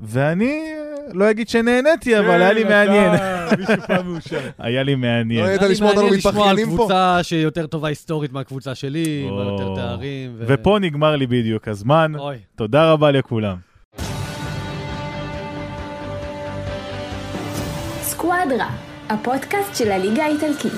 ואני 0.01 0.73
אה, 0.77 0.94
לא 1.13 1.31
אגיד 1.31 1.49
שנהניתי, 1.49 2.19
אבל 2.19 2.27
כן, 2.29 2.31
היה 2.31 2.53
לי 2.53 2.61
אתה 2.63 2.69
מעניין. 2.71 3.13
מישהו 3.59 3.75
פעם 3.87 4.13
מאושר. 4.13 4.41
היה 4.59 4.83
לי 4.83 4.93
לא 4.93 4.99
מעניין. 4.99 5.45
היית 5.47 5.61
היה 5.61 5.69
לי 5.69 5.75
לשמוע 5.75 5.91
אותנו 5.91 6.03
מעניין 6.03 6.19
לשמוע 6.19 6.33
על 6.33 6.41
מתבכיינים 6.53 6.77
פה? 6.77 6.83
קבוצה 6.83 7.19
שהיא 7.23 7.43
יותר 7.43 7.67
טובה 7.67 7.89
היסטורית 7.89 8.33
מהקבוצה 8.33 8.75
שלי, 8.75 9.27
עם. 9.29 9.51
יותר 9.53 9.75
תארים. 9.75 10.35
ו- 10.39 10.45
ופה 10.49 10.79
נגמר 10.81 11.17
לי 11.17 11.27
בדיוק 11.27 11.69
הזמן. 11.69 12.13
תודה 12.57 12.93
רבה 12.93 13.11
לכולם. 13.11 13.57
סקואדרה, 18.03 18.69
הפודקאסט 19.09 19.77
של 19.77 19.91
הליגה 19.93 20.25
האיטלקית. 20.25 20.73